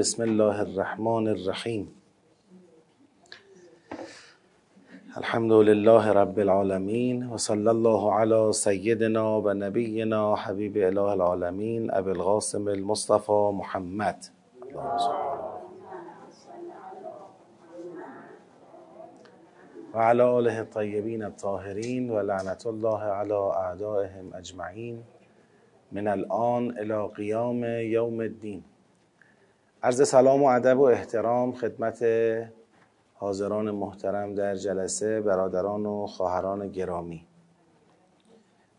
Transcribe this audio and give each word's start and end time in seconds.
بسم 0.00 0.22
الله 0.22 0.60
الرحمن 0.60 1.26
الرحیم. 1.28 1.88
الحمد 5.16 5.52
لله 5.52 6.12
رب 6.18 6.38
العالمین 6.38 7.26
و 7.26 7.38
صلی 7.46 7.68
الله 7.72 8.12
علی 8.20 8.52
سیدنا 8.52 9.24
و 9.40 9.52
نبینا 9.52 10.34
حبیب 10.44 10.76
اله 10.76 11.02
العالمین 11.16 11.90
ابی 11.94 12.10
القاسم 12.10 12.68
المصطفى 12.68 13.40
محمد. 13.58 14.24
و 19.94 19.98
علی 19.98 20.22
آله 20.22 20.58
الطیبین 20.58 21.22
الطاهرین 21.22 22.10
و 22.10 22.22
لعنت 22.22 22.66
الله 22.66 23.02
علی 23.02 23.32
اعدائهم 23.32 24.34
اجمعین. 24.34 25.02
من 25.92 26.08
الان 26.08 26.78
الى 26.78 27.06
قیام 27.22 27.64
یوم 27.64 28.20
الدین. 28.20 28.69
عرض 29.82 30.08
سلام 30.08 30.42
و 30.42 30.46
ادب 30.46 30.78
و 30.78 30.82
احترام 30.82 31.52
خدمت 31.52 32.04
حاضران 33.14 33.70
محترم 33.70 34.34
در 34.34 34.54
جلسه 34.54 35.20
برادران 35.20 35.86
و 35.86 36.06
خواهران 36.06 36.68
گرامی. 36.68 37.26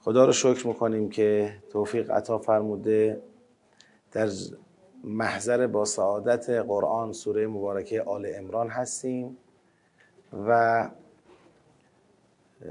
خدا 0.02 0.26
رو 0.26 0.32
شکر 0.32 0.68
می‌کنیم 0.68 1.10
که 1.10 1.55
توفیق 1.72 2.12
عطا 2.12 2.38
فرموده 2.38 3.22
در 4.12 4.30
محضر 5.04 5.68
با 5.68 5.86
سعادت 5.86 6.50
قرآن 6.50 7.13
سوره 7.13 7.48
مبارکه 7.48 8.02
آل 8.02 8.27
امران 8.36 8.70
هستیم 8.70 9.38
و 10.48 10.90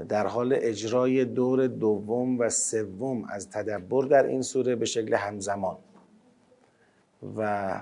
در 0.09 0.27
حال 0.27 0.53
اجرای 0.57 1.25
دور 1.25 1.67
دوم 1.67 2.39
و 2.39 2.49
سوم 2.49 3.25
از 3.29 3.49
تدبر 3.49 4.03
در 4.03 4.23
این 4.23 4.41
سوره 4.41 4.75
به 4.75 4.85
شکل 4.85 5.13
همزمان 5.13 5.77
و 7.37 7.81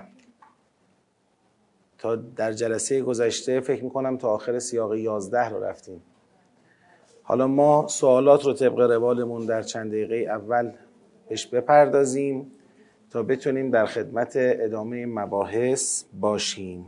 تا 2.00 2.16
در 2.16 2.52
جلسه 2.52 3.02
گذشته 3.02 3.60
فکر 3.60 3.84
می‌کنم 3.84 4.16
تا 4.16 4.28
آخر 4.28 4.58
سیاق 4.58 4.94
11 4.94 5.48
رو 5.48 5.64
رفتیم. 5.64 6.02
حالا 7.22 7.46
ما 7.46 7.86
سوالات 7.88 8.44
رو 8.44 8.52
طبق 8.52 8.80
روالمون 8.80 9.46
در 9.46 9.62
چند 9.62 9.90
دقیقه 9.90 10.16
اول 10.16 10.72
بهش 11.28 11.46
بپردازیم 11.46 12.52
تا 13.10 13.22
بتونیم 13.22 13.70
در 13.70 13.86
خدمت 13.86 14.32
ادامه 14.36 15.06
مباحث 15.06 16.04
باشیم. 16.20 16.86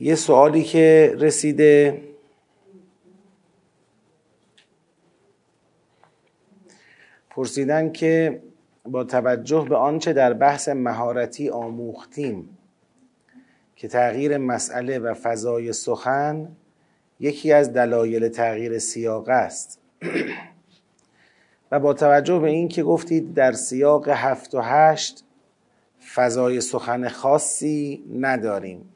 یه 0.00 0.14
سوالی 0.14 0.62
که 0.62 1.14
رسیده 1.18 2.02
پرسیدن 7.30 7.92
که 7.92 8.42
با 8.84 9.04
توجه 9.04 9.66
به 9.68 9.76
آنچه 9.76 10.12
در 10.12 10.32
بحث 10.32 10.68
مهارتی 10.68 11.50
آموختیم 11.50 12.58
که 13.76 13.88
تغییر 13.88 14.38
مسئله 14.38 14.98
و 14.98 15.14
فضای 15.14 15.72
سخن 15.72 16.48
یکی 17.20 17.52
از 17.52 17.72
دلایل 17.72 18.28
تغییر 18.28 18.78
سیاق 18.78 19.28
است. 19.28 19.80
و 21.72 21.80
با 21.80 21.94
توجه 21.94 22.38
به 22.38 22.48
این 22.48 22.68
که 22.68 22.82
گفتید 22.82 23.34
در 23.34 23.52
سیاق 23.52 24.08
هفت 24.08 24.54
و 24.54 24.60
هشت 24.60 25.24
فضای 26.14 26.60
سخن 26.60 27.08
خاصی 27.08 28.04
نداریم. 28.20 28.88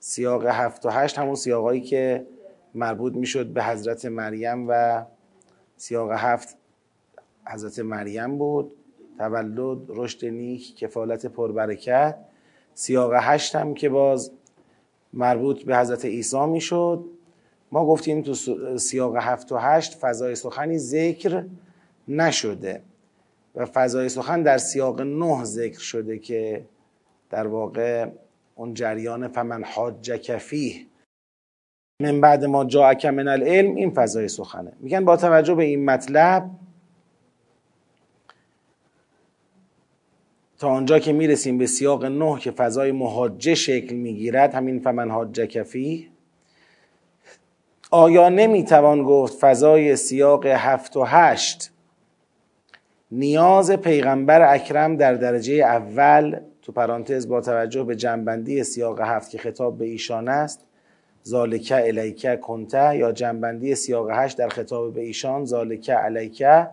سیاق 0.00 0.46
هفت 0.46 0.86
و 0.86 0.90
هشت 0.90 1.18
همون 1.18 1.34
سیاقایی 1.34 1.80
که 1.80 2.26
مربوط 2.74 3.14
می‌شد 3.14 3.46
به 3.46 3.64
حضرت 3.64 4.06
مریم 4.06 4.66
و 4.68 5.04
سیاق 5.76 6.12
هفت 6.12 6.56
حضرت 7.46 7.78
مریم 7.78 8.38
بود. 8.38 8.75
تولد 9.18 9.78
رشد 9.88 10.24
نیک 10.24 10.76
کفالت 10.76 11.26
پربرکت. 11.26 12.18
سیاق 12.74 13.12
هشت 13.14 13.56
هم 13.56 13.74
که 13.74 13.88
باز 13.88 14.30
مربوط 15.12 15.62
به 15.62 15.78
حضرت 15.78 16.04
عیسی 16.04 16.46
می‌شد. 16.46 17.04
ما 17.72 17.86
گفتیم 17.86 18.22
تو 18.22 18.34
سیاق 18.78 19.16
هفت 19.16 19.52
و 19.52 19.56
هشت 19.56 19.94
فضای 19.94 20.34
سخنی 20.34 20.78
ذکر 20.78 21.44
نشده 22.08 22.82
و 23.54 23.66
فضای 23.66 24.08
سخن 24.08 24.42
در 24.42 24.58
سیاق 24.58 25.00
نه 25.00 25.44
ذکر 25.44 25.80
شده 25.80 26.18
که 26.18 26.64
در 27.30 27.46
واقع 27.46 28.06
اون 28.54 28.74
جریان 28.74 29.28
فمن 29.28 29.64
حاجک 29.64 30.36
فیه 30.36 30.86
من 32.02 32.20
بعد 32.20 32.44
ما 32.44 32.64
جاءک 32.64 33.06
من 33.06 33.28
العلم 33.28 33.74
این 33.74 33.90
فضای 33.90 34.28
سخنه. 34.28 34.72
میگن 34.80 35.04
با 35.04 35.16
توجه 35.16 35.54
به 35.54 35.64
این 35.64 35.84
مطلب 35.84 36.50
تا 40.58 40.68
آنجا 40.68 40.98
که 40.98 41.12
می‌رسیم 41.12 41.58
به 41.58 41.66
سیاق 41.66 42.04
نه 42.04 42.38
که 42.38 42.50
فضای 42.50 42.92
محاجه 42.92 43.54
شکل 43.54 43.94
می‌گیرد 43.94 44.54
همین 44.54 44.80
فمن 44.80 45.10
حاجه 45.10 45.46
کفی. 45.46 46.08
آیا 47.90 48.28
نمی‌توان 48.28 49.02
گفت 49.02 49.38
فضای 49.38 49.96
سیاق 49.96 50.46
هفت 50.46 50.96
و 50.96 51.04
هشت 51.04 51.72
نیاز 53.10 53.70
پیغمبر 53.70 54.54
اکرم 54.54 54.96
در 54.96 55.14
درجه 55.14 55.54
اول 55.54 56.40
تو 56.62 56.72
پرانتز 56.72 57.28
با 57.28 57.40
توجه 57.40 57.82
به 57.82 57.96
جنبندی 57.96 58.64
سیاق 58.64 59.00
هفت 59.00 59.30
که 59.30 59.38
خطاب 59.38 59.78
به 59.78 59.84
ایشان 59.84 60.28
است 60.28 60.66
زالکه 61.22 61.86
الیکه 61.86 62.36
کنته 62.36 62.96
یا 62.96 63.12
جنبندی 63.12 63.74
سیاق 63.74 64.10
هشت 64.10 64.38
در 64.38 64.48
خطاب 64.48 64.94
به 64.94 65.00
ایشان 65.00 65.44
زالکه 65.44 65.94
علیکه 65.94 66.68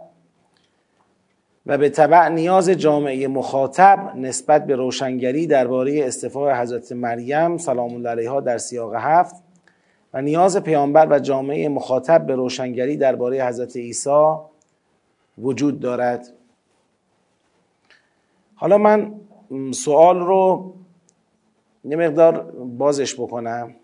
و 1.66 1.78
به 1.78 1.90
طبع 1.90 2.30
نیاز 2.30 2.70
جامعه 2.70 3.28
مخاطب 3.28 4.12
نسبت 4.16 4.66
به 4.66 4.76
روشنگری 4.76 5.48
درباره 5.48 6.06
استفاع 6.06 6.62
حضرت 6.62 6.92
مریم 6.92 7.58
سلام 7.58 7.94
الله 7.94 8.10
علیها 8.10 8.42
در 8.42 8.58
سیاق 8.58 8.96
هفت 8.96 9.36
و 10.14 10.22
نیاز 10.22 10.58
پیامبر 10.58 11.08
و 11.10 11.20
جامعه 11.20 11.70
مخاطب 11.70 12.26
به 12.26 12.36
روشنگری 12.36 12.98
درباره 12.98 13.46
حضرت 13.46 13.76
عیسی 13.76 14.36
وجود 15.38 15.80
دارد. 15.80 16.28
حالا 18.56 18.78
من 18.78 19.14
سوال 19.72 20.20
رو 20.20 20.74
یه 21.84 21.98
مقدار 21.98 22.42
بازش 22.78 23.14
بکنم. 23.16 23.76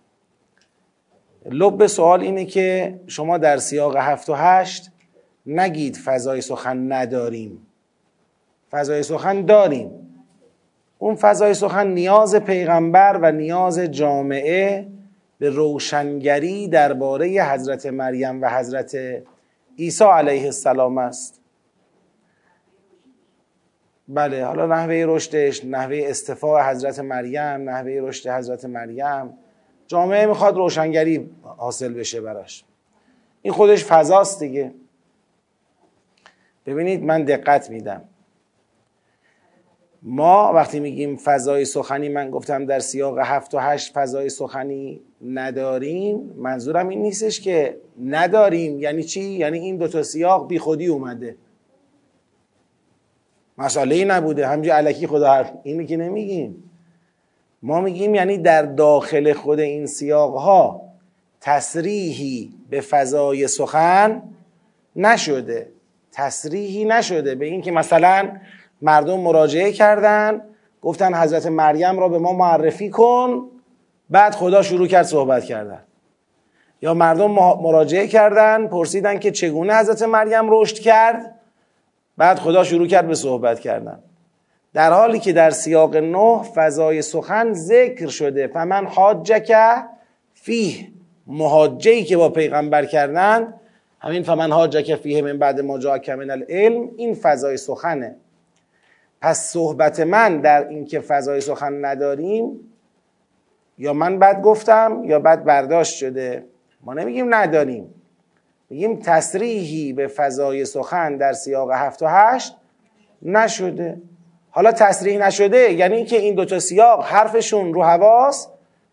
لب 1.46 1.88
سوال 1.88 2.22
اینه 2.22 2.46
که 2.46 3.00
شما 3.08 3.38
در 3.38 3.58
سیاق 3.58 3.96
هفت 3.96 4.30
و 4.30 4.34
هشت 4.34 4.92
نگید 5.46 5.98
فضای 5.98 6.42
سخن 6.42 6.92
نداریم. 6.92 7.66
فضای 8.72 9.04
سخن 9.04 9.46
داریم. 9.46 9.92
اون 10.98 11.16
فضای 11.16 11.54
سخن 11.54 11.88
نیاز 11.88 12.36
پیغمبر 12.36 13.20
و 13.22 13.32
نیاز 13.32 13.80
جامعه 13.80 14.88
به 15.40 15.50
روشنگری 15.50 16.68
درباره 16.68 17.28
حضرت 17.28 17.86
مریم 17.86 18.42
و 18.42 18.50
حضرت 18.50 18.98
عیسی 19.80 20.04
علیه 20.04 20.46
السلام 20.46 20.98
است. 20.98 21.42
بله 24.08 24.46
حالا 24.46 24.66
نحوه 24.66 25.06
رشدش 25.08 25.66
نحوه 25.66 26.02
استفاع 26.04 26.72
حضرت 26.72 27.00
مریم 27.00 27.70
نحوه 27.70 27.92
رشد 28.02 28.30
حضرت 28.30 28.66
مریم. 28.66 29.34
جامعه 29.88 30.26
می‌خواد 30.26 30.58
روشنگری 30.58 31.30
حاصل 31.42 31.94
بشه 31.94 32.22
براش. 32.22 32.64
این 33.42 33.54
خودش 33.54 33.86
فضاست 33.86 34.40
دیگه. 34.40 34.72
ببینید 36.66 37.04
من 37.04 37.24
دقت 37.24 37.70
میدم. 37.70 38.02
ما 40.02 40.54
وقتی 40.54 40.80
میگیم 40.80 41.16
فضای 41.16 41.66
سخنی 41.66 42.10
من 42.10 42.32
گفتم 42.32 42.66
در 42.66 42.80
سیاق 42.80 43.20
هفت 43.20 43.56
و 43.56 43.60
هشت 43.60 43.94
فضای 43.94 44.30
سخنی 44.30 45.02
نداریم 45.26 46.34
منظورم 46.38 46.90
این 46.90 47.02
نیستش 47.02 47.42
که 47.42 47.78
نداریم. 48.04 48.80
یعنی 48.80 49.04
چی؟ 49.04 49.22
یعنی 49.22 49.60
این 49.60 49.78
دوتا 49.78 50.04
سیاق 50.04 50.48
بی 50.48 50.60
خودی 50.60 50.88
اومده. 50.88 51.36
مسئله 53.58 53.96
ای 53.96 54.06
نبوده. 54.06 54.48
همجا 54.48 54.76
علکی 54.76 55.08
خدا 55.08 55.34
حرف 55.34 55.52
اینو 55.64 55.84
که 55.84 55.98
نمیگیم. 55.98 56.64
ما 57.64 57.82
میگیم 57.82 58.16
یعنی 58.16 58.38
در 58.38 58.62
داخل 58.62 59.34
خود 59.34 59.60
این 59.60 59.86
سیاق 59.86 60.36
ها 60.36 60.82
تصریحی 61.42 62.54
به 62.70 62.82
فضای 62.82 63.48
سخن 63.48 64.22
نشده. 64.96 65.72
تصریحی 66.12 66.86
نشده. 66.86 67.36
به 67.36 67.46
اینکه 67.46 67.72
مثلا 67.72 68.32
مردم 68.82 69.20
مراجعه 69.20 69.72
کردن 69.72 70.42
گفتن 70.82 71.14
حضرت 71.14 71.46
مریم 71.46 72.00
را 72.00 72.10
به 72.10 72.20
ما 72.20 72.34
معرفی 72.34 72.90
کن. 72.90 73.44
بعد 74.10 74.36
خدا 74.36 74.62
شروع 74.62 74.88
کرد 74.88 75.06
صحبت 75.06 75.44
کردن. 75.44 75.84
یا 76.82 76.94
مردم 76.94 77.32
مراجعه 77.62 78.08
کردن 78.08 78.68
پرسیدن 78.68 79.20
که 79.20 79.32
چگونه 79.32 79.76
حضرت 79.76 80.02
مریم 80.02 80.44
رشد 80.50 80.80
کرد. 80.80 81.36
بعد 82.18 82.40
خدا 82.40 82.64
شروع 82.64 82.88
کرد 82.88 83.08
به 83.08 83.16
صحبت 83.16 83.60
کردن. 83.60 84.00
در 84.74 84.94
حالی 84.94 85.20
که 85.20 85.34
در 85.34 85.50
سیاق 85.50 85.96
نه 85.96 86.44
فضای 86.44 87.02
سخن 87.02 87.54
ذکر 87.54 88.08
شده 88.08 88.48
فمن 88.48 88.86
حاجک 88.86 89.56
فیه 90.34 90.88
محاجهی 91.28 92.04
که 92.04 92.18
با 92.18 92.30
پیغمبر 92.30 92.86
کردن 92.86 93.54
همین 94.00 94.24
فمن 94.24 94.52
حاجک 94.52 94.96
فیه 94.96 95.22
من 95.22 95.38
بعد 95.38 95.62
ما 95.62 95.78
من 96.08 96.30
العلم 96.30 96.90
این 96.98 97.14
فضای 97.14 97.58
سخنه. 97.58 98.16
پس 99.22 99.50
صحبت 99.50 100.00
من 100.00 100.42
در 100.42 100.68
اینکه 100.68 101.00
فضای 101.00 101.42
سخن 101.42 101.86
نداریم 101.86 102.60
یا 103.78 103.94
من 103.94 104.20
بد 104.20 104.42
گفتم 104.42 105.02
یا 105.04 105.20
بد 105.20 105.44
برداشت 105.44 105.96
شده. 105.96 106.46
ما 106.82 106.94
نمیگیم 106.94 107.34
نداریم. 107.34 107.94
میگیم 108.70 109.00
تصریحی 109.00 109.94
به 109.94 110.08
فضای 110.08 110.66
سخن 110.66 111.18
در 111.18 111.34
سیاق 111.34 111.72
هفت 111.72 112.04
و 112.04 112.08
هشت 112.08 112.56
نشده. 113.22 114.02
حالا 114.52 114.72
تصریح 114.72 115.28
نشده 115.28 115.74
یعنی 115.74 115.96
اینکه 115.96 116.18
این 116.18 116.36
دوتا 116.36 116.60
سیاق 116.60 117.04
حرفشون 117.04 117.74
رو 117.74 117.84
حواس 117.84 118.48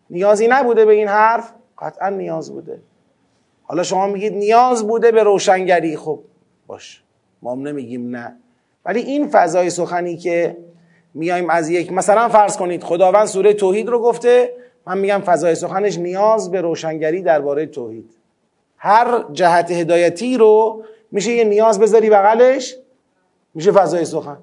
نیازی 0.09 0.47
نبوده 0.47 0.85
به 0.85 0.93
این 0.93 1.07
حرف؟ 1.07 1.53
قطعا 1.79 2.09
نیاز 2.09 2.51
بوده. 2.51 2.79
حالا 3.63 3.83
شما 3.83 4.07
میگید 4.07 4.33
نیاز 4.33 4.87
بوده 4.87 5.11
به 5.11 5.23
روشنگری. 5.23 5.97
خب 5.97 6.19
باش. 6.67 7.03
ما 7.41 7.51
هم 7.51 7.67
نمیگیم 7.67 8.15
نه. 8.15 8.37
ولی 8.87 8.99
این 8.99 9.27
فضای 9.27 9.69
سخنی 9.69 10.17
که 10.17 10.57
میایم 11.13 11.49
از 11.49 11.69
یک 11.69 11.91
مثلا 11.91 12.29
فرض 12.29 12.57
کنید 12.57 12.83
خداوند 12.83 13.25
سوره 13.25 13.53
توحید 13.53 13.89
رو 13.89 13.99
گفته 13.99 14.53
من 14.87 14.97
میگم 14.97 15.21
فضای 15.25 15.55
سخنش 15.55 15.97
نیاز 15.97 16.51
به 16.51 16.61
روشنگری 16.61 17.21
درباره 17.21 17.65
توحید. 17.65 18.09
هر 18.77 19.25
جهت 19.33 19.71
هدایتی 19.71 20.37
رو 20.37 20.83
میشه 21.11 21.31
یه 21.31 21.43
نیاز 21.43 21.79
بذاری 21.79 22.09
بغلش 22.09 22.75
میشه 23.53 23.71
فضای 23.71 24.05
سخن. 24.05 24.37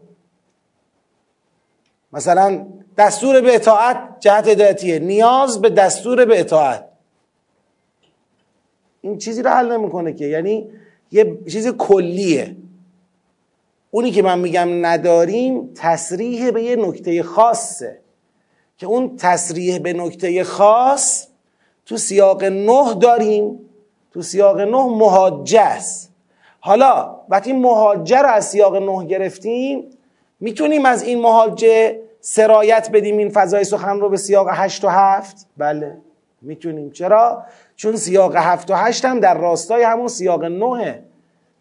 مثلا 2.12 2.66
دستور 2.98 3.40
به 3.40 3.54
اطاعت 3.54 3.98
جهت 4.20 4.48
هدایتیه 4.48 4.98
نیاز 4.98 5.60
به 5.60 5.70
دستور 5.70 6.24
به 6.24 6.40
اطاعت. 6.40 6.84
این 9.00 9.18
چیزی 9.18 9.42
رو 9.42 9.50
حل 9.50 9.72
نمی‌کنه 9.72 10.12
که 10.12 10.26
یعنی 10.26 10.68
یه 11.12 11.38
چیز 11.48 11.68
کلیه. 11.68 12.56
اونی 13.94 14.10
که 14.10 14.22
من 14.22 14.38
میگم 14.38 14.86
نداریم 14.86 15.70
تصریح 15.74 16.50
به 16.50 16.62
یه 16.62 16.76
نکته 16.76 17.22
خاصه. 17.22 17.98
که 18.78 18.86
اون 18.86 19.16
تصریح 19.16 19.78
به 19.78 19.92
نکته 19.92 20.44
خاص 20.44 21.26
تو 21.86 21.96
سیاق 21.96 22.44
نه 22.44 22.94
داریم 22.94 23.60
تو 24.12 24.22
سیاق 24.22 24.60
نه 24.60 24.86
مهاجه 24.86 25.60
است. 25.60 26.12
حالا 26.60 27.16
وقتی 27.28 27.52
مهاجه 27.52 28.18
رو 28.18 28.28
از 28.28 28.48
سیاق 28.48 28.76
نه 28.76 29.06
گرفتیم 29.06 29.90
می‌تونیم 30.40 30.86
از 30.86 31.02
این 31.02 31.20
مهاجه 31.20 32.00
سرایت 32.20 32.90
بدیم 32.92 33.18
این 33.18 33.30
فضای 33.30 33.64
سخن 33.64 34.00
رو 34.00 34.08
به 34.08 34.16
سیاق 34.16 34.48
هشت 34.50 34.84
و 34.84 34.88
هفت؟ 34.88 35.46
بله 35.56 35.96
می‌تونیم. 36.42 36.90
چرا؟ 36.90 37.42
چون 37.76 37.96
سیاق 37.96 38.36
هفت 38.36 38.70
و 38.70 38.74
هشت 38.74 39.04
هم 39.04 39.20
در 39.20 39.38
راستای 39.38 39.82
همون 39.82 40.08
سیاق 40.08 40.44
نهه. 40.44 41.02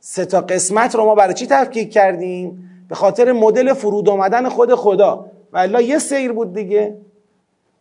سه 0.06 0.26
تا 0.26 0.42
قسمت 0.42 0.96
رو 0.96 1.06
ما 1.06 1.16
برای 1.16 1.34
چی 1.34 1.48
تفکیک 1.48 1.94
کردیم؟ 1.94 2.70
به 2.90 2.96
خاطر 2.96 3.32
مدل 3.32 3.74
فرود 3.74 4.10
آمدن 4.10 4.50
خود 4.50 4.76
خدا. 4.76 5.26
و 5.54 5.82
یه 5.82 6.00
سیر 6.00 6.32
بود 6.32 6.54
دیگه. 6.54 6.98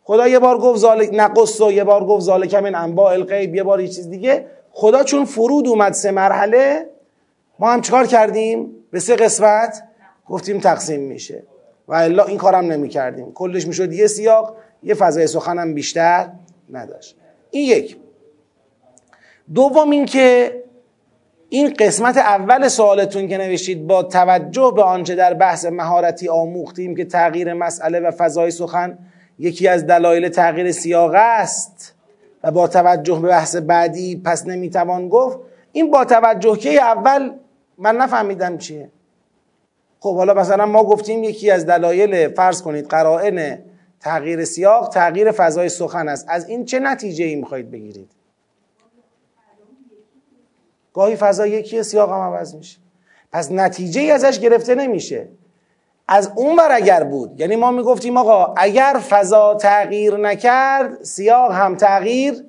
خدا 0.03 0.27
یه 0.27 0.39
بار 0.39 0.57
گفت 0.57 0.79
زالک 0.79 1.09
نقص 1.13 1.61
و 1.61 1.71
یه 1.71 1.83
بار 1.83 2.05
گفت 2.05 2.25
ذالک 2.25 2.53
من 2.53 2.75
انباء 2.75 3.13
الغیب 3.13 3.55
یه 3.55 3.63
بار 3.63 3.81
یه 3.81 3.87
چیز 3.87 4.09
دیگه. 4.09 4.45
خدا 4.71 5.03
چون 5.03 5.25
فرود 5.25 5.67
اومد 5.67 5.93
سه 5.93 6.11
مرحله 6.11 6.89
ما 7.59 7.71
هم 7.71 7.81
چکار 7.81 8.07
کردیم؟ 8.07 8.75
به 8.91 8.99
سه 8.99 9.15
قسمت 9.15 9.83
گفتیم 10.27 10.59
تقسیم 10.59 11.01
میشه. 11.01 11.43
و 11.87 11.93
الا 11.93 12.23
این 12.23 12.37
کارم 12.37 12.65
نمی 12.71 12.89
کردیم 12.89 13.31
کلش 13.33 13.67
می‌شد 13.67 13.93
یه 13.93 14.07
سیاق 14.07 14.55
یه 14.83 14.93
فضای 14.93 15.27
سخنم 15.27 15.73
بیشتر 15.73 16.29
نداشت. 16.71 17.15
این 17.51 17.69
یک. 17.69 17.97
دوم 19.53 19.89
این 19.89 20.05
که 20.05 20.62
این 21.53 21.73
قسمت 21.79 22.17
اول 22.17 22.67
سوالتون 22.67 23.27
که 23.27 23.37
نوشتید 23.37 23.87
با 23.87 24.03
توجه 24.03 24.73
به 24.75 24.83
آنچه 24.83 25.15
در 25.15 25.33
بحث 25.33 25.65
مهارتی 25.65 26.29
آموختیم 26.29 26.95
که 26.95 27.05
تغییر 27.05 27.53
مسئله 27.53 27.99
و 27.99 28.11
فضای 28.11 28.51
سخن 28.51 28.97
یکی 29.39 29.67
از 29.67 29.87
دلایل 29.87 30.29
تغییر 30.29 30.71
سیاق 30.71 31.11
است 31.15 31.95
و 32.43 32.51
با 32.51 32.67
توجه 32.67 33.19
به 33.19 33.27
بحث 33.27 33.55
بعدی 33.55 34.21
پس 34.25 34.47
نمی‌توان 34.47 35.09
گفت 35.09 35.39
این 35.71 35.91
با 35.91 36.05
توجه 36.05 36.57
که 36.57 36.81
اول 36.81 37.31
من 37.77 37.97
نفهمیدم 37.97 38.57
چیه. 38.57 38.89
خب 39.99 40.15
حالا 40.15 40.33
مثلا 40.33 40.65
ما 40.65 40.83
گفتیم 40.83 41.23
یکی 41.23 41.51
از 41.51 41.65
دلایل 41.65 42.33
فرض 42.33 42.61
کنید 42.61 42.87
قرائن 42.87 43.59
تغییر 43.99 44.45
سیاق 44.45 44.89
تغییر 44.89 45.31
فضای 45.31 45.69
سخن 45.69 46.09
است. 46.09 46.25
از 46.29 46.49
این 46.49 46.65
چه 46.65 46.79
نتیجه 46.79 47.25
ای 47.25 47.35
می‌خواهید 47.35 47.71
بگیرید؟ 47.71 48.22
گاهی 50.93 51.15
فضا 51.15 51.47
یکی 51.47 51.83
سیاق 51.83 52.09
هم 52.09 52.19
عوض 52.19 52.55
میشه. 52.55 52.77
پس 53.31 53.51
نتیجه 53.51 54.01
ای 54.01 54.11
ازش 54.11 54.39
گرفته 54.39 54.75
نمیشه. 54.75 55.27
از 56.07 56.31
اون 56.35 56.55
بر 56.55 56.71
اگر 56.71 57.03
بود 57.03 57.39
یعنی 57.39 57.55
ما 57.55 57.71
می‌گفتیم 57.71 58.17
آقا 58.17 58.53
اگر 58.57 59.01
فضا 59.09 59.55
تغییر 59.55 60.17
نکرد 60.17 61.03
سیاق 61.03 61.51
هم 61.51 61.75
تغییر 61.75 62.43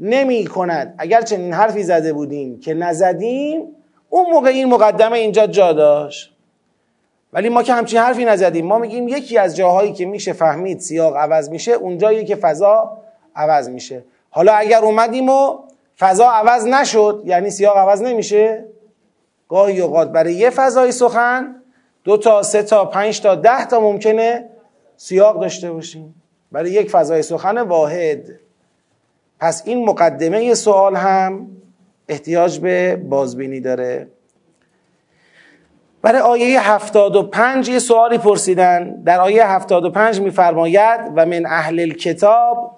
نمی 0.00 0.46
کند 0.46 0.94
اگر 0.98 1.22
چنین 1.22 1.52
حرفی 1.52 1.82
زده 1.82 2.12
بودیم 2.12 2.60
که 2.60 2.74
نزدیم 2.74 3.62
اون 4.10 4.30
موقع 4.30 4.48
این 4.48 4.68
مقدمه 4.68 5.18
اینجا 5.18 5.46
جا 5.46 5.72
داشت. 5.72 6.34
ولی 7.32 7.48
ما 7.48 7.62
که 7.62 7.72
همچین 7.72 7.98
حرفی 7.98 8.24
نزدیم. 8.24 8.66
ما 8.66 8.78
میگیم 8.78 9.08
یکی 9.08 9.38
از 9.38 9.56
جاهایی 9.56 9.92
که 9.92 10.06
میشه 10.06 10.32
فهمید 10.32 10.80
سیاق 10.80 11.16
عوض 11.16 11.50
میشه 11.50 11.72
اونجایی 11.72 12.24
که 12.24 12.36
فضا 12.36 12.98
عوض 13.36 13.68
میشه. 13.68 14.04
حالا 14.30 14.52
اگر 14.52 14.78
اومدیم 14.78 15.28
و 15.28 15.58
فضا 15.98 16.28
عوض 16.30 16.66
نشد 16.66 17.22
یعنی 17.24 17.50
سیاق 17.50 17.76
عوض 17.76 18.02
نمیشه؟ 18.02 18.64
گاهی 19.48 19.80
اوقات 19.80 20.12
برای 20.12 20.34
یه 20.34 20.50
فضای 20.50 20.92
سخن 20.92 21.54
دو 22.04 22.16
تا 22.16 22.42
سه 22.42 22.62
تا 22.62 22.84
پنج 22.84 23.20
تا 23.20 23.34
ده 23.34 23.66
تا 23.66 23.80
ممکنه 23.80 24.48
سیاق 24.96 25.40
داشته 25.40 25.72
باشیم. 25.72 26.14
برای 26.52 26.70
یک 26.70 26.90
فضای 26.90 27.22
سخن 27.22 27.58
واحد. 27.58 28.18
پس 29.40 29.62
این 29.64 29.84
مقدمه 29.84 30.54
سوال 30.54 30.96
هم 30.96 31.46
احتیاج 32.08 32.58
به 32.58 32.96
بازبینی 32.96 33.60
داره. 33.60 34.08
برای 36.02 36.20
آیه 36.20 36.70
75 36.70 37.68
یه 37.68 37.78
سوالی 37.78 38.18
پرسیدن. 38.18 39.02
در 39.02 39.20
آیه 39.20 39.46
75 39.46 40.20
میفرماید 40.20 41.00
و 41.16 41.26
من 41.26 41.46
اهل 41.46 41.80
الکتاب 41.80 42.76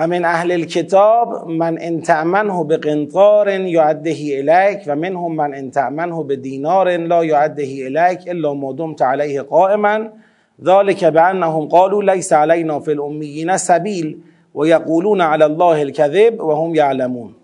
و 0.00 0.06
من 0.06 0.24
اهل 0.24 0.52
الكتاب 0.52 1.48
من 1.48 1.78
ان 1.78 2.02
تأمنه 2.02 2.64
بقنطار 2.64 3.48
یعده 3.48 4.16
الیک 4.38 4.82
و 4.86 4.96
منهم 4.96 5.36
من 5.36 5.54
ان 5.54 5.70
تأمنه 5.70 6.24
بدینار 6.24 6.96
لا 6.96 7.24
یعده 7.24 7.86
الیک 7.86 8.28
الا 8.28 8.54
ما 8.54 8.72
دمت 8.72 9.02
علیه 9.02 9.42
قائما 9.42 10.12
ذلك 10.64 11.04
بانهم 11.04 11.68
قالوا 11.68 12.02
ليس 12.02 12.32
علينا 12.32 12.78
في 12.80 12.92
الاميين 12.92 13.56
سبيل 13.56 14.16
و 14.54 14.66
یقولون 14.66 15.20
علی 15.20 15.44
الله 15.44 15.80
الكذب 15.80 16.40
و 16.40 16.52
هم 16.52 16.74
یعلمون. 16.74 17.34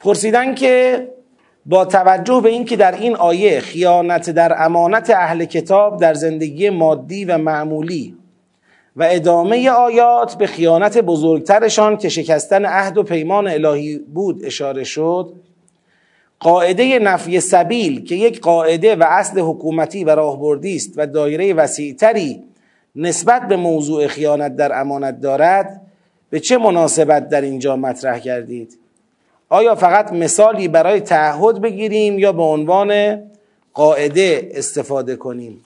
پرسیدن 0.00 0.54
که 0.54 1.08
با 1.66 1.84
توجه 1.84 2.40
به 2.42 2.48
اینکه 2.48 2.76
در 2.76 2.92
این 2.92 3.16
آیه 3.16 3.60
خیانت 3.60 4.30
در 4.30 4.64
امانت 4.64 5.10
اهل 5.10 5.44
کتاب 5.44 6.00
در 6.00 6.14
زندگی 6.14 6.70
مادی 6.70 7.24
و 7.24 7.38
معمولی 7.38 8.16
و 8.96 9.08
ادامه 9.10 9.70
آیات 9.70 10.34
به 10.34 10.46
خیانت 10.46 10.98
بزرگترشان 10.98 11.96
که 11.96 12.08
شکستن 12.08 12.64
عهد 12.64 12.98
و 12.98 13.02
پیمان 13.02 13.48
الهی 13.48 13.98
بود 13.98 14.44
اشاره 14.44 14.84
شد. 14.84 15.32
قاعده 16.40 16.98
نفی 16.98 17.40
سبیل 17.40 18.04
که 18.04 18.14
یک 18.14 18.40
قاعده 18.40 18.96
و 18.96 19.04
اصل 19.08 19.40
حکومتی 19.40 20.04
و 20.04 20.10
راهبردی 20.10 20.76
است 20.76 20.92
و 20.96 21.06
دایره 21.06 21.54
وسیعتری 21.54 22.42
نسبت 22.96 23.48
به 23.48 23.56
موضوع 23.56 24.06
خیانت 24.06 24.56
در 24.56 24.80
امانت 24.80 25.20
دارد 25.20 25.80
به 26.30 26.40
چه 26.40 26.58
مناسبت 26.58 27.28
در 27.28 27.40
اینجا 27.40 27.76
مطرح 27.76 28.18
کردید؟ 28.18 28.78
آیا 29.48 29.74
فقط 29.74 30.12
مثالی 30.12 30.68
برای 30.68 31.00
تعهد 31.00 31.60
بگیریم 31.60 32.18
یا 32.18 32.32
به 32.32 32.42
عنوان 32.42 33.20
قاعده 33.74 34.48
استفاده 34.54 35.16
کنیم؟ 35.16 35.63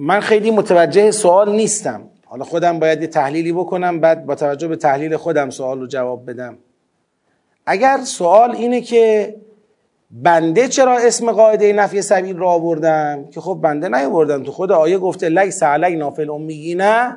من 0.00 0.20
خیلی 0.20 0.50
متوجه 0.50 1.10
سوال 1.10 1.56
نیستم. 1.56 2.02
حالا 2.26 2.44
خودم 2.44 2.78
باید 2.78 3.00
یه 3.02 3.06
تحلیلی 3.06 3.52
بکنم 3.52 4.00
بعد 4.00 4.26
با 4.26 4.34
توجه 4.34 4.68
به 4.68 4.76
تحلیل 4.76 5.16
خودم 5.16 5.50
سوال 5.50 5.80
رو 5.80 5.86
جواب 5.86 6.30
بدم. 6.30 6.58
اگر 7.66 7.98
سوال 8.04 8.50
اینه 8.50 8.80
که 8.80 9.34
بنده 10.10 10.68
چرا 10.68 10.98
اسم 10.98 11.32
قاعده 11.32 11.72
نفی 11.72 12.02
سبیل 12.02 12.36
را 12.36 12.50
آوردم 12.50 13.24
که 13.30 13.40
خب 13.40 13.58
بنده 13.62 13.88
نیاوردم 13.88 14.42
تو 14.42 14.52
خود 14.52 14.72
آیه 14.72 14.98
گفته 14.98 15.28
لیس 15.28 15.62
علینا 15.62 16.10
فی 16.10 16.74
نه 16.74 17.16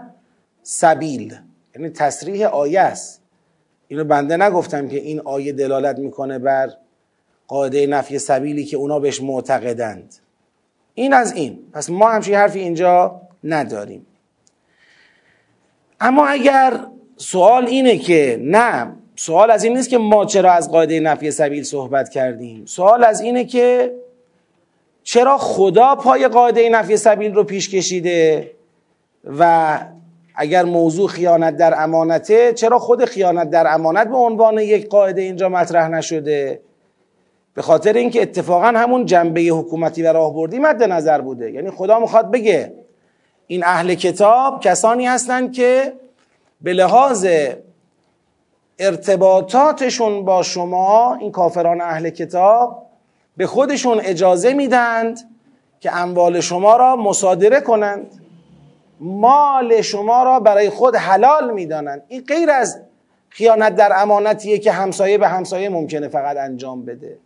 سبیل. 0.63 1.35
یعنی 1.75 1.89
تصریح 1.89 2.47
آیه 2.47 2.79
است. 2.79 3.21
اینو 3.87 4.03
بنده 4.03 4.37
نگفتم 4.37 4.87
که 4.87 4.97
این 4.97 5.19
آیه 5.19 5.53
دلالت 5.53 5.99
می‌کنه 5.99 6.39
بر 6.39 6.69
قاعده 7.47 7.87
نفی 7.87 8.19
سبیلی 8.19 8.65
که 8.65 8.77
اونا 8.77 8.99
بهش 8.99 9.21
معتقدند. 9.21 10.15
این 10.93 11.13
از 11.13 11.33
این. 11.33 11.59
پس 11.73 11.89
ما 11.89 12.09
همچین 12.09 12.35
حرفی 12.35 12.59
اینجا 12.59 13.21
نداریم. 13.43 14.05
اما 15.99 16.25
اگر 16.27 16.79
سوال 17.17 17.65
اینه 17.65 17.97
که 17.97 18.39
نه 18.41 18.95
سوال 19.15 19.51
از 19.51 19.63
این 19.63 19.77
نیست 19.77 19.89
که 19.89 19.97
ما 19.97 20.25
چرا 20.25 20.51
از 20.51 20.71
قاعده 20.71 20.99
نفی 20.99 21.31
سبیل 21.31 21.63
صحبت 21.63 22.09
کردیم. 22.09 22.65
سوال 22.65 23.03
از 23.03 23.21
اینه 23.21 23.45
که 23.45 23.93
چرا 25.03 25.37
خدا 25.37 25.95
پای 25.95 26.27
قاعده 26.27 26.69
نفی 26.69 26.97
سبیل 26.97 27.33
رو 27.33 27.43
پیش 27.43 27.69
کشیده 27.69 28.51
و 29.39 29.79
اگر 30.35 30.63
موضوع 30.63 31.09
خیانت 31.09 31.57
در 31.57 31.83
امانته 31.83 32.53
چرا 32.53 32.79
خود 32.79 33.05
خیانت 33.05 33.49
در 33.49 33.73
امانت 33.73 34.07
به 34.07 34.17
عنوان 34.17 34.57
یک 34.57 34.89
قاعده 34.89 35.21
اینجا 35.21 35.49
مطرح 35.49 35.87
نشده؟ 35.87 36.61
به 37.53 37.61
خاطر 37.61 37.93
اینکه 37.93 38.21
اتفاقا 38.21 38.67
همون 38.67 39.05
جنبه 39.05 39.41
حکومتی 39.41 40.03
و 40.03 40.13
راهبردی 40.13 40.59
مد 40.59 40.83
نظر 40.83 41.21
بوده. 41.21 41.51
یعنی 41.51 41.69
خدا 41.69 41.99
می‌خواد 41.99 42.31
بگه 42.31 42.73
این 43.47 43.63
اهل 43.63 43.93
کتاب 43.93 44.59
کسانی 44.61 45.07
هستند 45.07 45.53
که 45.53 45.93
به 46.61 46.73
لحاظ 46.73 47.27
ارتباطاتشون 48.79 50.25
با 50.25 50.43
شما 50.43 51.15
این 51.15 51.31
کافران 51.31 51.81
اهل 51.81 52.09
کتاب 52.09 52.85
به 53.37 53.47
خودشون 53.47 53.99
اجازه 54.03 54.53
میدند 54.53 55.19
که 55.79 55.95
اموال 55.95 56.39
شما 56.39 56.77
را 56.77 56.95
مصادره 56.95 57.59
کنند. 57.59 58.07
مال 58.99 59.81
شما 59.81 60.23
را 60.23 60.39
برای 60.39 60.69
خود 60.69 60.95
حلال 60.95 61.53
می‌دانند. 61.53 62.03
این 62.07 62.23
غیر 62.27 62.49
از 62.49 62.79
خیانت 63.29 63.75
در 63.75 63.91
امانتیه 63.95 64.59
که 64.59 64.71
همسایه 64.71 65.17
به 65.17 65.27
همسایه 65.27 65.69
ممکنه 65.69 66.07
فقط 66.07 66.37
انجام 66.37 66.85
بده. 66.85 67.17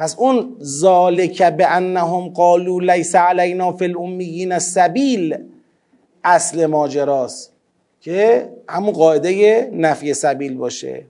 پس 0.00 0.16
اون 0.18 0.56
ذالک 0.62 1.42
به 1.42 1.66
انهم 1.66 2.28
قالوا 2.28 2.94
لیس 2.94 3.14
علینا 3.14 3.72
فی 3.72 3.84
الامیین 3.84 4.58
سبیل 4.58 5.38
اصل 6.24 6.66
ماجراست 6.66 7.52
که 8.00 8.48
همون 8.68 8.92
قاعده 8.92 9.70
نفی 9.72 10.14
سبیل 10.14 10.56
باشه. 10.56 11.04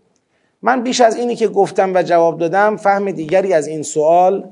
من 0.62 0.82
بیش 0.82 1.00
از 1.00 1.16
اینی 1.16 1.36
که 1.36 1.48
گفتم 1.48 1.94
و 1.94 2.02
جواب 2.02 2.38
دادم 2.38 2.76
فهم 2.76 3.10
دیگری 3.10 3.52
از 3.52 3.66
این 3.66 3.82
سوال 3.82 4.48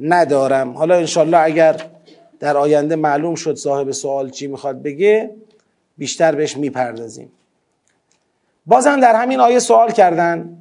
ندارم. 0.00 0.72
حالا 0.72 0.94
انشالله 0.94 1.38
اگر 1.38 1.76
در 2.40 2.56
آینده 2.56 2.96
معلوم 2.96 3.34
شد 3.34 3.54
صاحب 3.54 3.90
سوال 3.90 4.30
چی 4.30 4.46
می‌خواد 4.46 4.82
بگه 4.82 5.30
بیشتر 5.98 6.34
بهش 6.34 6.56
می‌پردازیم. 6.56 7.32
بازم 8.66 9.00
در 9.00 9.14
همین 9.14 9.40
آیه 9.40 9.58
سوال 9.58 9.90
کردن. 9.90 10.56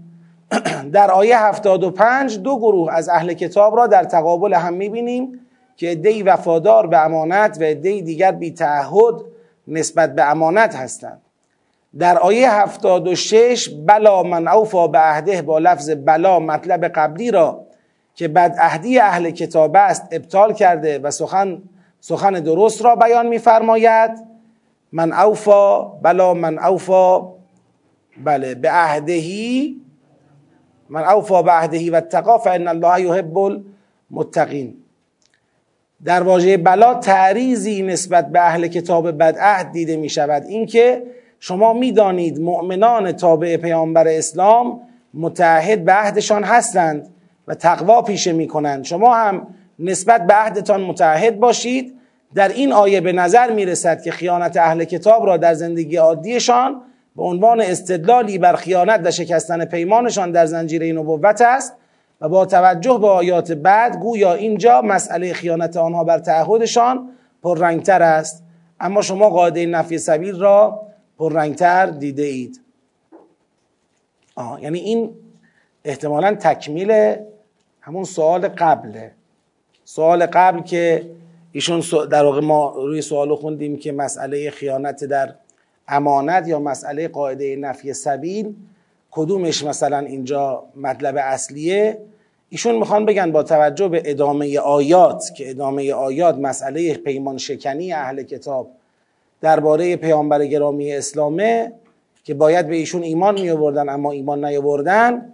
در 0.94 1.12
آیه 1.12 1.40
75 1.40 2.40
دو 2.40 2.58
گروه 2.58 2.94
از 2.94 3.10
اهل 3.10 3.34
کتاب 3.34 3.78
را 3.78 3.88
در 3.88 4.04
تقابل 4.04 4.54
هم 4.54 4.74
می‌بینیم 4.74 5.40
که 5.76 5.96
دی 5.96 6.24
وفادار 6.24 6.88
به 6.88 7.06
امانت 7.06 7.58
و 7.62 7.74
دی 7.74 8.02
دیگر 8.02 8.32
بی 8.32 8.52
تعهد 8.52 9.16
نسبت 9.68 10.16
به 10.16 10.24
امانت 10.24 10.76
هستند. 10.76 11.22
در 12.00 12.18
آیه 12.18 12.52
76 12.52 13.70
بلا 13.70 14.24
من 14.24 14.48
اوفا 14.48 14.88
به 14.88 15.00
عهده 15.00 15.42
با 15.42 15.60
لفظ 15.60 15.90
بلا 15.90 16.40
مطلب 16.40 16.86
قبلی 16.86 17.32
را 17.32 17.64
که 18.16 18.28
بد 18.28 18.56
عهدی 18.60 19.00
اهل 19.00 19.30
کتاب 19.30 19.76
است 19.76 20.04
ابطال 20.12 20.54
کرده 20.54 21.00
و 21.00 21.12
سخن 21.12 21.62
سخن 22.00 22.32
درست 22.32 22.86
را 22.86 22.96
بیان 22.96 23.28
میفرماید. 23.28 24.12
من 24.92 25.14
اوفا 25.14 25.82
بلا 25.82 26.34
من 26.34 26.60
اوفا 26.60 27.22
بله 28.24 28.56
به 28.56 28.72
عهدهی 28.72 29.82
من 30.90 31.04
اوفا 31.04 31.42
به 31.42 31.52
عهدهی 31.52 31.90
و 31.90 32.02
تقا 32.02 32.38
فان 32.38 32.68
الله 32.68 33.02
یحب 33.02 33.38
المتقین. 33.38 34.74
در 36.04 36.24
واژه 36.24 36.58
بلا 36.58 36.94
تعریزی 36.94 37.82
نسبت 37.82 38.32
به 38.32 38.40
اهل 38.40 38.68
کتاب 38.68 39.12
بدعهد 39.12 39.72
دیده 39.72 39.98
می 39.98 40.10
شود 40.10 40.44
اینکه 40.44 41.04
شما 41.40 41.74
می‌دانید 41.74 42.40
مؤمنان 42.40 43.12
تابع 43.12 43.58
پیامبر 43.58 44.08
اسلام 44.08 44.80
متعهد 45.14 45.86
به 45.86 45.94
عهدشان 45.94 46.44
هستند 46.44 47.10
و 47.48 47.56
تقوا 47.56 48.02
پیشه 48.02 48.32
می 48.34 48.48
کنند. 48.48 48.84
شما 48.84 49.16
هم 49.16 49.48
نسبت 49.80 50.28
به 50.28 50.34
عهدتان 50.34 50.82
متعهد 50.82 51.40
باشید. 51.40 51.94
در 52.36 52.48
این 52.48 52.74
آیه 52.74 53.02
به 53.02 53.12
نظر 53.12 53.52
می 53.52 53.66
رسد 53.66 54.02
که 54.02 54.12
خیانت 54.12 54.58
اهل 54.58 54.84
کتاب 54.84 55.26
را 55.26 55.38
در 55.38 55.54
زندگی 55.54 55.96
عادیشان 55.96 56.82
به 57.18 57.24
عنوان 57.24 57.62
استدلالی 57.62 58.38
بر 58.38 58.56
خیانت 58.56 59.02
و 59.04 59.12
شکستن 59.12 59.66
پیمانشان 59.66 60.32
در 60.32 60.46
زنجیره 60.46 60.92
نبوت 60.92 61.42
است 61.42 61.74
و 62.22 62.30
با 62.30 62.46
توجه 62.46 62.98
به 62.98 63.08
آیات 63.08 63.52
بعد 63.52 64.00
گویا 64.00 64.34
اینجا 64.34 64.82
مسئله 64.82 65.34
خیانت 65.34 65.78
آنها 65.78 66.04
بر 66.04 66.20
تعهدشان 66.20 67.10
پررنگتر 67.44 68.04
است. 68.04 68.44
اما 68.80 69.02
شما 69.02 69.30
قاعده 69.30 69.66
نفی 69.66 69.98
سبیل 69.98 70.40
را 70.40 70.82
پررنگتر 71.20 71.86
دیده 71.86 72.24
اید. 72.24 72.62
آه 74.36 74.64
یعنی 74.64 74.80
این 74.80 75.12
احتمالا 75.86 76.36
تکمیل 76.36 77.16
همون 77.82 78.04
سوال 78.04 78.48
قبله. 78.48 79.12
سوال 79.84 80.26
قبل 80.26 80.62
که 80.62 81.10
ایشون 81.52 81.84
در 82.06 82.24
واقع 82.24 82.42
ما 82.42 82.74
روی 82.76 83.02
سوالو 83.02 83.36
خوندیم 83.36 83.78
که 83.78 83.92
مسئله 83.92 84.50
خیانت 84.50 85.04
در 85.04 85.36
امانت 85.88 86.48
یا 86.48 86.60
مسئله 86.60 87.08
قاعده 87.08 87.56
نفی 87.56 87.94
سبیل 87.94 88.56
کدومش 89.12 89.64
مثلا 89.64 90.00
اینجا 90.00 90.64
مطلب 90.76 91.16
اصلیه؟ 91.20 91.98
ایشون 92.50 92.76
می‌خوان 92.76 93.06
بگن 93.06 93.32
با 93.32 93.44
توجه 93.44 93.88
به 93.88 94.02
ادامه 94.06 94.60
آیات 94.60 95.24
که 95.38 95.50
ادامه 95.50 95.94
آیات 95.94 96.36
مسئله 96.36 96.94
پیمان 96.94 97.38
شکنی 97.38 97.94
اهل 97.94 98.24
کتاب 98.24 98.70
درباره 99.42 99.96
پیامبر 99.96 100.46
گرامی 100.46 100.94
اسلامه 100.94 101.72
که 102.24 102.34
باید 102.34 102.68
به 102.68 102.76
ایشون 102.76 103.04
ایمان 103.04 103.42
می 103.42 103.50
آوردن 103.50 103.90
اما 103.90 104.12
ایمان 104.12 104.46
نیاوردن. 104.46 105.34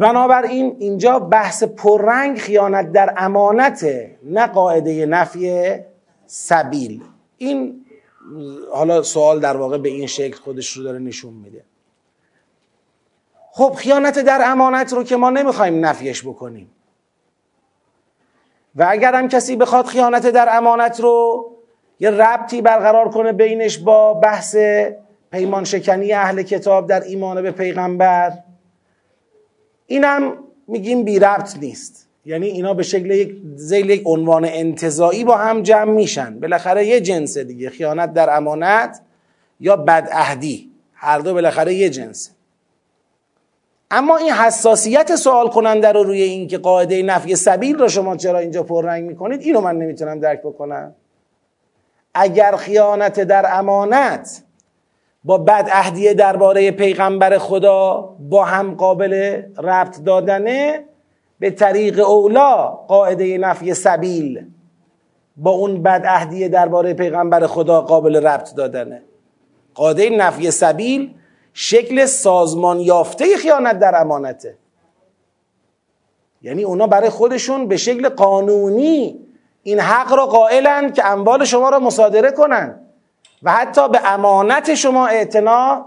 بنابراین 0.00 0.76
اینجا 0.78 1.18
بحث 1.18 1.62
پررنگ 1.62 2.38
خیانت 2.38 2.92
در 2.92 3.14
امانته 3.16 4.16
نه 4.22 4.46
قاعده 4.46 5.06
نفی 5.06 5.74
سبیل. 6.26 7.02
این 7.38 7.83
حالا 8.72 9.02
سوال 9.02 9.40
در 9.40 9.56
واقع 9.56 9.78
به 9.78 9.88
این 9.88 10.06
شکل 10.06 10.36
خودش 10.36 10.72
رو 10.72 10.84
داره 10.84 10.98
نشون 10.98 11.32
میده. 11.32 11.64
خب 13.50 13.74
خیانت 13.76 14.18
در 14.18 14.40
امانت 14.44 14.92
رو 14.92 15.04
که 15.04 15.16
ما 15.16 15.30
نمی‌خوایم 15.30 15.84
نفیش 15.84 16.22
بکنیم. 16.22 16.70
و 18.76 18.86
اگر 18.88 19.14
هم 19.14 19.28
کسی 19.28 19.56
بخواد 19.56 19.86
خیانت 19.86 20.26
در 20.26 20.56
امانت 20.56 21.00
رو 21.00 21.50
یه 22.00 22.10
ربطی 22.10 22.62
برقرار 22.62 23.08
کنه 23.08 23.32
بینش 23.32 23.78
با 23.78 24.14
بحث 24.14 24.56
پیمان 25.32 25.64
شکنی 25.64 26.12
اهل 26.12 26.42
کتاب 26.42 26.88
در 26.88 27.02
ایمان 27.02 27.42
به 27.42 27.50
پیغمبر 27.50 28.32
اینم 29.86 30.38
میگیم 30.68 31.04
بی 31.04 31.18
ربط 31.18 31.56
نیست. 31.56 32.03
یعنی 32.26 32.46
اینا 32.46 32.74
به 32.74 32.82
شکل 32.82 33.10
یک 33.10 33.36
زیل 33.54 33.90
یک 33.90 34.02
عنوان 34.06 34.44
انتظایی 34.44 35.24
با 35.24 35.36
هم 35.36 35.62
جمع 35.62 35.92
میشن. 35.92 36.40
بالاخره 36.40 36.86
یه 36.86 37.00
جنس 37.00 37.38
دیگه 37.38 37.70
خیانت 37.70 38.12
در 38.12 38.36
امانت 38.36 39.00
یا 39.60 39.76
بدعهدی. 39.76 40.70
هر 40.94 41.18
دو 41.18 41.34
بالاخره 41.34 41.74
یه 41.74 41.90
جنسه 41.90 42.30
اما 43.90 44.16
این 44.16 44.32
حساسیت 44.32 45.16
سوال 45.16 45.48
کننده 45.48 45.92
رو 45.92 46.02
روی 46.02 46.22
این 46.22 46.48
که 46.48 46.58
قاعده 46.58 47.02
نفی 47.02 47.34
سبیل 47.34 47.78
رو 47.78 47.88
شما 47.88 48.16
چرا 48.16 48.38
اینجا 48.38 48.62
پررنگ 48.62 49.04
می‌کنید 49.04 49.42
اینو 49.42 49.60
من 49.60 49.76
نمی‌تونم 49.76 50.20
درک 50.20 50.40
بکنم. 50.40 50.94
اگر 52.14 52.56
خیانت 52.56 53.20
در 53.20 53.58
امانت 53.58 54.42
با 55.24 55.38
بدعهدی 55.38 56.14
درباره 56.14 56.70
پیغمبر 56.70 57.38
خدا 57.38 58.16
با 58.20 58.44
هم 58.44 58.74
قابل 58.74 59.42
ربط 59.58 60.00
دادنه 60.00 60.84
به 61.38 61.50
طریق 61.50 62.08
اولا 62.08 62.66
قاعده 62.66 63.38
نفی 63.38 63.74
سبیل 63.74 64.46
با 65.36 65.50
اون 65.50 65.82
بدعهدی 65.82 66.48
درباره 66.48 66.94
پیغمبر 66.94 67.46
خدا 67.46 67.80
قابل 67.80 68.26
ربط 68.26 68.54
دادنه. 68.54 69.02
قاعده 69.74 70.10
نفی 70.10 70.50
سبیل 70.50 71.14
شکل 71.52 72.06
سازمان 72.06 72.80
یافته 72.80 73.36
خیانت 73.36 73.78
در 73.78 74.00
امانته. 74.00 74.56
یعنی 76.42 76.64
اونا 76.64 76.86
برای 76.86 77.10
خودشون 77.10 77.68
به 77.68 77.76
شکل 77.76 78.08
قانونی 78.08 79.20
این 79.62 79.80
حق 79.80 80.12
را 80.12 80.26
قائلن 80.26 80.92
که 80.92 81.06
اموال 81.06 81.44
شما 81.44 81.68
را 81.68 81.78
مصادره 81.78 82.30
کنند 82.30 82.80
و 83.42 83.52
حتی 83.52 83.88
به 83.88 84.12
امانت 84.12 84.74
شما 84.74 85.06
اعتنا 85.06 85.86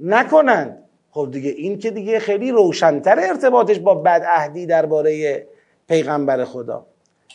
نکنند 0.00 0.81
خب 1.14 1.28
دیگه 1.32 1.50
این 1.50 1.78
که 1.78 1.90
دیگه 1.90 2.18
خیلی 2.18 2.50
روشنتر 2.50 3.20
ارتباطش 3.20 3.78
با 3.78 3.94
بدعهدی 3.94 4.66
درباره 4.66 5.46
پیغمبر 5.88 6.44
خدا. 6.44 6.86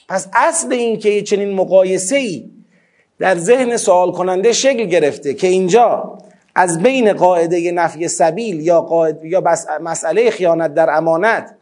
پس 0.09 0.27
اصل 0.33 0.73
این 0.73 0.99
که 0.99 1.21
چنین 1.21 1.53
مقایسه 1.53 2.15
ای 2.15 2.49
در 3.19 3.35
ذهن 3.35 3.77
سوال 3.77 4.11
کننده 4.11 4.53
شکل 4.53 4.85
گرفته 4.85 5.33
که 5.33 5.47
اینجا 5.47 6.17
از 6.55 6.83
بین 6.83 7.13
قاعده 7.13 7.71
نفی 7.71 8.07
سبیل 8.07 8.61
یا, 8.61 8.81
قاعد 8.81 9.25
یا 9.25 9.43
مسئله 9.81 10.29
خیانت 10.29 10.73
در 10.73 10.89
امانت 10.89 11.55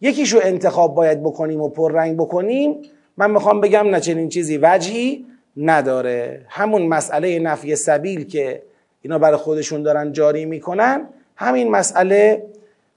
یکیشو 0.00 0.40
انتخاب 0.42 0.94
باید 0.94 1.22
بکنیم 1.22 1.60
و 1.60 1.68
پررنگ 1.68 2.16
بکنیم 2.16 2.76
من 3.16 3.30
می‌خوام 3.30 3.60
بگم 3.60 3.88
نه 3.90 4.00
چنین 4.00 4.28
چیزی 4.28 4.58
وجهی 4.62 5.26
نداره. 5.56 6.46
همون 6.48 6.82
مسئله 6.82 7.38
نفی 7.38 7.76
سبیل 7.76 8.24
که 8.24 8.62
اینا 9.02 9.18
برای 9.18 9.36
خودشون 9.36 9.82
دارن 9.82 10.12
جاری 10.12 10.44
می‌کنن 10.44 11.08
همین 11.36 11.70
مسئله 11.70 12.42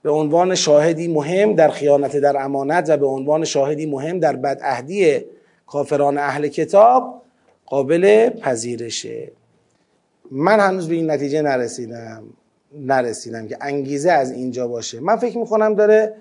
به 0.03 0.11
عنوان 0.11 0.55
شاهدی 0.55 1.07
مهم 1.07 1.53
در 1.53 1.69
خیانت 1.69 2.17
در 2.17 2.43
امانت 2.43 2.89
و 2.89 2.97
به 2.97 3.05
عنوان 3.05 3.45
شاهدی 3.45 3.85
مهم 3.85 4.19
در 4.19 4.35
بدعهدی 4.35 5.21
کافران 5.67 6.17
اهل 6.17 6.47
کتاب 6.47 7.21
قابل 7.65 8.29
پذیرشه. 8.29 9.31
من 10.31 10.59
هنوز 10.59 10.89
به 10.89 10.95
این 10.95 11.11
نتیجه 11.11 11.41
نرسیدم 11.41 12.23
نرسیدم 12.79 13.47
که 13.47 13.57
انگیزه 13.61 14.11
از 14.11 14.31
اینجا 14.31 14.67
باشه. 14.67 14.99
من 14.99 15.15
فکر 15.15 15.37
می‌کنم 15.37 15.73
داره 15.73 16.13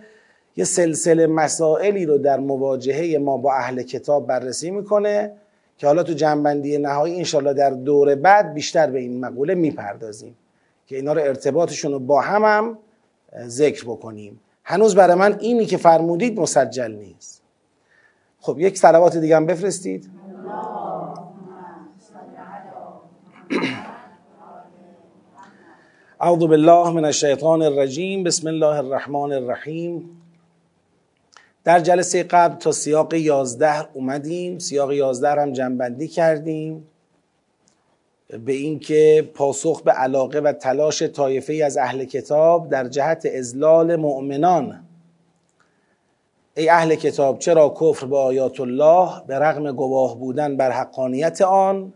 یه 0.56 0.64
سلسله 0.64 1.26
مسائلی 1.26 2.06
رو 2.06 2.18
در 2.18 2.40
مواجهه 2.40 3.18
ما 3.18 3.36
با 3.36 3.54
اهل 3.54 3.82
کتاب 3.82 4.26
بررسی 4.26 4.70
می‌کنه 4.70 5.32
که 5.78 5.86
حالا 5.86 6.02
تو 6.02 6.12
جنبندی 6.12 6.78
نهایی 6.78 7.16
انشالله 7.16 7.52
در 7.52 7.70
دور 7.70 8.14
بعد 8.14 8.54
بیشتر 8.54 8.90
به 8.90 8.98
این 8.98 9.20
مقوله 9.20 9.54
می‌پردازیم. 9.54 10.36
که 10.86 10.96
اینا 10.96 11.12
رو 11.12 11.20
ارتباطشون 11.20 11.92
رو 11.92 11.98
با 11.98 12.20
هم 12.20 12.44
هم 12.44 12.78
ذکر 13.46 13.84
بکنیم. 13.84 14.40
هنوز 14.64 14.94
برای 14.94 15.14
من 15.14 15.38
اینی 15.40 15.66
که 15.66 15.76
فرمودید 15.76 16.40
مسجل 16.40 16.92
نیست. 16.92 17.42
خب 18.40 18.60
یک 18.60 18.78
سلوات 18.78 19.16
دیگه 19.16 19.36
هم 19.36 19.46
بفرستید. 19.46 20.10
اعوذ 26.20 26.38
بالله 26.38 26.90
من 26.90 27.04
الشیطان 27.04 27.62
الرجیم. 27.62 28.24
بسم 28.24 28.48
الله 28.48 28.76
الرحمن 28.76 29.32
الرحیم. 29.32 30.10
در 31.64 31.80
جلسه 31.80 32.22
قبل 32.22 32.58
تا 32.58 32.72
سیاق 32.72 33.14
یازده 33.14 33.96
اومدیم. 33.96 34.58
سیاق 34.58 34.92
یازده 34.92 35.42
هم 35.42 35.52
جنبندی 35.52 36.08
کردیم. 36.08 36.86
به 38.28 38.52
اینکه 38.52 39.30
پاسخ 39.34 39.82
به 39.82 39.92
علاقه 39.92 40.40
و 40.40 40.52
تلاش 40.52 41.02
طایفه 41.02 41.62
از 41.64 41.76
اهل 41.76 42.04
کتاب 42.04 42.68
در 42.68 42.88
جهت 42.88 43.26
ازلال 43.26 43.96
مؤمنان. 43.96 44.84
ای 46.56 46.68
اهل 46.68 46.94
کتاب 46.94 47.38
چرا 47.38 47.74
کفر 47.80 48.06
به 48.06 48.16
آیات 48.16 48.60
الله 48.60 49.22
به 49.26 49.38
رغم 49.38 49.72
گواه 49.72 50.18
بودن 50.18 50.56
بر 50.56 50.70
حقانیت 50.70 51.42
آن 51.42 51.92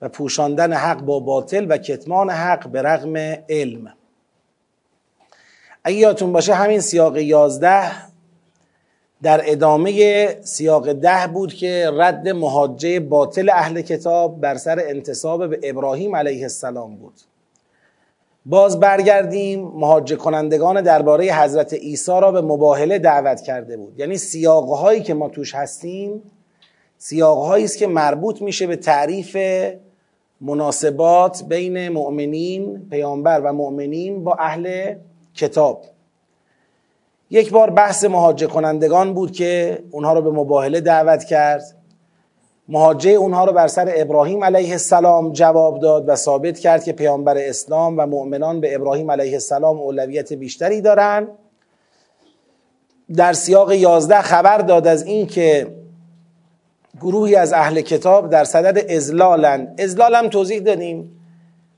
و 0.00 0.08
پوشاندن 0.08 0.72
حق 0.72 1.00
با 1.00 1.20
باطل 1.20 1.66
و 1.68 1.78
کتمان 1.78 2.30
حق 2.30 2.68
به 2.68 2.82
رغم 2.82 3.16
علم؟ 3.48 3.94
اگه 5.84 5.96
یادتون 5.96 6.32
باشه 6.32 6.54
همین 6.54 6.80
سیاق 6.80 7.16
یازده. 7.16 8.09
در 9.22 9.40
ادامه 9.44 10.26
سیاق 10.42 10.92
ده 10.92 11.26
بود 11.32 11.54
که 11.54 11.90
رد 11.92 12.28
محاجه 12.28 13.00
باطل 13.00 13.50
اهل 13.50 13.80
کتاب 13.80 14.40
بر 14.40 14.54
سر 14.54 14.82
انتصاب 14.88 15.50
به 15.50 15.60
ابراهیم 15.62 16.16
علیه 16.16 16.42
السلام 16.42 16.96
بود. 16.96 17.14
باز 18.46 18.80
برگردیم 18.80 19.60
محاجه 19.60 20.16
کنندگان 20.16 20.82
درباره 20.82 21.24
حضرت 21.24 21.72
عیسی 21.74 22.12
را 22.12 22.32
به 22.32 22.40
مباهله 22.40 22.98
دعوت 22.98 23.40
کرده 23.40 23.76
بود. 23.76 24.00
یعنی 24.00 24.16
سیاقهایی 24.16 25.02
که 25.02 25.14
ما 25.14 25.28
توش 25.28 25.54
هستیم 25.54 26.22
سیاقهایی 26.98 27.64
است 27.64 27.78
که 27.78 27.86
مربوط 27.86 28.42
میشه 28.42 28.66
به 28.66 28.76
تعریف 28.76 29.36
مناسبات 30.40 31.44
بین 31.48 31.88
مؤمنین 31.88 32.88
پیامبر 32.90 33.40
و 33.40 33.52
مؤمنین 33.52 34.24
با 34.24 34.36
اهل 34.38 34.94
کتاب. 35.34 35.84
یک 37.30 37.50
بار 37.50 37.70
بحث 37.70 38.04
مهاجه 38.04 38.46
کنندگان 38.46 39.14
بود 39.14 39.32
که 39.32 39.78
اونها 39.90 40.12
رو 40.12 40.22
به 40.22 40.30
مباهله 40.30 40.80
دعوت 40.80 41.24
کرد. 41.24 41.62
مهاجه 42.68 43.10
اونها 43.10 43.44
رو 43.44 43.52
بر 43.52 43.66
سر 43.66 43.92
ابراهیم 43.96 44.44
علیه 44.44 44.70
السلام 44.70 45.32
جواب 45.32 45.80
داد 45.80 46.08
و 46.08 46.16
ثابت 46.16 46.58
کرد 46.58 46.84
که 46.84 46.92
پیامبر 46.92 47.38
اسلام 47.38 47.98
و 47.98 48.06
مؤمنان 48.06 48.60
به 48.60 48.74
ابراهیم 48.74 49.10
علیه 49.10 49.32
السلام 49.32 49.78
اولویت 49.78 50.32
بیشتری 50.32 50.80
دارند 50.80 51.28
در 53.16 53.32
سیاق 53.32 53.72
یازده 53.72 54.22
خبر 54.22 54.58
داد 54.58 54.86
از 54.86 55.02
این 55.02 55.26
که 55.26 55.74
گروهی 57.00 57.36
از 57.36 57.52
اهل 57.52 57.80
کتاب 57.80 58.30
در 58.30 58.44
صدد 58.44 58.90
ازلالن 58.90 59.74
ازلال 59.78 60.14
هم 60.14 60.28
توضیح 60.28 60.60
دادیم. 60.60 61.16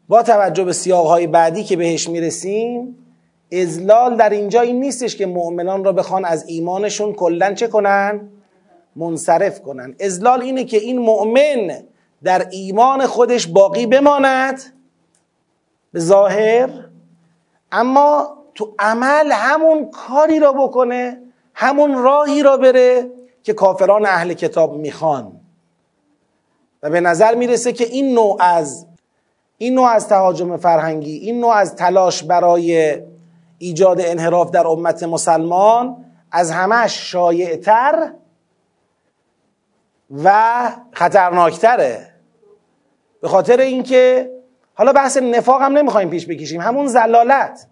با 0.08 0.22
توجه 0.22 0.64
به 0.64 0.72
سیاقهای 0.72 1.26
بعدی 1.26 1.64
که 1.64 1.76
بهش 1.76 2.08
می‌رسیم 2.08 3.01
ازلال 3.52 4.16
در 4.16 4.30
اینجا 4.30 4.60
این 4.60 4.80
نیستش 4.80 5.16
که 5.16 5.26
مؤمنان 5.26 5.84
را 5.84 5.92
بخوان 5.92 6.24
از 6.24 6.48
ایمانشون 6.48 7.12
کلا 7.12 7.54
چه 7.54 7.66
کنن؟ 7.66 8.28
منصرف 8.96 9.62
کنن. 9.62 9.94
ازلال 10.00 10.42
اینه 10.42 10.64
که 10.64 10.76
این 10.76 10.98
مؤمن 10.98 11.82
در 12.22 12.48
ایمان 12.50 13.06
خودش 13.06 13.46
باقی 13.46 13.86
بماند. 13.86 14.62
به 15.92 16.00
ظاهر. 16.00 16.70
اما 17.72 18.36
تو 18.54 18.74
عمل 18.78 19.32
همون 19.32 19.90
کاری 19.90 20.38
را 20.38 20.52
بکنه 20.52 21.22
همون 21.54 21.94
راهی 21.94 22.42
را 22.42 22.56
بره 22.56 23.10
که 23.42 23.52
کافران 23.52 24.06
اهل 24.06 24.32
کتاب 24.32 24.76
می‌خوان. 24.76 25.32
و 26.82 26.90
به 26.90 27.00
نظر 27.00 27.34
می‌رسه 27.34 27.72
که 27.72 27.84
این 27.84 28.14
نوع 28.14 28.36
از 28.40 28.86
این 29.58 29.74
نوع 29.74 29.88
از 29.88 30.08
تهاجم 30.08 30.56
فرهنگی 30.56 31.16
این 31.16 31.40
نوع 31.40 31.54
از 31.54 31.76
تلاش 31.76 32.22
برای 32.22 32.98
ایجاد 33.62 34.00
انحراف 34.00 34.50
در 34.50 34.66
امت 34.66 35.02
مسلمان 35.02 36.04
از 36.32 36.50
همش 36.50 37.12
شایعتر 37.12 38.12
و 40.24 40.32
خطرناکتره. 40.92 42.14
به 43.20 43.28
خاطر 43.28 43.60
اینکه 43.60 44.30
حالا 44.74 44.92
بحث 44.92 45.16
نفاق 45.16 45.62
هم 45.62 45.78
نمی‌خوایم 45.78 46.10
پیش 46.10 46.26
بکشیم. 46.26 46.60
همون 46.60 46.86
زلالت 46.86 47.66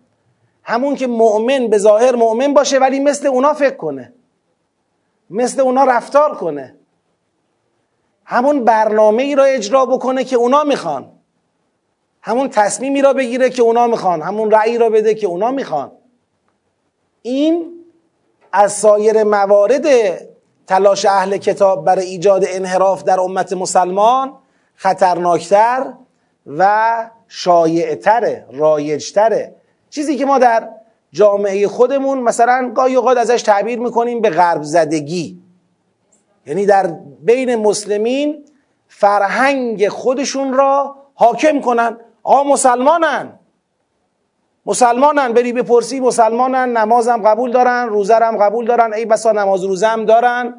همون 0.62 0.94
که 0.94 1.06
مؤمن 1.06 1.68
به 1.68 1.78
ظاهر 1.78 2.16
مؤمن 2.16 2.54
باشه 2.54 2.78
ولی 2.78 3.00
مثل 3.00 3.26
اونا 3.26 3.52
فکر 3.52 3.76
کنه. 3.76 4.12
مثل 5.30 5.60
اونا 5.60 5.84
رفتار 5.84 6.34
کنه. 6.34 6.76
همون 8.24 8.64
برنامه 8.64 9.22
ای 9.22 9.34
را 9.34 9.44
اجرا 9.44 9.86
بکنه 9.86 10.24
که 10.24 10.36
اونا 10.36 10.64
می‌خوان. 10.64 11.19
همون 12.22 12.48
تصمیمی 12.48 13.02
را 13.02 13.12
بگیره 13.12 13.50
که 13.50 13.62
اونا 13.62 13.86
می‌خوان 13.86 14.22
همون 14.22 14.50
رأی 14.50 14.78
را 14.78 14.90
بده 14.90 15.14
که 15.14 15.26
اونا 15.26 15.50
می‌خوان. 15.50 15.92
این 17.22 17.72
از 18.52 18.72
سایر 18.72 19.24
موارد 19.24 19.86
تلاش 20.66 21.04
اهل 21.04 21.36
کتاب 21.36 21.84
برای 21.84 22.06
ایجاد 22.06 22.44
انحراف 22.48 23.02
در 23.02 23.20
امت 23.20 23.52
مسلمان 23.52 24.32
خطرناکتر 24.74 25.92
و 26.46 27.10
شایعتره 27.28 28.46
رایجتره. 28.52 29.54
چیزی 29.90 30.16
که 30.16 30.26
ما 30.26 30.38
در 30.38 30.68
جامعه 31.12 31.68
خودمون 31.68 32.18
مثلا 32.18 32.72
گاهی 32.74 32.94
اوقات 32.94 33.16
ازش 33.16 33.42
تعبیر 33.42 33.78
می‌کنیم 33.78 34.20
به 34.20 34.30
غرب 34.30 34.62
زدگی. 34.62 35.42
یعنی 36.46 36.66
در 36.66 36.86
بین 37.20 37.54
مسلمین 37.56 38.44
فرهنگ 38.88 39.88
خودشون 39.88 40.52
را 40.52 40.96
حاکم 41.14 41.60
کنن. 41.60 41.96
آقا 42.22 42.44
مسلمانن. 42.44 43.38
مسلمانن 44.66 45.32
بری 45.32 45.52
بپرسی 45.52 46.00
مسلمانن 46.00 46.76
نمازم 46.76 47.22
قبول 47.22 47.52
دارن 47.52 47.88
روزرم 47.88 48.36
قبول 48.36 48.66
دارن 48.66 48.92
ای 48.92 49.04
بسا 49.04 49.32
نماز 49.32 49.64
روزم 49.64 50.04
دارن 50.04 50.54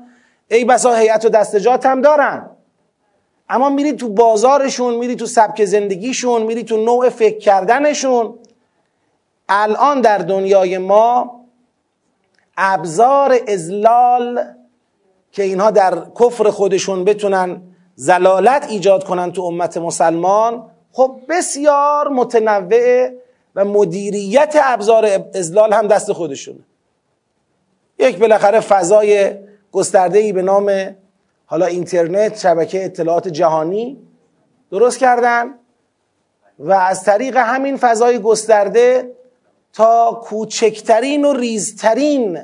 ای 0.48 0.66
بسا 0.66 0.94
هیئت 0.94 1.26
و 1.26 1.30
دستجات 1.30 1.86
هم 1.86 2.02
دارن. 2.02 2.50
اما 3.50 3.70
میری 3.70 3.94
تو 3.94 4.10
بازارشون 4.10 4.94
میری 4.94 5.16
تو 5.16 5.26
سبک 5.26 5.66
زندگیشون 5.66 6.44
میری 6.44 6.64
تو 6.64 6.78
نوع 6.78 7.10
فکر 7.10 7.38
کردنشون. 7.40 8.40
الان 9.50 10.02
در 10.02 10.18
دنیای 10.18 10.78
ما 10.78 11.42
ابزار 12.58 13.38
ازلال 13.48 14.44
که 15.32 15.44
اینها 15.44 15.72
در 15.72 16.04
کفر 16.20 16.50
خودشون 16.50 17.04
بتونن 17.04 17.62
زلالت 17.96 18.66
ایجاد 18.70 19.04
کنن 19.04 19.32
تو 19.32 19.42
امت 19.42 19.78
مسلمان 19.78 20.71
خب 20.94 21.22
بسیار 21.30 22.08
متنوع 22.08 23.10
و 23.56 23.66
مدیریت 23.66 24.56
ابزار 24.64 25.10
ازلال 25.36 25.74
هم 25.74 25.88
دست 25.88 26.14
خودشونه. 26.14 26.60
یک 28.00 28.18
بالاخره 28.18 28.60
فضای 28.60 29.36
گسترده 29.72 30.20
ای 30.20 30.34
به 30.34 30.42
نام 30.42 30.96
حالا 31.46 31.66
اینترنت 31.66 32.38
شبکه 32.38 32.86
اطلاعات 32.86 33.28
جهانی 33.28 33.98
درست 34.72 35.00
کردن 35.00 35.54
و 36.60 36.72
از 36.72 37.04
طریق 37.04 37.38
همین 37.38 37.78
فضای 37.78 38.20
گسترده 38.20 39.12
تا 39.74 40.22
کوچکترین 40.24 41.26
و 41.26 41.34
ریزترین 41.34 42.40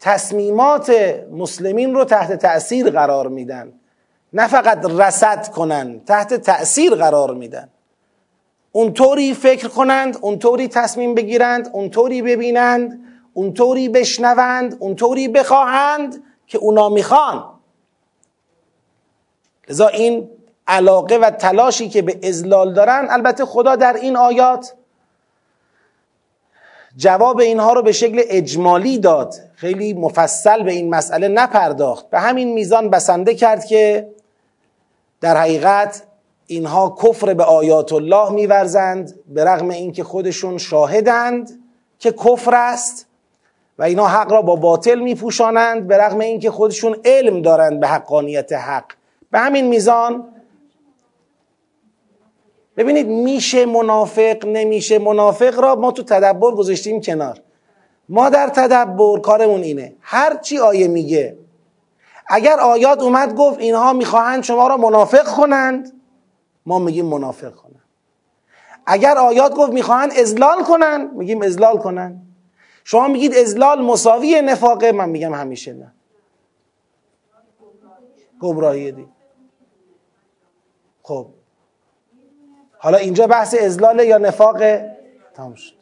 تصمیمات 0.00 0.92
مسلمین 1.32 1.94
رو 1.94 2.04
تحت 2.04 2.32
تأثیر 2.32 2.90
قرار 2.90 3.28
میدن. 3.28 3.72
نه 4.36 4.46
فقط 4.46 4.84
رسد 4.84 5.48
کنن 5.48 6.00
تحت 6.00 6.34
تأثیر 6.34 6.94
قرار 6.94 7.34
میدن. 7.34 7.68
اونطوری 8.72 9.34
فکر 9.34 9.68
کنند 9.68 10.18
اونطوری 10.20 10.68
تصمیم 10.68 11.14
بگیرند 11.14 11.70
اونطوری 11.72 12.22
ببینند 12.22 13.00
اونطوری 13.32 13.88
بشنوند 13.88 14.76
اونطوری 14.80 15.28
بخواهند 15.28 16.22
که 16.46 16.58
اونا 16.58 16.88
می‌خوان. 16.88 17.44
لذا 19.68 19.88
این 19.88 20.30
علاقه 20.68 21.16
و 21.16 21.30
تلاشی 21.30 21.88
که 21.88 22.02
به 22.02 22.28
ازلال 22.28 22.74
دارن 22.74 23.06
البته 23.10 23.44
خدا 23.44 23.76
در 23.76 23.92
این 23.92 24.16
آیات 24.16 24.74
جواب 26.96 27.40
اینها 27.40 27.72
رو 27.72 27.82
به 27.82 27.92
شکل 27.92 28.22
اجمالی 28.28 28.98
داد. 28.98 29.34
خیلی 29.54 29.94
مفصل 29.94 30.62
به 30.62 30.72
این 30.72 30.90
مسئله 30.90 31.28
نپرداخت. 31.28 32.10
به 32.10 32.20
همین 32.20 32.52
میزان 32.52 32.90
بسنده 32.90 33.34
کرد 33.34 33.64
که 33.64 34.15
در 35.20 35.36
حقیقت 35.36 36.02
اینها 36.46 36.96
کفر 37.02 37.34
به 37.34 37.44
آیات 37.44 37.92
الله 37.92 38.32
میورزند 38.32 39.14
به 39.28 39.44
رغم 39.44 39.68
اینکه 39.68 40.04
خودشون 40.04 40.58
شاهدند 40.58 41.50
که 41.98 42.12
کفر 42.12 42.54
است 42.54 43.06
و 43.78 43.82
اینا 43.82 44.06
حق 44.06 44.32
را 44.32 44.42
با 44.42 44.56
باطل 44.56 44.98
میپوشانند 44.98 45.86
به 45.86 45.98
رغم 45.98 46.18
اینکه 46.18 46.50
خودشون 46.50 46.96
علم 47.04 47.42
دارند 47.42 47.80
به 47.80 47.86
حقانیت 47.86 48.52
حق. 48.52 48.84
به 49.30 49.38
همین 49.38 49.66
میزان 49.66 50.24
ببینید 52.76 53.08
میشه 53.08 53.66
منافق 53.66 54.46
نمیشه 54.46 54.98
منافق 54.98 55.60
را 55.60 55.74
ما 55.74 55.92
تو 55.92 56.02
تدبر 56.02 56.50
گذاشتیم 56.50 57.00
کنار. 57.00 57.40
ما 58.08 58.30
در 58.30 58.48
تدبر 58.48 59.20
کارمون 59.20 59.62
اینه. 59.62 59.94
هر 60.00 60.36
چی 60.36 60.58
آیه 60.58 60.88
میگه 60.88 61.36
اگر 62.28 62.60
آیات 62.60 63.02
اومد 63.02 63.34
گفت 63.34 63.58
اینها 63.58 63.92
می‌خواهند 63.92 64.42
شما 64.42 64.68
را 64.68 64.76
منافق 64.76 65.28
کنند 65.28 66.00
ما 66.66 66.78
میگیم 66.78 67.06
منافق 67.06 67.54
کنند. 67.54 67.82
اگر 68.86 69.18
آیات 69.18 69.54
گفت 69.54 69.72
می‌خواهند 69.72 70.12
ازلال 70.12 70.62
کنند 70.62 71.12
میگیم 71.12 71.42
ازلال 71.42 71.78
کنند. 71.78 72.22
شما 72.84 73.08
میگید 73.08 73.34
ازلال 73.34 73.82
مساوی 73.82 74.42
نفاقه 74.42 74.92
من 74.92 75.08
میگم 75.08 75.34
همیشه 75.34 75.72
نه. 75.72 75.92
گمراهی 78.40 78.92
دی. 78.92 79.08
خب. 81.02 81.26
حالا 82.78 82.98
اینجا 82.98 83.26
بحث 83.26 83.54
ازلاله 83.54 84.06
یا 84.06 84.18
نفاقه؟ 84.18 84.96
تمام 85.34 85.54
شد. 85.54 85.74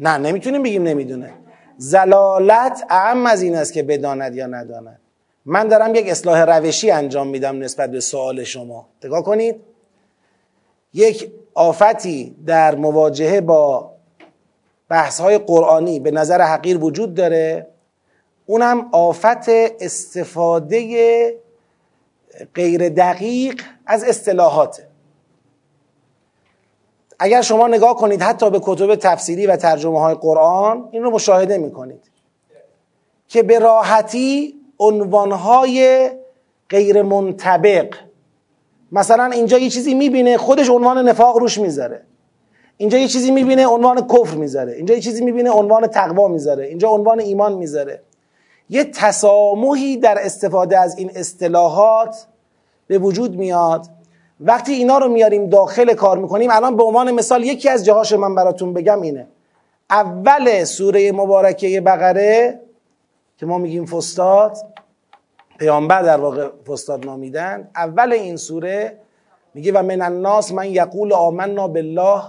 نه 0.00 0.18
نمی‌تونیم 0.18 0.62
بگیم 0.62 0.82
نمی‌دونه. 0.82 1.41
زلالت 1.82 2.84
اهم 2.90 3.26
از 3.26 3.42
این 3.42 3.56
است 3.56 3.72
که 3.72 3.82
بداند 3.82 4.34
یا 4.34 4.46
نداند. 4.46 5.00
من 5.44 5.68
دارم 5.68 5.94
یک 5.94 6.08
اصلاح 6.08 6.44
روشی 6.44 6.90
انجام 6.90 7.28
میدم 7.28 7.58
نسبت 7.58 7.90
به 7.90 8.00
سوال 8.00 8.44
شما. 8.44 8.88
نگاه 9.04 9.22
کنید. 9.22 9.56
یک 10.94 11.32
آفتی 11.54 12.36
در 12.46 12.74
مواجهه 12.74 13.40
با 13.40 13.92
بحث 14.88 15.20
های 15.20 15.38
قرآنی 15.38 16.00
به 16.00 16.10
نظر 16.10 16.42
حقیر 16.42 16.84
وجود 16.84 17.14
داره. 17.14 17.66
اونم 18.46 18.88
آفت 18.92 19.48
استفاده 19.80 21.34
غیر 22.54 22.88
دقیق 22.88 23.62
از 23.86 24.04
اصطلاحاته. 24.04 24.91
اگر 27.24 27.42
شما 27.42 27.68
نگاه 27.68 27.96
کنید 27.96 28.22
حتی 28.22 28.50
به 28.50 28.60
کتب 28.62 28.94
تفسیری 28.94 29.46
و 29.46 29.56
ترجمه 29.56 30.00
های 30.00 30.14
قرآن 30.14 30.88
این 30.90 31.02
رو 31.02 31.10
مشاهده 31.10 31.58
می‌کنید. 31.58 32.10
که 33.28 33.42
به 33.42 33.58
راحتی 33.58 34.54
عنوانهای 34.78 36.10
غیر 36.70 37.02
منطبق 37.02 37.94
مثلا 38.92 39.24
اینجا 39.24 39.58
یه 39.58 39.70
چیزی 39.70 39.94
می‌بینه 39.94 40.36
خودش 40.36 40.70
عنوان 40.70 41.08
نفاق 41.08 41.38
روش 41.38 41.58
می‌ذاره. 41.58 42.02
اینجا 42.76 42.98
یه 42.98 43.08
چیزی 43.08 43.30
می‌بینه 43.30 43.66
عنوان 43.66 44.06
کفر 44.06 44.36
می‌ذاره. 44.36 44.72
اینجا 44.72 44.94
یه 44.94 45.00
چیزی 45.00 45.24
می‌بینه 45.24 45.50
عنوان 45.50 45.86
تقوا 45.86 46.28
می‌ذاره. 46.28 46.66
اینجا 46.66 46.88
عنوان 46.88 47.20
ایمان 47.20 47.52
می‌ذاره. 47.52 48.02
یه 48.70 48.84
تسامحی 48.84 49.96
در 49.96 50.18
استفاده 50.20 50.78
از 50.78 50.98
این 50.98 51.10
اصطلاحات 51.14 52.26
به 52.86 52.98
وجود 52.98 53.36
میاد. 53.36 53.86
وقتی 54.44 54.72
اینا 54.72 54.98
رو 54.98 55.08
میاریم 55.08 55.46
داخل 55.46 55.94
کار 55.94 56.18
می‌کنیم 56.18 56.50
الان 56.50 56.76
به 56.76 56.84
عنوان 56.84 57.10
مثال 57.10 57.44
یکی 57.44 57.68
از 57.68 57.84
جاهاش 57.84 58.12
من 58.12 58.34
براتون 58.34 58.72
بگم 58.72 59.02
اینه. 59.02 59.26
اول 59.90 60.64
سوره 60.64 61.12
مبارکه 61.12 61.80
بقره 61.80 62.60
که 63.38 63.46
ما 63.46 63.58
میگیم 63.58 63.86
فستاد 63.86 64.56
پیامبر 65.58 66.02
در 66.02 66.20
واقع 66.20 66.48
فستاد 66.66 67.06
نامیدن. 67.06 67.68
اول 67.76 68.12
این 68.12 68.36
سوره 68.36 68.98
میگه 69.54 69.72
و 69.72 69.82
من 69.82 70.02
الناس 70.02 70.52
من 70.52 70.70
یقول 70.70 71.12
آمنا 71.12 71.68
بالله 71.68 72.22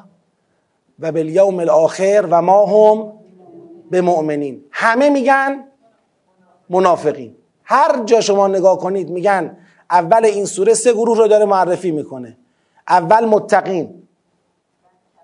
و 0.99 1.11
بالیوم 1.11 1.59
الاخر 1.59 2.27
و 2.29 2.41
ما 2.41 2.65
هم 2.65 3.13
به 3.91 4.01
مؤمنین 4.01 4.63
همه 4.71 5.09
میگن 5.09 5.63
منافقین. 6.69 7.35
هر 7.63 8.03
جا 8.05 8.21
شما 8.21 8.47
نگاه 8.47 8.77
کنید 8.77 9.09
میگن 9.09 9.57
اول 9.91 10.25
این 10.25 10.45
سوره 10.45 10.73
سه 10.73 10.93
گروه 10.93 11.17
رو 11.17 11.27
داره 11.27 11.45
معرفی 11.45 11.91
می‌کنه. 11.91 12.37
اول 12.87 13.25
متقین 13.25 14.03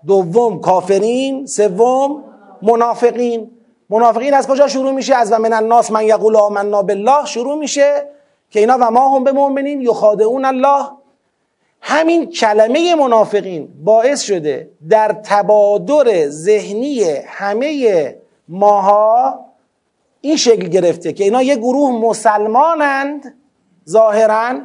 دوم 0.06 0.60
کافرین 0.60 1.46
سوم 1.46 2.24
منافقین. 2.62 3.50
منافقین 3.90 4.34
از 4.34 4.46
کجا 4.46 4.68
شروع 4.68 4.92
میشه؟ 4.92 5.14
از 5.14 5.32
و 5.32 5.38
من 5.38 5.52
الناس 5.52 5.90
من 5.90 6.04
یقول 6.04 6.36
آمنا 6.36 6.82
بالله 6.82 7.24
شروع 7.24 7.58
میشه 7.58 8.06
که 8.50 8.60
اینا 8.60 8.78
و 8.80 8.90
ما 8.90 9.16
هم 9.16 9.24
به 9.24 9.32
مؤمنین 9.32 9.80
یخادعون 9.80 10.44
الله. 10.44 10.84
همین 11.80 12.30
کلمه 12.30 12.94
منافقین 12.94 13.68
باعث 13.84 14.22
شده 14.22 14.70
در 14.88 15.12
تبادر 15.24 16.28
ذهنی 16.28 17.04
همه 17.26 18.16
ماها 18.48 19.38
این 20.20 20.36
شکل 20.36 20.68
گرفته 20.68 21.12
که 21.12 21.24
اینا 21.24 21.42
یه 21.42 21.56
گروه 21.56 21.90
مسلمانند 21.92 23.34
ظاهرا 23.90 24.60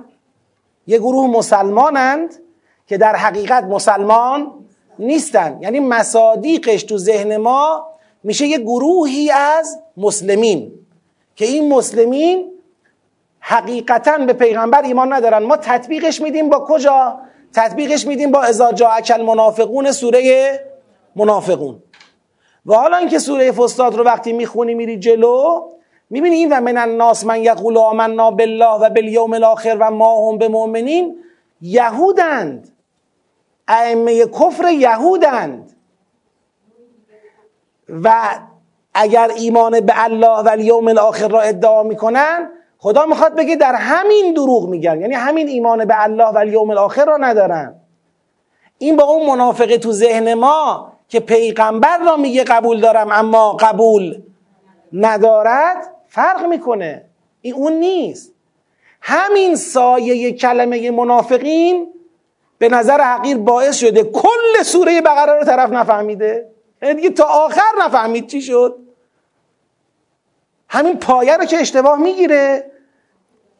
یه 0.87 0.97
گروه 0.97 1.27
مسلمانند 1.27 2.35
که 2.87 2.97
در 2.97 3.15
حقیقت 3.15 3.63
مسلمان 3.63 4.51
نیستن. 4.99 5.57
یعنی 5.61 5.79
مصادیقش 5.79 6.83
تو 6.83 6.97
ذهن 6.97 7.37
ما 7.37 7.87
میشه 8.23 8.47
یه 8.47 8.57
گروهی 8.57 9.31
از 9.31 9.79
مسلمین 9.97 10.71
که 11.35 11.45
این 11.45 11.73
مسلمین 11.73 12.51
حقیقتا 13.39 14.17
به 14.17 14.33
پیغمبر 14.33 14.81
ایمان 14.81 15.13
ندارن. 15.13 15.43
ما 15.43 15.57
تطبیقش 15.57 16.21
میدیم 16.21 16.49
با 16.49 16.65
کجا؟ 16.67 17.19
تطبیقش 17.53 18.07
میدیم 18.07 18.31
با 18.31 18.41
ازا 18.41 18.67
اکل 18.67 19.21
منافقون 19.21 19.91
سوره 19.91 20.59
منافقون. 21.15 21.83
و 22.65 22.75
حالا 22.75 22.97
اینکه 22.97 23.19
سوره 23.19 23.51
فستاد 23.51 23.95
رو 23.95 24.03
وقتی 24.03 24.33
می‌خونی 24.33 24.73
میری 24.73 24.99
جلو 24.99 25.67
می‌بینی 26.09 26.35
این 26.35 26.57
و 26.57 26.61
من 26.61 26.77
الناس 26.77 27.25
من 27.25 27.41
یقول 27.41 27.77
آمنا 27.77 28.31
بالله 28.31 28.73
و 28.73 28.89
بالیوم 28.89 29.33
الاخر 29.33 29.77
و 29.79 29.91
ما 29.91 30.29
هم 30.29 30.37
به 30.37 30.47
مؤمنین 30.47 31.17
یهودند. 31.61 32.71
ائمه 33.67 34.25
کفر 34.25 34.71
یهودند. 34.71 35.71
و 38.03 38.39
اگر 38.93 39.31
ایمان 39.35 39.79
به 39.79 39.93
الله 39.95 40.43
و 40.43 40.49
الیوم 40.51 40.87
الاخر 40.87 41.27
را 41.27 41.41
ادعا 41.41 41.83
می‌کنن 41.83 42.49
خدا 42.77 43.05
می‌خواد 43.05 43.35
بگه 43.35 43.55
در 43.55 43.75
همین 43.75 44.33
دروغ 44.33 44.69
میگن. 44.69 45.01
یعنی 45.01 45.13
همین 45.13 45.47
ایمان 45.47 45.85
به 45.85 46.03
الله 46.03 46.27
و 46.27 46.37
الیوم 46.37 46.69
الاخر 46.69 47.05
را 47.05 47.17
ندارن. 47.17 47.75
این 48.77 48.95
با 48.95 49.03
اون 49.03 49.27
منافقه 49.27 49.77
تو 49.77 49.91
ذهن 49.91 50.33
ما 50.33 50.91
که 51.07 51.19
پیغمبر 51.19 51.97
را 51.97 52.17
میگه 52.17 52.43
قبول 52.43 52.81
دارم 52.81 53.11
اما 53.11 53.53
قبول 53.53 54.21
ندارد. 54.93 55.94
فرق 56.15 56.45
می‌کنه. 56.45 57.05
این 57.41 57.53
اون 57.53 57.73
نیست. 57.73 58.33
همین 59.01 59.55
سایه 59.55 60.31
کلمه 60.31 60.91
منافقین 60.91 61.93
به 62.57 62.69
نظر 62.69 63.01
حقیر 63.01 63.37
باعث 63.37 63.77
شده 63.77 64.03
کل 64.03 64.63
سوره 64.63 65.01
بقره 65.01 65.33
رو 65.33 65.43
طرف 65.43 65.69
نفهمیده. 65.69 66.49
یعنی 66.81 66.95
دیگه 66.95 67.09
تا 67.09 67.23
آخر 67.23 67.71
نفهمید 67.79 68.27
چی 68.27 68.41
شد. 68.41 68.79
همین 70.69 70.97
پایه 70.97 71.37
رو 71.37 71.45
که 71.45 71.57
اشتباه 71.57 71.99
می‌گیره. 71.99 72.71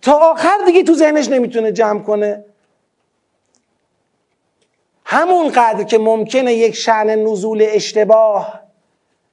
تا 0.01 0.13
آخر 0.13 0.57
دیگه 0.65 0.83
تو 0.83 0.93
ذهنش 0.93 1.29
نمی‌تونه 1.29 1.71
جمع 1.71 2.03
کنه. 2.03 2.45
همون 5.05 5.49
قدر 5.49 5.83
که 5.83 5.97
ممکنه 5.97 6.53
یک 6.53 6.75
شعن 6.75 7.09
نزول 7.09 7.65
اشتباه 7.67 8.61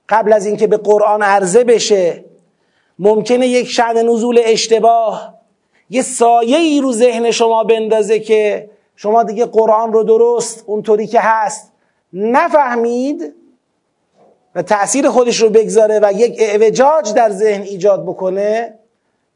قبل 0.08 0.32
از 0.32 0.46
اینکه 0.46 0.66
به 0.66 0.76
قرآن 0.76 1.22
عرضه 1.22 1.64
بشه 1.64 2.31
ممکنه 3.02 3.46
یک 3.46 3.68
شعن 3.68 3.98
نزول 4.08 4.40
اشتباه 4.44 5.34
یه 5.90 6.02
سایه 6.02 6.58
ای 6.58 6.80
رو 6.80 6.92
ذهن 6.92 7.30
شما 7.30 7.64
بندازه 7.64 8.20
که 8.20 8.70
شما 8.96 9.22
دیگه 9.22 9.46
قرآن 9.46 9.92
رو 9.92 10.02
درست 10.02 10.64
اونطوری 10.66 11.06
که 11.06 11.20
هست 11.20 11.72
نفهمید 12.12 13.34
و 14.54 14.62
تأثیر 14.62 15.08
خودش 15.08 15.40
رو 15.40 15.50
بگذاره 15.50 16.00
و 16.02 16.12
یک 16.12 16.36
اعوجاج 16.38 17.14
در 17.14 17.30
ذهن 17.30 17.62
ایجاد 17.62 18.02
بکنه 18.02 18.78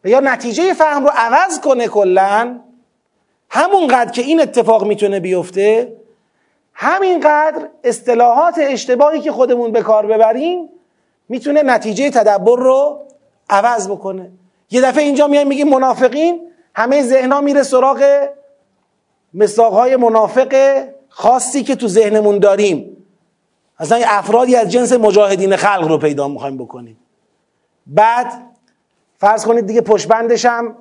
و 0.05 0.09
یا 0.09 0.20
نتیجه 0.20 0.74
فهم 0.74 1.05
رو 1.05 1.11
عوض 1.14 1.61
کنه 1.61 1.88
کلا 1.88 2.61
همونقدر 3.50 4.11
که 4.11 4.22
این 4.22 4.40
اتفاق 4.40 4.85
می‌تونه 4.87 5.20
بیفته 5.20 5.96
همینقدر 6.72 7.68
اصطلاحات 7.85 8.55
اشتباهی 8.59 9.20
که 9.20 9.33
خودمون 9.33 9.72
به 9.72 9.83
کار 9.83 10.07
ببریم 10.07 10.68
می‌تونه 11.29 11.62
نتیجه 11.62 12.11
تدبر 12.11 12.57
رو 12.57 13.07
عوض 13.50 13.88
بکنه. 13.88 14.30
یه 14.70 14.80
دفعه 14.80 15.04
اینجا 15.04 15.26
میایم 15.26 15.48
میگیم 15.48 15.68
منافقین 15.68 16.40
همه 16.74 17.02
ذهنا 17.02 17.40
میره 17.40 17.62
سراغ 17.62 18.28
مساقهای 19.35 19.96
منافق 19.96 20.82
خاصی 21.09 21.62
که 21.62 21.76
تو 21.76 21.88
ذهنمون 21.88 22.38
داریم. 22.38 23.06
اصلا 23.78 24.00
افرادی 24.06 24.56
از 24.56 24.68
جنس 24.68 24.92
مجاهدین 24.92 25.56
خلق 25.56 25.88
رو 25.88 25.98
پیدا 25.98 26.28
می‌خوایم 26.28 26.56
بکنیم. 26.56 26.98
بعد 27.87 28.32
فرض 29.18 29.46
کنید 29.46 29.66
دیگه 29.66 29.80
پشبندش 29.80 30.44
هم 30.44 30.76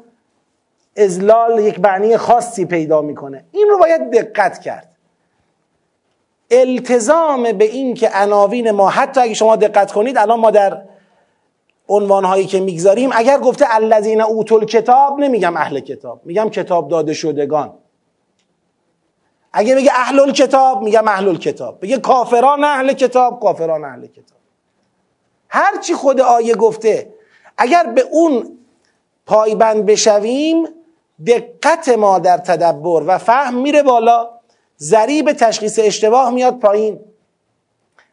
ازلال 0.98 1.60
یک 1.60 1.80
معنی 1.80 2.18
خاصی 2.18 2.66
پیدا 2.66 3.02
می‌کنه. 3.02 3.46
این 3.52 3.68
رو 3.70 3.78
باید 3.78 4.12
دقت 4.12 4.62
کرد. 4.62 4.90
التزام 6.52 7.44
به 7.52 7.66
این 7.66 7.94
که 7.94 8.10
عناوین 8.14 8.72
ما 8.72 8.90
حتی 8.90 9.22
اگه 9.22 9.34
شما 9.34 9.56
دقت 9.56 9.92
کنید 9.92 10.18
الان 10.18 10.40
ما 10.40 10.52
در 10.52 10.82
عنوانهایی 11.90 12.46
که 12.46 12.60
می‌گذاریم 12.60 13.10
اگر 13.14 13.38
گفته 13.38 13.66
الذین 13.76 14.22
اوتل 14.22 14.66
کتاب 14.66 15.20
نمیگم 15.20 15.58
اهل 15.58 15.80
کتاب 15.80 16.22
میگم 16.26 16.50
کتاب 16.50 16.90
داده 16.90 17.14
شدگان. 17.14 17.74
اگه 19.54 19.76
بگه 19.76 19.92
اهل 19.96 20.32
کتاب 20.32 20.82
میگم 20.82 21.08
اهل 21.08 21.36
کتاب 21.36 21.80
بگه 21.82 21.98
کافران 21.98 22.64
اهل 22.64 22.94
کتاب 22.94 23.40
کافران 23.40 23.84
اهل 23.84 24.08
کتاب. 24.08 24.38
هر 25.50 25.78
چی 25.78 25.94
خود 25.94 26.22
آیه 26.22 26.56
گفته 26.56 27.14
اگر 27.58 27.84
به 27.84 28.02
اون 28.12 28.58
پایبند 29.26 29.86
بشویم 29.86 30.68
دقت 31.28 31.90
ما 31.90 32.20
در 32.20 32.38
تدبر 32.38 33.04
و 33.08 33.18
فهم 33.18 33.54
میره 33.54 33.84
بالا 33.84 34.30
ضریب 34.80 35.34
تشخیص 35.34 35.80
اشتباه 35.84 36.30
میاد 36.30 36.60
پایین. 36.60 37.00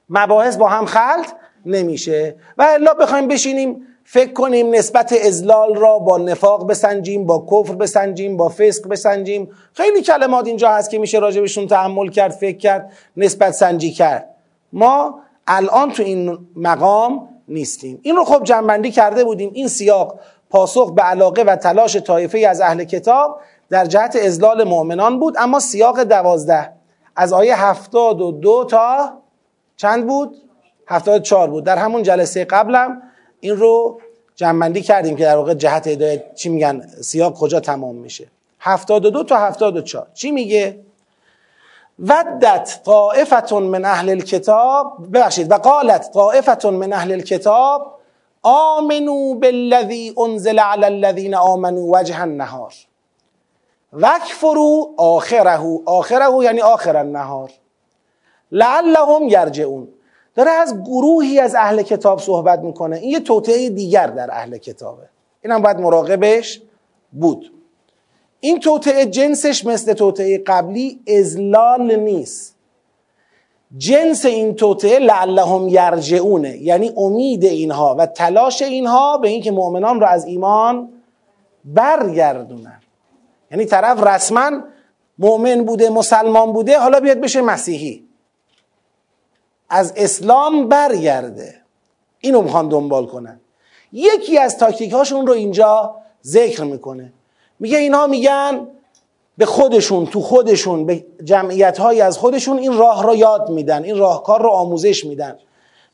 مباحث 0.09 0.57
با 0.57 0.69
هم 0.69 0.87
خلط 0.87 1.27
نمیشه. 1.67 2.35
و 2.59 2.67
الا 2.71 2.95
بخوایم 2.95 3.29
بشینیم 3.29 3.87
فکر 4.05 4.33
کنیم 4.33 4.75
نسبت 4.75 5.13
ازلال 5.27 5.75
را 5.75 5.99
با 5.99 6.19
نفاق 6.19 6.67
بسنجیم 6.69 7.27
با 7.27 7.47
کفر 7.51 7.75
بسنجیم 7.75 8.37
با 8.37 8.49
فسق 8.49 8.89
بسنجیم. 8.89 9.51
خیلی 9.73 10.03
کلمات 10.03 10.47
اینجا 10.47 10.71
هست 10.71 10.91
که 10.91 10.99
میشه 10.99 11.19
راجبشون 11.19 11.67
تحمل 11.67 12.09
کرد 12.09 12.31
فکر 12.31 12.57
کرد 12.57 12.93
نسبت 13.17 13.51
سنجی 13.51 13.91
کرد. 13.91 14.29
ما 14.73 15.21
الان 15.47 15.93
تو 15.93 16.03
این 16.03 16.39
مقام 16.57 17.29
نیستیم. 17.49 17.99
این 18.03 18.17
رو 18.17 18.25
خب 18.25 18.45
جنبندی 18.45 18.91
کرده 18.91 19.25
بودیم. 19.25 19.51
این 19.55 19.69
سیاق 19.69 20.21
پاسخ 20.51 20.93
به 20.93 21.03
علاقه 21.03 21.43
و 21.43 21.57
تلاش 21.57 21.97
طایفه 21.97 22.39
از 22.39 22.61
اهل 22.61 22.85
کتاب 22.85 23.41
در 23.69 23.85
جهت 23.85 24.17
ازلال 24.17 24.65
مؤمنان 24.65 25.21
بود. 25.21 25.35
اما 25.39 25.61
سیاق 25.61 26.03
دوازده 26.03 26.73
از 27.17 27.33
آیه 27.33 27.65
هفتاد 27.65 28.21
و 28.21 28.33
دو 28.33 28.67
تا 28.71 29.13
چند 29.77 30.07
بود؟ 30.07 30.37
هفتاد 30.89 31.23
چار 31.23 31.51
بود. 31.51 31.65
در 31.65 31.77
همون 31.77 32.03
جلسه 32.03 32.45
قبلم 32.45 33.03
این 33.41 33.57
رو 33.57 34.01
جنبندی 34.35 34.83
کردیم 34.83 35.17
که 35.17 35.25
در 35.25 35.37
واقع 35.37 35.55
جهت 35.55 35.87
هدایت 35.87 36.35
چی 36.35 36.49
میگن 36.49 36.87
سیاق 37.01 37.39
کجا 37.39 37.61
تمام 37.61 37.95
میشه. 37.95 38.27
هفتاد 38.61 39.07
و 39.07 39.11
دو 39.11 39.25
تا 39.25 39.37
هفتاد 39.37 39.77
و 39.77 39.83
چار 39.83 40.07
چی 40.15 40.31
میگه؟ 40.31 40.79
ودت 41.99 42.81
طائفتون 42.85 43.63
من 43.63 43.85
اهل 43.85 44.11
الكتاب 44.11 45.07
ببخشید 45.13 45.51
و 45.51 45.55
قالت 45.55 46.11
طائفتون 46.15 46.75
من 46.75 46.93
اهل 46.93 47.13
الكتاب 47.13 47.99
آمنو 48.43 49.35
بالذی 49.35 50.15
انزل 50.19 50.59
علی 50.59 50.85
الذین 50.85 51.35
آمنوا 51.35 52.01
وجه 52.01 52.21
النهار. 52.21 52.75
وکفرو 53.93 54.95
آخره 54.97 55.83
آخره 55.87 56.45
یعنی 56.45 56.61
آخر 56.61 56.97
النهار. 56.97 57.51
لعلهم 58.53 59.29
یرجعون. 59.29 59.89
داره 60.35 60.51
از 60.51 60.83
گروهی 60.83 61.39
از 61.39 61.55
اهل 61.55 61.83
کتاب 61.83 62.21
صحبت 62.21 62.59
می‌کنه. 62.59 62.97
این 62.97 63.11
یه 63.11 63.21
توطعه 63.21 63.71
دیگر 63.71 64.07
در 64.07 64.31
اهل 64.31 64.59
کتابه. 64.59 65.09
اینم 65.45 65.63
باید 65.63 65.77
مراقبش 65.77 66.63
بود. 67.13 67.53
این 68.41 68.61
توطعه 68.61 69.07
جنسش 69.07 69.67
مثل 69.67 69.93
توطعه 69.93 70.39
قبلی 70.39 71.01
ازلال 71.19 71.97
نیست. 71.97 72.57
جنس 73.77 74.25
این 74.25 74.55
توطعه 74.55 74.99
لعلهم 74.99 75.69
یرجعونه. 75.69 76.57
یعنی 76.57 76.93
امید 76.97 77.45
اینها 77.45 77.97
و 77.99 78.07
تلاش 78.07 78.63
اینها 78.63 79.19
به 79.19 79.29
اینکه 79.29 79.51
مؤمنان 79.51 80.01
رو 80.01 80.07
از 80.07 80.25
ایمان 80.25 80.89
برگردونن. 81.65 82.81
یعنی 83.51 83.65
طرف 83.65 84.07
رسما 84.07 84.51
مؤمن 85.19 85.65
بوده 85.65 85.91
مسلمان 85.91 86.53
بوده 86.53 86.79
حالا 86.79 87.01
بیاد 87.01 87.21
بشه 87.21 87.41
مسیحی. 87.41 88.05
از 89.73 89.93
اسلام 89.97 90.69
برگرده. 90.69 91.55
اینو 92.21 92.43
می‌خوان 92.43 92.69
دنبال 92.69 93.07
کنن. 93.07 93.41
یکی 93.93 94.39
از 94.39 94.59
تاکتیک 94.59 94.93
هاشون 94.93 95.27
رو 95.27 95.33
اینجا 95.33 95.95
ذکر 96.25 96.65
می‌کنه. 96.65 97.13
میگه 97.61 97.79
اینا 97.79 98.07
میگن 98.07 98.69
به 99.39 99.47
خودشون 99.47 100.07
تو 100.07 100.21
خودشون 100.21 100.87
به 100.87 101.05
جمعیت 101.25 101.79
های 101.79 102.01
از 102.01 102.19
خودشون 102.19 102.59
این 102.59 102.79
راه 102.79 103.03
رو 103.03 103.15
یاد 103.15 103.51
میدن 103.51 103.85
این 103.85 103.99
راهکار 103.99 104.43
رو 104.43 104.51
آموزش 104.51 105.05
میدن. 105.05 105.39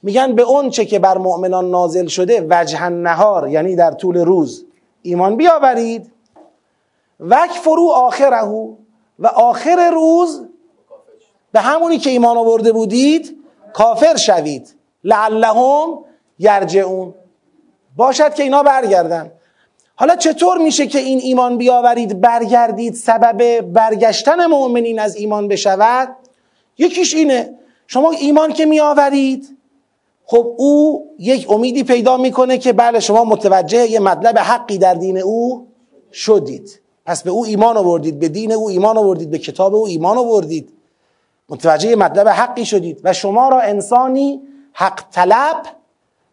میگن 0.03 0.35
به 0.35 0.43
اون 0.43 0.71
چه 0.71 0.85
که 0.85 0.99
بر 0.99 1.19
مؤمنان 1.19 1.71
نازل 1.71 2.07
شده 2.07 2.47
وجه 2.51 2.89
نهار 2.89 3.49
یعنی 3.49 3.77
در 3.77 3.91
طول 3.91 4.17
روز 4.17 4.65
ایمان 5.03 5.37
بیاورید. 5.37 6.13
وکفرو 7.21 7.91
آخرهو 7.95 8.75
و 9.19 9.27
آخر 9.27 9.91
روز 9.91 10.43
به 11.53 11.61
همونی 11.61 11.99
که 11.99 12.11
ایمان 12.11 12.37
آورده 12.37 12.73
بودید 12.73 13.38
کافر 13.73 14.17
شوید. 14.17 14.75
لعلهم 15.05 15.99
یرجعون. 16.39 17.15
باشد 17.97 18.35
که 18.35 18.43
اینا 18.43 18.63
برگردن. 18.63 19.33
حالا 19.95 20.17
چطور 20.17 20.59
میشه 20.59 20.87
که 20.87 20.99
این 20.99 21.19
ایمان 21.23 21.59
بیاورید 21.59 22.21
برگردید؟ 22.21 22.95
سبب 22.95 23.61
برگشتن 23.61 24.47
مؤمنین 24.47 24.99
از 24.99 25.17
ایمان 25.17 25.49
بشود؟ 25.49 26.09
یکیش 26.79 27.15
اینه. 27.15 27.55
شما 27.87 28.11
ایمان 28.11 28.53
که 28.53 28.67
میآورید 28.67 29.59
خب 30.25 30.55
او 30.57 31.05
یک 31.19 31.51
امیدی 31.51 31.85
پیدا 31.85 32.17
می‌کنه 32.17 32.59
که 32.59 32.73
بله 32.73 33.01
شما 33.01 33.25
متوجه 33.25 33.91
یه 33.91 34.01
مطلب 34.01 34.39
حقی 34.39 34.79
در 34.79 34.95
دین 34.95 35.19
او 35.19 35.67
شدید. 36.13 36.81
پس 37.07 37.23
به 37.23 37.31
او 37.31 37.45
ایمان 37.45 37.77
آوردید 37.77 38.19
به 38.19 38.29
دین 38.29 38.53
او 38.53 38.69
ایمان 38.69 38.99
آوردید 38.99 39.31
به 39.31 39.39
کتاب 39.39 39.75
او 39.75 39.87
ایمان 39.87 40.19
آوردید. 40.19 40.73
متوجه 41.49 41.97
مطلب 41.97 42.29
حقی 42.29 42.65
شدید. 42.65 43.01
و 43.05 43.13
شما 43.13 43.49
را 43.49 43.61
انسانی 43.61 44.43
حق 44.73 45.03
طلب 45.11 45.63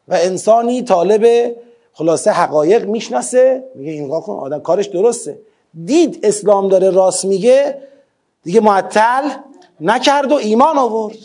و 0.07 0.17
انسانی 0.21 0.81
طالب 0.81 1.55
خلاصه 1.93 2.31
حقایق 2.31 2.85
می‌شناسه. 2.85 3.63
میگه 3.75 3.91
این 3.91 4.09
کن 4.09 4.33
آدم 4.33 4.59
کارش 4.59 4.85
درسته. 4.85 5.39
دید 5.85 6.19
اسلام 6.23 6.67
داره 6.67 6.89
راست 6.89 7.25
میگه 7.25 7.81
دیگه 8.43 8.61
معطل 8.61 9.29
نکرد 9.81 10.31
و 10.31 10.35
ایمان 10.35 10.77
آورد. 10.77 11.17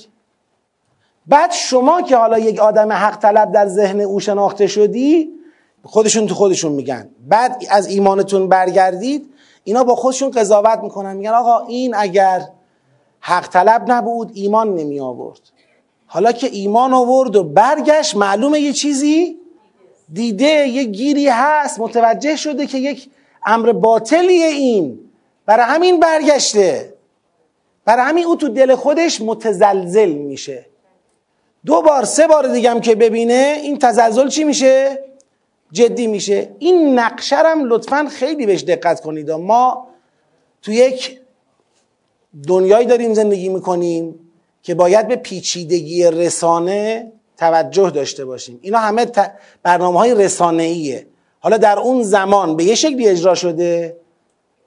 بعد 1.27 1.53
شما 1.53 2.03
که 2.03 2.17
حالا 2.17 2.39
یک 2.39 2.59
آدم 2.59 2.93
حق 2.93 3.19
طلب 3.19 3.53
در 3.53 3.69
ذهن 3.69 4.01
او 4.01 4.21
شناخته 4.21 4.67
شدی 4.67 5.31
خودشون 5.83 6.27
تو 6.27 6.35
خودشون 6.35 6.73
میگن. 6.73 7.11
بعد 7.29 7.65
از 7.71 7.87
ایمانتون 7.87 8.49
برگردید 8.49 9.35
اینا 9.65 9.85
با 9.85 9.95
خودشون 9.95 10.31
قضاوت 10.31 10.79
می‌کنن. 10.79 11.17
میگن 11.17 11.31
آقا 11.31 11.67
این 11.67 11.95
اگر 11.95 12.49
حق 13.21 13.49
طلب 13.49 13.85
نبود 13.89 14.31
ایمان 14.35 14.75
نمی 14.75 15.01
آورد. 15.01 15.41
حالا 16.07 16.33
که 16.33 16.47
ایمان 16.47 16.95
آورد 16.95 17.37
و 17.37 17.45
برگشت 17.45 18.17
معلومه 18.17 18.61
یه 18.61 18.73
چیزی؟ 18.73 19.37
دیده 20.13 20.69
یه 20.69 20.85
گیری 20.85 21.29
هست 21.29 21.81
متوجه 21.81 22.37
شده 22.37 22.67
که 22.67 22.79
یک 22.79 23.11
امر 23.47 23.73
باطلیه 23.73 24.47
این. 24.47 24.99
برای 25.47 25.65
همین 25.65 26.01
برگشته. 26.01 26.95
برای 27.85 28.05
همین 28.05 28.25
او 28.25 28.37
تو 28.37 28.49
دل 28.49 28.75
خودش 28.75 29.21
متزلزل 29.21 30.13
میشه. 30.13 30.67
دو 31.67 31.83
بار 31.83 32.05
سه 32.05 32.27
بار 32.27 32.47
دیگم 32.47 32.81
که 32.81 32.95
ببینه 32.95 33.61
این 33.63 33.79
تزلزل 33.79 34.29
چی 34.29 34.45
میشه؟ 34.45 35.05
جدی 35.73 36.07
میشه. 36.07 36.49
این 36.59 36.99
نقشرم 36.99 37.65
لطفا 37.65 38.09
خیلی 38.11 38.47
بهش 38.47 38.63
دقت 38.63 39.01
کنید. 39.01 39.31
ما 39.31 39.87
تو 40.63 40.73
یک 40.73 41.21
دنیایی 42.49 42.87
داریم 42.87 43.15
زندگی 43.15 43.49
می‌کنیم 43.49 44.15
که 44.63 44.75
باید 44.75 45.09
به 45.09 45.17
پیچیدگی 45.17 46.05
رسانه 46.05 47.13
توجه 47.37 47.91
داشته 47.91 48.25
باشیم. 48.25 48.59
اینا 48.63 48.79
همه 48.79 49.05
ت... 49.05 49.33
برنامه 49.63 49.99
های 49.99 50.15
رسانه 50.15 50.63
ایه 50.63 51.07
حالا 51.41 51.57
در 51.57 51.79
اون 51.79 52.03
زمان 52.03 52.57
به 52.57 52.65
یه 52.65 52.75
شکلی 52.75 53.09
اجرا 53.09 53.35
شده؟ 53.35 53.97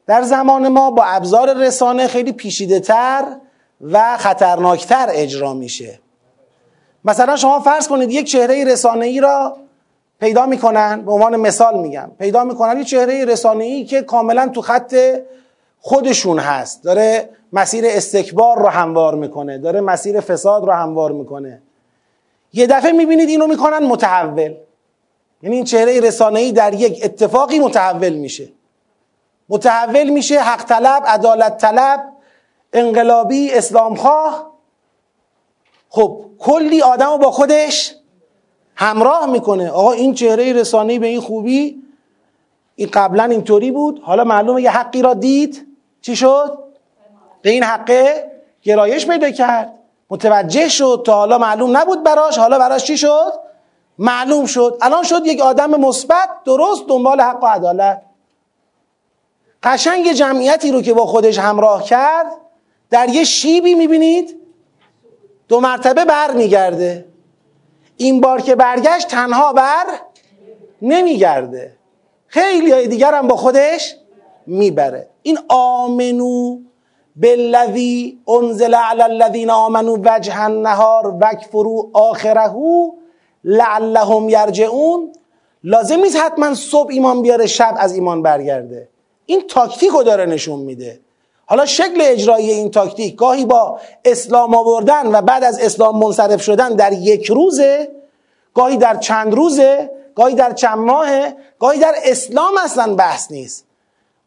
در 0.07 0.21
زمان 0.21 0.67
ما 0.67 0.91
با 0.91 1.03
ابزار 1.03 1.53
رسانه 1.57 2.07
خیلی 2.07 2.31
پیچیده 2.31 2.79
تر 2.79 3.25
و 3.81 4.17
خطرناکتر 4.17 5.07
اجرا 5.11 5.53
میشه. 5.53 5.99
مثلا 7.05 7.35
شما 7.35 7.59
فرض 7.59 7.87
کنید 7.87 8.11
یک 8.11 8.31
چهره 8.31 8.63
رسانه 8.63 9.05
ای 9.05 9.19
را 9.19 9.57
پیدا 10.19 10.45
می‌کنن 10.45 11.01
به 11.01 11.11
عنوان 11.11 11.35
مثال 11.35 11.79
میگم 11.79 12.11
پیدا 12.19 12.43
می‌کنن 12.43 12.79
یک 12.79 12.87
چهره 12.87 13.25
رسانه 13.25 13.63
ای 13.63 13.85
که 13.85 14.01
کاملا 14.01 14.47
تو 14.47 14.61
خط 14.61 14.95
خودشون 15.85 16.39
هست. 16.39 16.83
داره 16.83 17.29
مسیر 17.53 17.85
استکبار 17.87 18.59
رو 18.59 18.67
هموار 18.67 19.15
می‌کنه. 19.15 19.57
داره 19.57 19.81
مسیر 19.81 20.19
فساد 20.19 20.65
رو 20.65 20.71
هموار 20.71 21.11
می‌کنه. 21.11 21.61
یه 22.53 22.67
دفعه 22.67 22.91
می‌بینید 22.91 23.29
اینو 23.29 23.47
می‌کنن 23.47 23.77
متحول. 23.77 24.55
یعنی 25.41 25.55
این 25.55 25.65
چهره 25.65 25.99
رسانه‌ای 25.99 26.51
در 26.51 26.73
یک 26.73 26.99
اتفاقی 27.03 27.59
متحول 27.59 28.13
میشه. 28.13 28.49
متحول 29.49 30.09
میشه 30.09 30.39
حق 30.39 30.63
طلب 30.63 31.03
عدالت 31.05 31.57
طلب 31.57 32.03
انقلابی 32.73 33.51
اسلامخواه. 33.51 34.53
خب 35.89 36.25
کلی 36.39 36.81
آدم 36.81 37.09
رو 37.09 37.17
با 37.17 37.31
خودش 37.31 37.95
همراه 38.75 39.31
می‌کنه. 39.31 39.69
آقا 39.69 39.91
این 39.91 40.13
چهره 40.13 40.53
رسانه‌ای 40.53 40.99
به 40.99 41.07
این 41.07 41.21
خوبی؟ 41.21 41.83
این 42.75 42.89
قبلا 42.93 43.23
اینطوری 43.23 43.71
بود. 43.71 44.01
حالا 44.03 44.23
معلومه 44.23 44.61
یه 44.61 44.71
حقی 44.71 45.01
را 45.01 45.13
دید. 45.13 45.67
چی 46.03 46.15
شد؟ 46.15 46.59
به 47.41 47.49
این 47.49 47.63
حقه 47.63 48.31
گرایش 48.61 49.07
پیدا 49.07 49.31
کرد. 49.31 49.79
متوجه 50.09 50.69
شد 50.69 51.03
تا 51.05 51.13
حالا 51.13 51.37
معلوم 51.37 51.77
نبود 51.77 52.03
براش. 52.03 52.37
حالا 52.37 52.59
براش 52.59 52.83
چی 52.83 52.97
شد؟ 52.97 53.33
معلوم 53.97 54.45
شد. 54.45 54.77
الان 54.81 55.03
شد 55.03 55.25
یک 55.25 55.41
آدم 55.41 55.69
مثبت 55.79 56.29
درست 56.45 56.87
دنبال 56.87 57.21
حق 57.21 57.43
و 57.43 57.47
عدالت. 57.47 58.01
قشنگ 59.63 60.11
جمعیتی 60.11 60.71
رو 60.71 60.81
که 60.81 60.93
با 60.93 61.05
خودش 61.05 61.39
همراه 61.39 61.83
کرد 61.83 62.31
در 62.89 63.09
یه 63.09 63.23
شیبی 63.23 63.75
می‌بینید 63.75 64.39
دو 65.47 65.59
مرتبه 65.59 66.05
بر 66.05 66.31
میگرده. 66.31 67.05
این 67.97 68.21
بار 68.21 68.41
که 68.41 68.55
برگشت 68.55 69.07
تنها 69.07 69.53
بر 69.53 69.85
نمیگرده. 70.81 71.73
خیلی 72.27 72.71
های 72.71 72.87
دیگر 72.87 73.13
هم 73.13 73.27
با 73.27 73.35
خودش 73.35 73.95
می‌بره. 74.47 75.12
این 75.23 75.39
آمنو 75.49 76.59
بالذی 77.15 78.19
انزل 78.27 78.75
علی 78.75 79.01
الذین 79.01 79.49
آمنو 79.49 79.97
وجه 80.03 80.41
النهار 80.41 81.17
وکفرو 81.21 81.89
آخرهو 81.93 82.91
لعلهم 83.43 84.29
یرجعون. 84.29 85.11
لازم 85.63 85.99
نیست 85.99 86.15
حتما 86.15 86.53
صبح 86.53 86.89
ایمان 86.91 87.21
بیاره 87.21 87.47
شب 87.47 87.75
از 87.77 87.93
ایمان 87.93 88.21
برگرده. 88.21 88.89
این 89.25 89.41
تاکتیک 89.47 89.91
رو 89.91 90.03
داره 90.03 90.25
نشون 90.25 90.59
میده. 90.59 90.99
حالا 91.45 91.65
شکل 91.65 92.01
اجرایی 92.01 92.51
این 92.51 92.71
تاکتیک 92.71 93.15
گاهی 93.15 93.45
با 93.45 93.79
اسلام 94.05 94.55
آوردن 94.55 95.15
و 95.15 95.21
بعد 95.21 95.43
از 95.43 95.59
اسلام 95.59 95.99
منصرف 95.99 96.41
شدن 96.41 96.69
در 96.69 96.93
یک 96.93 97.25
روزه 97.25 97.91
گاهی 98.53 98.77
در 98.77 98.97
چند 98.97 99.33
روزه 99.33 99.89
گاهی 100.15 100.35
در 100.35 100.53
چند 100.53 100.77
ماهه 100.77 101.35
گاهی 101.59 101.79
در 101.79 101.93
اسلام 102.03 102.53
اصلا 102.63 102.95
بحث 102.95 103.31
نیست. 103.31 103.62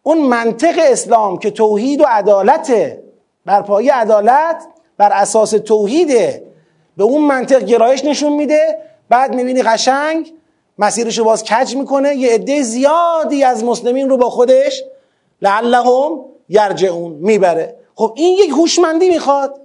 اون 0.07 0.19
منطق 0.19 0.79
اسلام 0.79 1.39
که 1.39 1.51
توحید 1.51 2.01
و 2.01 2.05
عدالته 2.09 3.03
بر 3.47 3.63
پایه 3.63 3.95
عدالت 3.95 4.65
بر 4.99 5.13
اساس 5.13 5.51
توحیده 5.51 6.47
به 6.97 7.05
اون 7.05 7.23
منطق 7.23 7.65
گرایش 7.65 8.05
نشون 8.05 8.33
میده. 8.33 8.79
بعد 9.09 9.35
می‌بینی 9.35 9.63
قشنگ 9.63 10.33
مسیرشو 10.79 11.25
باز 11.25 11.45
کج 11.45 11.77
می‌کنه. 11.77 12.17
یه 12.17 12.35
عده 12.35 12.63
زیادی 12.63 13.45
از 13.45 13.65
مسلمین 13.65 14.09
رو 14.09 14.17
با 14.17 14.31
خودش 14.31 14.83
لعلهم 15.43 16.21
یرجعون 16.49 17.13
می‌بره. 17.13 17.77
خب 17.95 18.13
این 18.17 18.39
یک 18.39 18.51
هوشمندی 18.51 19.11
می‌خواد. 19.11 19.61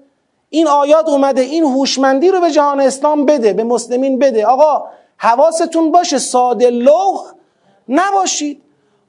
این 0.50 0.68
آیات 0.68 1.10
اومده 1.10 1.42
این 1.42 1.64
هوشمندی 1.64 2.32
رو 2.32 2.42
به 2.42 2.52
جهان 2.52 2.80
اسلام 2.80 3.26
بده 3.26 3.54
به 3.54 3.64
مسلمین 3.64 4.20
بده. 4.20 4.46
آقا 4.46 4.84
حواستون 5.18 5.92
باشه 5.92 6.18
ساده 6.18 6.70
لوح 6.70 7.22
نباشید. 7.90 8.62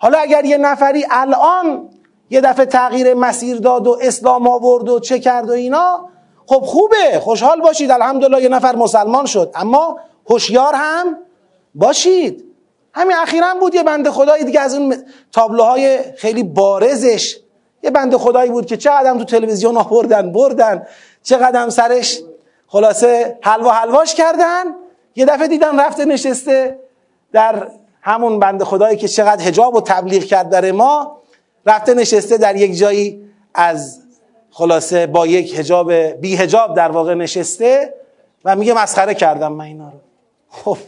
حالا 0.02 0.18
اگر 0.18 0.44
یه 0.44 0.58
نفری 0.58 1.06
الان 1.10 1.88
یه 2.30 2.40
دفعه 2.40 2.66
تغییر 2.66 3.14
مسیر 3.14 3.58
داد 3.58 3.86
و 3.86 3.98
اسلام 4.00 4.48
آورد 4.48 4.88
و 4.88 5.00
چه 5.00 5.18
کرد 5.18 5.48
و 5.48 5.52
اینا 5.52 6.08
خب 6.46 6.60
خوبه 6.60 7.20
خوشحال 7.20 7.60
باشید. 7.60 7.90
الحمدلله 7.90 8.42
یه 8.42 8.48
نفر 8.48 8.76
مسلمان 8.76 9.26
شد. 9.26 9.50
اما 9.54 9.98
هوشیار 10.30 10.74
هم 10.74 11.18
باشید. 11.74 12.44
همین 12.94 13.16
اخیرا 13.16 13.54
بود 13.60 13.74
یه 13.74 13.82
بنده 13.82 14.10
خدایی 14.10 14.44
دیگه 14.44 14.60
از 14.60 14.74
اون 14.74 14.96
تابلوهای 15.32 15.98
خیلی 16.16 16.42
بارزش. 16.42 17.38
یه 17.82 17.90
بنده 17.90 18.18
خدایی 18.18 18.50
بود 18.50 18.66
که 18.66 18.76
چقدر 18.76 19.18
تو 19.18 19.24
تلویزیون 19.24 19.76
آوردن 19.76 20.32
بردن. 20.32 20.86
چقدر 21.22 21.68
سرش 21.68 22.20
خلاصه 22.66 23.38
حلوا 23.42 23.70
حلواش 23.70 24.14
کردن. 24.14 24.64
یه 25.16 25.24
دفعه 25.24 25.48
دیدم 25.48 25.80
رفته 25.80 26.04
نشسته 26.04 26.78
در 27.32 27.68
همون 28.02 28.38
بنده 28.38 28.64
خدایی 28.64 28.96
که 28.96 29.08
چقدر 29.08 29.48
هجاب 29.48 29.74
و 29.74 29.80
تبلیغ 29.80 30.24
کرد 30.24 30.50
در 30.50 30.72
ما 30.72 31.22
رفته 31.66 31.94
نشسته 31.94 32.36
در 32.36 32.56
یک 32.56 32.78
جایی 32.78 33.28
از 33.54 34.02
خلاصه 34.50 35.06
با 35.06 35.26
یک 35.26 35.58
هجاب 35.58 35.92
بی 35.92 36.36
هجاب 36.36 36.76
در 36.76 36.90
واقع 36.90 37.14
نشسته 37.14 37.94
و 38.44 38.56
میگه 38.56 38.74
مسخره 38.74 39.14
کردم 39.14 39.52
من 39.52 39.64
اینا 39.64 39.88
رو. 39.88 39.98
خب 40.48 40.78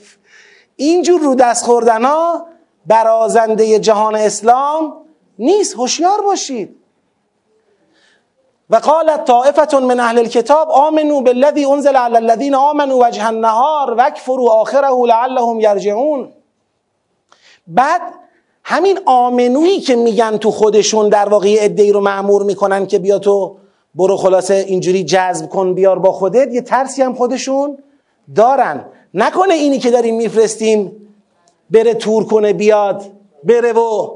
اینجور 0.76 1.20
رو 1.20 1.34
دست 1.34 1.64
خوردن 1.64 2.04
ها 2.04 2.46
برازنده 2.86 3.78
جهان 3.78 4.14
اسلام 4.14 4.94
نیست. 5.38 5.74
هوشیار 5.74 6.20
باشید. 6.20 6.76
و 8.70 8.76
قالت 8.76 9.24
طائفه 9.24 9.78
من 9.78 10.00
اهل 10.00 10.18
الكتاب 10.18 10.70
آمنوا 10.70 11.20
بالذی 11.20 11.64
انزل 11.64 11.96
على 11.96 12.16
الذين 12.16 12.54
آمنوا 12.54 13.08
وجه 13.08 13.26
النهار 13.26 13.90
واکفروا 13.90 14.52
آخره 14.52 15.06
لعلهم 15.06 15.60
یرجعون. 15.60 16.32
بعد 17.66 18.00
همین 18.64 18.98
آمنویی 19.06 19.80
که 19.80 19.96
میگن 19.96 20.36
تو 20.36 20.50
خودشون 20.50 21.08
در 21.08 21.28
واقع 21.28 21.56
ادهی 21.60 21.92
رو 21.92 22.00
معمور 22.00 22.42
می‌کنن 22.42 22.86
که 22.86 22.98
بیا 22.98 23.18
تو 23.18 23.56
برو 23.94 24.16
خلاصه 24.16 24.54
اینجوری 24.54 25.04
جذب 25.04 25.48
کن 25.48 25.74
بیار 25.74 25.98
با 25.98 26.12
خودت 26.12 26.52
یه 26.52 26.60
ترسی 26.60 27.02
هم 27.02 27.14
خودشون 27.14 27.78
دارن. 28.34 28.84
نکنه 29.14 29.54
اینی 29.54 29.78
که 29.78 29.90
داریم 29.90 30.16
میفرستیم 30.16 30.92
بره 31.70 31.94
تور 31.94 32.24
کنه 32.24 32.52
بیاد 32.52 33.04
بره 33.44 33.72
و 33.72 34.14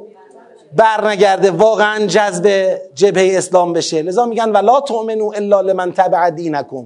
برنگرده 0.76 1.50
واقعا 1.50 2.06
جذب 2.06 2.76
جبهه 2.94 3.38
اسلام 3.38 3.72
بشه. 3.72 4.02
لذا 4.02 4.26
میگن 4.26 4.50
ولا 4.50 4.80
تؤمنو 4.80 5.32
الا 5.34 5.60
لمن 5.60 5.92
تبع 5.92 6.30
دینکم. 6.30 6.84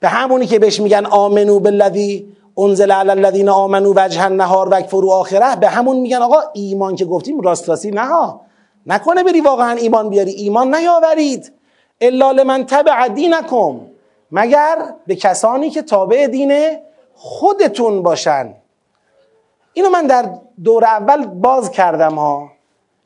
به 0.00 0.08
همونی 0.08 0.46
که 0.46 0.58
بهش 0.58 0.80
میگن 0.80 1.06
آمنو 1.06 1.60
بالذی 1.60 2.36
انزل 2.58 2.92
علی 2.92 3.10
الذین 3.10 3.48
آمنو 3.48 3.92
وجه 3.96 4.24
النهار 4.24 4.68
وکفروا 4.70 5.14
آخره 5.14 5.56
به 5.56 5.68
همون 5.68 5.96
میگن 5.96 6.22
آقا 6.22 6.40
ایمان 6.54 6.96
که 6.96 7.04
گفتیم 7.04 7.40
راست 7.40 7.68
راستی 7.68 7.90
نه 7.90 8.34
نکنه 8.86 9.24
بری 9.24 9.40
واقعا 9.40 9.70
ایمان 9.70 10.10
بیاری. 10.10 10.30
ایمان 10.30 10.74
نیاورید. 10.74 11.52
الا 12.00 12.32
لمن 12.32 12.66
تبع 12.66 13.08
دینکم. 13.08 13.80
مگر 14.32 14.76
به 15.06 15.14
کسانی 15.14 15.70
که 15.70 15.82
تابع 15.82 16.26
دین 16.26 16.78
خودتون 17.14 18.02
باشن. 18.02 18.54
اینو 19.72 19.90
من 19.90 20.06
در 20.06 20.30
دور 20.64 20.84
اول 20.84 21.26
باز 21.26 21.70
کردم 21.70 22.14
ها. 22.14 22.48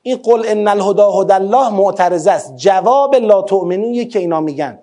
این 0.03 0.17
قل 0.17 0.43
ان 0.47 0.69
الهدا 0.69 1.11
هدى 1.11 1.33
الله 1.33 1.69
معترضه 1.69 2.31
است. 2.31 2.57
جواب 2.57 3.15
لا 3.15 3.43
تؤمنو 3.43 4.05
که 4.05 4.19
اینا 4.19 4.41
میگن. 4.41 4.79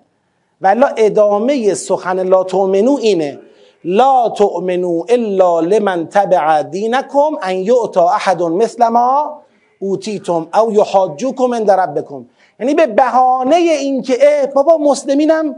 ولی 0.60 0.84
ادامه 0.96 1.74
سخن 1.74 2.22
لا 2.22 2.44
تؤمنو 2.44 2.96
اینه. 2.96 3.38
لا 3.84 4.28
تؤمنو 4.28 5.04
الا 5.08 5.60
لمن 5.60 6.08
تبع 6.08 6.62
دینکم 6.62 7.36
ان 7.42 7.56
یعطا 7.56 8.10
احد 8.10 8.42
مثل 8.42 8.88
ما 8.88 9.42
اوتیتم 9.78 10.48
او 10.54 10.72
یحاجوکم 10.72 11.54
عند 11.54 11.70
ربکم 11.70 12.24
یعنی 12.60 12.74
به 12.74 12.86
بهانه 12.86 13.56
اینکه 13.56 14.52
بابا 14.54 14.78
مسلمینم 14.78 15.56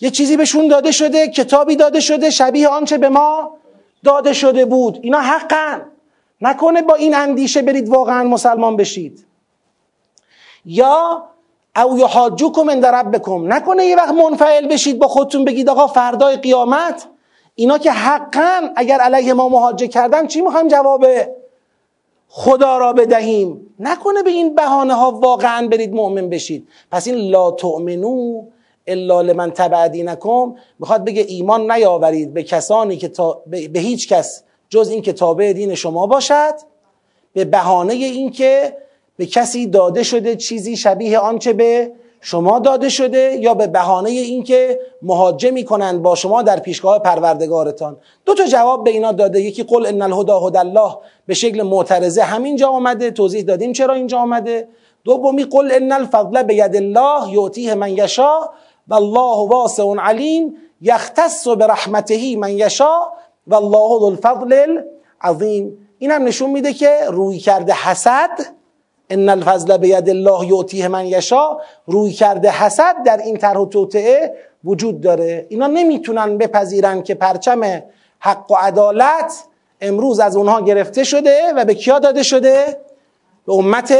یه 0.00 0.10
چیزی 0.10 0.36
بهشون 0.36 0.68
داده 0.68 0.92
شده 0.92 1.28
کتابی 1.28 1.76
داده 1.76 2.00
شده 2.00 2.30
شبیه 2.30 2.68
آنچه 2.68 2.98
به 2.98 3.08
ما 3.08 3.50
داده 4.04 4.32
شده 4.32 4.64
بود. 4.64 4.98
اینا 5.02 5.20
حقن. 5.20 5.82
نکنه 6.40 6.82
با 6.82 6.94
این 6.94 7.14
اندیشه 7.14 7.62
برید 7.62 7.88
واقعا 7.88 8.24
مسلمان 8.24 8.76
بشید. 8.76 9.26
یا 10.64 11.22
او 11.76 11.98
یحاجوکم 11.98 12.70
عند 12.70 12.86
ربکم. 12.86 13.52
نکنه 13.52 13.84
یه 13.84 13.96
وقت 13.96 14.14
منفعل 14.14 14.68
بشید 14.68 14.98
با 14.98 15.08
خودتون 15.08 15.44
بگید 15.44 15.68
آقا 15.68 15.86
فردای 15.86 16.36
قیامت 16.36 17.06
اینا 17.58 17.78
که 17.78 17.90
حقا 17.92 18.70
اگر 18.76 18.98
علیه 18.98 19.32
ما 19.32 19.48
مهاجه 19.48 19.88
کردن 19.88 20.26
چی 20.26 20.40
می‌خوایم 20.40 20.68
جواب 20.68 21.06
خدا 22.28 22.78
را 22.78 22.92
بدهیم. 22.92 23.74
نکنه 23.80 24.22
به 24.22 24.30
این 24.30 24.54
بهانه 24.54 24.94
ها 24.94 25.10
واقعا 25.10 25.68
برید 25.68 25.94
مؤمن 25.94 26.28
بشید. 26.28 26.68
پس 26.92 27.06
این 27.06 27.16
لا 27.16 27.50
تؤمنو 27.50 28.42
الا 28.86 29.20
لمن 29.20 29.50
تبع 29.50 29.88
دینکم 29.88 30.54
می‌خواد 30.78 31.04
بگه 31.04 31.24
ایمان 31.28 31.72
نیاورید 31.72 32.34
به 32.34 32.42
کسانی 32.42 32.96
که 32.96 33.08
تا 33.08 33.42
به 33.46 33.80
هیچ 33.80 34.08
کس 34.08 34.42
جز 34.68 34.88
این 34.90 35.02
که 35.02 35.12
تابع 35.12 35.52
دین 35.52 35.74
شما 35.74 36.06
باشد. 36.06 36.54
به 37.32 37.44
بهانه 37.44 37.92
اینکه 37.92 38.76
به 39.16 39.26
کسی 39.26 39.66
داده 39.66 40.02
شده 40.02 40.36
چیزی 40.36 40.76
شبیه 40.76 41.18
آنچه 41.18 41.52
به 41.52 41.92
شما 42.20 42.58
داده 42.58 42.88
شده 42.88 43.38
یا 43.40 43.54
به 43.54 43.66
بهانه 43.66 44.10
اینکه 44.10 44.80
مهاجه 45.02 45.50
می‌کنند 45.50 46.02
با 46.02 46.14
شما 46.14 46.42
در 46.42 46.58
پیشگاه 46.60 46.98
پروردگارتان؟ 46.98 47.96
دو 48.24 48.34
تا 48.34 48.46
جواب 48.46 48.84
به 48.84 48.90
اینا 48.90 49.12
داده. 49.12 49.40
یکی 49.40 49.62
قل 49.62 49.86
ان 49.86 50.02
الهدى 50.02 50.32
هدى 50.46 50.58
الله 50.58 50.96
به 51.26 51.34
شکل 51.34 51.62
معترضه 51.62 52.22
همینجا 52.22 52.68
آمده 52.68 53.10
توضیح 53.10 53.42
دادیم 53.42 53.72
چرا 53.72 53.94
اینجا 53.94 54.18
آمده 54.18 54.68
دومی 55.04 55.44
قل 55.44 55.70
ان 55.72 55.92
الفضل 55.92 56.42
بید 56.42 56.76
الله 56.76 57.32
یعطیه 57.32 57.74
من 57.74 57.96
یشا 57.96 58.40
والله 58.88 59.48
واسع 59.48 59.94
علیم 59.98 60.54
یختص 60.80 61.48
برحمته 61.48 62.36
من 62.36 62.58
یشا 62.58 63.00
والله 63.46 63.98
ذو 64.00 64.04
الفضل 64.04 64.76
العظیم. 65.22 65.88
این 65.98 66.10
هم 66.10 66.24
نشون 66.24 66.50
میده 66.50 66.72
که 66.72 66.98
روی 67.08 67.38
کرده 67.38 67.72
حسد 67.72 68.57
ان 69.10 69.28
الفضل 69.28 69.76
بید 69.76 70.08
الله 70.08 70.46
یعطیه 70.46 70.88
من 70.88 71.06
یشا 71.06 71.56
روی 71.86 72.12
کرده 72.12 72.50
حسد 72.50 72.94
در 73.06 73.16
این 73.16 73.36
طرح 73.36 73.64
توطعه 73.64 74.34
وجود 74.64 75.00
داره. 75.00 75.46
اینا 75.48 75.66
نمی‌تونن 75.66 76.38
بپذیرن 76.38 77.02
که 77.02 77.14
پرچم 77.14 77.82
حق 78.18 78.50
و 78.50 78.54
عدالت 78.54 79.44
امروز 79.80 80.20
از 80.20 80.36
اونها 80.36 80.60
گرفته 80.60 81.04
شده 81.04 81.52
و 81.56 81.64
به 81.64 81.74
کیا 81.74 81.98
داده 81.98 82.22
شده؟ 82.22 82.80
به 83.46 83.52
امت 83.52 83.94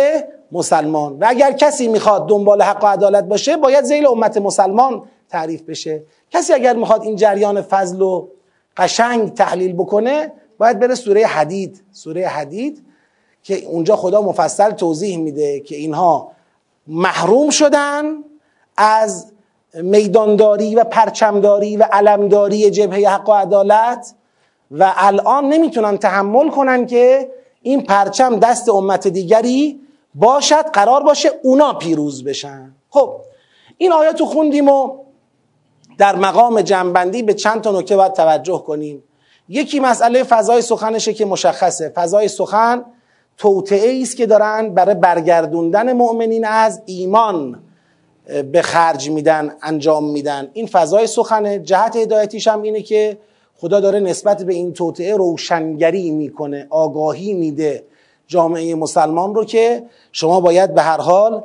مسلمان. 0.53 1.19
و 1.19 1.25
اگر 1.29 1.53
کسی 1.53 1.89
می‌خواد 1.89 2.29
دنبال 2.29 2.63
حق 2.63 2.85
و 2.85 2.87
عدالت 2.87 3.25
باشه 3.25 3.57
باید 3.57 3.85
زیل 3.85 4.07
امت 4.07 4.37
مسلمان 4.37 5.03
تعریف 5.29 5.63
بشه. 5.63 6.03
کسی 6.31 6.53
اگر 6.53 6.77
می‌خواد 6.77 7.03
این 7.03 7.17
جریان 7.17 7.63
فضل 7.63 8.03
و 8.03 8.29
قشنگ 8.77 9.35
تحلیل 9.35 9.73
بکنه 9.73 10.33
باید 10.59 10.79
بره 10.79 10.95
سوره 10.95 11.27
حدید. 11.27 11.83
سوره 11.93 12.27
حدید 12.27 12.85
که 13.49 13.65
اونجا 13.65 13.97
خدا 13.97 14.23
مفصل 14.23 14.71
توضیح 14.71 15.19
میده 15.19 15.61
که 15.61 15.77
اینها 15.77 16.31
محروم 16.87 17.51
شدن 17.51 18.05
از 18.77 19.33
میدانداری 19.75 20.75
و 20.75 20.85
پرچمداری 20.85 21.77
و 21.77 21.83
علمداری 21.83 22.71
جبهه 22.71 23.09
حق 23.09 23.29
و 23.29 23.33
عدالت 23.33 24.15
و 24.71 24.93
الان 24.97 25.49
نمی‌تونن 25.49 25.99
تحمل 25.99 26.51
کنن 26.51 26.87
که 26.87 27.31
این 27.63 27.83
پرچم 27.83 28.39
دست 28.39 28.69
امت 28.69 29.09
دیگری 29.09 29.81
باشد 30.15 30.65
قرار 30.73 31.03
باشه 31.03 31.31
اونا 31.43 31.73
پیروز 31.73 32.25
بشن. 32.25 32.75
خب 32.91 33.13
این 33.79 33.93
آیاتو 33.93 34.27
خوندیم 34.27 34.69
و 34.69 34.99
در 35.99 36.17
مقام 36.17 36.61
جنبندی 36.61 37.23
به 37.23 37.35
چند 37.35 37.61
تا 37.61 37.73
نکته 37.73 37.97
باید 37.97 38.13
توجه 38.13 38.63
کنیم. 38.67 39.05
یکی 39.49 39.81
مسئله 39.81 40.23
فضای 40.23 40.63
سخنشه 40.63 41.15
که 41.15 41.25
مشخصه. 41.25 41.89
فضای 41.89 42.29
سخن 42.29 42.85
توطعه 43.39 44.03
است 44.03 44.17
که 44.17 44.27
دارن 44.27 44.75
برای 44.75 44.95
برگردوندن 44.95 45.93
مؤمنین 45.93 46.47
از 46.47 46.83
ایمان 46.87 47.63
به 48.53 48.63
خرج 48.63 49.11
میدن 49.11 49.55
انجام 49.63 50.11
میدن. 50.11 50.51
این 50.53 50.67
فضای 50.67 51.07
سخنه 51.07 51.59
جهت 51.59 51.97
هدایتیش 51.97 52.49
هم 52.49 52.63
اینه 52.63 52.83
که 52.83 53.19
خدا 53.57 53.81
داره 53.81 54.01
نسبت 54.01 54.43
به 54.43 54.55
این 54.55 54.73
توطعه 54.73 55.17
روشنگری 55.17 56.11
می‌کنه 56.11 56.67
آگاهی 56.71 57.35
میده 57.35 57.85
جامعه 58.27 58.75
مسلمان 58.75 59.35
رو 59.35 59.45
که 59.45 59.83
شما 60.13 60.41
باید 60.41 60.75
به 60.75 60.83
هر 60.83 61.01
حال 61.01 61.45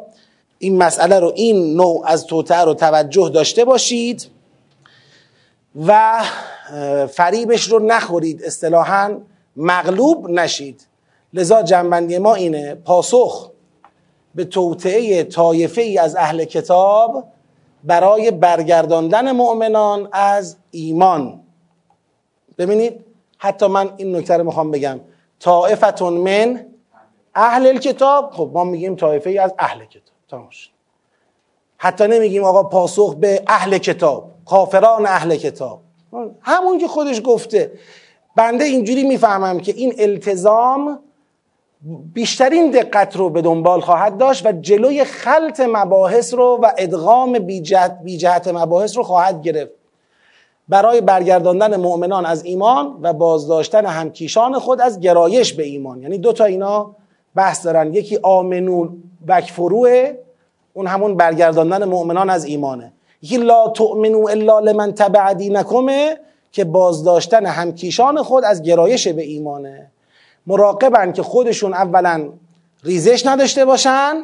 این 0.59 0.77
مسئله 0.77 1.19
رو 1.19 1.31
این 1.35 1.75
نوع 1.75 2.03
از 2.05 2.25
توطعه 2.25 2.61
رو 2.61 2.73
توجه 2.73 3.29
داشته 3.29 3.65
باشید 3.65 4.27
و 5.87 6.21
فریبش 7.07 7.63
رو 7.63 7.79
نخورید 7.79 8.43
اصطلاحا 8.43 9.17
مغلوب 9.57 10.29
نشید. 10.29 10.87
لذا 11.33 11.63
جنبندی 11.63 12.17
ما 12.17 12.35
اینه. 12.35 12.75
پاسخ 12.75 13.51
به 14.35 14.45
توطعه 14.45 15.23
طایفه 15.23 15.81
ای 15.81 15.97
از 15.97 16.15
اهل 16.15 16.43
کتاب 16.43 17.23
برای 17.83 18.31
برگرداندن 18.31 19.31
مؤمنان 19.31 20.09
از 20.11 20.57
ایمان. 20.71 21.39
ببینید 22.57 23.05
حتی 23.37 23.67
من 23.67 23.93
این 23.97 24.15
نکته 24.15 24.37
رو 24.37 24.43
می‌خوام 24.43 24.71
بگم. 24.71 24.99
طائفتون 25.39 26.13
من 26.13 26.65
اهل 27.35 27.67
الکتاب؟ 27.67 28.31
خب 28.31 28.49
ما 28.53 28.63
میگیم 28.63 28.95
طایفه 28.95 29.29
ای 29.29 29.37
از 29.37 29.53
اهل 29.59 29.85
کتاب. 29.85 30.15
تماش 30.29 30.71
حتی 31.77 32.07
نمیگیم 32.07 32.43
آقا 32.43 32.63
پاسخ 32.63 33.15
به 33.15 33.43
اهل 33.47 33.77
کتاب 33.77 34.31
کافران 34.45 35.05
اهل 35.05 35.35
کتاب. 35.35 35.79
همون 36.41 36.77
که 36.77 36.87
خودش 36.87 37.21
گفته. 37.25 37.71
بنده 38.35 38.63
اینجوری 38.63 39.03
می‌فهمم 39.03 39.59
که 39.59 39.71
این 39.71 39.93
التزام 39.97 40.99
بیشترین 42.13 42.71
دقت 42.71 43.15
رو 43.15 43.29
به 43.29 43.41
دنبال 43.41 43.81
خواهد 43.81 44.17
داشت 44.17 44.45
و 44.45 44.51
جلوی 44.51 45.03
خلط 45.03 45.59
مباحث 45.59 46.33
رو 46.33 46.59
و 46.63 46.71
ادغام 46.77 47.39
بی 48.03 48.17
جهت 48.17 48.47
مباحث 48.47 48.97
رو 48.97 49.03
خواهد 49.03 49.41
گرفت. 49.41 49.71
برای 50.69 51.01
برگرداندن 51.01 51.75
مؤمنان 51.75 52.25
از 52.25 52.45
ایمان 52.45 52.99
و 53.01 53.13
بازداشتن 53.13 53.85
همکیشان 53.85 54.59
خود 54.59 54.81
از 54.81 54.99
گرایش 54.99 55.53
به 55.53 55.63
ایمان. 55.63 56.01
یعنی 56.01 56.17
دو 56.17 56.33
تا 56.33 56.45
اینا 56.45 56.95
بحث 57.35 57.65
دارن. 57.65 57.93
یکی 57.93 58.19
آمنون 58.21 59.03
وکفروه 59.27 60.13
اون 60.73 60.87
همون 60.87 61.17
برگرداندن 61.17 61.83
مؤمنان 61.83 62.29
از 62.29 62.45
ایمانه. 62.45 62.93
یکی 63.21 63.37
لا 63.37 63.69
تؤمنو 63.69 64.27
الا 64.29 64.59
لمن 64.59 64.91
تبع 64.91 65.33
دینکمه 65.33 66.17
که 66.51 66.63
بازداشتن 66.63 67.45
همکیشان 67.45 68.23
خود 68.23 68.43
از 68.43 68.61
گرایش 68.61 69.07
به 69.07 69.21
ایمانه. 69.23 69.92
مراقبن 70.47 71.11
که 71.11 71.23
خودشون 71.23 71.73
اولا 71.73 72.29
ریزش 72.83 73.25
نداشته 73.25 73.65
باشن 73.65 74.23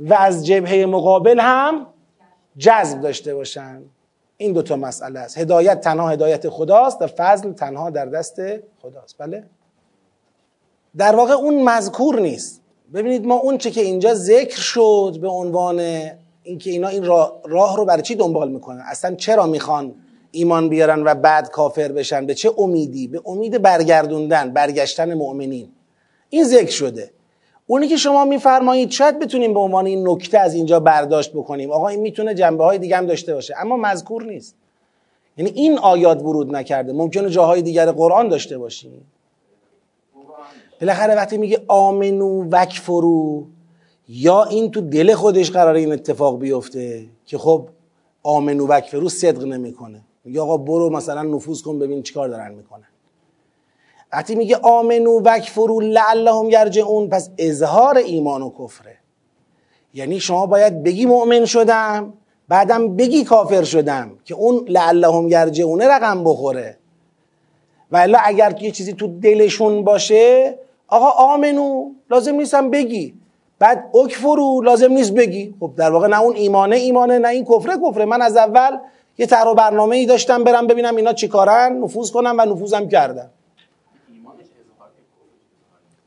و 0.00 0.14
از 0.14 0.46
جبهه 0.46 0.86
مقابل 0.86 1.40
هم 1.40 1.86
جذب 2.56 3.00
داشته 3.00 3.34
باشن. 3.34 3.82
این 4.36 4.52
دوتا 4.52 4.76
مسئله 4.76 5.20
است. 5.20 5.38
هدایت 5.38 5.80
تنها 5.80 6.08
هدایت 6.08 6.48
خداست 6.48 7.02
و 7.02 7.06
فضل 7.06 7.52
تنها 7.52 7.90
در 7.90 8.06
دست 8.06 8.40
خداست. 8.82 9.18
بله؟ 9.18 9.44
در 10.96 11.16
واقع 11.16 11.32
اون 11.32 11.62
مذکور 11.62 12.20
نیست. 12.20 12.60
ببینید 12.94 13.26
ما 13.26 13.34
اون 13.34 13.58
چه 13.58 13.70
که 13.70 13.80
اینجا 13.80 14.14
ذکر 14.14 14.60
شد 14.60 15.18
به 15.20 15.28
عنوان 15.28 15.80
اینکه 16.42 16.70
اینا 16.70 16.88
این 16.88 17.04
راه, 17.04 17.40
راه 17.44 17.76
رو 17.76 17.84
برای 17.84 18.02
چی 18.02 18.14
دنبال 18.14 18.50
می‌کنن؟ 18.50 18.82
اصلا 18.86 19.14
چرا 19.14 19.46
می‌خوان 19.46 19.94
ایمان 20.32 20.68
بیارن 20.68 21.02
و 21.04 21.14
بعد 21.14 21.50
کافر 21.50 21.92
بشن 21.92 22.26
به 22.26 22.34
چه 22.34 22.50
امیدی؟ 22.58 23.08
به 23.08 23.22
امید 23.26 23.62
برگردوندن 23.62 24.50
برگشتن 24.50 25.14
مؤمنین. 25.14 25.68
این 26.30 26.44
ذکر 26.44 26.70
شده. 26.70 27.10
اونی 27.66 27.88
که 27.88 27.96
شما 27.96 28.24
میفرمایید 28.24 28.90
شاید 28.90 29.18
بتونیم 29.18 29.54
به 29.54 29.60
عنوان 29.60 29.86
این 29.86 30.08
نکته 30.08 30.38
از 30.38 30.54
اینجا 30.54 30.80
برداشت 30.80 31.32
بکنیم. 31.32 31.70
آقا 31.70 31.88
این 31.88 32.00
می‌تونه 32.00 32.34
جنبه 32.34 32.64
های 32.64 32.78
دیگه 32.78 32.96
هم 32.96 33.06
داشته 33.06 33.34
باشه 33.34 33.54
اما 33.58 33.76
مذکور 33.76 34.22
نیست. 34.22 34.54
یعنی 35.36 35.50
این 35.50 35.78
آیات 35.78 36.22
ورود 36.22 36.56
نکرده. 36.56 36.92
ممکنه 36.92 37.30
جاهای 37.30 37.62
دیگر 37.62 37.92
قرآن 37.92 38.28
داشته 38.28 38.58
باشیم. 38.58 39.06
بالاخره 40.80 41.14
وقتی 41.14 41.38
میگه 41.38 41.60
آمنو 41.68 42.44
وکفرو 42.50 43.44
یا 44.08 44.44
این 44.44 44.70
تو 44.70 44.80
دل 44.80 45.14
خودش 45.14 45.50
قرار 45.50 45.74
این 45.74 45.92
اتفاق 45.92 46.38
بیفته 46.38 47.06
که 47.26 47.38
خب 47.38 47.68
آمنو 48.22 48.66
وکفرو 48.66 49.08
صدق 49.08 49.44
نمی‌کنه. 49.44 50.00
میگه 50.24 50.40
آقا 50.40 50.56
برو 50.56 50.90
مثلا 50.90 51.22
نفوذ 51.22 51.62
کن 51.62 51.78
ببین 51.78 52.02
چیکار 52.02 52.28
دارن 52.28 52.54
می‌کنن. 52.54 52.86
وقتی 54.12 54.34
میگه 54.34 54.56
آمنو 54.56 55.20
وکفرو 55.24 55.80
لعلهم 55.80 56.50
یرجعون. 56.50 57.08
پس 57.08 57.30
اظهار 57.38 57.96
ایمان 57.96 58.42
و 58.42 58.50
کفره. 58.58 58.96
یعنی 59.94 60.20
شما 60.20 60.46
باید 60.46 60.82
بگی 60.82 61.06
مؤمن 61.06 61.44
شدم 61.44 62.12
بعدم 62.48 62.96
بگی 62.96 63.24
کافر 63.24 63.62
شدم 63.62 64.10
که 64.24 64.34
اون 64.34 64.64
لعلهم 64.68 65.28
یرجعونه 65.28 65.88
رقم 65.88 66.24
بخوره. 66.24 66.76
و 67.92 67.96
الا 67.96 68.18
اگر 68.24 68.62
یه 68.62 68.70
چیزی 68.70 68.92
تو 68.92 69.20
دلشون 69.20 69.84
باشه 69.84 70.58
آقا 70.88 71.10
آمنو 71.10 71.90
لازم 72.10 72.34
نیستم 72.34 72.70
بگی. 72.70 73.14
بعد 73.58 73.96
اکفرو 73.96 74.60
لازم 74.60 74.92
نیست 74.92 75.12
بگی. 75.12 75.54
خب 75.60 75.70
در 75.76 75.90
واقع 75.90 76.06
نه 76.06 76.20
اون 76.20 76.36
ایمانه 76.36 76.76
ایمانه 76.76 77.18
نه 77.18 77.28
این 77.28 77.44
کفره 77.44 77.72
کفره. 77.76 78.04
من 78.04 78.22
از 78.22 78.36
اول 78.36 78.78
یه 79.20 79.26
طرح 79.26 79.54
برنامه 79.54 79.96
ای 79.96 80.06
داشتم 80.06 80.44
برم 80.44 80.66
ببینم 80.66 80.96
اینا 80.96 81.12
چیکارن 81.12 81.78
نفوذ 81.82 82.10
کنم 82.10 82.36
و 82.38 82.44
نفوذم 82.44 82.88
کردم. 82.88 83.30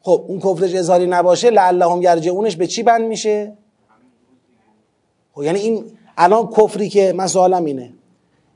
خب 0.02 0.26
اون 0.28 0.40
کفرش 0.40 0.74
اظهاری 0.76 1.08
نباشه 1.08 1.50
لعلهم 1.50 2.02
یرجعونش 2.02 2.56
به 2.56 2.68
چی 2.68 2.84
بند 2.84 3.02
میشه؟ 3.02 3.58
خب 5.34 5.44
یعنی 5.44 5.60
این 5.60 5.86
الان 6.18 6.48
کفری 6.48 6.90
که 6.90 7.14
من 7.14 7.28
سوالم 7.28 7.66
اینه. 7.66 7.94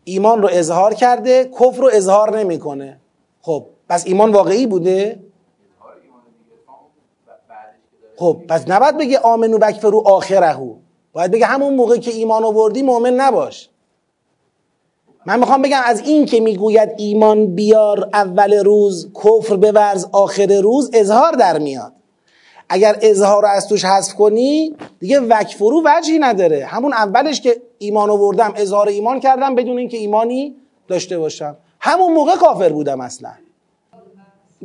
ایمان 0.03 0.41
رو 0.41 0.49
اظهار 0.51 0.93
کرده 0.93 1.45
کفر 1.45 1.81
رو 1.81 1.89
اظهار 1.93 2.39
نمی‌کنه. 2.39 2.99
خب 3.41 3.65
پس 3.89 4.07
ایمان 4.07 4.31
واقعی 4.31 4.67
بوده؟ 4.67 5.19
خب 8.17 8.41
پس 8.49 8.67
نباید 8.67 8.97
بگه 8.97 9.19
آمنو 9.19 9.57
بکفرو 9.57 10.03
آخرهو. 10.05 10.75
باید 11.13 11.31
بگه 11.31 11.45
همون 11.45 11.75
موقع 11.75 11.97
که 11.97 12.11
ایمان 12.11 12.43
آوردی 12.43 12.81
مؤمن 12.81 13.13
نباش. 13.13 13.69
من 15.27 15.39
می‌خوام 15.39 15.61
بگم 15.61 15.81
از 15.85 16.01
این 16.01 16.25
که 16.25 16.39
می‌گوید 16.39 16.89
ایمان 16.97 17.55
بیار 17.55 18.09
اول 18.13 18.53
روز 18.53 19.11
کفر 19.23 19.55
بورز 19.55 20.05
آخر 20.11 20.59
روز 20.61 20.91
اظهار 20.93 21.31
در 21.31 21.59
میاد. 21.59 21.93
اگر 22.69 22.97
اظهار 23.01 23.41
رو 23.41 23.47
از 23.47 23.67
توش 23.67 23.85
حذف 23.85 24.13
کنی 24.13 24.75
دیگه 24.99 25.19
وکفرو 25.19 25.83
وجهی 25.85 26.19
نداره. 26.19 26.65
همون 26.65 26.93
اولش 26.93 27.41
که 27.41 27.61
ایمان 27.77 28.09
آوردم 28.09 28.53
اظهار 28.55 28.87
ایمان 28.87 29.19
کردم 29.19 29.55
بدون 29.55 29.77
اینکه 29.77 29.97
ایمانی 29.97 30.55
داشته 30.87 31.19
باشم. 31.19 31.57
همون 31.79 32.13
موقع 32.13 32.35
کافر 32.35 32.69
بودم 32.69 33.01
اصلا. 33.01 33.31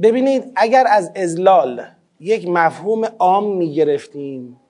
ببینید 0.03 0.53
اگر 0.57 0.87
از 0.89 1.11
ازلال 1.17 1.83
یک 2.21 2.49
مفهوم 2.49 3.05
عام 3.19 3.57
می‌گرفتیم 3.57 4.61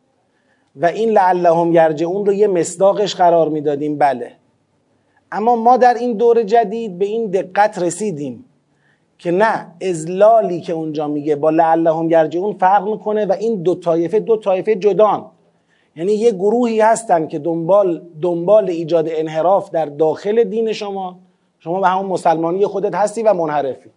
و 0.76 0.86
این 0.86 1.11
لعلهم 1.11 1.72
یرجعون 1.72 2.26
رو 2.26 2.32
یه 2.32 2.47
مصداقش 2.47 3.14
قرار 3.14 3.49
می‌دادیم 3.49 3.99
بله. 3.99 4.41
اما 5.33 5.57
ما 5.57 5.76
در 5.76 5.95
این 5.95 6.16
دور 6.16 6.43
جدید 6.43 6.99
به 6.99 7.05
این 7.05 7.30
دقت 7.30 7.78
رسیدیم 7.78 8.45
که 9.18 9.30
نه 9.30 9.66
ازلالی 9.83 10.61
که 10.61 10.72
اونجا 10.72 11.09
میگه 11.09 11.37
با 11.37 11.51
لعلهم 11.51 12.11
یرجعون 12.11 12.53
فرق 12.53 12.89
می‌کنه 12.89 13.26
و 13.26 13.33
این 13.33 13.62
دو 13.62 13.74
طایفه 13.74 14.20
دو 14.20 14.37
طایفه 14.37 14.74
جدان. 14.74 15.26
یعنی 15.97 16.12
یه 16.12 16.30
گروهی 16.30 16.80
هستن 16.80 17.26
که 17.26 17.39
دنبال 17.39 18.03
دنبال 18.22 18.70
ایجاد 18.70 19.09
انحراف 19.11 19.70
در 19.70 19.87
داخل 19.87 20.45
دین 20.45 20.72
شما. 20.72 21.18
شما 21.59 21.80
به 21.80 21.89
همون 21.89 22.07
مسلمانی 22.07 22.66
خودت 22.66 22.95
هستی 22.95 23.22
و 23.22 23.35
منحرفی. 23.35 23.91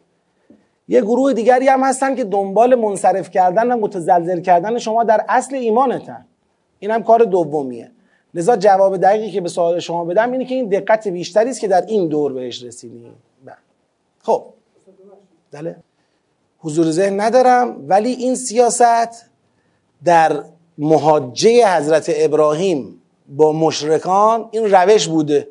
یه 0.88 1.02
گروه 1.02 1.34
دیگری 1.34 1.68
هم 1.68 1.84
هستن 1.84 2.16
که 2.16 2.24
دنبال 2.24 2.76
منصرف 2.76 3.30
کردن 3.30 3.72
و 3.72 3.78
متزلزل 3.78 4.42
کردن 4.42 4.78
شما 4.78 5.04
در 5.04 5.26
اصل 5.30 5.56
ایمانتن. 5.56 6.26
این 6.80 6.92
هم 6.92 7.04
کار 7.04 7.20
دومیه. 7.20 7.92
لذا 8.36 8.56
جواب 8.56 8.98
دقیقی 8.98 9.32
که 9.32 9.42
به 9.42 9.50
سوال 9.50 9.80
شما 9.80 10.06
بدم 10.06 10.32
اینه 10.32 10.46
که 10.46 10.56
این 10.56 10.70
دقت 10.70 11.08
بیشتری 11.08 11.50
است 11.50 11.60
که 11.60 11.68
در 11.68 11.86
این 11.86 12.08
دور 12.08 12.34
بهش 12.34 12.64
رسیدیم. 12.64 13.14
بله. 13.46 13.56
خب. 14.24 14.44
بله. 15.52 15.76
حضور 16.60 16.92
ذهن 16.92 17.22
ندارم 17.22 17.86
ولی 17.88 18.12
این 18.12 18.36
سیاست 18.36 19.30
در 20.04 20.44
محاجه 20.78 21.78
حضرت 21.78 22.12
ابراهیم 22.16 23.02
با 23.30 23.52
مشرکان 23.52 24.50
این 24.52 24.72
روش 24.72 25.08
بوده. 25.08 25.48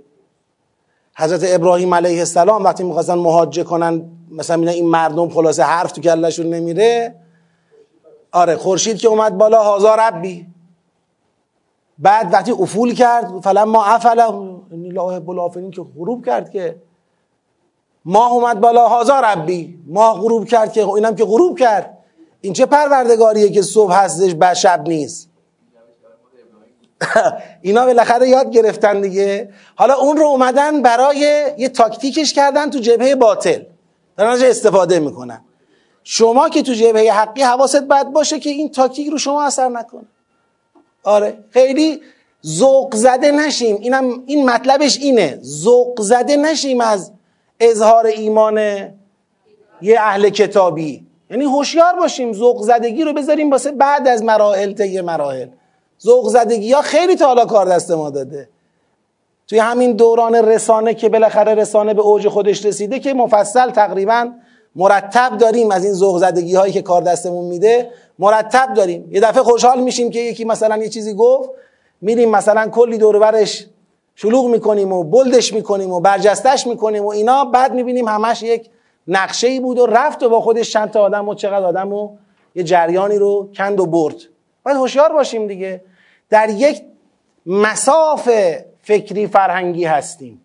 حضرت 1.17 1.41
ابراهیم 1.45 1.95
علیه 1.95 2.19
السلام 2.19 2.65
وقتی 2.65 2.85
می‌خواستن 2.85 3.15
محاجه 3.15 3.65
کنن 3.65 4.03
مثلا 4.31 4.71
این 4.71 4.87
مردم 4.87 5.29
خلاصه 5.29 5.63
حرف 5.63 5.93
تو 5.93 6.01
کلشون 6.01 6.47
نمیره. 6.47 7.15
آره 8.33 8.57
خورشید 8.57 8.99
که 8.99 9.09
اومد 9.09 9.39
بالا 9.39 9.77
هزار 9.77 10.01
ربی. 10.01 10.54
بعد 11.99 12.33
وقتی 12.33 12.53
افول 12.53 12.95
کرد 12.95 13.41
فلما 13.41 13.73
ما 13.73 13.85
افله 13.85 14.35
این 14.71 14.93
لاه 14.93 15.21
بلافرین 15.21 15.71
که 15.71 15.83
غروب 15.99 16.27
کرد 16.27 16.51
که 16.51 16.77
ماه 18.05 18.33
اومد 18.33 18.61
بالا 18.61 18.89
هزار 18.89 19.25
ربی. 19.25 19.79
ماه 19.87 20.21
غروب 20.21 20.45
کرد 20.45 20.73
که 20.73 20.89
اینم 20.89 21.15
که 21.15 21.25
غروب 21.25 21.59
کرد. 21.59 21.99
این 22.41 22.53
چه 22.53 22.67
پروردگاریه 22.67 23.51
که 23.51 23.63
صبح 23.63 23.93
هستش 23.93 24.35
بعد 24.35 24.55
شب 24.55 24.85
نیست؟ 24.89 25.31
اینا 27.63 27.87
بالاخره 27.87 28.29
یاد 28.29 28.51
گرفتن 28.51 29.01
دیگه. 29.01 29.53
حالا 29.77 29.95
اون 29.95 30.17
رو 30.17 30.27
اومدن 30.27 30.83
برای 30.83 31.17
یه 31.59 31.69
تاکتیکش 31.69 32.33
کردن 32.33 32.71
تو 32.71 32.79
جبهه 32.79 33.15
باطل. 33.15 33.63
دارن 34.17 34.43
استفاده 34.43 35.01
می‌کنن. 35.01 35.41
شما 36.05 36.49
که 36.49 36.63
تو 36.63 36.73
جبهه 36.73 37.13
حقی 37.13 37.43
حواست 37.43 37.83
باید 37.83 38.13
باشه 38.13 38.41
که 38.41 38.51
این 38.51 38.71
تاکتیک 38.71 39.09
رو 39.09 39.19
شما 39.19 39.43
اثر 39.43 39.69
نکنه. 39.69 40.07
آره. 41.05 41.39
خیلی 41.51 42.01
ذوق 42.47 42.95
زده 42.95 43.31
نشیم. 43.31 43.77
اینم 43.81 44.23
این 44.27 44.51
مطلبش 44.51 44.99
اینه. 44.99 45.39
ذوق 45.43 46.01
زده 46.01 46.37
نشیم 46.37 46.81
از 46.81 47.13
اظهار 47.61 48.07
ایمان 48.07 48.59
یه 49.83 50.01
اهل 50.01 50.29
کتابی. 50.29 51.07
یعنی 51.31 51.45
هوشیار 51.45 51.97
باشیم. 51.97 52.33
ذوق 52.33 52.63
زدگی 52.63 53.05
رو 53.05 53.13
بذاریم 53.13 53.51
واسه 53.51 53.73
بعد 53.73 54.09
از 54.09 54.23
مراحل 54.23 54.73
طی 54.73 55.01
مراحل. 55.01 55.49
ذوق 56.03 56.29
زدگی 56.29 56.73
ها 56.73 56.83
خیلی 56.83 57.17
تا 57.17 57.27
حالا 57.27 57.45
کار 57.45 57.67
دست 57.67 57.91
ما 57.91 58.11
داده. 58.11 58.49
توی 59.47 59.59
همین 59.59 59.93
دوران 59.93 60.35
رسانه 60.35 60.95
که 60.95 61.09
بالاخره 61.09 61.55
رسانه 61.55 61.95
به 61.95 62.03
اوج 62.03 62.29
خودش 62.29 62.65
رسیده 62.65 62.99
که 62.99 63.15
مفصل 63.15 63.71
تقریبا 63.71 64.31
مرتب 64.77 65.39
داریم 65.39 65.71
از 65.71 65.85
این 65.85 65.95
ذوق 65.95 66.25
هایی 66.57 66.73
که 66.73 66.83
کار 66.83 67.03
دستمون 67.03 67.45
میده 67.45 67.91
مرتب 68.19 68.75
داریم. 68.75 69.09
یه 69.11 69.21
دفعه 69.21 69.43
خوشحال 69.43 69.81
میشیم 69.81 70.11
که 70.11 70.21
یکی 70.21 70.45
مثلا 70.45 70.77
یه 70.77 70.89
چیزی 70.89 71.15
گفت 71.15 71.51
میریم 72.01 72.31
مثلا 72.31 72.69
کلی 72.69 72.99
دور 72.99 73.19
برش 73.19 73.67
شلوغ 74.15 74.47
می‌کنیم 74.47 74.93
و 74.93 75.05
بلدش 75.05 75.53
می‌کنیم 75.53 75.93
و 75.93 76.01
برجستش 76.01 76.67
می‌کنیم 76.67 77.05
و 77.05 77.09
اینا. 77.09 77.45
بعد 77.45 77.75
می‌بینیم 77.75 78.09
همش 78.09 78.43
یک 78.43 78.71
نقشه 79.09 79.47
ای 79.47 79.61
بود 79.61 79.79
و 79.79 79.87
رفت 79.87 80.23
و 80.23 80.29
با 80.29 80.41
خودش 80.41 80.73
چند 80.73 80.91
تا 80.91 81.01
آدم 81.01 81.29
و 81.29 81.35
چقدر 81.35 81.65
آدم 81.65 81.93
و 81.93 82.17
یه 82.55 82.63
جریانی 82.63 83.17
رو 83.17 83.49
کند 83.57 83.81
و 83.81 83.87
برد. 83.87 84.15
باید 84.63 84.77
هوشیار 84.77 85.13
باشیم 85.13 85.47
دیگه. 85.47 85.81
در 86.31 86.49
یک 86.49 86.83
مساف 87.47 88.31
فکری 88.83 89.27
فرهنگی 89.27 89.85
هستیم. 89.85 90.41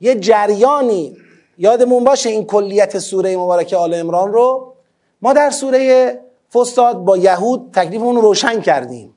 یه 0.00 0.14
جریانی 0.14 1.16
یادمون 1.58 2.04
باشه 2.04 2.30
این 2.30 2.44
کلیت 2.44 2.98
سوره 2.98 3.36
مبارکه 3.36 3.76
آل 3.76 3.94
امران 3.94 4.32
رو 4.32 4.74
ما 5.22 5.32
در 5.32 5.50
سوره 5.50 6.20
فستاد 6.54 6.96
با 6.96 7.16
یهود 7.16 7.70
تکلیفمون 7.72 8.16
رو 8.16 8.22
روشن 8.22 8.60
کردیم. 8.60 9.14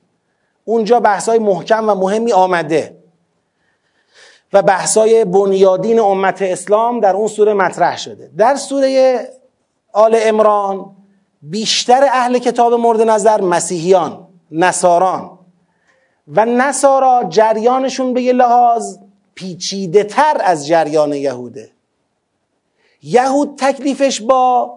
اونجا 0.64 1.00
بحثای 1.00 1.38
محکم 1.38 1.88
و 1.88 1.94
مهمی 1.94 2.32
آمده. 2.32 2.98
و 4.52 4.62
بحثای 4.62 5.24
بنیادین 5.24 6.00
امت 6.00 6.42
اسلام 6.42 7.00
در 7.00 7.16
اون 7.16 7.28
سوره 7.28 7.54
مطرح 7.54 7.98
شده. 7.98 8.30
در 8.38 8.56
سوره 8.56 9.20
آل 9.92 10.16
امران 10.20 10.96
بیشتر 11.42 12.04
اهل 12.04 12.38
کتاب 12.38 12.74
مورد 12.74 13.00
نظر 13.00 13.40
مسیحیان 13.40 14.28
نصاران. 14.50 15.38
و 16.28 16.44
نصارا 16.44 17.24
جریانشون 17.28 18.14
به 18.14 18.22
یه 18.22 18.32
لحاظ 18.32 18.98
پیچیده 19.34 20.04
تر 20.04 20.40
از 20.44 20.66
جریان 20.66 21.12
یهوده. 21.12 21.70
یهود 23.02 23.54
تکلیفش 23.58 24.20
با 24.20 24.74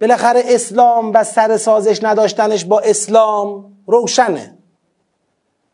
بالاخره 0.00 0.42
اسلام 0.46 1.12
و 1.14 1.24
سر 1.24 1.56
سازش 1.56 2.04
نداشتنش 2.04 2.64
با 2.64 2.80
اسلام 2.80 3.64
روشنه. 3.86 4.54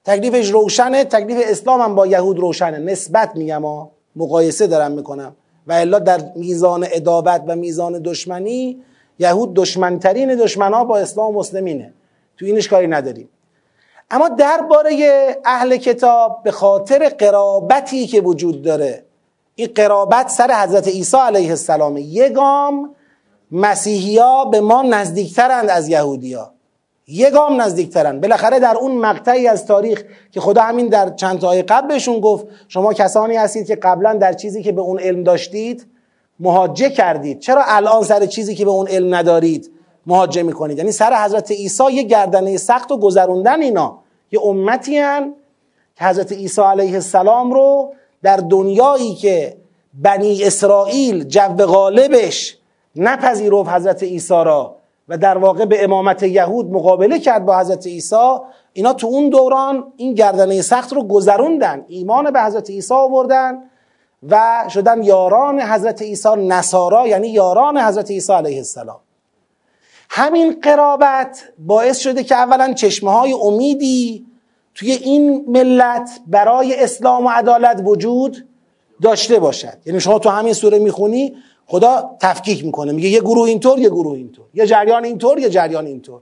تکلیفش 0.04 0.50
روشنه 0.50 1.04
تکلیف 1.04 1.38
اسلام 1.50 1.80
هم 1.80 1.94
با 1.94 2.06
یهود 2.06 2.38
روشنه. 2.38 2.78
نسبت 2.78 3.36
میگم 3.36 3.64
ها 3.64 3.90
مقایسه 4.16 4.66
دارم 4.66 4.92
می‌کنم. 4.92 5.36
و 5.66 5.72
الا 5.72 5.98
در 5.98 6.20
میزان 6.36 6.86
ادابت 6.92 7.44
و 7.46 7.56
میزان 7.56 8.02
دشمنی 8.02 8.82
یهود 9.18 9.54
دشمنترین 9.54 10.34
دشمنا 10.34 10.84
با 10.84 10.98
اسلام 10.98 11.36
و 11.36 11.38
مسلمینه. 11.38 11.92
تو 12.36 12.46
اینش 12.46 12.68
کاری 12.68 12.86
نداریم. 12.86 13.28
اما 14.10 14.28
درباره 14.28 15.36
اهل 15.44 15.76
کتاب 15.76 16.40
به 16.44 16.50
خاطر 16.50 17.08
قرابتی 17.08 18.06
که 18.06 18.20
وجود 18.20 18.62
داره 18.62 19.04
این 19.58 19.68
قرابت 19.74 20.28
سر 20.28 20.62
حضرت 20.62 20.88
عیسی 20.88 21.16
علیه 21.16 21.50
السلام. 21.50 21.96
یگام 21.96 22.94
مسیحی 23.52 24.18
ها 24.18 24.44
به 24.44 24.60
ما 24.60 24.82
نزدیکترند 24.82 25.70
از 25.70 25.88
یهودی 25.88 26.34
ها 26.34 26.52
یگام 27.06 27.60
نزدیکترند. 27.60 28.20
بالاخره 28.20 28.58
در 28.58 28.76
اون 28.76 28.92
مقطعی 28.92 29.48
از 29.48 29.66
تاریخ 29.66 30.04
که 30.32 30.40
خدا 30.40 30.62
همین 30.62 30.86
در 30.86 31.10
چند 31.10 31.38
تای 31.38 31.62
قبل 31.62 31.88
بهشون 31.88 32.20
گفت 32.20 32.46
شما 32.68 32.92
کسانی 32.92 33.36
هستید 33.36 33.66
که 33.66 33.76
قبلا 33.76 34.14
در 34.14 34.32
چیزی 34.32 34.62
که 34.62 34.72
به 34.72 34.80
اون 34.80 35.00
علم 35.00 35.22
داشتید 35.22 35.86
مهاجه 36.40 36.90
کردید. 36.90 37.38
چرا 37.38 37.62
الان 37.66 38.02
سر 38.02 38.26
چیزی 38.26 38.54
که 38.54 38.64
به 38.64 38.70
اون 38.70 38.88
علم 38.88 39.14
ندارید 39.14 39.70
مهاجه 40.06 40.42
می‌کنید؟ 40.42 40.78
یعنی 40.78 40.92
سر 40.92 41.24
حضرت 41.24 41.50
عیسی 41.50 41.92
یه 41.92 42.02
گردنه 42.02 42.56
سخت 42.56 42.92
و 42.92 42.98
گذروندن 42.98 43.62
اینا. 43.62 43.98
یه 44.30 44.40
امتی 44.44 44.98
هن 44.98 45.34
که 45.96 46.04
حضرت 46.04 46.32
عیسی 46.32 46.60
علیه 46.62 46.94
السلام 46.94 47.52
رو 47.52 47.92
در 48.22 48.36
دنیایی 48.36 49.14
که 49.14 49.56
بنی 49.94 50.44
اسرائیل 50.44 51.24
جو 51.24 51.66
غالبش 51.66 52.58
نپذیرفت 52.96 53.70
حضرت 53.70 54.02
عیسی 54.02 54.34
را 54.34 54.76
و 55.08 55.18
در 55.18 55.38
واقع 55.38 55.64
به 55.64 55.84
امامت 55.84 56.22
یهود 56.22 56.70
مقابله 56.70 57.18
کرد 57.18 57.44
با 57.44 57.58
حضرت 57.58 57.86
عیسی 57.86 58.36
اینا 58.72 58.92
تو 58.92 59.06
اون 59.06 59.28
دوران 59.28 59.92
این 59.96 60.14
گردنه 60.14 60.62
سخت 60.62 60.92
رو 60.92 61.02
گذروندن 61.02 61.84
ایمان 61.88 62.30
به 62.30 62.42
حضرت 62.42 62.70
عیسی 62.70 62.94
آوردن 62.94 63.62
و 64.28 64.64
شدن 64.68 65.02
یاران 65.02 65.60
حضرت 65.60 66.02
عیسی 66.02 66.28
نصارا 66.36 67.08
یعنی 67.08 67.28
یاران 67.28 67.78
حضرت 67.78 68.10
عیسی 68.10 68.32
علیه 68.32 68.56
السلام. 68.56 69.00
همین 70.10 70.60
قرابت 70.62 71.42
باعث 71.58 71.98
شده 71.98 72.24
که 72.24 72.34
اولا 72.34 72.72
چشمه 72.72 73.12
های 73.12 73.32
امیدی 73.32 74.26
توی 74.78 74.92
این 74.92 75.44
ملت 75.48 76.10
برای 76.26 76.82
اسلام 76.82 77.26
و 77.26 77.28
عدالت 77.28 77.82
وجود 77.84 78.46
داشته 79.02 79.38
باشد. 79.38 79.78
یعنی 79.86 80.00
شما 80.00 80.18
تو 80.18 80.28
همین 80.28 80.52
سوره 80.52 80.78
می‌خونی 80.78 81.34
خدا 81.66 82.16
تفکیک 82.20 82.64
می‌کنه. 82.64 82.92
میگه 82.92 83.08
یه 83.08 83.20
گروه 83.20 83.48
اینطور 83.48 83.78
یه 83.78 83.88
گروه 83.88 84.16
اینطور. 84.16 84.46
یه 84.54 84.66
جریان 84.66 85.04
اینطور 85.04 85.38
یه 85.38 85.48
جریان 85.48 85.86
اینطور. 85.86 86.20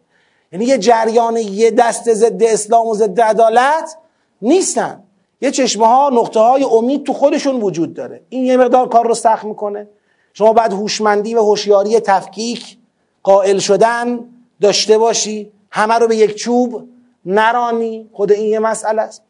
یعنی 0.52 0.64
یه 0.64 0.78
جریان 0.78 1.36
یه 1.36 1.70
دست 1.70 2.12
ضد 2.12 2.42
اسلام 2.42 2.86
و 2.86 2.94
ضد 2.94 3.20
عدالت 3.20 3.96
نیستن. 4.42 5.02
یه 5.40 5.50
چشمه 5.50 5.86
ها 5.86 6.10
نقطه 6.12 6.40
های 6.40 6.64
امید 6.64 7.04
تو 7.04 7.12
خودشون 7.12 7.60
وجود 7.60 7.94
داره. 7.94 8.20
این 8.28 8.44
یه 8.44 8.56
مقدار 8.56 8.88
کار 8.88 9.06
رو 9.06 9.14
سخت 9.14 9.44
می‌کنه. 9.44 9.88
شما 10.32 10.52
بعد 10.52 10.72
هوشمندی 10.72 11.34
و 11.34 11.42
هوشیاری 11.42 12.00
تفکیک 12.00 12.78
قائل 13.22 13.58
شدن 13.58 14.20
داشته 14.60 14.98
باشی. 14.98 15.52
همه 15.70 15.94
رو 15.94 16.08
به 16.08 16.16
یک 16.16 16.34
چوب 16.34 16.88
نرانی 17.26 18.10
خود 18.12 18.32
این 18.32 18.48
یه 18.48 18.58
مسئله 18.58 19.02
است. 19.02 19.22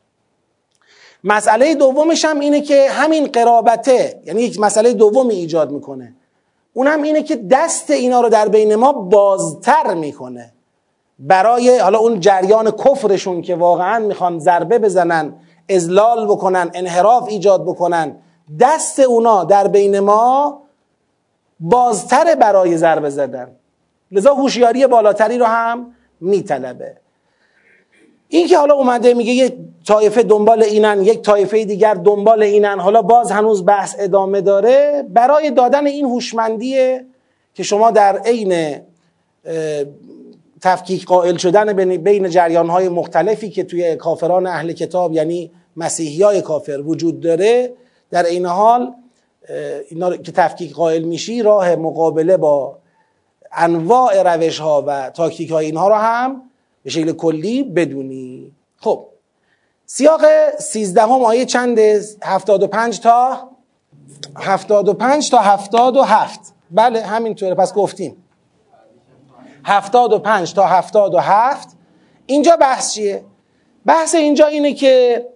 مسئله 1.25 1.75
دومش 1.75 2.25
هم 2.25 2.41
اینه 2.41 2.61
که 2.61 2.91
همین 2.91 3.27
قرابته 3.27 4.23
یعنی 4.25 4.43
یک 4.43 4.61
مسئله 4.61 4.93
دومی 4.93 5.35
ایجاد 5.35 5.71
می‌کنه. 5.71 6.15
اونم 6.73 7.03
اینه 7.03 7.23
که 7.23 7.37
دست 7.37 7.91
اینا 7.91 8.21
رو 8.21 8.29
در 8.29 8.49
بین 8.49 8.75
ما 8.75 8.93
بازتر 8.93 9.95
می‌کنه. 9.95 10.53
برای 11.19 11.79
حالا 11.79 11.99
اون 11.99 12.21
جریان 12.21 12.71
کفرشون 12.71 13.43
که 13.43 13.57
واقعا 13.57 13.99
می‌خوان 13.99 14.39
ضربه 14.39 14.79
بزنن 14.79 15.35
ازلال 15.71 16.27
بکنن 16.27 16.71
انحراف 16.75 17.29
ایجاد 17.29 17.63
بکنن 17.65 18.17
دست 18.61 19.01
اونا 19.01 19.45
در 19.45 19.69
بین 19.69 20.01
ما 20.01 20.63
بازتر 21.61 22.35
برای 22.35 22.77
ضربه 22.77 23.11
زدن. 23.11 23.57
لذا 24.11 24.35
هوشیاری 24.35 24.87
بالاتری 24.87 25.39
رو 25.39 25.47
هم 25.47 25.95
میطلبه. 26.21 26.97
این 28.29 28.47
که 28.47 28.59
حالا 28.59 28.75
اومده 28.75 29.15
میگه 29.15 29.33
یک 29.33 29.55
طایفه 29.87 30.23
دنبال 30.23 30.63
اینن 30.63 31.03
یک 31.03 31.23
طایفه 31.23 31.65
دیگر 31.65 31.95
دنبال 31.95 32.43
اینن 32.43 32.81
حالا 32.81 33.03
باز 33.03 33.31
هنوز 33.31 33.67
بحث 33.67 33.95
ادامه 33.99 34.41
داره 34.41 35.05
برای 35.09 35.51
دادن 35.51 35.87
این 35.87 36.05
هوشمندیه 36.05 37.07
که 37.55 37.63
شما 37.63 37.91
در 37.91 38.19
عین 38.19 38.81
تفکیک 40.61 41.05
قائل 41.05 41.37
شدن 41.37 41.97
بین 41.97 42.29
جریان 42.29 42.69
های 42.69 42.89
مختلفی 42.89 43.51
که 43.51 43.65
توی 43.65 43.97
کافران 43.97 44.47
اهل 44.47 44.73
کتاب 44.73 45.13
یعنی 45.13 45.51
مسیحی 45.77 46.23
های 46.23 46.43
کافر 46.43 46.83
وجود 46.87 47.21
داره 47.21 47.73
در 48.11 48.25
این 48.25 48.47
حال 48.47 48.93
اینا 49.91 50.17
که 50.17 50.33
تفکیک 50.33 50.75
قائل 50.75 51.03
میشی 51.03 51.43
راه 51.43 51.77
مقابله 51.77 52.37
با 52.37 52.79
انواع 53.53 54.35
روش 54.35 54.59
ها 54.59 54.85
و 54.87 55.11
تاکتیک 55.11 55.51
های 55.51 55.67
اینها 55.67 55.89
رو 55.89 55.95
هم 55.95 56.43
به 56.87 56.93
شکل 56.93 57.13
کلی 57.13 57.63
بدونی. 57.63 58.53
خب 58.77 59.07
سیاق 59.87 60.25
سیزدهم 60.59 61.25
آیه 61.25 61.45
چند؟ 61.45 61.79
هفتاد 62.23 62.63
و 62.63 62.67
پنج 62.67 63.01
تا 63.01 63.51
هفتاد 64.37 64.89
و 64.89 64.95
پنج 64.95 65.31
تا 65.31 65.39
هفتاد 65.39 65.97
و 65.97 66.03
هفت. 66.03 66.41
بله 66.71 67.03
همینطوره. 67.03 67.55
پس 67.55 67.75
گفتیم. 67.75 68.17
هفتاد 69.65 70.13
و 70.13 70.19
پنج 70.19 70.55
تا 70.55 70.67
هفتاد 70.67 71.15
و 71.15 71.19
هفت. 71.19 71.69
اینجا 72.27 72.57
بحث 72.57 72.95
چیه؟ 72.95 73.25
بحث 73.87 74.15
اینجا 74.15 74.47
اینه 74.47 74.73
که 74.73 75.27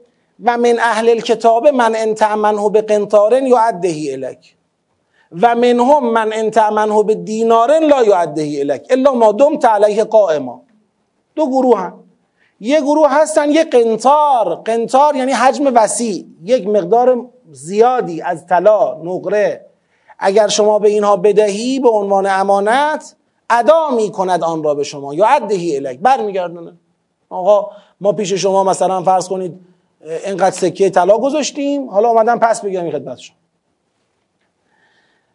و 0.45 0.59
من 0.59 0.79
اهل 0.79 1.09
الکتاب 1.09 1.69
من 1.69 1.97
انتعمنه 1.97 2.71
به 2.71 2.83
قنطارن 2.83 3.47
یعدهی 3.47 4.13
الک 4.13 4.57
و 5.43 5.55
منهم 5.55 6.13
من 6.13 6.33
انتعمنه 6.33 7.03
به 7.03 7.15
دینارن 7.15 7.85
لا 7.85 8.05
یعدهی 8.05 8.61
الک 8.61 8.87
الا 8.91 9.13
ما 9.15 9.33
دمت 9.33 9.65
علیه 9.65 10.05
قائما. 10.05 10.70
دو 11.35 11.47
گروه 11.47 11.79
هم 11.79 11.95
یه 12.61 12.81
گروه 12.81 13.09
هستن 13.11 13.51
یه 13.51 13.65
قنطار. 13.65 14.55
قنطار 14.55 15.17
یعنی 15.17 15.33
حجم 15.33 15.75
وسیع. 15.75 16.25
یک 16.45 16.67
مقدار 16.67 17.27
زیادی 17.51 18.23
از 18.23 18.47
طلا 18.47 18.95
نقره. 19.05 19.67
اگر 20.19 20.49
شما 20.49 20.79
به 20.79 20.89
اینها 20.89 21.17
بدهی 21.17 21.81
به 21.81 21.89
عنوان 21.89 22.27
امانت 22.27 23.15
ادا 23.51 23.91
می 23.91 24.11
کند 24.11 24.45
آن 24.45 24.63
را 24.63 24.75
به 24.75 24.83
شما. 24.85 25.15
یا 25.15 25.27
عدهی 25.27 25.77
الک 25.77 25.99
برمیگردونه. 25.99 26.73
آقا 27.31 27.71
ما 28.01 28.13
پیش 28.13 28.33
شما 28.33 28.65
مثلا 28.65 29.03
فرض 29.03 29.29
کنید 29.29 29.61
اینقدر 30.25 30.51
سکه 30.51 30.91
طلا 30.91 31.19
گذاشتیم. 31.19 31.91
حالا 31.91 32.09
اومدن 32.09 32.39
پس 32.39 32.61
بگیرم 32.61 32.91
خدمت 32.91 33.19
شما. 33.19 33.40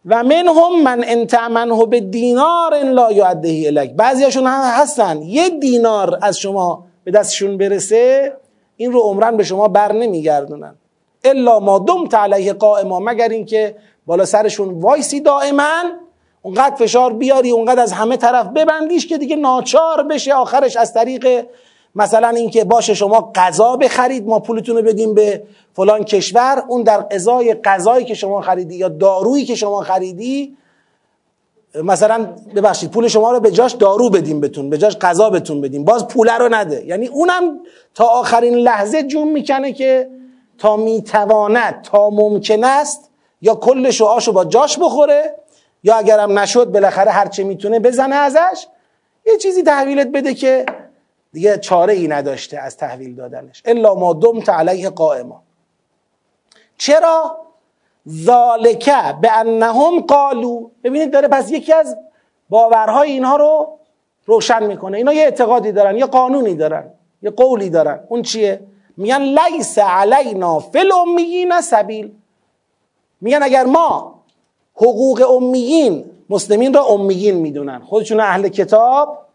و 0.06 0.22
منهم 0.24 0.82
من 0.82 1.04
انتعمنه 1.06 1.86
به 1.86 2.00
دینار 2.00 2.82
لا 2.82 3.12
یعدهی 3.12 3.66
الک 3.66 3.90
بعضیاشون 3.90 4.46
هم 4.46 4.80
هستن. 4.82 5.22
یه 5.22 5.48
دینار 5.48 6.18
از 6.22 6.38
شما 6.38 6.84
به 7.04 7.10
دستشون 7.10 7.58
برسه 7.58 8.32
این 8.76 8.92
رو 8.92 9.00
عمرن 9.00 9.36
به 9.36 9.44
شما 9.44 9.68
بر 9.68 9.92
نمیگردونن. 9.92 10.74
الا 11.24 11.60
ما 11.60 11.78
دمت 11.78 12.14
علیه 12.14 12.52
قائما 12.52 13.00
مگر 13.00 13.28
اینکه 13.28 13.76
بالا 14.06 14.24
سرشون 14.24 14.80
وایسی 14.80 15.20
دائما 15.20 15.82
اونقدر 16.42 16.76
فشار 16.76 17.12
بیاری 17.12 17.50
اونقدر 17.50 17.82
از 17.82 17.92
همه 17.92 18.16
طرف 18.16 18.46
ببندیش 18.46 19.06
که 19.06 19.18
دیگه 19.18 19.36
ناچار 19.36 20.02
بشه 20.02 20.34
آخرش 20.34 20.76
از 20.76 20.94
طریق 20.94 21.46
مثلا 21.96 22.28
اینکه 22.28 22.64
باشه 22.64 22.94
شما 22.94 23.32
غذا 23.34 23.76
بخرید 23.76 24.26
ما 24.26 24.40
پولتون 24.40 24.76
رو 24.76 24.82
بدیم 24.82 25.14
به 25.14 25.42
فلان 25.72 26.04
کشور 26.04 26.64
اون 26.68 26.82
در 26.82 27.06
ازای 27.10 27.54
غذایی 27.54 28.04
که 28.04 28.14
شما 28.14 28.40
خریدی 28.40 28.76
یا 28.76 28.88
دارویی 28.88 29.44
که 29.44 29.54
شما 29.54 29.80
خریدی 29.80 30.56
مثلا 31.82 32.26
ببخشید 32.56 32.90
پول 32.90 33.08
شما 33.08 33.32
رو 33.32 33.40
به 33.40 33.50
جاش 33.50 33.72
دارو 33.72 34.10
بدیم 34.10 34.40
بتون 34.40 34.70
به 34.70 34.78
جاش 34.78 34.96
غذا 34.96 35.30
بتون 35.30 35.60
بدیم 35.60 35.84
باز 35.84 36.08
پول 36.08 36.28
رو 36.28 36.48
نده. 36.48 36.86
یعنی 36.86 37.06
اونم 37.06 37.60
تا 37.94 38.04
آخرین 38.04 38.54
لحظه 38.54 39.02
جون 39.02 39.28
می‌کنه 39.28 39.72
که 39.72 40.10
تا 40.58 40.76
می‌تواند 40.76 41.82
تا 41.82 42.10
ممکن 42.10 42.64
است 42.64 43.10
یا 43.42 43.54
کل 43.54 43.90
شعاشو 43.90 44.32
با 44.32 44.44
جاش 44.44 44.78
بخوره 44.78 45.34
یا 45.84 45.94
اگرم 45.94 46.38
نشد 46.38 46.64
بالاخره 46.64 47.10
هرچه 47.10 47.44
می‌تونه 47.44 47.80
بزنه 47.80 48.14
ازش 48.14 48.66
یه 49.26 49.36
چیزی 49.36 49.62
تحویلت 49.62 50.06
بده 50.06 50.34
که 50.34 50.66
دیگه 51.36 51.58
چاره 51.58 51.92
ای 51.92 52.08
نداشته 52.08 52.58
از 52.58 52.76
تحویل 52.76 53.14
دادنش. 53.14 53.62
الا 53.64 53.94
ما 53.94 54.12
دمت 54.12 54.48
علیه 54.48 54.90
قائما. 54.90 55.42
چرا؟ 56.78 57.36
ذالکه 58.08 59.14
به 59.20 59.38
انهم 59.38 60.00
قالو. 60.00 60.68
ببینید 60.84 61.12
داره 61.12 61.28
پس 61.28 61.50
یکی 61.50 61.72
از 61.72 61.96
باورهای 62.48 63.10
اینها 63.10 63.36
رو 63.36 63.78
روشن 64.26 64.66
می‌کنه. 64.66 64.96
اینا 64.96 65.12
یه 65.12 65.22
اعتقادی 65.22 65.72
دارن 65.72 65.96
یه 65.96 66.06
قانونی 66.06 66.54
دارن 66.54 66.90
یه 67.22 67.30
قولی 67.30 67.70
دارن. 67.70 68.00
اون 68.08 68.22
چیه؟ 68.22 68.60
میگن 68.96 69.22
لیس 69.22 69.78
علینا 69.78 70.60
فی 70.60 70.78
الامیین 70.78 71.60
سبیل. 71.60 72.14
میگن 73.20 73.42
اگر 73.42 73.64
ما 73.64 74.22
حقوق 74.74 75.30
امیین 75.30 76.10
مسلمین 76.30 76.74
را 76.74 76.84
امیین 76.84 77.34
می‌دونن. 77.34 77.78
خودشون 77.78 78.20
اهل 78.20 78.48
کتاب 78.48 79.25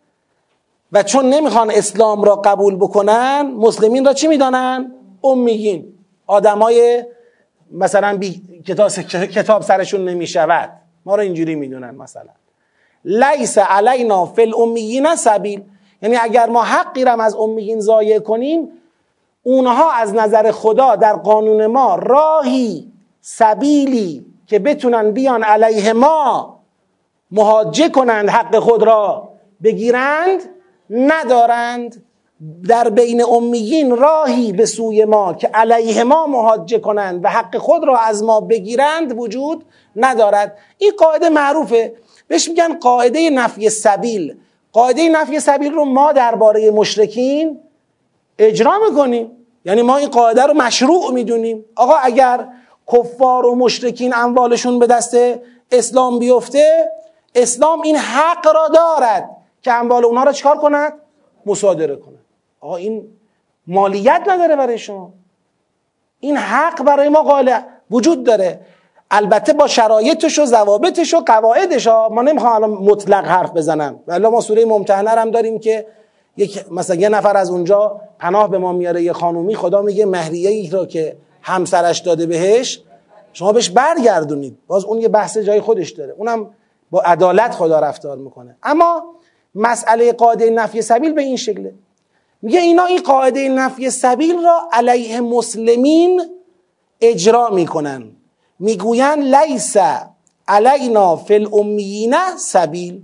و 0.91 1.03
چون 1.03 1.25
نمی‌خوان 1.25 1.71
اسلام 1.71 2.23
را 2.23 2.35
قبول 2.35 2.75
بکنن 2.75 3.41
مسلمین 3.57 4.05
را 4.05 4.13
چی 4.13 4.27
می‌دانن؟ 4.27 4.91
امیین. 5.23 5.93
آدمای 6.27 7.03
مثلا 7.71 8.17
بی... 8.17 8.41
کتاب... 9.35 9.61
سرشون 9.61 10.09
نمی‌شود. 10.09 10.69
ما 11.05 11.15
را 11.15 11.23
اینجوری 11.23 11.55
می‌دونن 11.55 11.95
مثلا. 11.95 12.29
لیس 13.05 13.57
علینا 13.57 14.25
فی 14.25 14.41
الامیین 14.41 15.15
سبیل. 15.15 15.61
یعنی 16.01 16.15
اگر 16.15 16.49
ما 16.49 16.63
حقی 16.63 17.03
را 17.03 17.13
از 17.13 17.35
امیین 17.35 17.79
ضایع 17.79 18.19
کنیم 18.19 18.67
اونها 19.43 19.91
از 19.91 20.13
نظر 20.13 20.51
خدا 20.51 20.95
در 20.95 21.13
قانون 21.13 21.65
ما 21.65 21.95
راهی 21.95 22.91
سبیلی 23.21 24.25
که 24.47 24.59
بتونن 24.59 25.11
بیان 25.11 25.43
علیه 25.43 25.93
ما 25.93 26.59
مهاجه 27.31 27.89
کنند 27.89 28.29
حق 28.29 28.59
خود 28.59 28.83
را 28.83 29.29
بگیرند 29.63 30.39
ندارند 30.91 32.03
در 32.67 32.89
بین 32.89 33.23
امیین 33.23 33.97
راهی 33.97 34.51
به 34.51 34.65
سوی 34.65 35.05
ما 35.05 35.33
که 35.33 35.47
علیه 35.47 36.03
ما 36.03 36.27
مهاجه 36.27 36.79
کنند 36.79 37.25
و 37.25 37.29
حق 37.29 37.57
خود 37.57 37.83
را 37.83 37.97
از 37.97 38.23
ما 38.23 38.41
بگیرند 38.41 39.19
وجود 39.19 39.65
ندارد. 39.95 40.57
این 40.77 40.91
قاعده 40.97 41.29
معروفه. 41.29 41.93
بهش 42.27 42.49
میگن 42.49 42.79
قاعده 42.79 43.29
نفی 43.29 43.69
سبیل. 43.69 44.35
قاعده 44.73 45.09
نفی 45.09 45.39
سبیل 45.39 45.73
رو 45.73 45.85
ما 45.85 46.11
درباره 46.11 46.71
مشرکین 46.71 47.59
اجرا 48.39 48.79
می‌کنیم. 48.89 49.31
یعنی 49.65 49.81
ما 49.81 49.97
این 49.97 50.09
قاعده 50.09 50.43
رو 50.43 50.53
مشروع 50.53 51.11
می‌دونیم. 51.11 51.65
آقا 51.75 51.95
اگر 51.95 52.47
کفار 52.93 53.45
و 53.45 53.55
مشرکین 53.55 54.13
اموالشون 54.15 54.79
به 54.79 54.87
دست 54.87 55.17
اسلام 55.71 56.19
بیفته 56.19 56.91
اسلام 57.35 57.81
این 57.81 57.95
حق 57.95 58.47
را 58.47 58.67
دارد. 58.67 59.29
که 59.61 59.73
اموال 59.73 60.05
اونا 60.05 60.23
را 60.23 60.31
چکار 60.31 60.57
کند؟ 60.57 60.93
مصادره 61.45 61.95
کند. 61.95 62.19
آقا 62.61 62.75
این 62.75 63.07
مالیت 63.67 64.23
نداره 64.27 64.55
برای 64.55 64.77
شما. 64.77 65.13
این 66.19 66.37
حق 66.37 66.83
برای 66.83 67.09
ما 67.09 67.21
قائل 67.21 67.59
وجود 67.91 68.23
داره. 68.23 68.59
البته 69.11 69.53
با 69.53 69.67
شرایطش 69.67 70.39
و 70.39 70.45
ضوابطش 70.45 71.13
و 71.13 71.19
قواعدش. 71.19 71.87
ها 71.87 72.09
ما 72.09 72.21
نمی‌خوام 72.21 72.53
الان 72.53 72.69
مطلق 72.69 73.25
حرف 73.25 73.51
بزنم. 73.51 73.99
ولی 74.07 74.27
ما 74.27 74.41
سوره 74.41 74.65
ممتحنه 74.65 75.09
هم 75.09 75.31
داریم 75.31 75.59
که 75.59 75.85
یک 76.37 76.71
مثلا 76.71 76.95
یه 76.95 77.09
نفر 77.09 77.37
از 77.37 77.49
اونجا 77.49 78.01
پناه 78.19 78.49
به 78.49 78.57
ما 78.57 78.71
میاره 78.71 79.03
یه 79.03 79.13
خانومی 79.13 79.55
خدا 79.55 79.81
میگه 79.81 80.05
مهریه 80.05 80.49
ای 80.49 80.69
را 80.69 80.85
که 80.85 81.17
همسرش 81.41 81.99
داده 81.99 82.25
بهش 82.25 82.81
شما 83.33 83.51
بهش 83.51 83.69
برگردونید. 83.69 84.57
باز 84.67 84.85
اون 84.85 85.01
یه 85.01 85.07
بحث 85.07 85.37
جای 85.37 85.61
خودش 85.61 85.91
داره. 85.91 86.13
اونم 86.17 86.49
با 86.91 87.01
عدالت 87.01 87.51
خدا 87.51 87.79
رفتار 87.79 88.17
می‌کنه. 88.17 88.57
اما 88.63 89.03
مسئله 89.55 90.13
قاعده 90.13 90.49
نفی 90.49 90.81
سبیل 90.81 91.13
به 91.13 91.21
این 91.21 91.37
شکله. 91.37 91.73
میگه 92.41 92.59
اینا 92.59 92.85
این 92.85 93.01
قاعده 93.01 93.49
نفی 93.49 93.89
سبیل 93.89 94.43
را 94.43 94.69
علیه 94.71 95.21
مسلمین 95.21 96.21
اجرا 97.01 97.49
می‌کنن. 97.49 98.11
می‌گوین 98.59 99.35
لیس 99.35 99.77
علینا 100.47 101.15
فی 101.15 101.33
الامیین 101.33 102.15
سبیل. 102.37 103.01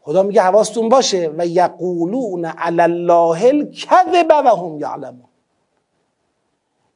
خدا 0.00 0.22
میگه 0.22 0.42
حواستون 0.42 0.88
باشه 0.88 1.30
و 1.38 1.46
یقولون 1.46 2.44
علی 2.44 2.80
الله 2.80 3.44
الکذب 3.44 4.26
و 4.44 4.56
هم 4.56 4.80
یعلمون. 4.80 5.24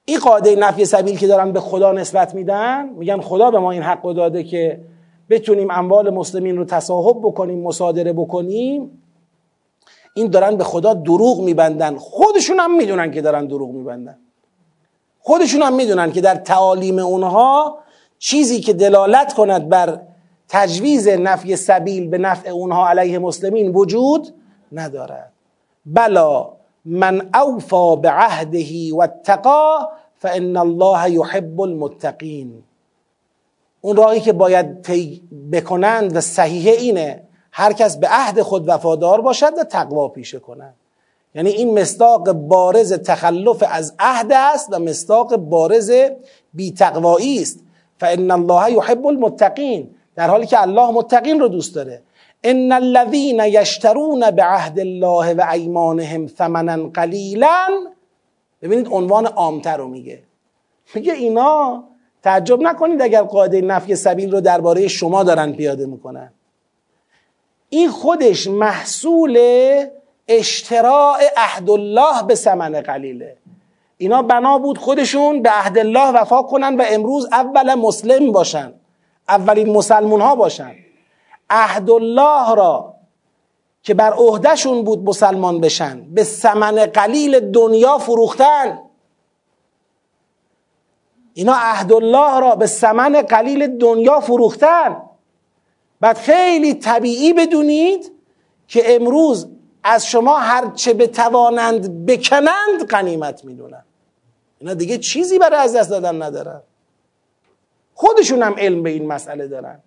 این 0.05 0.19
قاعده 0.19 0.57
نفی 0.57 0.85
سبیل 0.85 1.19
که 1.19 1.27
دارن 1.27 1.53
به 1.53 1.61
خدا 1.61 1.93
نسبت 1.93 2.35
میدن 2.35 2.89
میگن 2.89 3.21
خدا 3.21 3.51
به 3.51 3.59
ما 3.59 3.71
این 3.71 3.83
حق 3.83 4.13
داده 4.13 4.45
که 4.45 4.81
بتونیم 5.31 5.71
اموال 5.71 6.11
مسلمین 6.11 6.57
رو 6.57 6.65
تصاحب 6.65 7.19
بکنیم 7.19 7.63
مصادره 7.63 8.13
بکنیم 8.13 9.03
این 10.15 10.31
دارن 10.31 10.57
به 10.57 10.65
خدا 10.65 10.95
دروغ 10.95 11.41
میبندن. 11.41 11.97
خودشون 11.97 12.61
هم 12.61 12.77
می‌دونن 12.77 13.11
که 13.11 13.23
دارن 13.23 13.47
دروغ 13.47 13.71
میبندن. 13.71 14.19
خودشون 15.21 15.63
هم 15.63 15.75
می‌دونن 15.75 16.13
که 16.13 16.21
در 16.21 16.35
تعالیم 16.35 16.99
اونها 16.99 17.79
چیزی 18.19 18.61
که 18.61 18.73
دلالت 18.73 19.35
کند 19.35 19.69
بر 19.69 20.01
تجویز 20.49 21.09
نفی 21.09 21.57
سبیل 21.57 22.09
به 22.09 22.19
نفع 22.19 22.51
اونها 22.51 22.89
علیه 22.89 23.19
مسلمین 23.19 23.73
وجود 23.73 24.35
ندارد. 24.73 25.33
بلا 25.87 26.53
من 26.85 27.31
اوفا 27.35 27.97
بعهده 27.97 28.95
و 28.95 29.03
اتقا 29.03 29.89
فان 30.17 30.57
الله 30.57 31.11
یحب 31.11 31.61
المتقین. 31.61 32.63
اون 33.81 33.97
راهی 33.97 34.21
که 34.21 34.33
باید 34.33 34.83
طی 34.83 35.23
بکنند 35.53 36.17
و 36.17 36.21
صحیحه 36.21 36.73
اینه 36.73 37.23
هر 37.53 37.73
کس 37.73 37.97
به 37.97 38.09
عهد 38.11 38.43
خود 38.43 38.69
وفادار 38.69 39.21
باشد 39.21 39.53
و 39.59 39.65
تقوا 39.65 40.09
پیشه 40.09 40.39
کند 40.39 40.75
یعنی 41.35 41.51
این 41.51 41.79
مصداق 41.79 42.33
بارز 42.33 42.93
تخلف 42.93 43.65
از 43.71 43.95
عهد 43.99 44.33
است 44.33 44.69
و 44.73 44.79
مصداق 44.79 45.37
بارز 45.37 45.93
بیتقوایی 46.55 47.43
است. 47.43 47.61
فان 48.01 48.31
الله 48.31 48.73
یحب 48.73 49.07
المتقین 49.07 49.91
در 50.15 50.31
حالی 50.31 50.47
که 50.47 50.63
الله 50.63 50.91
متقین 50.91 51.41
رو 51.41 51.49
دوست 51.49 51.75
داره. 51.75 52.03
ان 52.45 52.73
الذين 52.73 53.41
یشترون 53.41 54.31
بعهد 54.31 54.79
الله 54.79 55.35
و 55.35 55.51
ایمانهم 55.53 56.27
ثمنا 56.27 56.89
قلیلا 56.89 57.67
ببینید 58.63 58.89
عنوان 58.91 59.27
عامتر 59.27 59.77
رو 59.77 59.89
میگه. 59.89 60.23
میگه 60.95 61.13
اینا 61.13 61.85
تعجب 62.29 62.63
نکنید 62.63 63.03
اگر 63.03 63.23
قاعده 63.23 63.61
نفی 63.61 63.97
سبیل 63.97 64.33
رو 64.33 64.41
درباره 64.41 64.89
شما 64.89 65.23
دارن 65.23 65.53
پیاده 65.53 65.87
می‌کنن. 65.87 66.33
این 67.69 67.91
خودش 67.91 68.47
محصول 68.47 69.39
اشتراع 70.29 71.19
عهد 71.37 71.71
الله 71.71 72.23
به 72.23 72.35
ثمن 72.35 72.81
قلیله. 72.81 73.37
اینا 73.99 74.23
بنا 74.23 74.59
بود 74.59 74.79
خودشون 74.79 75.43
به 75.43 75.51
عهد 75.51 75.79
الله 75.79 76.11
وفا 76.11 76.43
کنن 76.43 76.77
و 76.77 76.85
امروز 76.87 77.29
اول 77.33 77.75
مسلم 77.75 78.33
باشن. 78.33 78.73
اولین 79.29 79.73
مسلمون 79.73 80.21
ها 80.21 80.35
باشن. 80.35 80.73
عهد 81.51 81.91
الله 81.91 82.55
را 82.55 82.95
که 83.83 83.95
بر 83.95 84.13
عهدهشون 84.13 84.83
بود 84.83 85.05
مسلمان 85.05 85.61
بشن 85.61 86.07
به 86.15 86.25
ثمن 86.25 86.87
قلیل 86.87 87.51
دنیا 87.51 87.99
فروختن. 87.99 88.79
اینا 91.39 91.55
عهد 91.55 91.93
الله 91.93 92.41
را 92.41 92.55
به 92.55 92.67
ثمن 92.67 93.23
قلیل 93.23 93.79
دنیا 93.79 94.21
فروختن. 94.21 95.03
بعد 96.01 96.19
خیلی 96.19 96.75
طبیعی 96.75 97.33
بدونید 97.33 98.13
که 98.69 98.95
امروز 98.95 99.49
از 99.85 100.07
شما 100.07 100.39
هرچه 100.39 100.95
بتوانند 100.95 102.07
بکنند 102.07 102.87
قنیمت 102.89 103.45
می‌دونن. 103.45 103.85
اینا 104.59 104.75
دیگه 104.75 104.99
چیزی 104.99 105.39
برای 105.39 105.59
از 105.59 105.77
دست 105.77 105.91
دادن 105.91 106.23
ندارن. 106.23 106.63
خودشون 107.95 108.43
هم 108.43 108.55
علم 108.59 108.83
به 108.83 108.91
این 108.91 109.07
مسئله 109.07 109.49
دارن. 109.49 109.81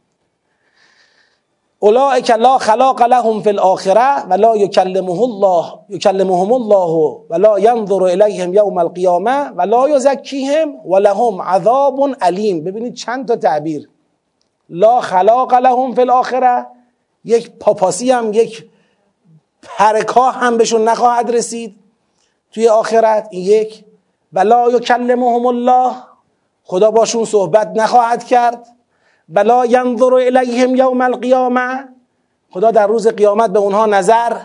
اولئک 1.84 2.32
لا 2.32 2.58
خلاق 2.58 3.02
لهم 3.02 3.42
فی 3.42 3.50
الاخره 3.50 4.26
ولا 4.32 4.56
یکلمه 4.58 5.22
الله 5.22 5.80
یکلمهم 5.90 6.52
الله 6.54 7.22
ولا 7.30 7.60
ينظر 7.60 8.04
الیهم 8.04 8.54
یوم 8.54 8.78
القیامه 8.78 9.50
ولا 9.62 9.90
یزکیهم 9.90 10.76
ولهم 10.86 11.42
عذاب 11.42 12.16
علیم. 12.22 12.64
ببینید 12.64 12.94
چند 12.94 13.28
تا 13.28 13.36
تعبیر. 13.36 13.90
لا 14.70 15.02
خلاق 15.02 15.54
لهم 15.54 15.96
فی 15.96 16.02
الاخره 16.02 16.68
یک 17.26 17.52
پاپاسی 17.60 18.12
هم 18.12 18.34
یک 18.34 18.66
پرکاه 19.62 20.34
هم 20.34 20.58
بهشون 20.58 20.84
نخواهد 20.84 21.32
رسید 21.32 21.76
توی 22.52 22.68
آخرت. 22.68 23.28
این 23.32 23.46
یک. 23.46 23.84
ولا 24.34 24.72
یکلمهم 24.72 25.46
الله 25.46 25.96
خدا 26.64 26.92
باشون 26.92 27.26
صحبت 27.26 27.68
نخواهد 27.76 28.24
کرد. 28.24 28.68
بلا 29.30 29.66
ینظر 29.66 30.14
الیهم 30.14 30.76
یوم 30.76 31.02
القیامه 31.02 31.88
خدا 32.52 32.72
در 32.72 32.88
روز 32.88 33.08
قیامت 33.08 33.50
به 33.50 33.60
اونها 33.60 33.86
نظر 33.86 34.38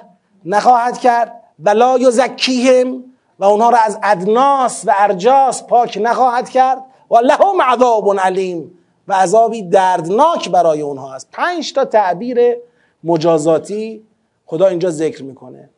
نخواهد 0.45 0.99
کرد. 0.99 1.43
بلا 1.59 1.99
یزکیهم. 1.99 3.05
و 3.39 3.45
اونها 3.45 3.71
را 3.71 3.79
از 3.79 3.99
ادناس 4.03 4.85
و 4.87 4.95
ارجاس 4.99 5.63
پاک 5.63 5.99
نخواهد 6.03 6.49
کرد. 6.49 6.85
و 7.11 7.17
لهم 7.17 7.63
عذاب 7.63 8.21
علیم. 8.21 8.79
و 9.09 9.15
عذابی 9.15 9.63
دردناک 9.63 10.51
برای 10.51 10.81
اونها 10.81 11.15
است. 11.15 11.29
پنج 11.33 11.73
تا 11.73 11.85
تعبیر 11.85 12.57
مجازاتی 13.05 14.03
خدا 14.47 14.67
اینجا 14.67 14.91
ذکر 14.91 15.23
می‌کنه. 15.23 15.71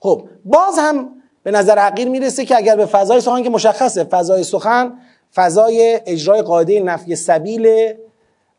خب 0.00 0.28
باز 0.44 0.78
هم 0.78 1.08
به 1.42 1.50
نظر 1.50 1.78
حقیر 1.78 2.08
می‌رسه 2.08 2.44
که 2.44 2.56
اگر 2.56 2.76
به 2.76 2.86
فضای 2.86 3.20
سخن 3.20 3.42
که 3.42 3.50
مشخصه 3.50 4.04
فضای 4.04 4.44
سخن 4.44 4.92
فضای 5.36 6.00
اجرای 6.06 6.42
قاعده 6.42 6.80
نفی 6.80 7.16
سبیل 7.16 7.94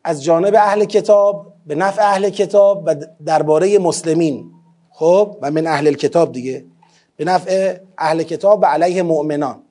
از 0.04 0.24
جانب 0.24 0.54
اهل 0.54 0.84
کتاب 0.84 1.46
به 1.66 1.74
نفع 1.74 2.02
اهل 2.02 2.30
کتاب 2.30 2.82
و 2.86 2.94
درباره 3.24 3.78
مسلمین 3.78 4.50
خب؟ 4.90 5.36
و 5.42 5.50
من 5.50 5.66
اهل 5.66 5.92
کتاب 5.92 6.32
دیگه. 6.32 6.64
به 7.16 7.24
نفع 7.24 7.76
اهل 7.98 8.22
کتاب 8.22 8.62
و 8.62 8.66
علیه 8.66 9.02
مؤمنان. 9.02 9.62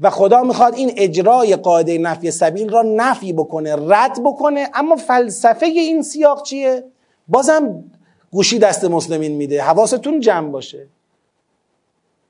و 0.00 0.10
خدا 0.10 0.42
می‌خواد 0.42 0.74
این 0.74 0.92
اجرای 0.96 1.56
قاعده 1.56 1.98
نفی 1.98 2.30
سبیل 2.30 2.68
را 2.68 2.82
نفی 2.82 3.32
بکنه 3.32 3.76
رد 3.76 4.22
بکنه. 4.24 4.70
اما 4.74 4.96
فلسفه 4.96 5.66
این 5.66 6.02
سیاق 6.02 6.42
چیه؟ 6.42 6.84
بازم 7.28 7.84
گوشی 8.32 8.58
دست 8.58 8.84
مسلمین 8.84 9.32
میده 9.32 9.62
حواستون 9.62 10.20
جمع 10.20 10.50
باشه. 10.50 10.86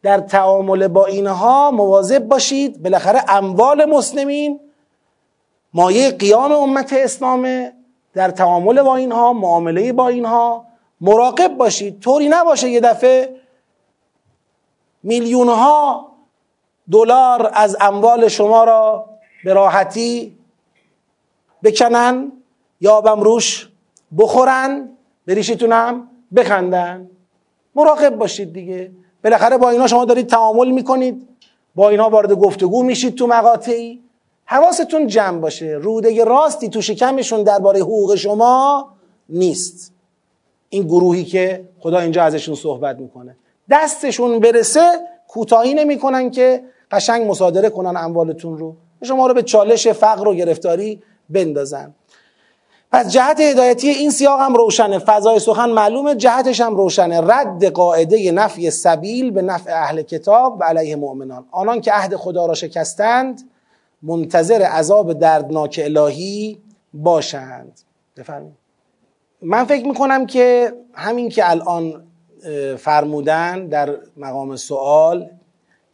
در 0.04 0.20
تعامل 0.20 0.88
با 0.88 1.06
اینها 1.06 1.70
مواظب 1.70 2.18
باشید. 2.18 2.82
بالاخره 2.82 3.24
اموال 3.28 3.84
مسلمین 3.84 4.60
مایه 5.74 6.10
قیام 6.10 6.52
امت 6.52 6.92
اسلامه. 6.92 7.72
در 8.14 8.30
تعامل 8.30 8.82
با 8.82 8.96
اینها 8.96 9.32
معامله 9.32 9.92
با 9.92 10.08
اینها 10.08 10.66
مراقب 11.00 11.56
باشید. 11.56 12.00
طوری 12.00 12.28
نباشه 12.28 12.68
یه 12.68 12.80
دفعه 12.80 13.36
میلیون 15.02 15.48
ها 15.48 16.12
دلار 16.90 17.50
از 17.54 17.76
اموال 17.80 18.28
شما 18.28 18.64
را 18.64 19.08
به 19.44 19.52
راحتی 19.52 20.38
بکنن 21.62 22.32
یا 22.80 23.00
بمروش 23.00 23.68
بخورن 24.18 24.88
بریشتونم 25.26 26.08
بخندن. 26.36 27.10
مراقب 27.74 28.16
باشید 28.16 28.52
دیگه. 28.52 29.03
بالاخره 29.24 29.58
با 29.58 29.70
اینا 29.70 29.86
شما 29.86 30.04
دارید 30.04 30.26
تعامل 30.26 30.70
می‌کنید. 30.70 31.28
با 31.74 31.88
اینا 31.88 32.10
وارد 32.10 32.32
گفتگو 32.32 32.82
میشید 32.82 33.14
تو 33.14 33.26
مقاطعی. 33.26 34.00
حواستون 34.44 35.06
جمع 35.06 35.38
باشه. 35.38 35.66
روده 35.66 36.24
راستی 36.24 36.68
تو 36.68 36.82
شکمشون 36.82 37.42
درباره 37.42 37.80
حقوق 37.80 38.14
شما 38.14 38.88
نیست. 39.28 39.92
این 40.68 40.82
گروهی 40.82 41.24
که 41.24 41.68
خدا 41.80 41.98
اینجا 41.98 42.22
ازشون 42.22 42.54
صحبت 42.54 42.98
می‌کنه. 42.98 43.36
دستشون 43.70 44.38
برسه 44.38 44.80
کوتاهی 45.28 45.74
نمی‌کنن 45.74 46.30
که 46.30 46.64
قشنگ 46.90 47.30
مصادره 47.30 47.70
کنن 47.70 47.96
اموالتون 47.96 48.58
رو. 48.58 48.74
شما 49.02 49.26
رو 49.26 49.34
به 49.34 49.42
چالش 49.42 49.88
فقر 49.88 50.28
و 50.28 50.34
گرفتاری 50.34 51.02
بندازن. 51.30 51.94
پس 52.94 53.12
جهت 53.12 53.40
هدایتی 53.40 53.88
این 53.88 54.10
سیاق 54.10 54.40
هم 54.40 54.54
روشنه. 54.54 54.98
فضای 54.98 55.38
سخن 55.38 55.70
معلومه 55.70 56.14
جهتش 56.14 56.60
هم 56.60 56.76
روشنه. 56.76 57.20
رد 57.20 57.64
قاعده 57.64 58.32
نفی 58.32 58.70
سبیل 58.70 59.30
به 59.30 59.42
نفع 59.42 59.72
اهل 59.72 60.02
کتاب 60.02 60.56
و 60.60 60.64
علیه 60.64 60.96
مؤمنان. 60.96 61.44
آنان 61.50 61.80
که 61.80 61.92
عهد 61.92 62.16
خدا 62.16 62.46
را 62.46 62.54
شکستند 62.54 63.50
منتظر 64.02 64.62
عذاب 64.62 65.12
دردناک 65.12 65.80
الهی 65.84 66.58
باشند. 66.94 67.80
بفرمایید. 68.16 68.54
من 69.42 69.64
فکر 69.64 69.86
می‌کنم 69.86 70.26
که 70.26 70.72
همین 70.92 71.28
که 71.28 71.50
الان 71.50 72.04
فرمودن 72.78 73.66
در 73.66 73.96
مقام 74.16 74.56
سوال 74.56 75.30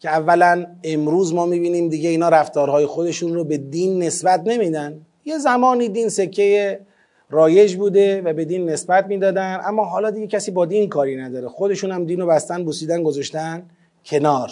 که 0.00 0.10
اولا 0.10 0.66
امروز 0.84 1.34
ما 1.34 1.46
می‌بینیم 1.46 1.88
دیگه 1.88 2.08
اینا 2.08 2.28
رفتارهای 2.28 2.86
خودشون 2.86 3.34
رو 3.34 3.44
به 3.44 3.58
دین 3.58 4.02
نسبت 4.02 4.42
نمیدن. 4.46 5.00
یه 5.24 5.38
زمانی 5.38 5.88
دین 5.88 6.08
سکه 6.08 6.80
رایج 7.30 7.76
بوده 7.76 8.22
و 8.22 8.32
به 8.32 8.44
دین 8.44 8.70
نسبت 8.70 9.06
می‌دادن. 9.06 9.60
اما 9.64 9.84
حالا 9.84 10.10
دیگه 10.10 10.26
کسی 10.26 10.50
با 10.50 10.66
دین 10.66 10.88
کاری 10.88 11.16
نداره. 11.16 11.48
خودشون 11.48 11.90
هم 11.92 12.04
دین 12.04 12.20
رو 12.20 12.26
بستن 12.26 12.64
بوسیدن 12.64 13.02
گذاشتن 13.02 13.62
کنار. 14.04 14.50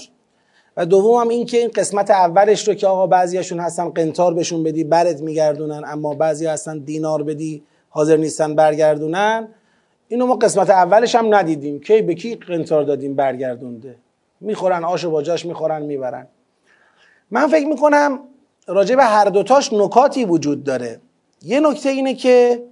و 0.77 0.87
دوم 0.87 1.21
هم 1.21 1.29
این 1.29 1.47
که 1.47 1.59
این 1.59 1.69
قسمت 1.69 2.11
اولش 2.11 2.69
رو 2.69 2.75
که 2.75 2.87
آقا 2.87 3.07
بعضیاشون 3.07 3.61
هستن 3.61 3.89
قنتار 3.89 4.35
بهشون 4.35 4.63
بدی 4.63 4.85
برت 4.85 5.21
میگردونن 5.21 5.83
اما 5.87 6.15
بعضی 6.15 6.47
هستن 6.47 6.79
دینار 6.79 7.23
بدی 7.23 7.63
حاضر 7.89 8.17
نیستن 8.17 8.55
برگردونن. 8.55 9.49
اینو 10.09 10.27
ما 10.27 10.35
قسمت 10.35 10.71
اولش 10.71 11.15
هم 11.15 11.35
ندیدیم. 11.35 11.81
کی 11.81 12.03
به 12.03 12.15
کی 12.15 12.35
قنتار 12.35 12.83
دادیم 12.83 13.15
برگردونده. 13.15 13.97
می‌خورن 14.41 14.85
آش 14.85 15.05
و 15.05 15.11
باجاش 15.11 15.47
می‌خورن 15.47 15.83
می‌برن. 15.83 16.27
من 17.31 17.47
فکر 17.47 17.67
می‌کنم 17.67 18.19
راجع 18.67 18.97
به 18.97 19.05
هر 19.05 19.25
دوتاش 19.25 19.73
نکاتی 19.73 20.25
وجود 20.25 20.65
داره. 20.65 21.01
یه 21.43 21.61
نکته 21.61 21.89
اینه 21.89 22.15
که 22.15 22.63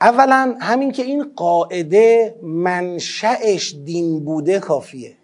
اولا 0.00 0.56
همین 0.60 0.92
که 0.92 1.02
این 1.02 1.30
قاعده 1.36 2.34
منشأش 2.42 3.74
دین 3.84 4.24
بوده 4.24 4.58
کافیه. 4.58 5.16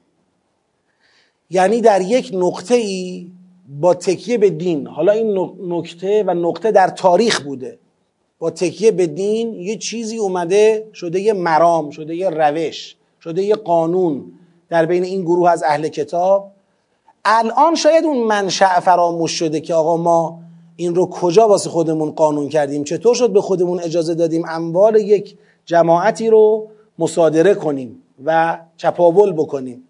یعنی 1.50 1.80
در 1.80 2.00
یک 2.00 2.30
نقطه 2.34 2.74
ای 2.74 3.30
با 3.80 3.94
تکیه 3.94 4.38
به 4.38 4.50
دین. 4.50 4.86
حالا 4.86 5.12
این 5.12 5.50
نکته 5.60 6.24
و 6.26 6.34
نقطه 6.34 6.70
در 6.70 6.88
تاریخ 6.88 7.40
بوده. 7.40 7.78
با 8.38 8.50
تکیه 8.50 8.90
به 8.90 9.06
دین 9.06 9.54
یه 9.54 9.76
چیزی 9.76 10.18
اومده 10.18 10.88
شده 10.94 11.20
یه 11.20 11.32
مرام 11.32 11.90
شده 11.90 12.16
یه 12.16 12.30
روش 12.30 12.96
شده 13.20 13.42
یه 13.42 13.54
قانون 13.54 14.32
در 14.68 14.86
بین 14.86 15.04
این 15.04 15.22
گروه 15.22 15.50
از 15.50 15.62
اهل 15.62 15.88
کتاب. 15.88 16.50
الان 17.24 17.74
شاید 17.74 18.04
اون 18.04 18.26
منشأ 18.26 18.80
فراموش 18.80 19.32
شده 19.32 19.60
که 19.60 19.74
آقا 19.74 19.96
ما 19.96 20.45
این 20.76 20.94
رو 20.94 21.06
کجا 21.06 21.48
واسه 21.48 21.70
خودمون 21.70 22.10
قانون 22.10 22.48
کردیم؟ 22.48 22.84
چطور 22.84 23.14
شد 23.14 23.30
به 23.30 23.40
خودمون 23.40 23.80
اجازه 23.80 24.14
دادیم 24.14 24.44
اموال 24.48 24.96
یک 24.96 25.36
جماعتی 25.64 26.30
رو 26.30 26.68
مصادره 26.98 27.54
کنیم 27.54 28.02
و 28.24 28.58
چپاول 28.76 29.32
بکنیم؟ 29.32 29.82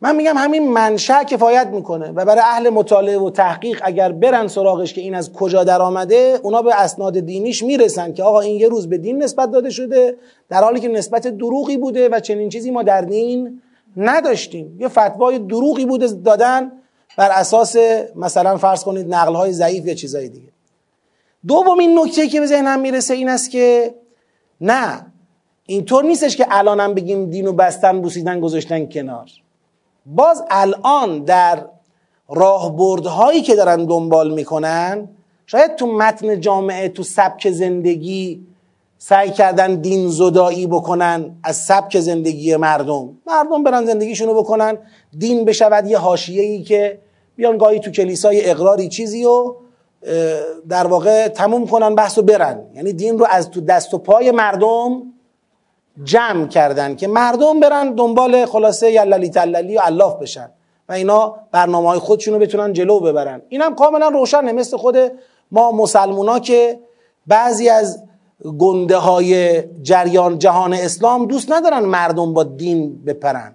من 0.00 0.16
میگم 0.16 0.34
همین 0.36 0.72
منشأ 0.72 1.22
کفایت 1.22 1.66
می‌کنه 1.66 2.10
و 2.10 2.24
برای 2.24 2.42
اهل 2.44 2.70
مطالعه 2.70 3.18
و 3.18 3.30
تحقیق 3.30 3.80
اگر 3.84 4.12
برن 4.12 4.48
سراغش 4.48 4.94
که 4.94 5.00
این 5.00 5.14
از 5.14 5.32
کجا 5.32 5.64
در 5.64 5.82
آمده 5.82 6.40
اونا 6.42 6.62
به 6.62 6.80
اسناد 6.80 7.20
دینیش 7.20 7.62
می‌رسن 7.62 8.12
که 8.12 8.22
آقا 8.22 8.40
این 8.40 8.60
یه 8.60 8.68
روز 8.68 8.88
به 8.88 8.98
دین 8.98 9.22
نسبت 9.22 9.50
داده 9.50 9.70
شده 9.70 10.16
در 10.48 10.64
حالی 10.64 10.80
که 10.80 10.88
نسبت 10.88 11.26
دروغی 11.26 11.76
بوده 11.76 12.08
و 12.08 12.20
چنین 12.20 12.48
چیزی 12.48 12.70
ما 12.70 12.82
در 12.82 13.00
دین 13.00 13.62
نداشتیم. 13.96 14.76
یه 14.80 14.88
فتوای 14.88 15.38
دروغی 15.38 15.84
بوده 15.86 16.06
دادن 16.06 16.72
بر 17.16 17.30
اساس 17.30 17.76
مثلا 18.16 18.56
فرض 18.56 18.84
کنید 18.84 19.14
نقل 19.14 19.50
ضعیف 19.50 19.86
یا 19.86 19.94
چیزای 19.94 20.28
دیگه. 20.28 20.48
دومین 21.46 21.98
نکته 21.98 22.28
که 22.28 22.40
به 22.40 22.46
ذهنم 22.46 22.80
می‌رسه 22.80 23.14
این 23.14 23.28
است 23.28 23.50
که 23.50 23.94
نه 24.60 25.06
اینطور 25.66 26.04
نیستش 26.04 26.36
که 26.36 26.46
الانم 26.50 26.94
بگیم 26.94 27.30
دین 27.30 27.46
و 27.46 27.52
بستن 27.52 28.00
بوسیدن 28.00 28.40
گذاشتن 28.40 28.86
کنار. 28.86 29.30
باز 30.06 30.44
الان 30.50 31.24
در 31.24 31.66
راهبردهایی 32.28 33.42
که 33.42 33.54
دارن 33.54 33.84
دنبال 33.84 34.34
می‌کنن 34.34 35.08
شاید 35.46 35.76
تو 35.76 35.86
متن 35.86 36.40
جامعه 36.40 36.88
تو 36.88 37.02
سبک 37.02 37.50
زندگی 37.50 38.46
سعی 38.98 39.30
کردن 39.30 39.74
دین 39.74 40.08
زدایی 40.08 40.66
بکنن 40.66 41.36
از 41.42 41.56
سبک 41.56 42.00
زندگی 42.00 42.56
مردم. 42.56 43.18
مردم 43.26 43.62
برن 43.62 43.84
زندگیشونو 43.86 44.34
بکنن 44.34 44.78
دین 45.18 45.44
بشود 45.44 45.86
یه 45.86 46.06
ای 46.28 46.62
که 46.62 46.98
بیان 47.36 47.58
گاهی 47.58 47.80
تو 47.80 47.90
کلیسای 47.90 48.50
اقراری 48.50 48.88
چیزی 48.88 49.24
و 49.24 49.54
در 50.68 50.86
واقع 50.86 51.28
تموم 51.28 51.66
کنن 51.66 51.94
بحث 51.94 52.18
و 52.18 52.22
برن. 52.22 52.60
یعنی 52.74 52.92
دین 52.92 53.18
رو 53.18 53.26
از 53.30 53.50
تو 53.50 53.60
دست 53.60 53.94
و 53.94 53.98
پای 53.98 54.30
مردم 54.30 55.02
جمع 56.04 56.46
کردن 56.46 56.96
که 56.96 57.08
مردم 57.08 57.60
برن 57.60 57.94
دنبال 57.94 58.46
خلاصه 58.46 58.92
یللی 58.92 59.30
تللی 59.30 59.76
و 59.76 59.80
علاف 59.80 60.18
بشن 60.18 60.50
و 60.88 60.92
اینا 60.92 61.36
برنامه 61.52 61.88
های 61.88 61.98
خودشون 61.98 62.34
رو 62.34 62.40
بتونن 62.40 62.72
جلو 62.72 63.00
ببرن. 63.00 63.42
اینم 63.48 63.74
کاملا 63.74 64.08
روشنه 64.08 64.52
مثل 64.52 64.76
خود 64.76 64.96
ما 65.50 65.72
مسلمونا 65.72 66.38
که 66.38 66.78
بعضی 67.26 67.68
از 67.68 68.02
گنده 68.58 68.96
های 68.96 69.62
جریان 69.82 70.38
جهان 70.38 70.72
اسلام 70.72 71.26
دوست 71.26 71.52
ندارن 71.52 71.78
مردم 71.78 72.34
با 72.34 72.42
دین 72.42 73.04
بپرن. 73.04 73.54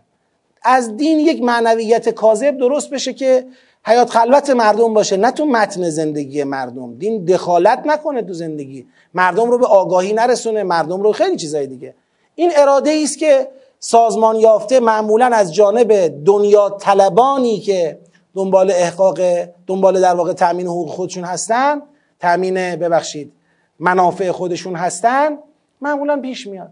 از 0.63 0.97
دین 0.97 1.19
یک 1.19 1.43
معنویت 1.43 2.09
کاذب 2.09 2.57
درست 2.57 2.89
بشه 2.89 3.13
که 3.13 3.45
حیات 3.83 4.09
خلوت 4.09 4.49
مردم 4.49 4.93
باشه 4.93 5.17
نه 5.17 5.31
تو 5.31 5.45
متن 5.45 5.89
زندگی 5.89 6.43
مردم. 6.43 6.97
دین 6.97 7.25
دخالت 7.25 7.81
نکنه 7.85 8.21
تو 8.21 8.33
زندگی. 8.33 8.85
مردم 9.13 9.51
رو 9.51 9.57
به 9.57 9.65
آگاهی 9.65 10.13
نرسونه 10.13 10.63
مردم 10.63 11.01
رو 11.01 11.11
خیلی 11.11 11.37
چیزای 11.37 11.67
دیگه. 11.67 11.95
این 12.35 12.51
اراده 12.55 12.99
است 13.03 13.17
که 13.17 13.47
سازمان 13.79 14.35
یافته 14.35 14.79
معمولا 14.79 15.25
از 15.25 15.53
جانب 15.53 16.07
دنیا 16.25 16.69
طلبانی 16.69 17.59
که 17.59 17.99
دنبال 18.35 18.71
احقاق 18.71 19.19
دنبال 19.67 20.01
در 20.01 20.15
واقع 20.15 20.33
تامین 20.33 20.67
حقوق 20.67 20.89
خودشون 20.89 21.23
هستن 21.23 21.81
تامین 22.19 22.75
ببخشید 22.75 23.31
منافع 23.79 24.31
خودشون 24.31 24.75
هستن 24.75 25.37
معمولا 25.81 26.21
پیش 26.21 26.47
میاد. 26.47 26.71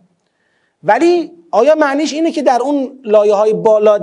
ولی 0.84 1.32
آیا 1.52 1.76
معنیش 1.76 2.14
اینه 2.14 2.32
که 2.32 2.42
در 2.42 2.62
اون 2.62 3.00
لایه 3.04 3.34
های 3.34 3.54
بالا 3.54 3.98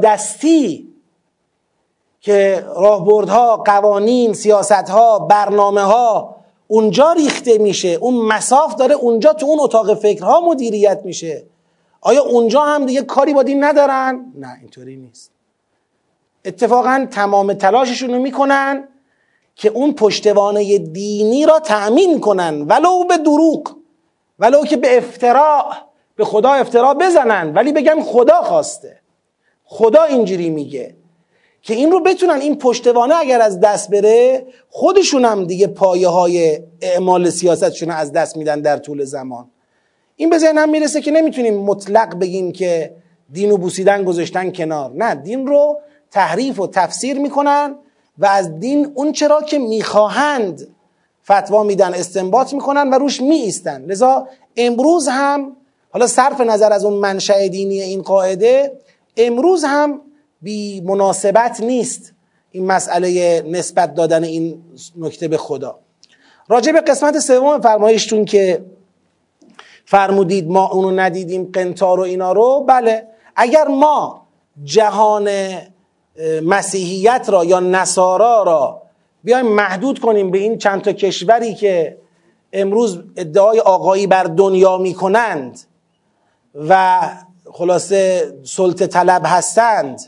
که 2.20 2.64
راهبردها 2.76 3.56
قوانین 3.56 4.32
سیاستها 4.32 5.18
برنامه 5.18 5.80
ها 5.80 6.36
اونجا 6.68 7.12
ریخته 7.12 7.58
میشه. 7.58 7.88
اون 7.88 8.14
مساف 8.14 8.74
داره 8.74 8.94
اونجا 8.94 9.32
تو 9.32 9.46
اون 9.46 9.60
اتاق 9.60 9.94
فکرها 9.94 10.40
مدیریت 10.40 11.00
میشه. 11.04 11.46
آیا 12.00 12.22
اونجا 12.22 12.60
هم 12.60 12.86
دیگه 12.86 13.02
کاری 13.02 13.34
با 13.34 13.42
دین 13.42 13.64
ندارن؟ 13.64 14.32
نه 14.34 14.56
اینطوری 14.60 14.96
نیست. 14.96 15.30
اتفاقا 16.44 17.06
تمام 17.10 17.52
تلاششون 17.52 18.14
رو 18.14 18.18
می‌کنن 18.18 18.88
که 19.54 19.68
اون 19.68 19.92
پشتوانه 19.92 20.78
دینی 20.78 21.46
را 21.46 21.60
تأمین 21.60 22.20
کنن. 22.20 22.62
ولو 22.62 23.04
به 23.04 23.16
دروغ 23.16 23.76
ولو 24.38 24.64
که 24.64 24.76
به 24.76 24.98
افتراع 24.98 25.64
به 26.16 26.24
خدا 26.24 26.52
افتراع 26.52 26.94
بزنن. 26.94 27.54
ولی 27.54 27.72
بگن 27.72 28.02
خدا 28.02 28.42
خواسته. 28.42 29.00
خدا 29.64 30.02
اینجوری 30.02 30.50
میگه. 30.50 30.96
که 31.66 31.74
این 31.74 31.90
رو 31.90 32.00
بتونن 32.00 32.40
این 32.40 32.58
پشتوانه 32.58 33.14
اگر 33.14 33.40
از 33.40 33.60
دست 33.60 33.90
بره 33.90 34.46
خودشون 34.68 35.24
هم 35.24 35.44
دیگه 35.44 35.66
پایه 35.66 36.08
های 36.08 36.60
اعمال 36.80 37.30
سیاستشون 37.30 37.90
از 37.90 38.12
دست 38.12 38.36
میدن 38.36 38.60
در 38.60 38.76
طول 38.76 39.04
زمان. 39.04 39.50
این 40.16 40.30
به 40.30 40.38
ذهنم 40.38 40.70
می‌رسه 40.70 41.00
که 41.00 41.10
نمی‌تونیم 41.10 41.54
مطلق 41.54 42.18
بگیم 42.18 42.52
که 42.52 42.94
دین 43.32 43.52
و 43.52 43.56
بوسیدن 43.56 44.04
گذاشتن 44.04 44.50
کنار. 44.50 44.92
نه 44.94 45.14
دین 45.14 45.46
رو 45.46 45.80
تحریف 46.10 46.60
و 46.60 46.66
تفسیر 46.66 47.18
می‌کنن 47.18 47.74
و 48.18 48.26
از 48.26 48.60
دین 48.60 48.92
اون 48.94 49.12
چرا 49.12 49.42
که 49.42 49.58
می‌خواهند 49.58 50.68
فتوا 51.24 51.62
میدن 51.62 51.94
استنباط 51.94 52.52
می‌کنن 52.54 52.90
و 52.90 52.98
روش 52.98 53.20
میایستن. 53.20 53.84
لذا 53.84 54.28
امروز 54.56 55.08
هم 55.08 55.56
حالا 55.90 56.06
صرف 56.06 56.40
نظر 56.40 56.72
از 56.72 56.84
اون 56.84 56.94
منشأ 56.94 57.46
دینی 57.46 57.80
این 57.82 58.02
قاعده 58.02 58.78
امروز 59.16 59.64
هم 59.64 60.00
بی 60.43 60.80
مناسبت 60.80 61.61
نیست 61.61 62.12
این 62.51 62.66
مسئله 62.66 63.43
نسبت 63.47 63.95
دادن 63.95 64.24
این 64.24 64.62
نکته 64.99 65.28
به 65.28 65.37
خدا. 65.37 65.78
راجع 66.49 66.72
به 66.72 66.80
قسمت 66.80 67.18
سوم 67.18 67.61
فرمایشتون 67.61 68.24
که 68.24 68.64
فرمودید 69.84 70.49
ما 70.49 70.68
اونو 70.68 70.91
ندیدیم 70.91 71.51
قنتار 71.53 72.01
و 72.01 72.03
اینا 72.03 72.32
رو 72.32 72.64
بله. 72.68 73.07
اگر 73.37 73.68
ما 73.68 74.26
جهان 74.64 75.30
مسیحیت 76.43 77.26
را 77.28 77.45
یا 77.45 77.61
نصارا 77.61 78.43
را 78.43 78.82
بیایم 79.24 79.47
محدود 79.47 79.99
کنیم 79.99 80.30
به 80.30 80.39
این 80.39 80.59
چند 80.59 80.82
تا 80.82 80.93
کشوری 80.93 81.55
که 81.55 81.99
امروز 82.53 82.99
ادعای 83.16 83.61
آقایی 83.61 84.07
بر 84.07 84.24
دنیا 84.24 84.78
می‌کنند 84.78 85.61
و 86.55 87.01
خلاصه 87.53 88.32
سلطه 88.45 88.87
طلب 88.87 89.22
هستند 89.24 90.01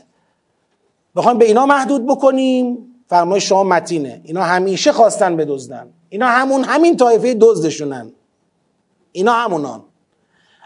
بخوایم 1.15 1.37
به 1.37 1.45
اینا 1.45 1.65
محدود 1.65 2.05
بکنیم. 2.05 2.85
فرمایش 3.09 3.49
شما 3.49 3.63
متینه. 3.63 4.21
اینا 4.23 4.43
همیشه 4.43 4.91
خواستن 4.91 5.35
بدزدن. 5.35 5.93
اینا 6.09 6.27
همون 6.27 6.63
همین 6.63 6.97
طایفه 6.97 7.33
دزدشونن. 7.33 8.11
اینا 9.11 9.33
همونان. 9.33 9.83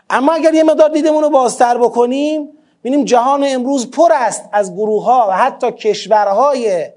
اما 0.10 0.34
اگر 0.34 0.54
یه 0.54 0.64
مقدار 0.64 0.90
دیدمون 0.90 1.24
رو 1.24 1.30
بازتر 1.30 1.78
بکنیم 1.78 2.50
ببینیم 2.84 3.06
جهان 3.06 3.44
امروز 3.48 3.92
پر 3.92 4.10
است 4.14 4.50
از 4.52 4.74
گروه 4.74 5.04
ها 5.04 5.28
و 5.30 5.32
حتی 5.32 5.72
کشورهای 5.72 6.88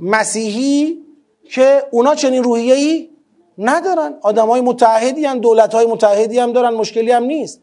مسیحی 0.00 0.98
که 1.44 1.82
اونا 1.90 2.14
چنین 2.14 2.44
روحیه 2.44 2.74
ای 2.74 3.08
ندارن. 3.58 4.14
آدم 4.22 4.48
های 4.48 4.60
متحدی 4.60 5.24
هم 5.24 5.38
دولت 5.38 5.74
های 5.74 5.86
متحدی 5.86 6.38
هم 6.38 6.52
دارن 6.52 6.74
مشکلی 6.74 7.10
هم 7.10 7.24
نیست. 7.24 7.60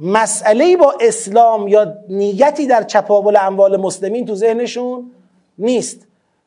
مسئله 0.00 0.76
با 0.76 0.94
اسلام 1.00 1.68
یا 1.68 1.94
نیتی 2.08 2.66
در 2.66 2.82
چپاول 2.82 3.36
اموال 3.40 3.76
مسلمین 3.76 4.26
تو 4.26 4.34
ذهنشون 4.34 5.10
نیست. 5.58 6.06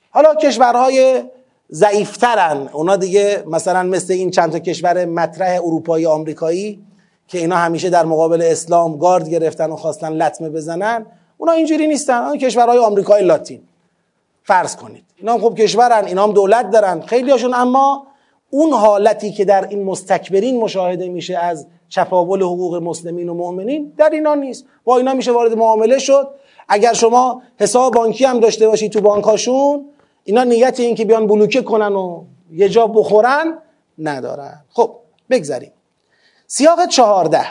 حالا 0.09 0.35
کشورهای 0.35 1.23
ضعیفترن. 1.71 2.69
اونا 2.73 2.95
دیگه 2.95 3.43
مثلا 3.47 3.83
مثل 3.83 4.13
این 4.13 4.31
چند 4.31 4.51
تا 4.51 4.59
کشور 4.59 5.05
مطرح 5.05 5.59
اروپایی 5.63 6.05
آمریکایی 6.05 6.79
که 7.27 7.37
اینا 7.37 7.55
همیشه 7.55 7.89
در 7.89 8.05
مقابل 8.05 8.41
اسلام 8.41 8.97
گارد 8.97 9.29
گرفتن 9.29 9.71
و 9.71 9.75
خواستن 9.75 10.13
لطمه 10.13 10.49
بزنن 10.49 11.05
اونا 11.37 11.51
اینجوری 11.51 11.87
نیستن. 11.87 12.23
اون 12.23 12.37
کشورهای 12.37 12.77
آمریکای 12.77 13.23
لاتین. 13.23 13.61
فرض 14.43 14.75
کنید. 14.75 15.03
اینا 15.17 15.33
هم 15.33 15.39
خوب 15.39 15.57
کشورن 15.57 16.05
اینا 16.05 16.23
هم 16.23 16.31
دولت 16.31 16.71
دارن. 16.71 17.01
خیلی 17.01 17.31
هاشون 17.31 17.53
اما 17.53 18.07
اون 18.49 18.73
حالتی 18.73 19.31
که 19.31 19.45
در 19.45 19.67
این 19.67 19.83
مستکبرین 19.83 20.59
مشاهده 20.59 21.09
میشه 21.09 21.37
از 21.37 21.67
چپاول 21.89 22.41
حقوق 22.41 22.75
مسلمین 22.75 23.29
و 23.29 23.33
مؤمنین 23.33 23.93
در 23.97 24.09
اینا 24.09 24.35
نیست. 24.35 24.65
با 24.83 24.97
اینا 24.97 25.13
میشه 25.13 25.31
وارد 25.31 25.53
معامله 25.53 25.99
شد. 25.99 26.29
اگر 26.67 26.93
شما 26.93 27.41
حساب 27.59 27.93
بانکی 27.93 28.25
هم 28.25 28.39
داشته 28.39 28.67
باشید 28.67 28.91
تو 28.91 29.01
بانکاشون 29.01 29.85
اینا 30.23 30.43
نیت 30.43 30.79
این 30.79 30.95
که 30.95 31.05
بیان 31.05 31.27
بلوکه 31.27 31.61
کنن 31.61 31.93
و 31.95 32.23
یه 32.51 32.69
جا 32.69 32.87
بخورن 32.87 33.57
ندارن. 33.97 34.65
خب 34.69 34.95
بگذاریم 35.29 35.71
سیاق 36.47 36.87
چهارده. 36.87 37.45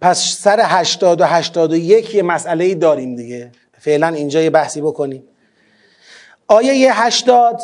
پس 0.00 0.18
سر 0.18 0.60
هشتاد 0.62 1.20
و 1.20 1.24
هشتاد 1.24 1.72
و 1.72 1.76
یک 1.76 2.14
یه 2.14 2.22
مسئله 2.22 2.74
داریم 2.74 3.16
دیگه. 3.16 3.52
فعلا 3.78 4.08
اینجا 4.08 4.40
یه 4.40 4.50
بحثی 4.50 4.80
بکنیم. 4.80 5.24
آیه 6.48 7.04
هشتاد 7.04 7.60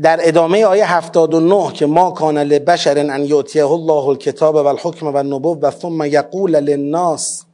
در 0.00 0.18
ادامه 0.22 0.64
آیه 0.64 0.96
79 0.96 1.72
که 1.72 1.86
ما 1.86 2.10
کان 2.10 2.38
لبشر 2.38 2.98
ان 2.98 3.24
یؤتیه 3.24 3.70
الله 3.70 4.08
الکتاب 4.08 4.54
و 4.54 4.66
الحکم 4.66 5.06
و 5.06 5.16
النبوة 5.16 5.70
ثم 5.70 6.04
یقول 6.04 6.50
للناس 6.50 7.44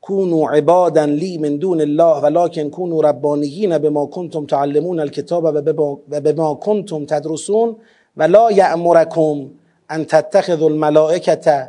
كونوا 0.00 0.50
عبادا 0.50 1.04
لی 1.04 1.38
من 1.38 1.56
دون 1.56 1.80
الله 1.80 2.20
ولكن 2.20 2.70
كونوا 2.70 3.02
ربانیین 3.02 3.78
بما 3.78 4.06
کنتم 4.06 4.46
تعلمون 4.46 5.00
الكتاب 5.00 5.44
و 5.44 6.20
بما 6.20 6.54
کنتم 6.54 7.04
تدرسون 7.04 7.76
ولا 8.16 8.50
یأمرکم 8.50 9.50
ان 9.90 10.04
تتخذوا 10.04 10.68
الملائکه 10.68 11.68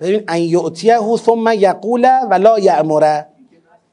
ببین 0.00 0.24
ان 0.28 0.38
یؤتیه 0.38 1.16
ثم 1.16 1.52
یقول 1.58 2.08
ولا 2.30 2.58
یأمره 2.58 3.26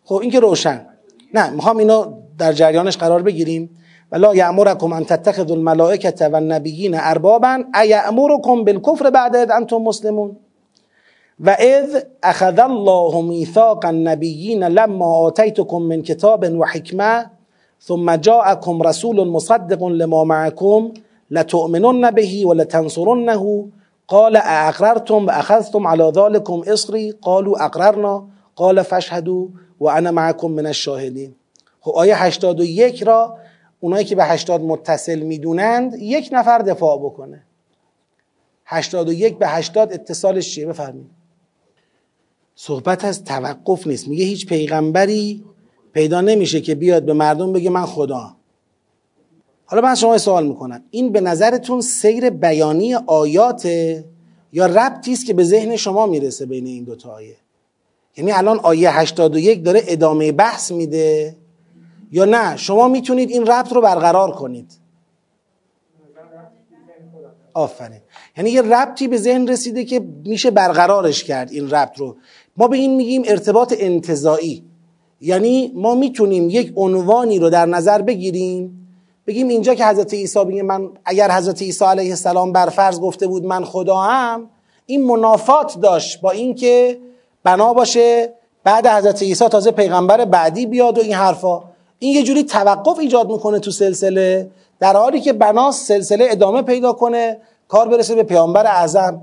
خب 0.05 0.15
این 0.15 0.31
که 0.31 0.39
روشن. 0.39 0.85
نه 1.33 1.49
می‌خوام 1.49 1.77
اینو 1.77 2.13
در 2.37 2.53
جریانش 2.53 2.97
قرار 2.97 3.21
بگیریم. 3.21 3.69
ولا 4.15 4.35
یأمرکم 4.35 4.93
ان 4.93 5.05
تتخذوا 5.05 5.55
الملائکه 5.55 6.27
و 6.27 6.35
النبیین 6.35 6.95
اربابا 6.99 7.63
ایأمرکم 7.73 8.63
بالکفر 8.63 9.09
بعد 9.09 9.35
اذ 9.35 9.51
انتم 9.51 9.77
مسلمون؟ 9.77 10.35
و 11.39 11.49
اذ 11.59 12.03
اخذ 12.23 12.59
الله 12.59 13.21
میثاق 13.21 13.85
النبیین 13.85 14.63
لما 14.63 15.05
آتیتکم 15.05 15.77
من 15.77 16.01
کتاب 16.01 16.45
و 16.59 16.65
حکمه 16.65 17.25
ثم 17.81 18.15
جاءكم 18.15 18.81
رسول 18.81 19.27
مصدق 19.27 19.83
لما 19.83 20.23
معكم 20.23 20.91
لتؤمنن 21.31 22.11
به 22.11 22.45
ولتنصرنه. 22.45 23.65
قال 24.07 24.35
اقررتم 24.35 25.25
و 25.25 25.87
على 25.87 26.11
ذلكم 26.15 26.61
اصری 26.67 27.11
قالوا 27.11 27.65
اقررنا 27.65 28.27
قال 28.55 28.81
فاشهدوا 28.81 29.47
و 29.79 29.89
انا 29.89 30.11
معكم 30.11 30.51
من 30.51 30.65
الشاهدین 30.65 31.35
خب 31.81 31.91
آیه 31.95 32.15
81 32.15 33.03
را 33.03 33.37
اونایی 33.85 34.05
که 34.05 34.15
به 34.15 34.25
80 34.25 34.61
متصل 34.61 35.19
می‌دونند 35.19 35.95
یک 35.99 36.29
نفر 36.31 36.57
دفاع 36.57 36.99
بکنه. 36.99 37.43
81 38.65 39.37
به 39.37 39.47
80 39.47 39.93
اتصالش 39.93 40.55
چیه؟ 40.55 40.65
بفرمایید. 40.65 41.09
صحبت 42.55 43.05
از 43.05 43.23
توقف 43.23 43.87
نیست. 43.87 44.07
میگه 44.07 44.25
هیچ 44.25 44.47
پیغمبری 44.47 45.43
پیدا 45.93 46.21
نمیشه 46.21 46.61
که 46.61 46.75
بیاد 46.75 47.05
به 47.05 47.13
مردم 47.13 47.53
بگه 47.53 47.69
من 47.69 47.85
خدا 47.85 48.35
حالا 49.65 49.81
من 49.81 49.95
شما 49.95 50.17
سوال 50.17 50.47
می‌کنم. 50.47 50.83
این 50.91 51.11
به 51.11 51.21
نظرتون 51.21 51.81
سیر 51.81 52.29
بیانی 52.29 52.95
آیاته 52.95 54.05
یا 54.53 54.65
ربطی 54.65 55.13
است 55.13 55.25
که 55.25 55.33
به 55.33 55.43
ذهن 55.43 55.75
شما 55.75 56.05
می‌رسه 56.05 56.45
بین 56.45 56.65
این 56.65 56.83
دوتا 56.83 57.11
آیه؟ 57.11 57.37
یعنی 58.17 58.31
الان 58.31 58.59
آیه 58.59 58.99
81 58.99 59.63
داره 59.63 59.81
ادامه 59.87 60.31
بحث 60.31 60.71
میده. 60.71 61.35
یا 62.11 62.25
نه؟ 62.25 62.57
شما 62.57 62.87
می‌تونید 62.87 63.29
این 63.29 63.45
ربط 63.45 63.73
رو 63.73 63.81
برقرار 63.81 64.31
کنید. 64.31 64.71
آفرین. 67.53 68.01
یعنی 68.37 68.49
یه 68.49 68.61
ربطی 68.61 69.07
به 69.07 69.17
ذهن 69.17 69.47
رسیده 69.47 69.83
که 69.83 69.99
میشه 70.25 70.51
برقرارش 70.51 71.23
کرد 71.23 71.51
این 71.51 71.69
ربط 71.69 71.99
رو. 71.99 72.15
ما 72.57 72.67
به 72.67 72.77
این 72.77 72.95
میگیم 72.95 73.23
ارتباط 73.25 73.75
انتظایی 73.79 74.63
یعنی 75.21 75.71
ما 75.75 75.95
می‌تونیم 75.95 76.49
یک 76.49 76.73
عنوانی 76.75 77.39
رو 77.39 77.49
در 77.49 77.65
نظر 77.65 78.01
بگیریم. 78.01 78.87
بگیم 79.27 79.47
اینجا 79.47 79.75
که 79.75 79.85
حضرت 79.85 80.13
عیسی 80.13 80.45
بگه 80.45 80.63
من 80.63 80.89
اگر 81.05 81.31
حضرت 81.31 81.61
عیسی 81.61 81.85
علیه 81.85 82.09
السلام 82.09 82.51
بر 82.51 82.69
فرض 82.69 82.99
گفته 82.99 83.27
بود 83.27 83.45
من 83.45 83.65
خدا 83.65 83.97
هم 83.97 84.49
این 84.85 85.05
منافات 85.05 85.79
داشت 85.79 86.21
با 86.21 86.31
اینکه 86.31 86.99
بنا 87.43 87.73
باشه 87.73 88.33
بعد 88.63 88.87
حضرت 88.87 89.21
عیسی 89.21 89.47
تازه 89.47 89.71
پیغمبر 89.71 90.25
بعدی 90.25 90.65
بیاد 90.65 90.97
و 90.97 91.01
این 91.01 91.13
حرفا. 91.13 91.74
این 91.99 92.15
یه 92.15 92.23
جوری 92.23 92.43
توقف 92.43 92.99
ایجاد 92.99 93.31
می‌کنه 93.31 93.59
تو 93.59 93.71
سلسله 93.71 94.49
در 94.79 94.93
حالی 94.93 95.21
که 95.21 95.33
بناس 95.33 95.87
سلسله 95.87 96.27
ادامه 96.29 96.61
پیدا 96.61 96.93
کنه 96.93 97.37
کار 97.67 97.87
برسه 97.87 98.15
به 98.15 98.23
پیامبر 98.23 98.65
اعظم. 98.65 99.21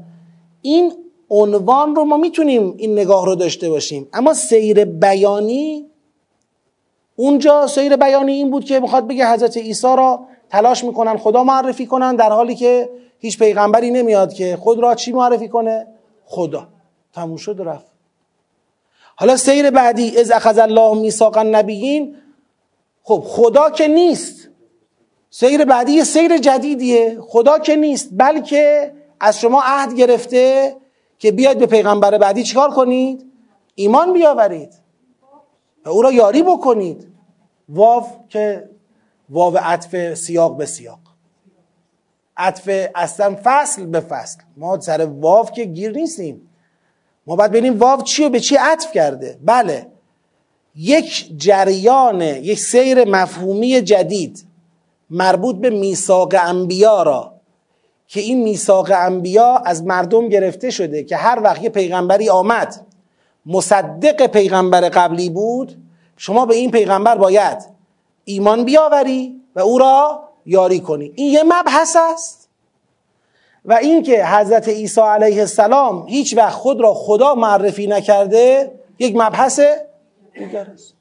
این 0.62 0.93
عنوان 1.31 1.97
رو 1.97 2.05
ما 2.05 2.16
می‌تونیم 2.16 2.75
این 2.77 2.93
نگاه 2.93 3.27
رو 3.27 3.35
داشته 3.35 3.70
باشیم. 3.70 4.09
اما 4.12 4.35
سیر 4.35 4.85
بیانی 4.85 5.87
اونجا 7.16 7.66
سیر 7.66 7.97
بیانی 7.97 8.33
این 8.33 8.51
بود 8.51 8.64
که 8.64 8.81
می‌خواد 8.81 9.09
بگه 9.09 9.33
حضرت 9.33 9.57
عیسی 9.57 9.87
را 9.87 10.20
تلاش 10.51 10.85
می‌کنن 10.85 11.16
خدا 11.16 11.45
معرفی 11.45 11.87
کنن 11.87 12.16
در 12.16 12.31
حالی 12.31 12.55
که 12.55 12.91
هیچ 13.18 13.39
پیغمبری 13.39 13.91
نمیاد 13.91 14.33
که 14.33 14.57
خود 14.57 14.79
را 14.79 14.95
چی 14.95 15.12
معرفی 15.12 15.49
کنه؟ 15.49 15.87
خدا. 16.25 16.68
تموم 17.14 17.37
شد 17.37 17.57
رفت. 17.64 17.87
حالا 19.16 19.37
سیر 19.37 19.70
بعدی 19.70 20.18
از 20.18 20.31
اخذ 20.31 20.59
الله 20.59 20.95
میثاق 20.95 21.37
النبیین 21.37 22.16
خب 23.03 23.24
خدا 23.26 23.70
که 23.70 23.88
نیست. 23.88 24.48
سیر 25.30 25.64
بعدی 25.64 26.05
سیر 26.05 26.38
جدیدیه. 26.38 27.18
خدا 27.20 27.59
که 27.59 27.76
نیست 27.76 28.09
بلکه 28.12 28.92
از 29.20 29.40
شما 29.40 29.62
عهد 29.64 29.94
گرفته 29.94 30.76
که 31.18 31.32
بیاید 31.32 31.59
به 31.59 31.66
پیغمبر 31.66 32.18
بعدی 32.18 32.42
چیکار 32.42 32.70
کنید؟ 32.70 33.32
ایمان 33.74 34.12
بیاورید 34.12 34.74
و 35.84 35.88
او 35.88 36.03
را 36.03 36.12
یاری 36.12 36.42
بکنید. 36.42 37.09
واو 37.68 38.05
که 38.28 38.70
واو 39.30 39.59
عطف 39.59 40.14
سیاق 40.14 40.57
به 40.57 40.66
سیاق. 40.66 40.98
عطف 42.36 42.90
اصلا 42.94 43.36
فصل 43.44 43.86
به 43.86 44.00
فصل. 44.00 44.40
ما 44.57 44.80
سر 44.80 45.05
واو 45.05 45.46
که 45.46 45.64
گیر 45.64 45.92
نیستیم. 45.92 46.48
ما 47.26 47.36
باید 47.36 47.50
ببینیم 47.50 47.78
واو 47.78 48.03
چی 48.03 48.24
و 48.24 48.28
به 48.28 48.40
چی 48.40 48.57
عطف 48.57 48.92
کرده. 48.92 49.38
بله. 49.44 49.91
یک 50.77 51.39
جریان 51.39 52.23
یک 52.23 52.59
سیر 52.59 53.05
مفهومی 53.05 53.81
جدید 53.81 54.45
مربوط 55.11 55.57
به 55.57 55.70
میثاق 55.70 56.35
انبیا 56.39 57.03
را 57.03 57.33
که 58.09 58.20
این 58.20 58.43
میثاق 58.43 58.91
انبیا 58.95 59.57
از 59.57 59.85
مردم 59.85 60.29
گرفته 60.29 60.70
شده 60.70 61.05
که 61.05 61.16
هر 61.16 61.41
وقت 61.43 61.62
یه 61.62 61.68
پیغمبری 61.68 62.29
آمد 62.31 62.87
مصدق 63.47 64.27
پیغمبر 64.27 64.81
قبلی 64.81 65.31
بود 65.31 65.77
شما 66.16 66.47
به 66.47 66.55
این 66.55 66.70
پیغمبر 66.70 67.14
باید 67.14 67.59
ایمان 68.25 68.64
بیاوری 68.64 69.41
و 69.57 69.61
او 69.61 69.79
را 69.79 70.29
یاری 70.47 70.81
کنی. 70.81 71.12
این 71.14 71.33
یه 71.33 71.43
مبحث 71.43 71.97
است. 72.12 72.49
و 73.64 73.73
اینکه 73.73 74.27
حضرت 74.27 74.68
عیسی 74.68 75.01
علیه 75.01 75.41
السلام 75.41 76.07
هیچ 76.09 76.37
وقت 76.37 76.53
خود 76.53 76.81
را 76.81 76.95
خدا 76.95 77.35
معرفی 77.35 77.87
نکرده 77.87 78.73
یک 78.99 79.16
مبحث 79.16 79.61
دیگر 80.35 80.70
است 80.70 80.95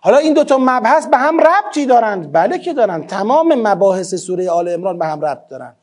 حالا 0.00 0.18
این 0.18 0.34
دوتا 0.34 0.58
مبحث 0.58 1.06
به 1.06 1.16
هم 1.16 1.40
ربطی 1.40 1.86
دارند. 1.86 2.32
بله 2.32 2.58
که 2.58 2.72
دارند. 2.72 3.06
تمام 3.06 3.54
مباحث 3.54 4.14
سوره 4.14 4.50
آل 4.50 4.68
امران 4.68 4.98
به 4.98 5.06
هم 5.06 5.24
ربط 5.24 5.48
دارند. 5.48 5.76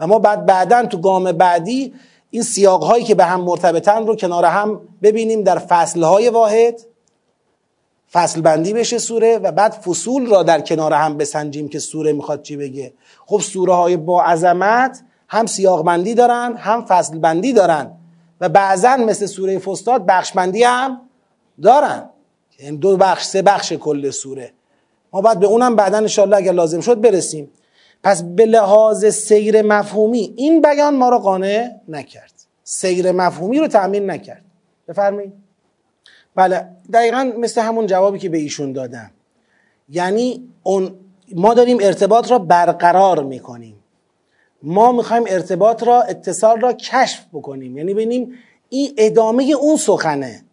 و 0.00 0.06
ما 0.06 0.18
بعد 0.18 0.46
بعدا 0.46 0.86
تو 0.86 0.98
گام 1.00 1.32
بعدی 1.32 1.94
این 2.30 2.42
سیاق 2.42 2.84
هایی 2.84 3.04
که 3.04 3.14
به 3.14 3.24
هم 3.24 3.40
مرتبطن 3.40 4.06
رو 4.06 4.16
کنار 4.16 4.44
هم 4.44 4.80
ببینیم 5.02 5.42
در 5.42 5.58
فصل 5.58 6.02
های 6.02 6.28
واحد. 6.28 6.80
فصل 8.12 8.40
بندی 8.40 8.72
بشه 8.72 8.98
سوره 8.98 9.38
و 9.38 9.52
بعد 9.52 9.72
فصول 9.72 10.26
را 10.26 10.42
در 10.42 10.60
کنار 10.60 10.92
هم 10.92 11.16
بسنجیم 11.16 11.68
که 11.68 11.78
سوره 11.78 12.12
می‌خواد 12.12 12.42
چی 12.42 12.56
بگه. 12.56 12.92
خب 13.26 13.40
سوره 13.40 13.74
های 13.74 13.96
با 13.96 14.22
عظمت 14.22 15.02
هم 15.28 15.46
سیاق 15.46 15.84
بندی 15.84 16.14
دارن 16.14 16.56
هم 16.56 16.84
فصل 16.84 17.18
بندی 17.18 17.52
دارن. 17.52 17.90
و 18.40 18.48
بعضا 18.48 18.96
مثل 18.96 19.26
سوره 19.26 19.58
فستاد 19.58 20.06
بخش 20.06 20.32
بندی 20.32 20.62
هم 20.62 21.00
دارن. 21.62 22.10
یعنی 22.58 22.76
دو 22.76 22.96
بخش 22.96 23.24
سه 23.24 23.42
بخش 23.42 23.72
کل 23.72 24.10
سوره. 24.10 24.52
ما 25.12 25.20
باید 25.20 25.40
به 25.40 25.46
اونم 25.46 25.76
بعدا 25.76 25.96
انشاءالله 25.96 26.36
اگر 26.36 26.52
لازم 26.52 26.80
شد 26.80 27.00
برسیم. 27.00 27.50
پس 28.02 28.22
به 28.22 28.46
لحاظ 28.46 29.04
سیر 29.06 29.62
مفهومی 29.62 30.34
این 30.36 30.62
بیان 30.62 30.96
ما 30.96 31.08
را 31.08 31.18
قانع 31.18 31.68
نکرد. 31.88 32.32
سیر 32.64 33.12
مفهومی 33.12 33.58
رو 33.58 33.68
تأمین 33.68 34.10
نکرد. 34.10 34.44
بفرمایید. 34.88 35.32
بله 36.34 36.68
دقیقا 36.92 37.32
مثل 37.38 37.60
همون 37.60 37.86
جوابی 37.86 38.18
که 38.18 38.28
به 38.28 38.38
ایشون 38.38 38.72
دادم. 38.72 39.10
یعنی 39.88 40.48
اون 40.62 40.94
ما 41.34 41.54
داریم 41.54 41.78
ارتباط 41.80 42.30
را 42.30 42.38
برقرار 42.38 43.22
می‌کنیم. 43.22 43.74
ما 44.62 44.92
می‌خوایم 44.92 45.24
ارتباط 45.26 45.82
را 45.82 46.02
اتصال 46.02 46.60
را 46.60 46.72
کشف 46.72 47.24
بکنیم. 47.32 47.78
یعنی 47.78 47.94
ببینیم 47.94 48.34
این 48.68 48.94
ادامه 48.96 49.44
اون 49.44 49.76
سخنه. 49.76 50.44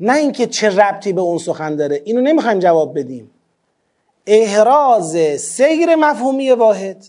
نه 0.00 0.12
اینکه 0.12 0.46
چه 0.46 0.76
ربطی 0.76 1.12
به 1.12 1.20
اون 1.20 1.38
سخن 1.38 1.76
داره 1.76 2.02
اینو 2.04 2.20
نمی‌خوایم 2.20 2.58
جواب 2.58 2.98
بدیم. 2.98 3.30
احراز 4.26 5.16
سیر 5.38 5.94
مفهومی 5.94 6.50
واحد. 6.50 7.04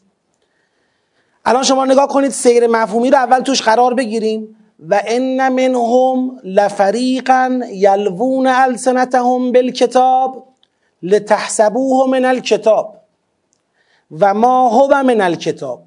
الان 1.46 1.64
شما 1.64 1.86
نگاه 1.86 2.08
کنید 2.08 2.32
سیر 2.32 2.68
مفهومی 2.68 3.10
رو 3.10 3.18
اول 3.18 3.40
توش 3.40 3.62
قرار 3.62 3.94
بگیریم. 3.94 4.56
و 4.90 5.02
ان 5.08 5.50
منهم 5.50 6.40
لفریقا 6.44 7.62
یلوون 7.72 8.48
السنتهم 8.48 9.52
بالکتاب 9.52 10.44
لتحسبوه 11.04 12.10
من 12.10 12.26
الکتاب. 12.26 13.02
و 14.20 14.34
ما 14.34 14.70
هو 14.70 15.04
من 15.04 15.22
الکتاب. 15.22 15.84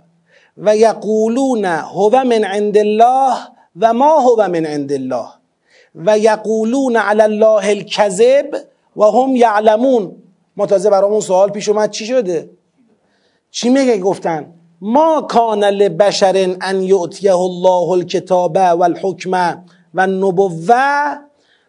و 0.57 0.76
یقولون 0.76 1.64
هو 1.64 2.24
من 2.24 2.44
عند 2.44 2.78
الله 2.78 3.34
و 3.80 3.92
ما 3.92 4.20
هو 4.20 4.48
من 4.48 4.66
عند 4.66 4.92
الله. 4.92 5.39
و 5.95 6.18
یقولون 6.18 6.97
علی 6.97 7.22
الله 7.22 7.68
الکذب 7.68 8.57
و 8.97 9.05
هم 9.05 9.36
یعلمون. 9.36 10.16
ما 10.57 10.66
تازه 10.66 10.91
برامون 10.91 11.20
سوال 11.20 11.51
پیش 11.51 11.68
اومد. 11.68 11.91
چی 11.91 12.07
شده؟ 12.07 12.51
چی 13.51 13.68
میگه 13.68 13.99
گفتن؟ 13.99 14.55
ما 14.80 15.20
کان 15.20 15.64
لبشر 15.64 16.57
ان 16.61 16.82
یؤتیه 16.82 17.36
الله 17.36 17.91
الکتاب 17.91 18.57
والحکم 18.57 19.61
و 19.95 20.01
النبوه 20.01 21.18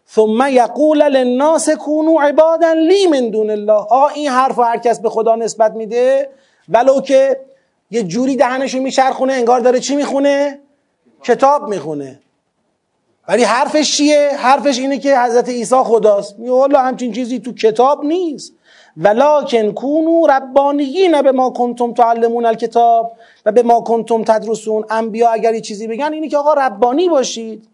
ثم 0.08 0.48
یقول 0.48 1.02
للناس 1.02 1.70
کونوا 1.70 2.22
عبادا 2.22 2.72
لی 2.72 3.06
من 3.06 3.30
دون 3.30 3.50
الله. 3.50 3.86
آ 3.90 4.06
این 4.06 4.28
حرف 4.28 4.58
هر 4.58 4.78
کس 4.78 5.00
به 5.00 5.10
خدا 5.10 5.36
نسبت 5.36 5.72
میده. 5.72 6.28
ولو 6.68 7.00
که 7.00 7.40
یه 7.90 8.02
جوری 8.02 8.36
دهنشو 8.36 8.78
میچرخونه 8.78 9.32
انگار 9.32 9.60
داره 9.60 9.80
چی 9.80 9.96
می‌خونه؟ 9.96 10.58
کتاب 11.22 11.68
می‌خونه. 11.68 12.20
ولی 13.32 13.44
حرفش 13.44 13.96
چیه؟ 13.96 14.30
حرفش 14.36 14.78
اینه 14.78 14.98
که 14.98 15.20
حضرت 15.20 15.48
عیسی 15.48 15.76
خداست. 15.76 16.38
میگه 16.38 16.52
والا 16.52 16.80
همچین 16.80 17.12
چیزی 17.12 17.38
تو 17.38 17.52
کتاب 17.52 18.04
نیست. 18.04 18.52
ولکن 18.96 19.72
کونو 19.72 20.26
ربانیین 20.26 21.22
به 21.22 21.32
ما 21.32 21.50
کنتم 21.50 21.92
تعلمون 21.92 22.44
الکتاب 22.44 23.12
و 23.46 23.52
به 23.52 23.62
ما 23.62 23.80
کنتم 23.80 24.24
تدرسون. 24.24 24.84
انبیا 24.90 25.30
اگر 25.30 25.54
یه 25.54 25.60
چیزی 25.60 25.86
بگن 25.86 26.12
اینه 26.12 26.28
که 26.28 26.38
آقا 26.38 26.54
ربانی 26.54 27.08
باشید. 27.08 27.68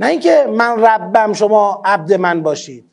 نه 0.00 0.06
اینکه 0.06 0.46
من 0.50 0.80
ربم 0.82 1.32
شما 1.32 1.82
عبد 1.84 2.12
من 2.12 2.42
باشید. 2.42 2.84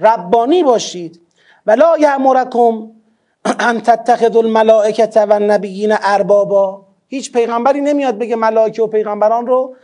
ربانی 0.00 0.62
باشید. 0.62 1.20
ولا 1.66 1.98
یامرکم 1.98 2.90
ان 3.60 3.80
تتخذوا 3.80 4.40
الملائکه 4.40 5.08
و 5.16 5.32
النبیین 5.32 5.94
اربابا. 6.02 6.82
هیچ 7.08 7.32
پیغمبری 7.32 7.80
نمیاد 7.80 8.18
بگه 8.18 8.36
ملائکه 8.36 8.82
و 8.82 8.86
پیغمبران 8.86 9.46
رو 9.46 9.74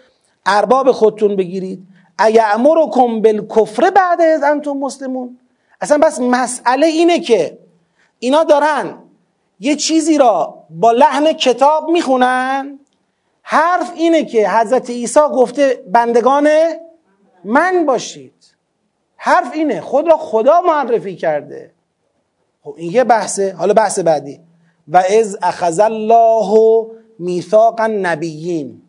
ارباب 0.46 0.92
خودتون 0.92 1.36
بگیرید. 1.36 1.86
ایامرکم 2.20 3.22
بالکفر 3.22 3.90
بعد 3.90 4.20
از 4.20 4.42
انتم 4.42 4.70
مسلمون. 4.70 5.38
اصلا 5.80 5.98
بس 5.98 6.20
مسئله 6.20 6.86
اینه 6.86 7.20
که 7.20 7.58
اینا 8.18 8.44
دارن 8.44 8.94
یه 9.60 9.76
چیزی 9.76 10.18
را 10.18 10.64
با 10.70 10.92
لحن 10.92 11.32
کتاب 11.32 11.90
می‌خونن. 11.90 12.78
حرف 13.42 13.92
اینه 13.96 14.24
که 14.24 14.50
حضرت 14.50 14.90
عیسی 14.90 15.20
گفته 15.34 15.84
بندگان 15.92 16.48
من 17.44 17.86
باشید. 17.86 18.32
حرف 19.16 19.50
اینه. 19.54 19.80
خود 19.80 20.06
را 20.06 20.16
خدا 20.16 20.60
معرفی 20.60 21.16
کرده. 21.16 21.70
خب 22.62 22.74
این 22.76 22.92
یه 22.92 23.04
بحثه. 23.04 23.52
حالا 23.52 23.74
بحث 23.74 23.98
بعدی. 23.98 24.40
و 24.88 24.96
از 25.20 25.38
اخذ 25.42 25.80
الله 25.80 26.86
میثاق 27.18 27.80
نبیین 27.80 28.82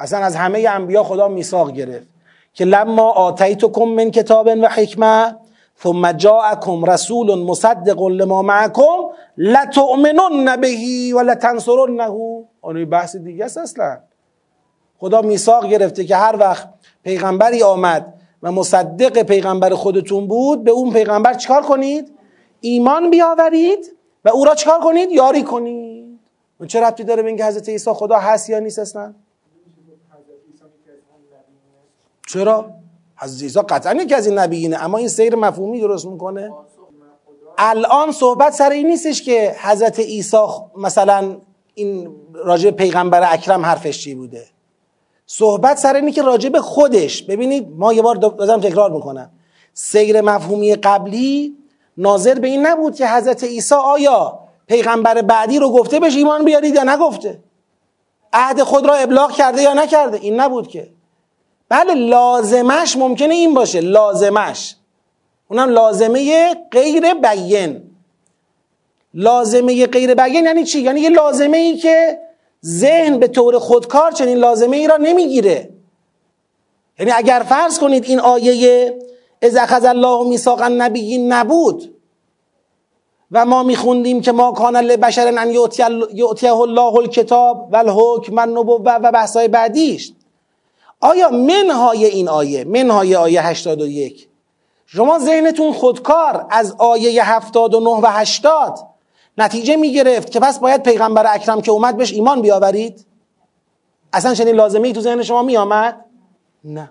اصلا 0.00 0.18
از 0.18 0.36
همه 0.36 0.68
انبیا 0.68 1.02
خدا 1.02 1.28
میثاق 1.28 1.72
گرفت 1.72 2.06
که 2.54 2.64
لما 2.64 3.10
آتیتکم 3.10 3.84
من 3.84 4.10
کتاب 4.10 4.46
و 4.46 4.68
حکمه 4.68 5.36
ثم 5.82 6.12
جاءكم 6.12 6.84
رسول 6.84 7.38
مصدق 7.38 8.02
لما 8.02 8.42
معكم 8.42 9.10
لتؤمنن 9.38 10.56
به 10.56 10.68
و 11.14 11.20
لتنصرنه. 11.20 12.10
اون 12.60 12.84
بحث 12.84 13.16
دیگه 13.16 13.44
است 13.44 13.58
اصلا. 13.58 13.98
خدا 14.98 15.22
میثاق 15.22 15.68
گرفته 15.68 16.04
که 16.04 16.16
هر 16.16 16.36
وقت 16.38 16.68
پیغمبری 17.04 17.62
آمد 17.62 18.14
و 18.42 18.52
مصدق 18.52 19.22
پیغمبر 19.22 19.74
خودتون 19.74 20.26
بود 20.26 20.64
به 20.64 20.70
اون 20.70 20.92
پیغمبر 20.92 21.34
چیکار 21.34 21.62
کنید؟ 21.62 22.12
ایمان 22.60 23.10
بیاورید 23.10 23.92
و 24.24 24.28
او 24.28 24.44
را 24.44 24.54
چیکار 24.54 24.80
کنید؟ 24.80 25.10
یاری 25.10 25.42
کنید. 25.42 26.20
اون 26.58 26.68
چه 26.68 26.80
ربطی 26.80 27.04
داره 27.04 27.22
به 27.22 27.28
اینکه 27.28 27.44
حضرت 27.44 27.68
عیسی 27.68 27.90
خدا 27.92 28.16
هست 28.16 28.50
یا 28.50 28.58
نیست 28.58 28.78
اصلا؟ 28.78 29.14
چرا؟ 32.32 32.70
حضرت 33.16 33.42
عیسی 33.42 33.60
قطعا 33.60 33.94
یکی 33.94 34.14
از 34.14 34.26
این 34.26 34.38
نبیینه 34.38 34.84
اما 34.84 34.98
این 34.98 35.08
سیر 35.08 35.36
مفهومی 35.36 35.80
درست 35.80 36.06
می‌کنه. 36.06 36.50
الان 37.58 38.12
صحبت 38.12 38.52
سر 38.52 38.70
این 38.70 38.86
نیستش 38.86 39.22
که 39.22 39.56
حضرت 39.62 40.00
عیسی 40.00 40.46
مثلا 40.76 41.36
این 41.74 42.16
راجع 42.34 42.70
پیغمبر 42.70 43.32
اکرم 43.32 43.64
حرفش 43.64 43.98
چی 43.98 44.14
بوده. 44.14 44.46
صحبت 45.26 45.78
سر 45.78 45.94
اینه 45.94 46.12
که 46.12 46.22
راجع 46.22 46.48
به 46.48 46.60
خودش 46.60 47.22
ببینید 47.22 47.68
ما 47.76 47.92
یه 47.92 48.02
بار 48.02 48.14
دازم 48.16 48.60
تکرار 48.60 48.90
می‌کنم. 48.90 49.30
سیر 49.74 50.20
مفهومی 50.20 50.74
قبلی 50.74 51.56
ناظر 51.96 52.34
به 52.34 52.48
این 52.48 52.66
نبود 52.66 52.94
که 52.94 53.08
حضرت 53.08 53.44
عیسی 53.44 53.74
آیا 53.74 54.38
پیغمبر 54.66 55.22
بعدی 55.22 55.58
رو 55.58 55.70
گفته 55.70 56.00
بهش 56.00 56.16
ایمان 56.16 56.44
بیارید 56.44 56.74
یا 56.74 56.82
نگفته؟ 56.82 57.40
عهد 58.32 58.62
خود 58.62 58.86
را 58.86 58.94
ابلاغ 58.94 59.30
کرده 59.30 59.62
یا 59.62 59.74
نکرده؟ 59.74 60.16
این 60.16 60.40
نبود 60.40 60.68
که. 60.68 60.99
بله 61.70 61.94
لازمش 61.94 62.96
ممکنه 62.96 63.34
این 63.34 63.54
باشه. 63.54 63.80
لازمش. 63.80 64.76
اونم 65.48 65.68
لازمه 65.68 66.54
غیر 66.70 67.14
بیین 67.14 67.82
لازمه 69.14 69.86
غیر 69.86 70.14
بیین 70.14 70.44
یعنی 70.44 70.64
چی؟ 70.64 70.80
یعنی 70.80 71.00
یه 71.00 71.08
لازمه 71.08 71.56
ای 71.56 71.76
که 71.76 72.18
ذهن 72.64 73.18
به 73.18 73.28
طور 73.28 73.58
خودکار 73.58 74.12
چنین 74.12 74.38
لازمه 74.38 74.76
ای 74.76 74.86
را 74.86 74.96
نمی‌گیره. 74.96 75.68
یعنی 76.98 77.12
اگر 77.12 77.46
فرض 77.48 77.78
کنید 77.78 78.04
این 78.04 78.20
آیه 78.20 78.98
از 79.42 79.56
اخذ 79.56 79.84
الله 79.84 80.28
میثاق 80.28 80.60
النبیین 80.60 81.32
نبود 81.32 81.94
و 83.32 83.46
ما 83.46 83.62
میخوندیم 83.62 84.20
که 84.20 84.32
ما 84.32 84.52
کان 84.52 84.76
لبشر 84.76 85.34
ان 85.38 85.50
یؤتیه 86.14 86.54
الله 86.54 86.94
الکتاب 86.94 87.68
و 87.72 87.76
الحکم 87.76 88.38
و 88.56 88.78
و 88.84 89.12
بحثای 89.12 89.48
بعدیش. 89.48 90.12
آیا 91.00 91.30
منهای 91.30 92.04
این 92.04 92.28
آیه 92.28 92.64
منهای 92.64 93.16
آیه 93.16 93.46
81 93.46 94.28
شما 94.86 95.18
ذهنتون 95.18 95.72
خودکار 95.72 96.46
از 96.50 96.74
آیه 96.78 97.24
79 97.24 97.88
و 97.90 98.06
80 98.06 98.78
نتیجه 99.38 99.76
می‌گرفت 99.76 100.30
که 100.30 100.40
پس 100.40 100.58
باید 100.58 100.82
پیغمبر 100.82 101.34
اکرم 101.34 101.60
که 101.60 101.70
اومد 101.70 101.96
بهش 101.96 102.12
ایمان 102.12 102.42
بیاورید؟ 102.42 103.06
اصلا 104.12 104.34
چنین 104.34 104.54
لازمه 104.54 104.88
ای 104.88 104.94
تو 104.94 105.00
ذهن 105.00 105.22
شما 105.22 105.42
میآمد؟ 105.42 106.04
نه. 106.64 106.90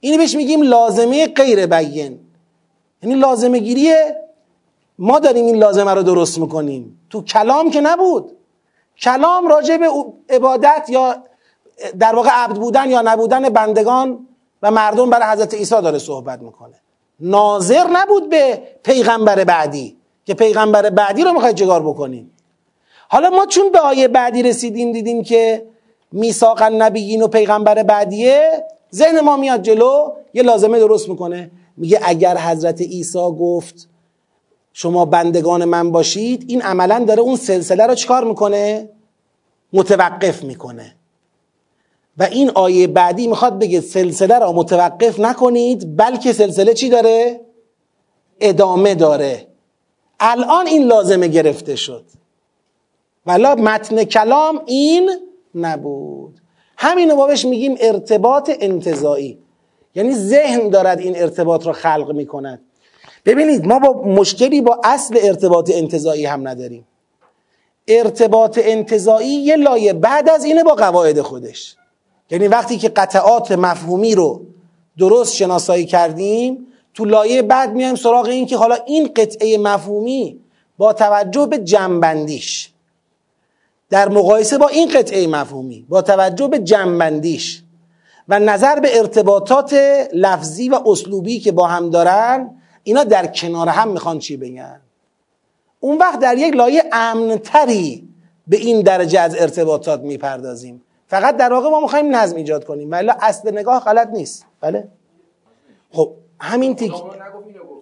اینی 0.00 0.18
بهش 0.18 0.34
میگیم 0.34 0.62
لازمه 0.62 1.26
غیر 1.26 1.66
بیین. 1.66 2.20
یعنی 3.02 3.14
لازمه 3.14 3.58
گیریه 3.58 4.16
ما 4.98 5.18
داریم 5.18 5.46
این 5.46 5.56
لازمه 5.56 5.94
رو 5.94 6.02
درست 6.02 6.38
می‌کنیم. 6.38 7.00
تو 7.10 7.22
کلام 7.22 7.70
که 7.70 7.80
نبود. 7.80 8.36
کلام 9.00 9.48
راجع 9.48 9.76
به 9.76 9.88
عبادت 10.28 10.86
یا 10.88 11.16
در 11.98 12.14
واقع 12.14 12.30
عبد 12.32 12.56
بودن 12.56 12.90
یا 12.90 13.02
نبودن 13.02 13.48
بندگان 13.48 14.26
و 14.62 14.70
مردم 14.70 15.10
برای 15.10 15.32
حضرت 15.32 15.54
عیسی 15.54 15.82
داره 15.82 15.98
صحبت 15.98 16.42
می‌کنه. 16.42 16.74
ناظر 17.20 17.86
نبود 17.92 18.28
به 18.28 18.62
پیغمبر 18.82 19.44
بعدی 19.44 19.96
که 20.24 20.34
پیغمبر 20.34 20.90
بعدی 20.90 21.24
رو 21.24 21.32
می‌خواید 21.32 21.56
جگار 21.56 21.82
بکنیم 21.82 22.30
حالا 23.08 23.30
ما 23.30 23.46
چون 23.46 23.72
به 23.72 23.78
آیه 23.78 24.08
بعدی 24.08 24.42
رسیدیم 24.42 24.92
دیدیم 24.92 25.22
که 25.22 25.66
میثاق 26.12 26.62
نبیین 26.62 27.22
و 27.22 27.28
پیغمبر 27.28 27.82
بعدیه 27.82 28.64
ذهن 28.94 29.20
ما 29.20 29.36
میاد 29.36 29.62
جلو 29.62 30.12
یه 30.34 30.42
لازمه 30.42 30.78
درست 30.78 31.08
می‌کنه. 31.08 31.50
میگه 31.76 32.00
اگر 32.02 32.38
حضرت 32.38 32.80
عیسی 32.80 33.18
گفت 33.18 33.88
شما 34.72 35.04
بندگان 35.04 35.64
من 35.64 35.92
باشید 35.92 36.44
این 36.48 36.62
عملا 36.62 37.04
داره 37.04 37.20
اون 37.20 37.36
سلسله 37.36 37.86
رو 37.86 37.94
چکار 37.94 38.24
می‌کنه؟ 38.24 38.88
متوقف 39.72 40.44
می‌کنه. 40.44 40.95
و 42.18 42.22
این 42.22 42.50
آیه 42.50 42.86
بعدی 42.86 43.26
می‌خواد 43.26 43.58
بگه 43.58 43.80
سلسله 43.80 44.38
را 44.38 44.52
متوقف 44.52 45.20
نکنید 45.20 45.96
بلکه 45.96 46.32
سلسله 46.32 46.74
چی 46.74 46.88
داره؟ 46.88 47.40
ادامه 48.40 48.94
داره. 48.94 49.46
الان 50.20 50.66
این 50.66 50.82
لازمه 50.82 51.28
گرفته 51.28 51.76
شد. 51.76 52.04
ولا 53.26 53.54
متن 53.54 54.04
کلام 54.04 54.62
این 54.66 55.10
نبود. 55.54 56.40
همین 56.76 57.10
رو 57.10 57.26
بهش 57.26 57.44
میگیم 57.44 57.76
ارتباط 57.80 58.50
انتظایی 58.60 59.38
یعنی 59.94 60.14
ذهن 60.14 60.68
دارد 60.68 61.00
این 61.00 61.16
ارتباط 61.16 61.66
را 61.66 61.72
خلق 61.72 62.12
می‌کند. 62.12 62.60
ببینید 63.24 63.66
ما 63.66 63.78
با 63.78 64.02
مشکلی 64.02 64.60
با 64.60 64.80
اصل 64.84 65.18
ارتباط 65.22 65.70
انتظایی 65.74 66.26
هم 66.26 66.48
نداریم. 66.48 66.86
ارتباط 67.88 68.60
انتظایی 68.62 69.28
یه 69.28 69.56
لایه 69.56 69.92
بعد 69.92 70.28
از 70.28 70.44
اینه 70.44 70.64
با 70.64 70.74
قواعد 70.74 71.20
خودش. 71.20 71.76
یعنی 72.30 72.48
وقتی 72.48 72.78
که 72.78 72.88
قطعات 72.88 73.52
مفهومی 73.52 74.14
رو 74.14 74.46
درست 74.98 75.34
شناسایی 75.34 75.86
کردیم 75.86 76.66
تو 76.94 77.04
لایه 77.04 77.42
بعد 77.42 77.72
میایم 77.72 77.94
سراغ 77.94 78.26
این 78.26 78.46
که 78.46 78.56
حالا 78.56 78.74
این 78.86 79.10
قطعه 79.16 79.58
مفهومی 79.58 80.40
با 80.78 80.92
توجه 80.92 81.46
به 81.46 81.58
جنبندیش 81.58 82.70
در 83.90 84.08
مقایسه 84.08 84.58
با 84.58 84.68
این 84.68 84.88
قطعه 84.88 85.26
مفهومی 85.26 85.86
با 85.88 86.02
توجه 86.02 86.48
به 86.48 86.58
جنبندیش 86.58 87.62
و 88.28 88.38
نظر 88.38 88.80
به 88.80 88.98
ارتباطات 88.98 89.74
لفظی 90.12 90.68
و 90.68 90.80
اسلوبی 90.86 91.40
که 91.40 91.52
با 91.52 91.66
هم 91.66 91.90
دارن 91.90 92.50
اینا 92.82 93.04
در 93.04 93.26
کنار 93.26 93.68
هم 93.68 93.88
می‌خوان 93.88 94.18
چی 94.18 94.36
بگن؟ 94.36 94.80
اون 95.80 95.98
وقت 95.98 96.20
در 96.20 96.38
یک 96.38 96.56
لایه 96.56 96.84
امنتری 96.92 98.08
به 98.46 98.56
این 98.56 98.80
درجه 98.80 99.20
از 99.20 99.36
ارتباطات 99.36 100.00
می‌پردازیم. 100.00 100.82
فقط 101.08 101.36
در 101.36 101.52
واقع 101.52 101.68
ما 101.68 101.80
می‌خوایم 101.80 102.16
نظم 102.16 102.36
ایجاد 102.36 102.64
کنیم. 102.64 102.90
ولی 102.90 103.10
اصل 103.20 103.58
نگاه 103.58 103.80
غلط 103.80 104.08
نیست. 104.08 104.46
بله؟ 104.60 104.88
خب 105.92 106.12
همین 106.40 106.76
تیک 106.76 106.92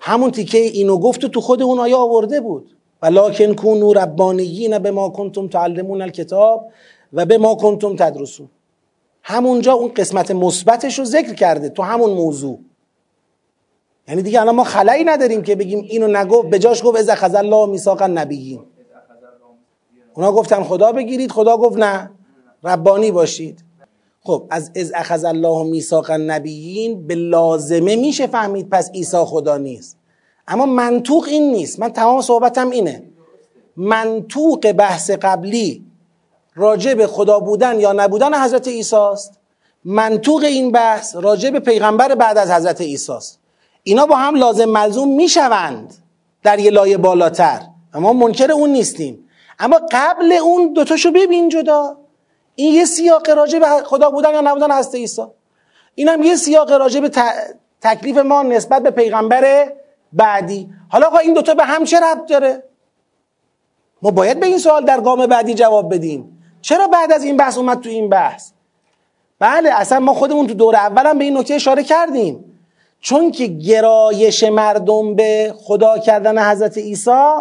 همون 0.00 0.30
تیکه 0.30 0.58
اینو 0.58 0.98
گفت 0.98 1.24
و 1.24 1.28
تو 1.28 1.40
خود 1.40 1.62
اون 1.62 1.78
آیه 1.78 1.96
آورده 1.96 2.40
بود. 2.40 2.76
ولکن 3.02 3.54
کونوا 3.54 3.92
ربانیین 3.92 4.78
به 4.78 4.90
ما 4.90 5.08
کنتم 5.08 5.48
تعلمون 5.48 6.02
الکتاب 6.02 6.66
و 7.12 7.26
به 7.26 7.38
ما 7.38 7.54
کنتم 7.54 7.96
تدرسون. 7.96 8.48
همونجا 9.22 9.72
اون 9.72 9.92
قسمت 9.96 10.30
مثبتش 10.30 10.98
رو 10.98 11.04
ذکر 11.04 11.34
کرده 11.34 11.68
تو 11.68 11.82
همون 11.82 12.10
موضوع. 12.10 12.58
یعنی 14.08 14.22
دیگه 14.22 14.40
الان 14.40 14.54
ما 14.54 14.64
خلایی 14.64 15.04
نداریم 15.04 15.42
که 15.42 15.56
بگیم 15.56 15.78
اینو 15.78 16.06
نگفت 16.06 16.48
به 16.48 16.58
جاش 16.58 16.84
گفت 16.84 16.98
از 16.98 17.08
اخذ 17.08 17.34
الله 17.34 17.66
میثاق 17.66 18.02
النبیین. 18.02 18.60
اونا 20.14 20.32
گفتن 20.32 20.62
خدا 20.62 20.92
بگیرید 20.92 21.32
خدا 21.32 21.56
گفت 21.56 21.78
نه. 21.78 22.10
ربانی 22.64 23.10
باشید. 23.10 23.64
خب 24.22 24.46
از 24.50 24.70
از 24.76 24.92
اخذ 24.94 25.24
الله 25.24 25.64
میثاق 25.64 26.10
النبیین 26.10 27.06
به 27.06 27.14
لازمه 27.14 27.96
میشه 27.96 28.26
فهمید 28.26 28.68
پس 28.68 28.90
عیسی 28.90 29.24
خدا 29.24 29.56
نیست. 29.56 29.96
اما 30.48 30.66
منطوق 30.66 31.24
این 31.28 31.52
نیست. 31.52 31.80
من 31.80 31.88
تمام 31.88 32.20
صحبتم 32.20 32.70
اینه. 32.70 33.02
منطوق 33.76 34.72
بحث 34.72 35.10
قبلی 35.10 35.84
راجع 36.54 36.94
به 36.94 37.06
خدا 37.06 37.40
بودن 37.40 37.80
یا 37.80 37.92
نبودن 37.92 38.44
حضرت 38.44 38.68
عیسی 38.68 38.96
است. 38.96 39.38
منطوق 39.84 40.42
این 40.42 40.72
بحث 40.72 41.16
راجع 41.16 41.50
به 41.50 41.60
پیغمبر 41.60 42.14
بعد 42.14 42.38
از 42.38 42.50
حضرت 42.50 42.80
عیسی 42.80 43.12
است. 43.12 43.40
اینا 43.82 44.06
با 44.06 44.16
هم 44.16 44.34
لازم 44.34 44.64
ملزوم 44.64 45.08
می‌شوند 45.16 45.94
در 46.42 46.58
یه 46.58 46.70
لایه 46.70 46.96
بالاتر. 46.96 47.62
اما 47.94 48.12
منکر 48.12 48.52
اون 48.52 48.70
نیستیم. 48.70 49.28
اما 49.58 49.80
قبل 49.92 50.32
اون 50.32 50.72
دوتاشو 50.72 51.10
ببین 51.10 51.48
جدا. 51.48 51.96
این 52.54 52.74
یه 52.74 52.84
سیاق 52.84 53.30
راجع 53.30 53.58
به 53.58 53.66
خدا 53.66 54.10
بودن 54.10 54.34
یا 54.34 54.40
نبودن 54.40 54.78
حضرت 54.78 54.94
عیسی. 54.94 55.22
این 55.94 56.08
هم 56.08 56.22
یه 56.22 56.36
سیاق 56.36 56.72
راجع 56.72 57.00
به 57.00 57.10
تکلیف 57.80 58.18
ما 58.18 58.42
نسبت 58.42 58.82
به 58.82 58.90
پیغمبر 58.90 59.72
بعدی. 60.12 60.68
حالا 60.88 61.06
آقا 61.06 61.18
این 61.18 61.34
دوتا 61.34 61.54
به 61.54 61.64
هم 61.64 61.84
چه 61.84 62.00
ربط 62.00 62.26
داره؟ 62.28 62.62
ما 64.02 64.10
باید 64.10 64.40
به 64.40 64.46
این 64.46 64.58
سوال 64.58 64.84
در 64.84 65.00
گام 65.00 65.26
بعدی 65.26 65.54
جواب 65.54 65.94
بدیم. 65.94 66.40
چرا 66.60 66.88
بعد 66.88 67.12
از 67.12 67.24
این 67.24 67.36
بحث 67.36 67.58
اومد 67.58 67.80
تو 67.80 67.88
این 67.88 68.08
بحث؟ 68.08 68.50
بله 69.38 69.70
اصلا 69.70 70.00
ما 70.00 70.14
خودمون 70.14 70.46
تو 70.46 70.54
دور 70.54 70.76
اولم 70.76 71.18
به 71.18 71.24
این 71.24 71.36
نکته 71.36 71.54
اشاره 71.54 71.82
کردیم. 71.82 72.44
چون 73.00 73.30
که 73.30 73.46
گرایش 73.46 74.44
مردم 74.44 75.14
به 75.14 75.54
خدا 75.58 75.98
کردن 75.98 76.50
حضرت 76.50 76.78
عیسی 76.78 77.32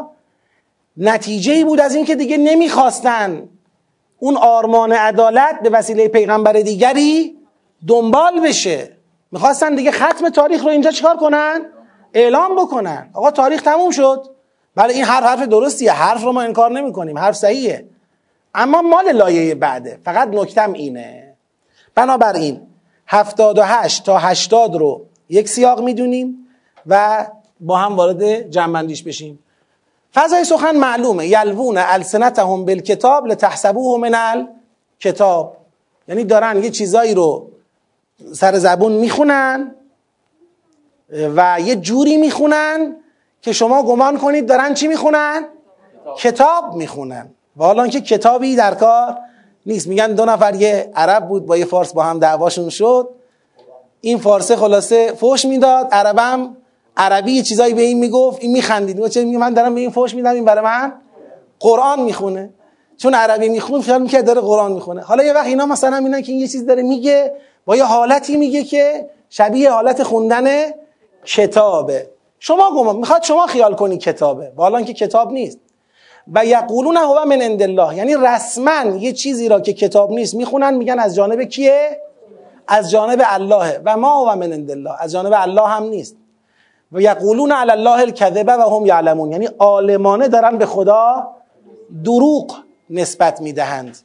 نتیجه 0.98 1.54
ای 1.54 1.64
بود 1.64 1.80
از 1.80 1.96
اینکه 1.96 2.16
دیگه 2.16 2.38
نمی‌خواستن 2.38 3.50
اون 4.24 4.38
آرمان 4.38 4.92
عدالت 4.92 5.60
به 5.64 5.70
وسیله 5.70 6.08
پیغمبر 6.08 6.54
دیگری 6.54 7.38
دنبال 7.88 8.40
بشه. 8.40 8.98
می‌خواستن 9.32 9.76
دیگه 9.76 9.92
ختم 9.92 10.30
تاریخ 10.30 10.64
رو 10.64 10.70
اینجا 10.70 10.92
چکار 10.92 11.18
کنن؟ 11.18 11.62
اعلام 12.14 12.56
بکنن. 12.56 13.10
آقا 13.14 13.32
تاریخ 13.32 13.62
تموم 13.62 13.92
شد. 13.92 14.26
بله 14.76 14.94
این 14.94 15.04
حرف 15.04 15.24
حرف 15.24 15.42
درستیه. 15.48 15.92
حرف 15.92 16.24
رو 16.24 16.32
ما 16.32 16.42
انکار 16.42 16.72
نمی 16.72 16.94
کنیم 16.94 17.18
حرف 17.18 17.36
صحیحه. 17.36 17.86
اما 18.56 18.82
مال 18.82 19.12
لایه 19.12 19.56
بعده. 19.56 20.00
فقط 20.06 20.28
نکتم 20.28 20.74
اینه. 20.74 21.34
بنابراین 21.96 22.62
هفتاد 23.08 23.58
و 23.58 23.64
هشت 23.64 24.06
تا 24.06 24.18
هشتاد 24.18 24.76
رو 24.76 25.06
یک 25.30 25.50
سیاق 25.50 25.82
می‌دونیم 25.82 26.48
و 26.88 27.26
با 27.60 27.78
هم 27.78 27.96
وارد 27.96 28.50
جنبندیش 28.50 29.04
بشیم. 29.04 29.40
فضای 30.14 30.44
سخن 30.44 30.76
معلومه. 30.76 31.28
یلوون 31.28 31.78
السنتهم 31.78 32.66
بالکتاب 32.66 33.28
لتحسبوه 33.28 34.00
من 34.00 34.16
الکتاب. 34.16 35.58
یعنی 36.08 36.24
دارن 36.24 36.64
یه 36.64 36.70
چیزایی 36.70 37.14
رو 37.14 37.50
سر 38.34 38.60
زبون 38.60 38.92
می‌خونن 38.92 39.76
و 41.10 41.58
یه 41.60 41.76
جوری 41.76 42.18
می‌خونن 42.18 42.96
که 43.42 43.52
شما 43.52 43.84
گمان 43.84 44.18
کنید 44.18 44.48
دارن 44.48 44.74
چی 44.74 44.88
می‌خونن؟ 44.88 45.46
کتاب 46.18 46.76
می‌خونن. 46.76 47.30
و 47.58 47.64
حالا 47.64 47.88
که 47.88 48.02
کتابی 48.02 48.56
در 48.56 48.76
کار 48.76 49.18
نیست. 49.66 49.88
میگن 49.88 50.08
دو 50.08 50.26
نفر 50.26 50.56
یه 50.56 50.92
عرب 50.96 51.28
بود 51.28 51.46
با 51.46 51.58
یه 51.58 51.66
فارس 51.66 51.94
با 51.94 52.04
هم 52.04 52.20
دعواشون 52.20 52.70
شد. 52.70 53.10
این 54.02 54.18
فارسه 54.18 54.56
خلاصه 54.56 55.14
فوش 55.14 55.46
می‌داد 55.46 55.88
عربم 55.92 56.58
عربی 56.98 57.32
یه 57.32 57.42
چیزایی 57.42 57.74
به 57.74 57.82
این 57.82 58.00
می‌گفت 58.00 58.42
این 58.42 58.52
میخندید. 58.52 59.08
چه 59.08 59.24
میگه 59.24 59.38
من 59.38 59.54
دارم 59.54 59.76
به 59.76 59.82
این 59.82 59.90
فوش 59.90 60.16
میدم 60.16 60.34
این 60.34 60.46
برای 60.46 60.64
من 60.64 60.94
قرآن 61.60 62.02
می‌خونه. 62.02 62.50
چون 62.98 63.14
عربی 63.14 63.50
می‌خونه 63.50 63.84
خیال 63.84 64.02
می‌کرد 64.02 64.26
داره 64.26 64.42
قرآن 64.42 64.72
می‌خونه. 64.72 65.02
حالا 65.02 65.24
یه 65.24 65.34
وقت 65.34 65.46
اینا 65.46 65.66
مثلا 65.66 66.00
میگن 66.00 66.22
که 66.22 66.32
این 66.32 66.42
یه 66.42 66.48
چیز 66.48 66.66
داره 66.66 66.84
میگه 66.84 67.34
با 67.66 67.76
یه 67.76 67.84
حالتی 67.84 68.38
میگه 68.38 68.64
که 68.64 69.10
شبیه 69.30 69.72
حالت 69.72 70.04
خوندن 70.04 70.46
کتابه. 71.26 72.10
شما 72.40 72.72
گمان 72.76 72.96
می‌خواد 72.96 73.24
شما 73.24 73.48
خیال 73.48 73.74
کنی 73.76 73.98
کتابه. 73.98 74.52
والا 74.56 74.82
که 74.82 74.94
کتاب 74.94 75.32
نیست. 75.32 75.60
و 76.34 76.46
یقولون 76.46 76.98
هو 76.98 77.26
من 77.26 77.42
عند 77.42 77.62
الله. 77.62 77.98
یعنی 77.98 78.16
رسما 78.16 78.86
یه 79.00 79.14
چیزی 79.14 79.50
را 79.50 79.60
که 79.60 79.74
کتاب 79.74 80.12
نیست 80.12 80.36
می‌خونن 80.36 80.74
میگن 80.74 81.00
از 81.00 81.16
جانب 81.16 81.44
کیه؟ 81.44 82.00
از 82.68 82.92
جانب 82.92 83.22
الله. 83.26 83.82
و 83.86 83.98
ما 83.98 84.32
هو 84.32 84.36
من 84.36 84.54
عند 84.54 84.72
الله. 84.72 84.92
از 85.00 85.12
جانب 85.12 85.34
الله 85.36 85.68
هم 85.68 85.84
نیست. 85.84 86.16
و 86.94 87.02
یقولون 87.02 87.52
علی 87.52 87.72
الله 87.72 88.00
الکذبه 88.00 88.54
و 88.54 88.62
هم 88.62 88.86
یعلمون. 88.86 89.32
یعنی 89.32 89.50
عالمانه 89.60 90.28
دارن 90.28 90.58
به 90.58 90.66
خدا 90.66 91.28
دروغ 92.04 92.56
نسبت 92.90 93.42
می‌دهند. 93.42 93.98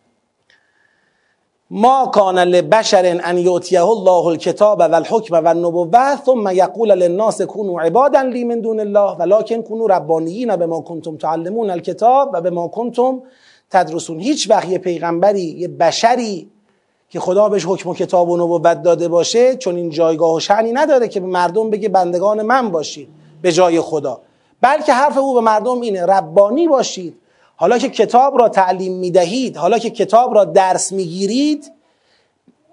ما 1.70 2.06
کان 2.06 2.38
لبشر 2.38 3.20
ان 3.24 3.38
یؤتیه 3.38 3.84
الله 3.84 4.26
الکتاب 4.26 4.78
و 4.78 4.94
الحکم 4.94 5.34
و 5.34 5.48
النبوه 5.48 6.16
ثم 6.16 6.50
یقول 6.52 6.88
للناس 6.88 7.42
كونوا 7.42 7.82
عبادا 7.82 8.22
لی 8.22 8.44
من 8.44 8.60
دون 8.60 8.80
الله 8.80 9.16
ولكن 9.16 9.62
كونوا 9.62 9.86
ربانیین 9.86 10.56
بما 10.56 10.80
کنتم 10.80 11.16
تعلمون 11.16 11.70
الکتاب 11.70 12.30
و 12.32 12.40
بما 12.40 12.68
کنتم 12.68 13.22
تدرسون. 13.70 14.20
هیچ 14.20 14.50
وقت 14.50 14.68
یه 14.68 14.78
پیغمبری 14.78 15.40
یه 15.40 15.68
بشری 15.68 16.50
که 17.10 17.20
خدا 17.20 17.48
بهش 17.48 17.64
حکم 17.66 17.90
و 17.90 17.94
کتاب 17.94 18.28
و 18.28 18.36
نبوت 18.36 18.82
داده 18.82 19.08
باشه 19.08 19.56
چون 19.56 19.76
این 19.76 19.90
جایگاه 19.90 20.34
و 20.34 20.40
شعنی 20.40 20.72
نداره 20.72 21.08
که 21.08 21.20
به 21.20 21.26
مردم 21.26 21.70
بگه 21.70 21.88
بندگان 21.88 22.42
من 22.42 22.70
باشید 22.70 23.08
به 23.42 23.52
جای 23.52 23.80
خدا. 23.80 24.20
بلکه 24.60 24.92
حرف 24.92 25.18
او 25.18 25.34
به 25.34 25.40
مردم 25.40 25.80
اینه 25.80 26.06
ربانی 26.06 26.68
باشید. 26.68 27.16
حالا 27.56 27.78
که 27.78 27.88
کتاب 27.88 28.38
را 28.38 28.48
تعلیم 28.48 28.92
می‌دهید 28.92 29.56
حالا 29.56 29.78
که 29.78 29.90
کتاب 29.90 30.34
را 30.34 30.44
درس 30.44 30.92
می‌گیرید 30.92 31.72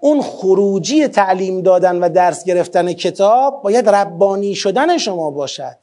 اون 0.00 0.22
خروجی 0.22 1.08
تعلیم 1.08 1.62
دادن 1.62 1.98
و 1.98 2.08
درس 2.08 2.44
گرفتن 2.44 2.92
کتاب 2.92 3.62
باید 3.62 3.88
ربانی 3.88 4.54
شدن 4.54 4.98
شما 4.98 5.30
باشد. 5.30 5.76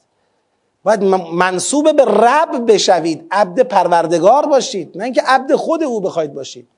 باید 0.84 1.04
منصوب 1.32 1.96
به 1.96 2.04
رب 2.04 2.72
بشوید. 2.72 3.26
عبد 3.30 3.60
پروردگار 3.60 4.46
باشید. 4.46 4.98
نه 4.98 5.04
اینکه 5.04 5.22
عبد 5.26 5.54
خود 5.54 5.82
او 5.82 6.00
بخواید 6.00 6.34
باشید. 6.34 6.68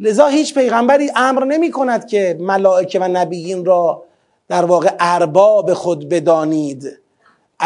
لذا 0.00 0.26
هیچ 0.26 0.54
پیغمبری 0.54 1.10
امر 1.16 1.44
نمی 1.44 1.70
کند 1.70 2.06
که 2.06 2.36
ملائکه 2.40 2.98
و 2.98 3.08
نبیین 3.08 3.64
را 3.64 4.02
در 4.48 4.64
واقع 4.64 4.90
ارباب 5.00 5.74
خود 5.74 6.08
بدانید. 6.08 6.98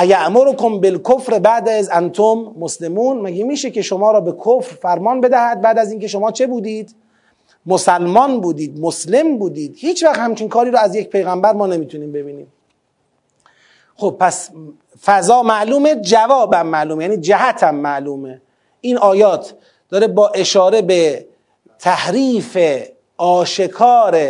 ایعمرکم 0.00 0.80
بالکفر 0.80 1.38
بعد 1.38 1.68
از 1.68 1.90
انتم 1.92 2.54
مسلمون. 2.58 3.20
مگه 3.20 3.44
میشه 3.44 3.70
که 3.70 3.82
شما 3.82 4.10
را 4.10 4.20
به 4.20 4.32
کفر 4.32 4.74
فرمان 4.74 5.20
بدهد 5.20 5.60
بعد 5.60 5.78
از 5.78 5.90
اینکه 5.90 6.06
شما 6.06 6.30
چه 6.30 6.46
بودید؟ 6.46 6.94
مسلمان 7.66 8.40
بودید 8.40 8.80
مسلم 8.80 9.38
بودید. 9.38 9.74
هیچ 9.78 10.04
وقت 10.04 10.18
همچین 10.18 10.48
کاری 10.48 10.70
رو 10.70 10.78
از 10.78 10.94
یک 10.94 11.08
پیغمبر 11.08 11.52
ما 11.52 11.66
نمی‌تونیم 11.66 12.12
ببینیم. 12.12 12.52
خب 13.96 14.16
پس 14.20 14.50
فضا 15.04 15.42
معلومه 15.42 15.94
جوابم 15.94 16.66
معلومه 16.66 17.04
یعنی 17.04 17.16
جهتم 17.16 17.74
معلومه. 17.74 18.40
این 18.80 18.98
آیات 18.98 19.54
داره 19.88 20.06
با 20.06 20.28
اشاره 20.28 20.82
به 20.82 21.26
تحریف 21.80 22.58
آشکار 23.16 24.20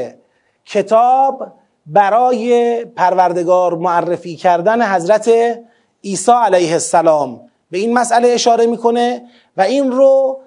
کتاب 0.65 1.53
برای 1.87 2.85
پروردگار 2.85 3.75
معرفی 3.75 4.37
کردن 4.37 4.95
حضرت 4.95 5.31
عیسی 6.05 6.33
علیه 6.33 6.73
السلام. 6.73 7.41
به 7.71 7.79
این 7.79 7.95
مسئله 7.95 8.29
اشاره 8.29 8.67
می‌کنه 8.67 9.23
و 9.57 9.63
این 9.63 9.93
رو 9.93 10.41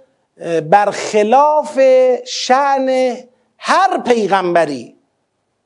برخلاف 0.70 1.80
شعن 2.26 3.18
هر 3.58 3.98
پیغمبری 4.06 4.96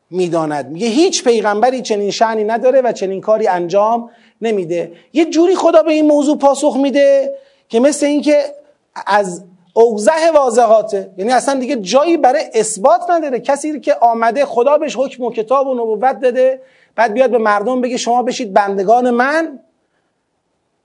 می‌داند. 0.09 0.69
میگه 0.69 0.87
هیچ 0.87 1.23
پیغمبری 1.23 1.81
چنین 1.81 2.11
شعنی 2.11 2.43
نداره 2.43 2.81
و 2.81 2.91
چنین 2.91 3.21
کاری 3.21 3.47
انجام 3.47 4.09
نمیده. 4.41 4.91
یه 5.13 5.25
جوری 5.25 5.55
خدا 5.55 5.83
به 5.83 5.91
این 5.91 6.07
موضوع 6.07 6.37
پاسخ 6.37 6.77
میده 6.81 7.35
که 7.69 7.79
مثل 7.79 8.05
اینکه 8.05 8.43
از 9.07 9.43
اوزه 9.79 10.31
واضحاته 10.35 11.13
یعنی 11.17 11.31
اصلا 11.31 11.59
دیگه 11.59 11.75
جایی 11.75 12.17
برای 12.17 12.43
اثبات 12.53 13.01
نداره. 13.09 13.39
کسی 13.39 13.79
که 13.79 13.95
آمده 13.95 14.45
خدا 14.45 14.77
بهش 14.77 14.95
حکم 14.95 15.23
و 15.23 15.31
کتاب 15.31 15.67
و 15.67 15.73
نبوت 15.73 16.19
داده 16.19 16.61
بعد 16.95 17.13
بیاد 17.13 17.31
به 17.31 17.37
مردم 17.37 17.81
بگه 17.81 17.97
شما 17.97 18.23
بشید 18.23 18.53
بندگان 18.53 19.09
من. 19.09 19.59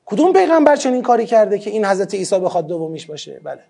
کدوم 0.06 0.32
پیغمبر 0.32 0.76
چنین 0.76 1.02
کاری 1.02 1.26
کرده 1.26 1.58
که 1.58 1.70
این 1.70 1.84
حضرت 1.84 2.14
عیسی 2.14 2.38
بخواد 2.38 2.66
دومیش 2.66 3.06
باشه؟ 3.06 3.40
بله. 3.44 3.60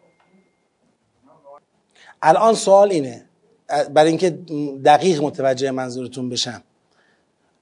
الان 2.23 2.55
سوال 2.55 2.91
اینه. 2.91 3.25
برای 3.91 4.09
اینکه 4.09 4.31
دقیق 4.85 5.23
متوجه 5.23 5.71
منظورتون 5.71 6.29
بشم. 6.29 6.63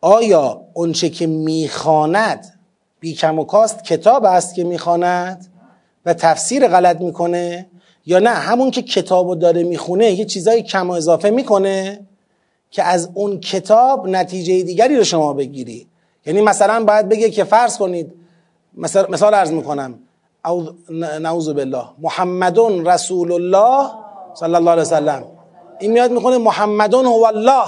آیا 0.01 0.61
اونچه 0.75 1.11
که 1.11 1.27
می‌خواند 1.27 2.61
بی 3.01 3.15
کم 3.15 3.39
و 3.39 3.45
کاست 3.45 3.85
کتاب 3.85 4.25
است 4.25 4.55
که 4.55 4.65
می‌خواند؟ 4.65 5.47
و 6.07 6.15
تفسیر 6.15 6.69
غلط 6.69 7.01
می‌کنه 7.01 7.67
یا 8.07 8.19
نه؟ 8.19 8.31
همون 8.31 8.71
که 8.71 8.83
کتاب 8.83 9.39
داره 9.39 9.63
می‌خونه 9.63 10.11
یه 10.11 10.25
چیزای 10.25 10.63
کم 10.63 10.91
و 10.91 10.93
اضافه 10.93 11.31
می‌کنه 11.31 12.01
که 12.71 12.83
از 12.83 13.11
اون 13.15 13.41
کتاب 13.41 14.09
نتیجه 14.09 14.63
دیگری 14.63 14.97
رو 14.97 15.05
شما 15.05 15.33
بگیری. 15.33 15.87
یعنی 16.27 16.41
مثلا 16.41 16.85
باید 16.85 17.09
بگه 17.09 17.31
که 17.31 17.45
فرض 17.45 17.79
کنید 17.79 18.13
مثال, 18.75 19.07
مثال 19.11 19.35
عرض 19.35 19.53
می‌کنم. 19.53 19.99
نعوذ 21.21 21.49
بالله. 21.49 21.85
محمدون 21.99 22.87
رسول 22.87 23.33
الله 23.33 23.91
صلی 24.35 24.55
الله 24.55 24.71
علیه 24.71 24.83
وسلم 24.83 25.25
این 25.81 25.93
میاد 25.93 26.13
می‌کنه 26.13 26.39
محمدون 26.39 27.07
هو 27.07 27.25
الله. 27.25 27.67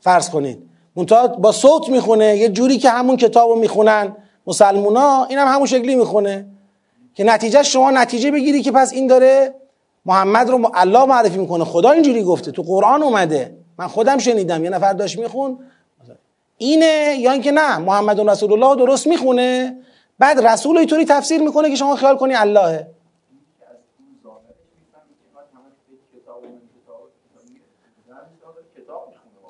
فرض 0.00 0.30
کنید. 0.30 0.58
منتها 0.96 1.26
با 1.26 1.52
صوت 1.52 1.88
می‌خونه. 1.88 2.36
یه 2.36 2.48
جوری 2.48 2.78
که 2.78 2.90
همون 2.90 3.16
کتاب 3.16 3.50
رو 3.50 3.56
می‌خونن 3.56 4.16
مسلمونا 4.46 5.24
این 5.24 5.38
هم 5.38 5.54
همون 5.54 5.66
شکلی 5.66 5.94
می‌خونه. 5.94 6.46
که 7.16 7.24
نتیجه 7.24 7.62
شما 7.62 7.90
نتیجه 7.90 8.30
بگیری 8.30 8.62
که 8.62 8.72
پس 8.72 8.92
این 8.92 9.06
داره 9.06 9.54
محمد 10.06 10.50
رو 10.50 10.70
الله 10.74 11.04
معرفی 11.04 11.38
می‌کنه. 11.38 11.64
خدا 11.64 11.90
اینجوری 11.90 12.22
گفته. 12.22 12.50
تو 12.50 12.62
قرآن 12.62 13.02
اومده. 13.02 13.56
من 13.78 13.86
خودم 13.86 14.18
شنیدم. 14.18 14.64
یه 14.64 14.70
نفر 14.70 14.92
داشت 14.92 15.18
میخون. 15.18 15.58
اینه 16.58 17.16
یا 17.18 17.32
اینکه 17.32 17.50
نه 17.50 17.78
محمد 17.78 18.20
رسول 18.20 18.52
الله 18.52 18.76
درست 18.76 19.06
می‌خونه. 19.06 19.76
بعد 20.18 20.46
رسول 20.46 20.78
اینطوری 20.78 21.04
تفسیر 21.04 21.42
می‌کنه 21.42 21.70
که 21.70 21.76
شما 21.76 21.96
خیال 21.96 22.16
کنی 22.16 22.34
اللهه. 22.34 22.86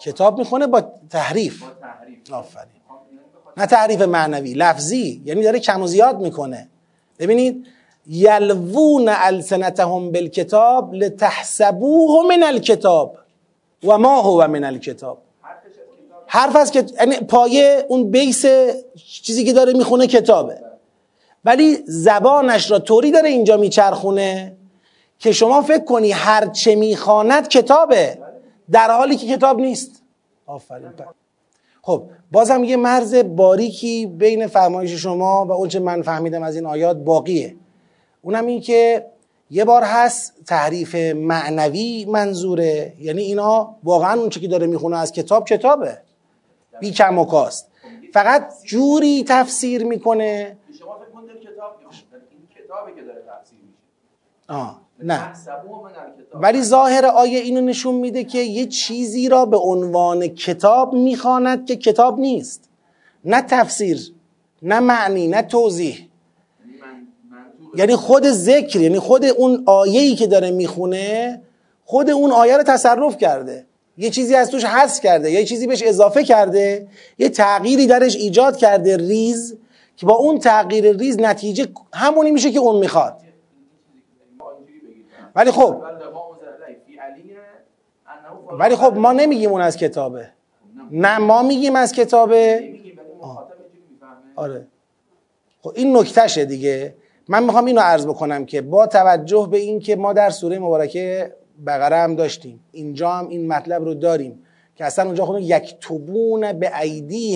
کتاب 0.01 0.39
می‌خونه 0.39 0.67
با 0.67 0.81
تحریف. 1.11 1.63
آفرین. 2.33 2.77
نه 3.57 3.67
تحریف 3.67 4.01
معنوی 4.01 4.55
لفظی. 4.55 5.23
یعنی 5.25 5.43
داره 5.43 5.59
کم 5.59 5.83
و 5.83 5.87
زیاد 5.87 6.21
می‌کنه. 6.21 6.69
ببینید 7.19 7.67
یلوون 8.07 9.09
السنتهم 9.09 10.13
بالکتاب 10.13 10.95
لتحسبوه 10.95 12.27
من 12.29 12.43
الکتاب 12.43 13.17
و 13.85 13.99
ما 13.99 14.21
هو 14.21 14.47
من 14.47 14.65
الکتاب. 14.65 15.19
حرف 16.27 16.57
است 16.57 16.73
که 16.73 16.85
یعنی 17.01 17.17
پایه 17.17 17.87
اون 17.89 18.11
بیس 18.11 18.47
چیزی 19.23 19.45
که 19.45 19.53
داره 19.53 19.73
می‌خونه 19.73 20.07
کتابه. 20.07 20.59
ولی 21.45 21.79
زبانش 21.87 22.71
را 22.71 22.79
طوری 22.79 23.11
داره 23.11 23.29
اینجا 23.29 23.57
میچرخونه 23.57 24.57
که 25.19 25.33
شما 25.33 25.63
فکر 25.63 25.85
کنی 25.85 26.11
هر 26.13 26.47
چه 26.47 26.75
می‌خواند 26.75 27.49
کتابه 27.49 28.19
در 28.71 28.91
حالی 28.91 29.17
که 29.17 29.37
کتاب 29.37 29.61
نیست. 29.61 30.03
آفرین. 30.47 30.93
خب 31.87 32.03
بازم 32.33 32.65
یه 32.65 32.77
مرز 32.77 33.15
باریکی 33.15 34.07
بین 34.07 34.47
فرمایش 34.47 34.91
شما 34.91 35.45
و 35.45 35.53
اونچه 35.53 35.79
من 35.79 36.03
فهمیدم 36.03 36.43
از 36.43 36.57
این 36.57 36.67
آیات 36.67 36.97
باقیه. 36.97 37.57
اونم 38.23 38.47
این 38.47 38.61
که 38.61 39.07
یه 39.51 39.65
بار 39.65 39.83
هست 39.83 40.45
تحریف 40.47 40.95
معنوی 41.15 42.05
منظوره. 42.05 42.93
یعنی 43.01 43.23
اینا 43.23 43.77
واقعا 43.85 44.21
اون 44.21 44.29
که 44.29 44.49
داره 44.49 44.67
می‌خونه 44.67 44.97
از 44.97 45.13
کتاب 45.13 45.47
کتابه. 45.47 45.99
بی 46.81 46.91
کم 46.91 47.19
و 47.19 47.25
کاست. 47.25 47.71
فقط 48.13 48.53
جوری 48.65 49.25
تفسیر 49.29 49.85
می‌کنه. 49.85 50.57
شما 50.79 50.99
فکر 50.99 51.51
کتاب 51.53 51.77
این 52.31 52.65
کتابی 52.65 52.95
که 52.95 53.03
داره 53.03 53.23
تفسیر 53.29 53.59
میشه. 53.59 53.79
آه. 54.49 54.86
نه. 55.02 55.32
ولی 56.35 56.62
ظاهر 56.62 57.06
آیه 57.06 57.39
اینو 57.39 57.60
نشون 57.60 57.94
میده 57.94 58.24
که 58.24 58.39
یه 58.39 58.66
چیزی 58.66 59.28
را 59.28 59.44
به 59.44 59.56
عنوان 59.56 60.28
کتاب 60.28 60.94
می‌خواند 60.94 61.66
که 61.66 61.77
کتاب 61.77 62.18
نیست. 62.18 62.68
نه 63.24 63.43
تفسیر 63.43 64.12
نه 64.62 64.81
معنی 64.81 65.28
نه 65.28 65.43
توضیح. 65.43 66.09
یعنی 67.74 67.97
خود 67.97 68.31
ذکر 68.31 68.81
یعنی 68.81 68.98
خود 68.98 69.24
اون 69.24 69.62
آیه‌ای 69.66 70.14
که 70.14 70.27
داره 70.27 70.51
می‌خونه 70.51 71.40
خود 71.85 72.10
اون 72.10 72.32
آیه 72.32 72.56
رو 72.56 72.62
تصرف 72.62 73.18
کرده. 73.18 73.66
یه 73.98 74.10
چیزی 74.10 74.35
از 74.35 74.51
توش 74.51 74.64
حذف 74.64 75.01
کرده 75.02 75.31
یه 75.31 75.44
چیزی 75.44 75.66
بهش 75.66 75.82
اضافه 75.82 76.24
کرده 76.24 76.89
یه 77.18 77.28
تغییری 77.28 77.86
درش 77.86 78.16
ایجاد 78.16 78.56
کرده 78.56 78.97
ریز 78.97 79.56
که 79.97 80.06
با 80.06 80.14
اون 80.14 80.39
تغییر 80.39 80.97
ریز 80.97 81.20
نتیجه 81.20 81.66
همونی 81.93 82.31
میشه 82.31 82.51
که 82.51 82.59
اون 82.59 82.78
می‌خواد. 82.78 83.26
ولی 85.37 85.51
خب. 85.51 85.83
ولی 88.59 88.77
خب 88.77 88.97
ما 88.97 89.13
نمیگیم 89.13 89.51
اون 89.51 89.61
از 89.61 89.77
کتابه. 89.77 90.29
نه 90.91 91.19
ما 91.19 91.43
میگیم 91.43 91.77
از 91.77 91.93
کتابه. 91.93 92.75
آره. 94.37 94.67
خب 95.63 95.73
این 95.75 95.97
نکتهشه 95.97 96.45
دیگه. 96.45 96.95
من 97.29 97.45
می‌خوام 97.45 97.65
اینو 97.65 97.81
عرض 97.81 98.07
بکنم 98.07 98.47
که 98.47 98.63
با 98.63 98.87
توجه 98.87 99.49
به 99.51 99.59
این 99.59 99.81
که 99.81 99.97
ما 99.97 100.13
در 100.13 100.31
سوره 100.31 100.59
مبارکه 100.59 101.35
بقره 101.67 101.97
هم 101.97 102.15
داشتیم 102.15 102.61
اینجا 102.73 103.11
هم 103.11 103.29
این 103.29 103.49
مطلب 103.49 103.85
رو 103.85 103.95
داریم 103.95 104.43
که 104.77 104.85
اصلا 104.85 105.05
اونجا 105.05 105.27
خودم 105.27 105.39
یک 105.43 105.77
توبون 105.81 106.53
به 106.53 106.71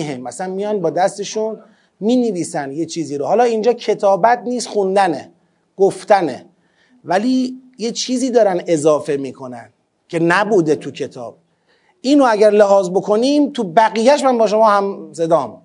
هم 0.09 0.21
مثلا 0.21 0.53
میان 0.53 0.81
با 0.81 0.89
دستشون 0.89 1.59
می 1.99 2.15
نویسن 2.15 2.71
یه 2.71 2.85
چیزی 2.85 3.17
رو. 3.17 3.25
حالا 3.25 3.43
اینجا 3.43 3.73
کتابت 3.73 4.39
نیست 4.45 4.67
خوندنه 4.67 5.31
گفتنه. 5.77 6.45
ولی 7.05 7.61
یه 7.81 7.91
چیزی 7.91 8.31
دارن 8.31 8.63
اضافه 8.67 9.17
می‌کنن 9.17 9.69
که 10.07 10.19
نبوده 10.19 10.75
تو 10.75 10.91
کتاب. 10.91 11.35
اینو 12.01 12.25
اگر 12.29 12.49
لحاظ 12.49 12.89
بکنیم 12.89 13.51
تو 13.51 13.63
بقیهش 13.63 14.23
من 14.23 14.37
با 14.37 14.47
شما 14.47 14.69
هم 14.69 15.09
صدام. 15.13 15.61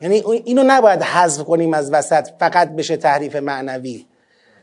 یعنی 0.00 0.22
اینو 0.44 0.62
نباید 0.66 1.02
حذف 1.02 1.44
کنیم 1.44 1.74
از 1.74 1.92
وسط 1.92 2.28
فقط 2.40 2.70
بشه 2.70 2.96
تحریف 2.96 3.36
معنوی. 3.36 4.06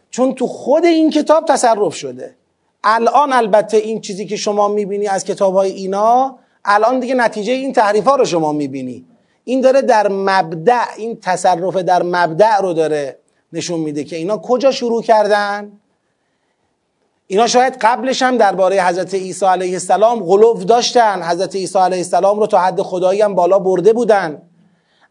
چون 0.10 0.36
تو 0.36 0.48
خود 0.48 0.86
این 0.86 1.10
کتاب 1.10 1.46
تصرف 1.46 1.96
شده. 1.96 2.36
الان 2.84 3.34
البته 3.34 3.78
این 3.78 4.02
چیزی 4.02 4.26
که 4.26 4.36
شما 4.36 4.68
می‌بینی 4.68 5.08
از 5.08 5.26
کتاب 5.26 5.54
های 5.54 5.72
اینا 5.72 6.36
الان 6.66 7.00
دیگه 7.00 7.16
نتیجه 7.16 7.54
این 7.54 7.74
تحریف 7.74 8.04
ها 8.04 8.16
رو 8.16 8.26
شما 8.26 8.52
می‌بینی. 8.52 9.06
این 9.44 9.62
داره 9.62 9.82
در 9.82 10.08
مبدع 10.08 10.94
این 10.98 11.18
تصرف 11.22 11.76
در 11.76 12.04
مبدع 12.04 12.62
رو 12.62 12.74
داره 12.74 13.18
نشون 13.54 13.80
میده 13.80 14.04
که 14.04 14.16
اینا 14.16 14.38
کجا 14.38 14.72
شروع 14.72 15.04
کردن؟ 15.04 15.72
اینا 17.32 17.48
شاید 17.48 17.78
قبلش 17.82 18.22
هم 18.22 18.38
درباره 18.38 18.84
حضرت 18.84 19.14
عیسی 19.14 19.46
علیه 19.46 19.74
السلام 19.74 20.24
غلوف 20.24 20.64
داشتن. 20.66 21.22
حضرت 21.24 21.56
عیسی 21.56 21.80
علیه 21.80 21.98
السلام 21.98 22.40
رو 22.40 22.48
تا 22.48 22.58
حد 22.58 22.82
خدایی 22.82 23.22
هم 23.22 23.36
بالا 23.36 23.60
برده 23.60 23.94
بودن. 23.94 24.42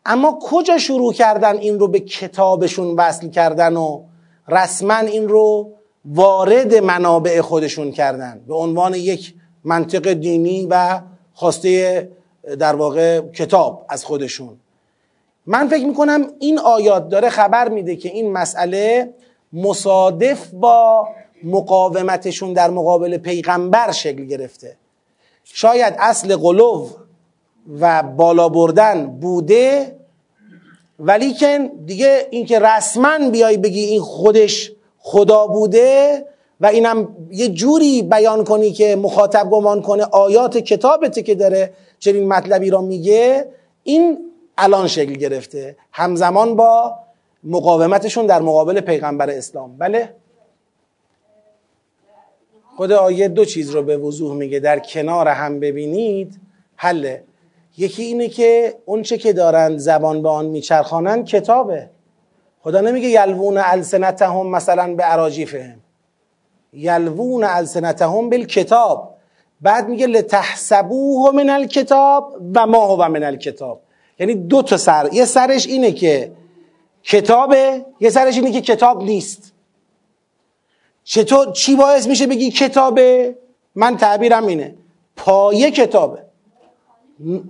اما 0.06 0.38
کجا 0.42 0.78
شروع 0.78 1.12
کردن 1.12 1.56
این 1.56 1.78
رو 1.78 1.88
به 1.88 2.00
کتابشون 2.00 2.96
وصل 2.96 3.28
کردن 3.28 3.76
و 3.76 4.02
رسما 4.48 4.94
این 4.94 5.28
رو 5.28 5.70
وارد 6.04 6.74
منابع 6.74 7.40
خودشون 7.40 7.92
کردن؟ 7.92 8.40
به 8.48 8.54
عنوان 8.54 8.94
یک 8.94 9.34
منطق 9.64 10.12
دینی 10.12 10.66
و 10.70 11.00
خواسته 11.34 12.08
در 12.58 12.76
واقع 12.76 13.20
کتاب 13.20 13.86
از 13.88 14.04
خودشون. 14.04 14.56
من 15.46 15.68
فکر 15.68 15.86
می‌کنم 15.86 16.26
این 16.38 16.58
آیات 16.58 17.08
داره 17.08 17.28
خبر 17.28 17.68
میده 17.68 17.96
که 17.96 18.08
این 18.08 18.32
مسئله 18.32 19.14
مصادف 19.52 20.50
با 20.52 21.08
مقاومتشون 21.44 22.52
در 22.52 22.70
مقابل 22.70 23.16
پیغمبر 23.16 23.92
شکل 23.92 24.24
گرفته. 24.24 24.76
شاید 25.44 25.94
اصل 25.98 26.36
قلوب 26.36 26.90
و 27.80 28.02
بالا 28.02 28.48
بردن 28.48 29.06
بوده 29.06 29.96
ولیکن 30.98 31.66
دیگه 31.86 32.26
اینکه 32.30 32.58
رسما 32.58 33.30
بیای 33.30 33.56
بگی 33.56 33.80
این 33.80 34.00
خودش 34.00 34.72
خدا 34.98 35.46
بوده 35.46 36.24
و 36.60 36.66
اینم 36.66 37.16
یه 37.30 37.48
جوری 37.48 38.02
بیان 38.02 38.44
کنی 38.44 38.72
که 38.72 38.96
مخاطب 38.96 39.50
گمان 39.50 39.82
کنه 39.82 40.04
آیات 40.04 40.58
کتابته 40.58 41.22
که 41.22 41.34
داره 41.34 41.72
چنین 41.98 42.28
مطلبی 42.28 42.70
را 42.70 42.80
میگه 42.80 43.48
این 43.82 44.18
الان 44.58 44.86
شکل 44.86 45.12
گرفته. 45.12 45.76
همزمان 45.92 46.56
با 46.56 46.94
مقاومتشون 47.44 48.26
در 48.26 48.40
مقابل 48.40 48.80
پیغمبر 48.80 49.30
اسلام. 49.30 49.76
بله؟ 49.78 50.14
خود 52.80 52.92
آیه 52.92 53.28
دو 53.28 53.44
چیز 53.44 53.70
رو 53.70 53.82
به 53.82 53.96
وضوح 53.96 54.36
میگه. 54.36 54.60
در 54.60 54.78
کنار 54.78 55.28
هم 55.28 55.60
ببینید 55.60 56.40
حله. 56.76 57.24
یکی 57.78 58.02
اینه 58.02 58.28
که 58.28 58.74
اونچه 58.84 59.18
که 59.18 59.32
دارند 59.32 59.78
زبان 59.78 60.22
به 60.22 60.28
آن 60.28 60.46
میچرخانند 60.46 61.26
کتابه. 61.26 61.90
خدا 62.60 62.80
نمیگه 62.80 63.08
یلوون 63.08 63.58
السنتهم 63.58 64.46
مثلا 64.46 64.94
به 64.94 65.02
عراجیفهم 65.02 65.76
یلوون 66.72 67.44
السنتهم 67.44 68.30
بالکتاب. 68.30 69.14
بعد 69.60 69.88
میگه 69.88 70.06
لتحسبوه 70.06 71.34
من 71.34 71.50
الکتاب 71.50 72.36
و 72.54 72.66
ما 72.66 72.86
هو 72.86 73.08
من 73.08 73.22
الکتاب. 73.22 73.80
یعنی 74.18 74.34
دو 74.34 74.62
تا 74.62 74.76
سر. 74.76 75.08
یه 75.12 75.24
سرش 75.24 75.66
اینه 75.66 75.92
که 75.92 76.32
کتابه 77.02 77.84
یه 78.00 78.10
سرش 78.10 78.36
اینه 78.36 78.52
که 78.52 78.60
کتاب 78.60 79.02
نیست. 79.02 79.52
چطور 81.10 81.52
چی 81.52 81.76
باعث 81.76 82.06
میشه 82.06 82.26
بگی 82.26 82.50
کتابه؟ 82.50 83.36
من 83.74 83.96
تعبیرم 83.96 84.46
اینه. 84.46 84.74
پایه 85.16 85.70
کتابه. 85.70 86.22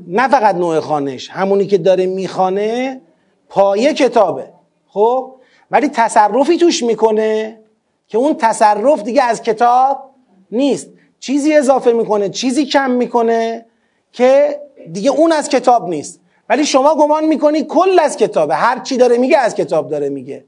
نه 0.08 0.28
فقط 0.28 0.54
نوع 0.54 0.80
خانش 0.80 1.30
همونی 1.30 1.66
که 1.66 1.78
داره 1.78 2.06
می‌خوانه 2.06 3.00
پایه 3.48 3.94
کتابه. 3.94 4.48
خب؟ 4.88 5.34
ولی 5.70 5.88
تصرفی 5.88 6.56
توش 6.56 6.82
می‌کنه 6.82 7.60
که 8.08 8.18
اون 8.18 8.34
تصرف 8.34 9.02
دیگه 9.02 9.22
از 9.22 9.42
کتاب 9.42 10.10
نیست. 10.50 10.88
چیزی 11.18 11.54
اضافه 11.54 11.92
می‌کنه 11.92 12.28
چیزی 12.28 12.66
کم 12.66 12.90
می‌کنه 12.90 13.66
که 14.12 14.60
دیگه 14.92 15.10
اون 15.10 15.32
از 15.32 15.48
کتاب 15.48 15.88
نیست. 15.88 16.20
ولی 16.48 16.64
شما 16.64 16.94
گمان 16.94 17.24
می‌کنی 17.24 17.62
کل 17.64 17.98
از 17.98 18.16
کتابه. 18.16 18.54
هر 18.54 18.78
چی 18.78 18.96
داره 18.96 19.18
میگه 19.18 19.38
از 19.38 19.54
کتاب 19.54 19.90
داره 19.90 20.08
میگه. 20.08 20.44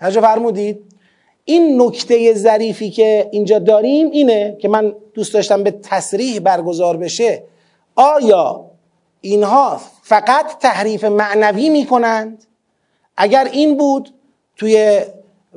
هرجا 0.00 0.20
فرمودید؟ 0.20 0.89
این 1.50 1.82
نکته 1.82 2.34
ظریفی 2.34 2.90
که 2.90 3.28
اینجا 3.32 3.58
داریم 3.58 4.10
اینه 4.10 4.56
که 4.60 4.68
من 4.68 4.94
دوست 5.14 5.34
داشتم 5.34 5.62
به 5.62 5.70
تصریح 5.70 6.40
برگزار 6.40 6.96
بشه. 6.96 7.42
آیا 7.96 8.64
اینها 9.20 9.80
فقط 10.02 10.58
تحریف 10.58 11.04
معنوی 11.04 11.68
می‌کنند؟ 11.68 12.44
اگر 13.16 13.48
این 13.52 13.76
بود 13.76 14.14
توی 14.56 15.00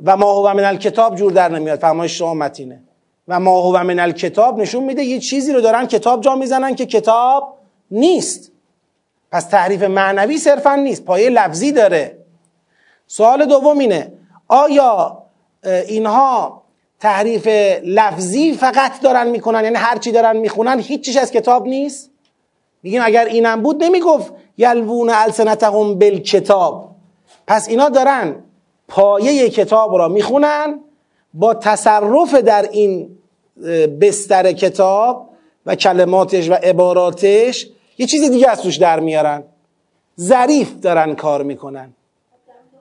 و 0.04 0.16
ما 0.16 0.32
هو 0.32 0.54
من 0.54 0.64
الکتاب 0.64 1.16
جور 1.16 1.32
در 1.32 1.48
نمیاد 1.48 1.78
فرمایش 1.78 2.18
شما 2.18 2.34
متینه. 2.34 2.80
و 3.28 3.40
ما 3.40 3.60
هو 3.60 3.82
من 3.82 3.98
الکتاب 3.98 4.60
نشون 4.60 4.84
میده 4.84 5.02
یه 5.02 5.18
چیزی 5.18 5.52
رو 5.52 5.60
دارن 5.60 5.86
کتاب 5.86 6.20
جا 6.20 6.34
می‌زنن 6.34 6.74
که 6.74 6.86
کتاب 6.86 7.56
نیست. 7.90 8.52
پس 9.32 9.44
تحریف 9.44 9.82
معنوی 9.82 10.38
صرفا 10.38 10.74
نیست 10.74 11.04
پایه 11.04 11.30
لفظی 11.30 11.72
داره. 11.72 12.18
سوال 13.06 13.44
دوم 13.44 13.78
اینه 13.78 14.12
آیا 14.48 15.23
اینها 15.66 16.62
تحریف 17.00 17.46
لفظی 17.84 18.52
فقط 18.52 19.00
دارن 19.00 19.28
می‌کنن 19.28 19.64
یعنی 19.64 19.76
هرچی 19.76 20.12
دارن 20.12 20.36
می‌خونن 20.36 20.80
هیچیش 20.80 21.16
از 21.16 21.30
کتاب 21.30 21.66
نیست. 21.66 22.10
میگیم 22.82 23.02
اگر 23.04 23.24
اینم 23.24 23.62
بود 23.62 23.84
نمی‌گفت 23.84 24.32
یلوون 24.58 25.10
السنتهم 25.10 25.98
بالکتاب. 25.98 26.90
پس 27.46 27.68
اینا 27.68 27.88
دارن 27.88 28.36
پایه 28.88 29.50
کتاب 29.50 29.98
را 29.98 30.08
می‌خونن 30.08 30.80
با 31.34 31.54
تصرف 31.54 32.34
در 32.34 32.68
این 32.70 33.18
بستر 34.00 34.52
کتاب 34.52 35.30
و 35.66 35.74
کلماتش 35.74 36.50
و 36.50 36.54
عباراتش 36.54 37.66
یه 37.98 38.06
چیز 38.06 38.30
دیگه 38.30 38.50
از 38.50 38.62
توش 38.62 38.76
در 38.76 39.00
میارن. 39.00 39.44
ظریف 40.20 40.80
دارن 40.80 41.14
کار 41.14 41.42
می‌کنن. 41.42 41.92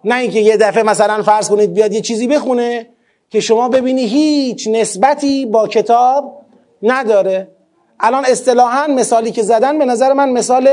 نه 0.06 0.16
اینکه 0.16 0.40
یه 0.40 0.58
دفعه 0.58 0.84
مثلا 0.84 1.24
فرض 1.24 1.50
کنید 1.50 1.74
بیاد 1.74 1.94
یه 1.94 2.02
چیزی 2.02 2.28
بخونه 2.28 2.88
که 3.30 3.40
شما 3.40 3.70
ببینی 3.70 4.06
هیچ 4.06 4.68
نسبتی 4.72 5.46
با 5.46 5.68
کتاب 5.68 6.42
نداره. 6.84 7.48
الان 8.00 8.26
اصطلاحا 8.26 8.88
مثالی 8.88 9.32
که 9.32 9.42
زدن 9.42 9.80
به 9.80 9.86
نظر 9.86 10.14
من 10.14 10.30
مثال 10.30 10.70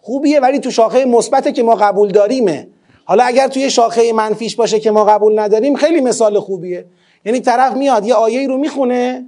خوبیه 0.00 0.40
ولی 0.40 0.58
تو 0.58 0.70
شاخه 0.70 1.04
مثبته 1.04 1.52
که 1.52 1.62
ما 1.62 1.74
قبول 1.74 2.08
داریمه. 2.08 2.68
حالا 3.04 3.24
اگر 3.24 3.48
توی 3.48 3.70
شاخه 3.70 4.12
منفیش 4.12 4.56
باشه 4.56 4.80
که 4.80 4.90
ما 4.90 5.04
قبول 5.04 5.38
نداریم 5.38 5.74
خیلی 5.74 6.00
مثال 6.00 6.40
خوبیه. 6.40 6.84
یعنی 7.24 7.40
طرف 7.40 7.72
میاد 7.72 8.06
یه 8.06 8.14
آیه 8.14 8.46
رو 8.48 8.56
می‌خونه 8.58 9.26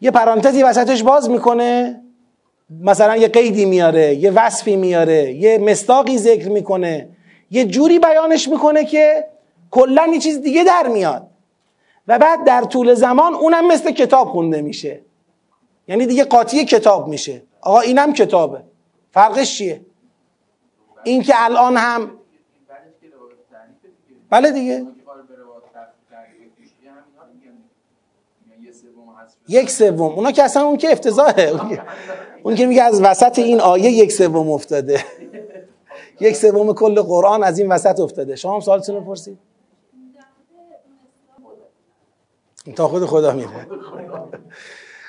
یه 0.00 0.10
پرانتزی 0.10 0.62
وسطش 0.62 1.02
باز 1.02 1.30
می‌کنه 1.30 2.00
مثلا 2.82 3.16
یه 3.16 3.28
قیدی 3.28 3.64
میاره 3.64 4.14
یه 4.14 4.30
وصفی 4.30 4.76
میاره 4.76 5.32
یه 5.32 5.58
مستاقی 5.58 6.18
ذکر 6.18 6.48
می‌کنه. 6.48 7.08
یه 7.50 7.64
جوری 7.64 7.98
بیانش 7.98 8.48
می‌کنه 8.48 8.84
که 8.84 9.24
کلا 9.70 10.06
یه 10.12 10.18
چیز 10.18 10.40
دیگه 10.40 10.64
در 10.64 10.88
میاد. 10.88 11.26
و 12.08 12.18
بعد 12.18 12.44
در 12.44 12.62
طول 12.62 12.94
زمان 12.94 13.34
اونم 13.34 13.66
مثل 13.66 13.90
کتاب 13.92 14.28
خونده 14.28 14.62
میشه. 14.62 15.00
یعنی 15.88 16.06
دیگه 16.06 16.24
قاطی 16.24 16.64
کتاب 16.64 17.08
میشه. 17.08 17.42
آقا 17.60 17.80
اینم 17.80 18.12
کتابه. 18.12 18.62
فرقش 19.10 19.58
چیه؟ 19.58 19.80
این 21.04 21.22
که 21.22 21.32
الان 21.36 21.76
هم 21.76 22.10
بله 24.30 24.50
دیگه. 24.50 24.86
یک 29.48 29.70
سوم. 29.70 30.12
اونا 30.12 30.32
که 30.32 30.42
اصلا 30.42 30.62
اون 30.62 30.76
که 30.76 30.92
افتضاحه. 30.92 31.52
اون 32.42 32.54
که 32.54 32.66
میگه 32.66 32.82
از 32.82 33.02
وسط 33.02 33.38
این 33.38 33.60
آیه 33.60 33.90
یک 33.90 34.12
سوم 34.12 34.50
افتاده. 34.50 35.04
یک 36.20 36.36
سوم 36.36 36.74
کل 36.74 37.02
قرآن 37.02 37.42
از 37.42 37.58
این 37.58 37.72
وسط 37.72 38.00
افتاده. 38.00 38.36
شما 38.36 38.54
هم 38.54 38.60
سوالتون 38.60 38.94
رو 38.94 39.00
پرسید؟ 39.00 39.38
تا 42.76 42.88
خود 42.88 43.06
خدا 43.06 43.32
میره 43.32 43.66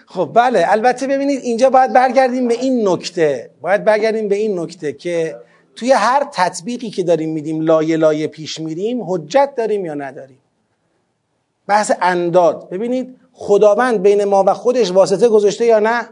خب 0.06 0.32
بله. 0.34 0.66
البته 0.68 1.08
ببینید 1.08 1.42
اینجا 1.44 1.70
باید 1.70 1.94
برگردیم 1.94 2.48
به 2.48 2.54
این 2.54 2.88
نکته. 2.88 3.50
باید 3.62 3.84
برگردیم 3.84 4.28
به 4.28 4.36
این 4.36 4.60
نکته 4.60 4.94
که 4.94 5.36
توی 5.76 5.92
هر 5.92 6.28
تطبیقی 6.32 6.90
که 6.90 7.04
داریم 7.04 7.34
میدیم 7.34 7.62
لایه 7.62 7.98
لایه 7.98 8.28
پیش 8.28 8.60
میریم 8.60 9.04
حجت 9.08 9.54
داریم 9.58 9.86
یا 9.86 9.94
نداریم؟ 9.94 10.38
بحث 11.68 11.92
انداد. 12.02 12.70
ببینید 12.70 13.16
خداوند 13.34 14.02
بین 14.02 14.24
ما 14.24 14.44
و 14.48 14.54
خودش 14.54 14.92
واسطه 14.92 15.30
گذاشته 15.30 15.66
یا 15.66 15.80
نه؟ 15.80 16.10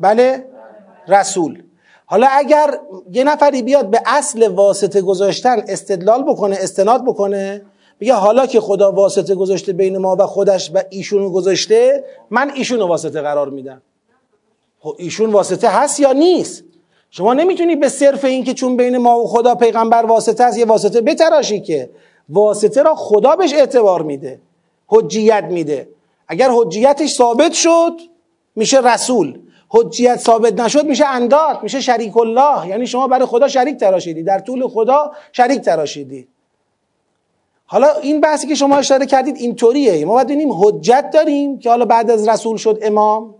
بله؟ 0.00 0.44
رسول. 1.08 1.62
حالا 2.10 2.26
اگر 2.30 2.78
یه 3.12 3.24
نفری 3.24 3.62
بیاد 3.62 3.90
به 3.90 4.02
اصل 4.06 4.48
واسطه 4.48 5.00
گذاشتن 5.00 5.64
استدلال 5.68 6.22
بکنه 6.22 6.56
استناد 6.60 7.04
بکنه 7.04 7.62
بگه 8.00 8.14
حالا 8.14 8.46
که 8.46 8.60
خدا 8.60 8.92
واسطه 8.92 9.34
گذاشته 9.34 9.72
بین 9.72 9.98
ما 9.98 10.16
و 10.16 10.26
خودش 10.26 10.70
و 10.74 10.82
ایشونو 10.90 11.30
گذاشته 11.30 12.04
من 12.30 12.50
ایشونو 12.54 12.86
واسطه 12.86 13.20
قرار 13.20 13.50
میدم. 13.50 13.82
خب 14.80 14.94
ایشون 14.98 15.30
واسطه 15.30 15.68
هست 15.68 16.00
یا 16.00 16.12
نیست؟ 16.12 16.64
شما 17.10 17.34
نمی‌تونی 17.34 17.76
به 17.76 17.88
صرف 17.88 18.24
این 18.24 18.44
که 18.44 18.54
چون 18.54 18.76
بین 18.76 18.98
ما 18.98 19.20
و 19.20 19.26
خدا 19.26 19.54
پیغمبر 19.54 20.06
واسطه 20.06 20.44
هست 20.44 20.58
یه 20.58 20.64
واسطه 20.64 21.00
بتراشی 21.00 21.60
که 21.60 21.90
واسطه 22.28 22.82
را 22.82 22.94
خدا 22.94 23.36
بهش 23.36 23.52
اعتبار 23.52 24.02
میده 24.02 24.40
حجیت 24.86 25.44
میده. 25.44 25.88
اگر 26.28 26.50
حجیتش 26.52 27.14
ثابت 27.14 27.52
شد 27.52 28.00
میشه 28.56 28.80
رسول. 28.80 29.38
حجیت 29.72 30.16
ثابت 30.16 30.60
نشد 30.60 30.86
میشه 30.86 31.06
انداد 31.06 31.62
میشه 31.62 31.80
شریک 31.80 32.16
الله. 32.16 32.68
یعنی 32.68 32.86
شما 32.86 33.08
برای 33.08 33.26
خدا 33.26 33.48
شریک 33.48 33.76
تراشیدی 33.76 34.22
در 34.22 34.38
طول 34.38 34.68
خدا 34.68 35.12
شریک 35.32 35.60
تراشیدی. 35.60 36.28
حالا 37.66 37.88
این 38.02 38.20
بحثی 38.20 38.46
که 38.46 38.54
شما 38.54 38.76
اشاره 38.76 39.06
کردید 39.06 39.36
اینطوریه 39.36 40.04
ما 40.04 40.12
باید 40.12 40.26
ببینیم 40.26 40.52
حجت 40.52 41.10
داریم 41.12 41.58
که 41.58 41.70
حالا 41.70 41.84
بعد 41.84 42.10
از 42.10 42.28
رسول 42.28 42.56
شد 42.56 42.78
امام. 42.82 43.34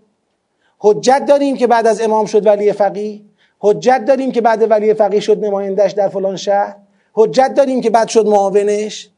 حجت 0.78 1.24
داریم 1.28 1.57
که 1.57 1.66
بعد 1.66 1.86
از 1.86 2.01
امام 2.01 2.27
شد 2.27 2.47
ولی 2.47 2.73
فقیه. 2.73 3.20
حجت 3.59 4.05
داریم 4.05 4.32
که 4.32 4.40
بعد 4.40 4.70
ولی 4.70 4.94
فقیه 4.94 5.20
شد 5.20 5.44
نمایندش 5.44 5.93
در 5.93 6.09
فلان 6.09 6.36
شهر. 6.36 6.77
حجت 7.12 7.55
داریم 7.55 7.81
که 7.81 7.90
بعد 7.90 8.09
شد 8.09 8.27
معاونش. 8.27 9.09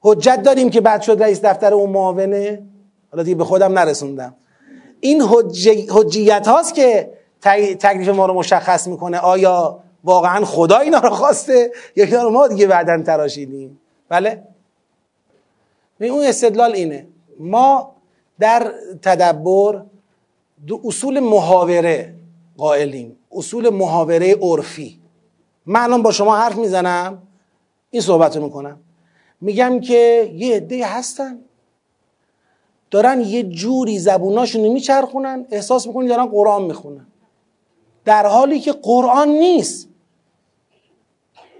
حجت 0.00 0.42
داریم 0.42 0.70
که 0.70 0.80
بعد 0.80 1.02
شد 1.02 1.22
رئیس 1.22 1.44
دفتر 1.44 1.74
اون 1.74 1.90
معاونه. 1.90 2.62
حالا 3.10 3.22
دیگه 3.22 3.36
به 3.36 3.44
خودم 3.44 3.78
نرسوندم. 3.78 4.34
این 5.00 5.22
حجیت 5.90 6.48
هاست 6.48 6.74
که 6.74 7.12
تکلیف 7.80 8.08
ما 8.08 8.26
رو 8.26 8.34
مشخص 8.34 8.86
می‌کنه. 8.86 9.18
آیا 9.18 9.78
واقعا 10.04 10.44
خدا 10.44 10.78
اینا 10.78 10.98
رو 10.98 11.10
خواسته 11.10 11.72
یا 11.96 12.04
اینا 12.04 12.22
رو 12.22 12.30
ما 12.30 12.48
دیگه 12.48 12.66
بعدا 12.66 13.02
تراشیدیم؟ 13.02 13.80
بله؟ 14.08 14.42
اون 16.00 16.24
استدلال 16.24 16.72
اینه. 16.72 17.06
ما 17.40 17.92
در 18.38 18.72
تدبر 19.02 19.82
دو 20.66 20.80
اصول 20.84 21.20
محاوره 21.20 22.14
قائلیم. 22.56 23.16
اصول 23.32 23.68
محاوره 23.68 24.34
عرفی. 24.34 25.00
من 25.66 25.80
الان 25.80 26.02
با 26.02 26.12
شما 26.12 26.36
حرف 26.36 26.56
می‌زنم 26.56 27.22
این 27.90 28.02
صحبت 28.02 28.36
رو 28.36 28.44
می‌کنم. 28.44 28.80
میگم 29.40 29.80
که 29.80 30.32
یه 30.34 30.56
عده 30.56 30.86
هستن. 30.86 31.38
دارن 32.90 33.20
یه 33.20 33.42
جوری 33.42 33.98
زبوناشون 33.98 34.68
میچرخونن 34.68 35.46
احساس 35.50 35.86
می‌کنی 35.86 36.08
دارن 36.08 36.26
قرآن 36.26 36.62
می‌خونن. 36.62 37.06
در 38.04 38.26
حالی 38.26 38.60
که 38.60 38.72
قرآن 38.72 39.28
نیست. 39.28 39.88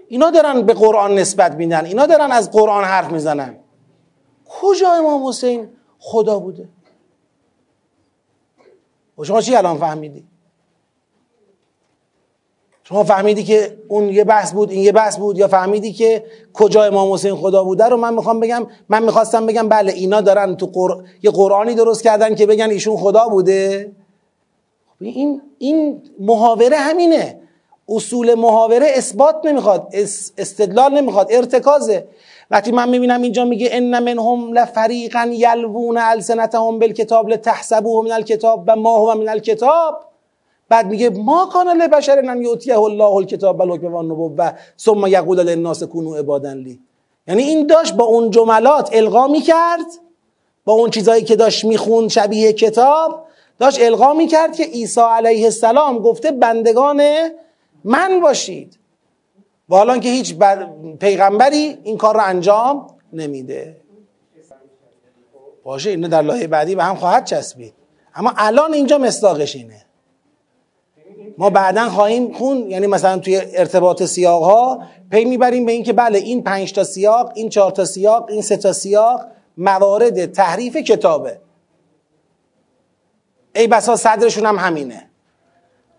اینا 0.07 0.29
دارن 0.29 0.61
به 0.61 0.73
قرآن 0.73 1.15
نسبت 1.15 1.55
میدن 1.55 1.85
اینا 1.85 2.05
دارن 2.05 2.31
از 2.31 2.51
قرآن 2.51 2.83
حرف 2.83 3.11
می‌زنن. 3.11 3.55
کجا 4.45 4.91
امام 4.91 5.27
حسین 5.27 5.69
خدا 5.99 6.39
بوده؟ 6.39 6.69
و 9.17 9.23
شما 9.23 9.41
چی 9.41 9.55
الان 9.55 9.77
فهمیدی؟ 9.77 10.27
شما 12.89 13.03
فهمیدی 13.03 13.43
که 13.43 13.77
اون 13.87 14.09
یه 14.09 14.23
بحث 14.23 14.51
بود 14.51 14.71
این 14.71 14.83
یه 14.83 14.91
بحث 14.91 15.17
بود 15.17 15.37
یا 15.37 15.47
فهمیدی 15.47 15.93
که 15.93 16.23
کجا 16.53 16.83
امام 16.83 17.13
حسین 17.13 17.35
خدا 17.35 17.63
بوده 17.63 17.85
رو 17.85 17.97
من 17.97 18.13
می‌خوام 18.13 18.39
بگم 18.39 18.67
من 18.89 19.03
می‌خواستم 19.03 19.45
بگم 19.45 19.69
بله 19.69 19.93
اینا 19.93 20.21
دارن 20.21 20.55
تو 20.55 20.65
قر... 20.65 20.91
یه 21.23 21.31
قرآنی 21.31 21.75
درست 21.75 22.03
کردن 22.03 22.35
که 22.35 22.45
بگن 22.45 22.69
ایشون 22.69 22.97
خدا 22.97 23.27
بوده. 23.27 23.91
این 25.01 25.41
این 25.57 26.01
محاوره 26.19 26.77
همینه. 26.77 27.39
اصول 27.89 28.33
محاوره 28.33 28.87
اثبات 28.95 29.35
نمی‌خواد 29.45 29.87
استدلال 30.37 30.93
نمی‌خواد 30.93 31.27
ارتکازه. 31.29 32.07
وقتی 32.51 32.71
من 32.71 32.89
می‌بینم 32.89 33.21
اینجا 33.21 33.45
میگه 33.45 33.69
ان 33.71 33.99
منهم 33.99 34.53
لفریقا 34.53 35.29
یلوون 35.33 35.97
السنتهم 35.97 36.79
بالکتاب 36.79 37.29
لتحسبوه 37.29 38.05
من 38.05 38.11
الکتاب 38.11 38.63
و 38.67 38.75
ما 38.75 38.97
هو 38.97 39.13
من 39.15 39.29
الکتاب 39.29 40.06
بعد 40.69 40.85
میگه 40.87 41.09
ما 41.09 41.45
کان 41.45 41.67
لبشر 41.67 42.19
ان 42.19 42.41
یؤتیه 42.41 42.79
الله 42.79 43.03
الکتاب 43.03 43.59
والحکم 43.59 43.93
والنبوه 43.93 44.51
ثم 44.79 45.07
یقول 45.07 45.39
للناس 45.39 45.83
کونوا 45.83 46.17
عبادا 46.17 46.53
لی. 46.53 46.79
یعنی 47.27 47.43
این 47.43 47.67
داشت 47.67 47.93
با 47.93 48.05
اون 48.05 48.29
جملات 48.29 48.89
القا 48.93 49.27
می‌کرد 49.27 49.85
با 50.65 50.73
اون 50.73 50.89
چیزایی 50.89 51.23
که 51.23 51.35
داشت 51.35 51.65
می‌خوند 51.65 52.09
شبیه 52.09 52.53
کتاب 52.53 53.25
داشت 53.59 53.81
القا 53.81 54.13
می‌کرد 54.13 54.55
که 54.55 54.63
عیسی 54.63 55.01
علیه 55.01 55.45
السلام 55.45 55.99
گفته 55.99 56.31
بندگان 56.31 57.01
من 57.83 58.19
باشید. 58.19 58.77
و 59.69 59.75
حالا 59.75 59.97
که 59.97 60.09
هیچ 60.09 60.35
پیغمبری 60.99 61.77
این 61.83 61.97
کار 61.97 62.15
رو 62.15 62.21
انجام 62.23 62.87
نمیده. 63.13 63.77
باشه 65.63 65.89
اینو 65.89 66.07
در 66.07 66.21
لایه 66.21 66.47
بعدی 66.47 66.75
به 66.75 66.83
هم 66.83 66.95
خواهد 66.95 67.25
چسبید. 67.25 67.73
اما 68.15 68.33
الان 68.37 68.73
اینجا 68.73 68.97
مصداقش 68.97 69.55
اینه. 69.55 69.86
ما 71.37 71.49
بعدا 71.49 71.89
خواهیم 71.89 72.33
خون 72.33 72.71
یعنی 72.71 72.87
مثلا 72.87 73.17
توی 73.17 73.41
ارتباط 73.53 74.03
سیاق 74.03 74.43
ها 74.43 74.79
پی 75.11 75.25
می‌بریم 75.25 75.65
به 75.65 75.71
اینکه 75.71 75.93
بله 75.93 76.17
این 76.17 76.43
پنج 76.43 76.73
تا 76.73 76.83
سیاق 76.83 77.31
این 77.35 77.49
چهار 77.49 77.71
تا 77.71 77.85
سیاق 77.85 78.29
این 78.29 78.41
سه 78.41 78.57
تا 78.57 78.73
سیاق 78.73 79.25
موارد 79.57 80.25
تحریف 80.25 80.77
کتابه. 80.77 81.39
ای 83.55 83.67
بسا 83.67 83.95
صدرشون 83.95 84.45
هم 84.45 84.55
همینه. 84.55 85.09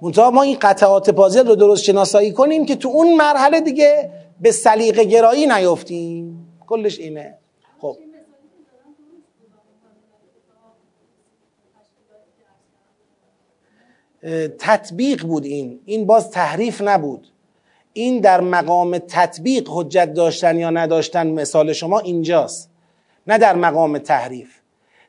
منتها 0.02 0.30
ما 0.30 0.42
این 0.42 0.56
قطعات 0.60 1.10
پازل 1.10 1.48
رو 1.48 1.54
درست 1.54 1.82
شناسایی 1.82 2.32
کنیم 2.32 2.66
که 2.66 2.76
تو 2.76 2.88
اون 2.88 3.16
مرحله 3.16 3.60
دیگه 3.60 4.10
به 4.40 4.52
سلیقه 4.52 5.04
گرایی 5.04 5.46
نیفتیم. 5.46 6.48
کلش 6.66 6.98
اینه 6.98 7.38
خب 7.80 7.96
تطبیق 14.58 15.26
بود 15.26 15.44
این. 15.44 15.80
این 15.84 16.06
باز 16.06 16.30
تحریف 16.30 16.82
نبود. 16.82 17.28
این 17.92 18.20
در 18.20 18.40
مقام 18.40 18.98
تطبیق 18.98 19.68
حجت 19.70 20.14
داشتن 20.14 20.58
یا 20.58 20.70
نداشتن 20.70 21.26
مثال 21.26 21.72
شما 21.72 21.98
اینجاست. 21.98 22.70
نه 23.26 23.38
در 23.38 23.56
مقام 23.56 23.98
تحریف. 23.98 24.48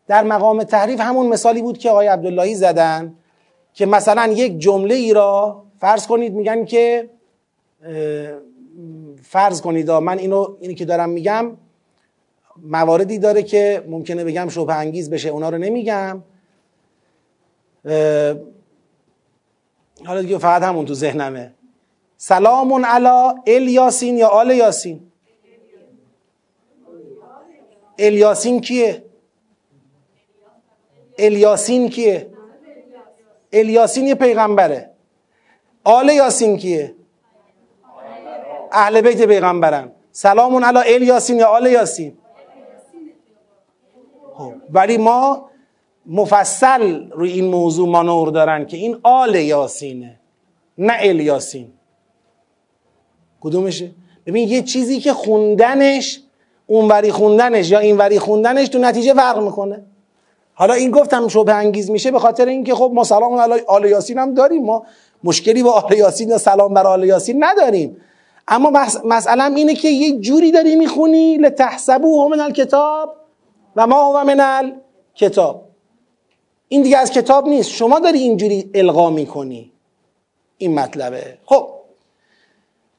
در 0.07 0.23
مقام 0.23 0.63
تحریف 0.63 0.99
همون 0.99 1.27
مثالی 1.27 1.61
بود 1.61 1.77
که 1.77 1.89
آقای 1.89 2.07
عبداللهی 2.07 2.55
زدن 2.55 3.13
که 3.73 3.85
مثلا 3.85 4.27
یک 4.27 4.59
جمله 4.59 4.95
ای 4.95 5.13
را 5.13 5.63
فرض 5.79 6.07
کنید 6.07 6.33
میگن 6.33 6.65
که 6.65 7.09
فرض 9.23 9.61
کنید 9.61 9.91
من 9.91 10.17
اینو 10.17 10.55
اینی 10.59 10.75
که 10.75 10.85
دارم 10.85 11.09
میگم 11.09 11.57
مواردی 12.63 13.17
داره 13.17 13.43
که 13.43 13.83
ممکنه 13.87 14.23
بگم 14.23 14.49
شبه 14.49 14.75
انگیز 14.75 15.09
بشه 15.09 15.29
اونا 15.29 15.49
رو 15.49 15.57
نمیگم. 15.57 16.23
حالا 20.05 20.21
دیگه 20.21 20.37
فقط 20.37 20.63
همون 20.63 20.85
تو 20.85 20.93
ذهنمه. 20.93 21.53
سلامون 22.17 22.85
علا 22.85 23.35
ال 23.47 23.67
یاسین 23.67 24.17
یا 24.17 24.27
آل 24.27 24.51
یاسین؟ 24.51 25.11
الیاسین 27.99 28.61
کیه؟ 28.61 29.03
الیاسین 31.17 31.89
کیه؟ 31.89 32.29
الیاسین 33.53 34.07
یه 34.07 34.15
پیغمبره. 34.15 34.89
آل 35.83 36.09
یاسین 36.09 36.57
کیه؟ 36.57 36.95
اهل 38.71 39.01
بیت 39.01 39.21
پیغمبرن. 39.21 39.91
سلامون 40.11 40.63
علی 40.63 40.95
الیاسین 40.95 41.39
یا 41.39 41.47
آل 41.47 41.65
یاسین؟ 41.65 42.17
خب، 44.33 44.53
ولی 44.69 44.97
ما 44.97 45.49
مفصل 46.09 47.09
روی 47.11 47.31
این 47.31 47.45
موضوع 47.45 47.89
مانور 47.89 48.29
دارن 48.29 48.65
که 48.65 48.77
این 48.77 48.97
آل 49.03 49.35
یاسینه 49.35 50.19
نه 50.77 50.93
الیاسین 50.99 51.67
کدومشه؟ 53.41 53.91
ببین 54.25 54.49
یه 54.49 54.61
چیزی 54.61 54.99
که 54.99 55.13
خوندنش 55.13 56.21
اونوری 56.67 57.11
خوندنش 57.11 57.71
یا 57.71 57.79
اینوری 57.79 58.19
خوندنش 58.19 58.67
تو 58.67 58.79
نتیجه 58.79 59.13
فرق 59.13 59.43
می‌کنه. 59.43 59.85
حالا 60.53 60.73
این 60.73 60.91
گفتم 60.91 61.27
شبه 61.27 61.53
انگیز 61.53 61.91
میشه 61.91 62.11
به 62.11 62.19
خاطر 62.19 62.45
اینکه 62.45 62.75
خب 62.75 62.91
ما 62.93 63.03
سلام 63.03 63.33
علی 63.33 63.61
آل 63.67 63.85
یاسین 63.85 64.17
هم 64.17 64.33
داریم. 64.33 64.63
ما 64.63 64.85
مشکلی 65.23 65.63
با 65.63 65.71
آل 65.71 65.93
یاسین 65.93 66.29
یا 66.29 66.37
سلام 66.37 66.73
بر 66.73 66.87
آل 66.87 67.03
یاسین 67.03 67.43
نداریم. 67.43 67.97
اما 68.47 68.87
مسئله 69.05 69.55
اینه 69.55 69.75
که 69.75 69.89
یه 69.89 70.19
جوری 70.19 70.51
داری 70.51 70.75
می‌خونی 70.75 71.37
لتحسبوه 71.37 72.29
من 72.29 72.39
الکتاب 72.39 73.15
و 73.75 73.87
ما 73.87 74.03
هو 74.03 74.23
من 74.23 74.39
الکتاب. 74.39 75.68
این 76.71 76.81
دیگه 76.81 76.97
از 76.97 77.11
کتاب 77.11 77.47
نیست. 77.47 77.69
شما 77.69 77.99
داری 77.99 78.19
اینجوری 78.19 78.71
القا 78.73 79.09
می‌کنی. 79.09 79.71
این 80.57 80.79
مطلبه. 80.79 81.37
خب. 81.45 81.69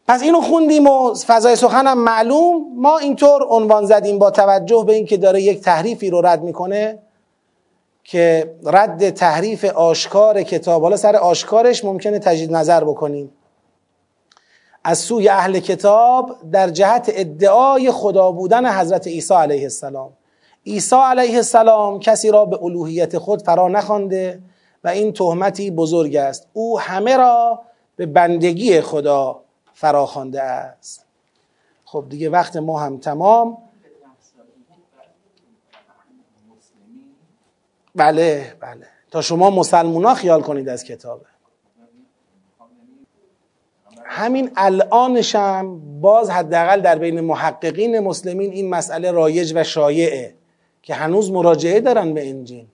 پس 0.08 0.22
اینو 0.22 0.40
خوندیم 0.40 0.86
و 0.86 1.14
فضای 1.14 1.56
سخنم 1.56 1.98
معلوم. 1.98 2.66
ما 2.76 2.98
اینطور 2.98 3.42
عنوان 3.48 3.86
زدیم 3.86 4.18
با 4.18 4.30
توجه 4.30 4.84
به 4.86 4.92
اینکه 4.92 5.16
داره 5.16 5.42
یک 5.42 5.60
تحریفی 5.60 6.10
رو 6.10 6.20
رد 6.26 6.42
می‌کنه 6.42 6.98
که 8.04 8.54
رد 8.64 9.10
تحریف 9.10 9.64
آشکار 9.64 10.42
کتاب. 10.42 10.82
حالا 10.82 10.96
سر 10.96 11.16
آشکارش 11.16 11.84
ممکنه 11.84 12.18
تجدید 12.18 12.52
نظر 12.52 12.84
بکنیم. 12.84 13.32
از 14.84 14.98
سوی 14.98 15.28
اهل 15.28 15.58
کتاب 15.58 16.36
در 16.52 16.70
جهت 16.70 17.12
ادعای 17.14 17.90
خدا 17.90 18.32
بودن 18.32 18.78
حضرت 18.80 19.06
عیسی 19.06 19.34
علیه 19.34 19.62
السلام. 19.62 20.12
عیسی 20.66 20.96
علیه 20.96 21.36
السلام 21.36 22.00
کسی 22.00 22.30
را 22.30 22.44
به 22.44 22.62
الوهیت 22.62 23.18
خود 23.18 23.42
فرا 23.42 23.68
نخوانده 23.68 24.42
و 24.84 24.88
این 24.88 25.12
تهمتی 25.12 25.70
بزرگ 25.70 26.16
است. 26.16 26.48
او 26.52 26.80
همه 26.80 27.16
را 27.16 27.62
به 27.96 28.06
بندگی 28.06 28.80
خدا 28.80 29.40
فرا 29.74 30.06
خوانده 30.06 30.42
است. 30.42 31.06
خب 31.84 32.04
دیگه 32.08 32.30
وقت 32.30 32.56
ما 32.56 32.80
هم 32.80 32.98
تمام. 32.98 33.58
بله 37.94 38.54
بله. 38.60 38.86
تا 39.10 39.22
شما 39.22 39.50
مسلمونا 39.50 40.14
خیال 40.14 40.42
کنید 40.42 40.68
از 40.68 40.84
کتابه. 40.84 41.26
همین 44.04 44.50
الانشم 44.56 45.80
باز 46.00 46.30
حداقل 46.30 46.80
در 46.80 46.98
بین 46.98 47.20
محققین 47.20 47.98
مسلمین 47.98 48.52
این 48.52 48.70
مسئله 48.70 49.10
رایج 49.10 49.52
و 49.54 49.64
شایعه. 49.64 50.39
که 50.82 50.94
هنوز 50.94 51.30
مراجعه 51.30 51.80
دارن 51.80 52.14
به 52.14 52.28
انجیل 52.28 52.66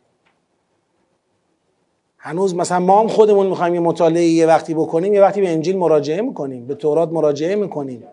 هنوز 2.18 2.54
مثلا 2.54 2.80
ما 2.80 3.00
هم 3.00 3.08
خودمون 3.08 3.46
می‌خوایم 3.46 3.74
یه 3.74 3.80
مطالعه 3.80 4.24
یه 4.24 4.46
وقتی 4.46 4.74
بکنیم 4.74 5.14
یه 5.14 5.20
وقتی 5.20 5.40
به 5.40 5.52
انجیل 5.52 5.76
مراجعه 5.76 6.20
می‌کنیم 6.20 6.66
به 6.66 6.74
تورات 6.74 7.12
مراجعه 7.12 7.54
می‌کنیم. 7.54 8.04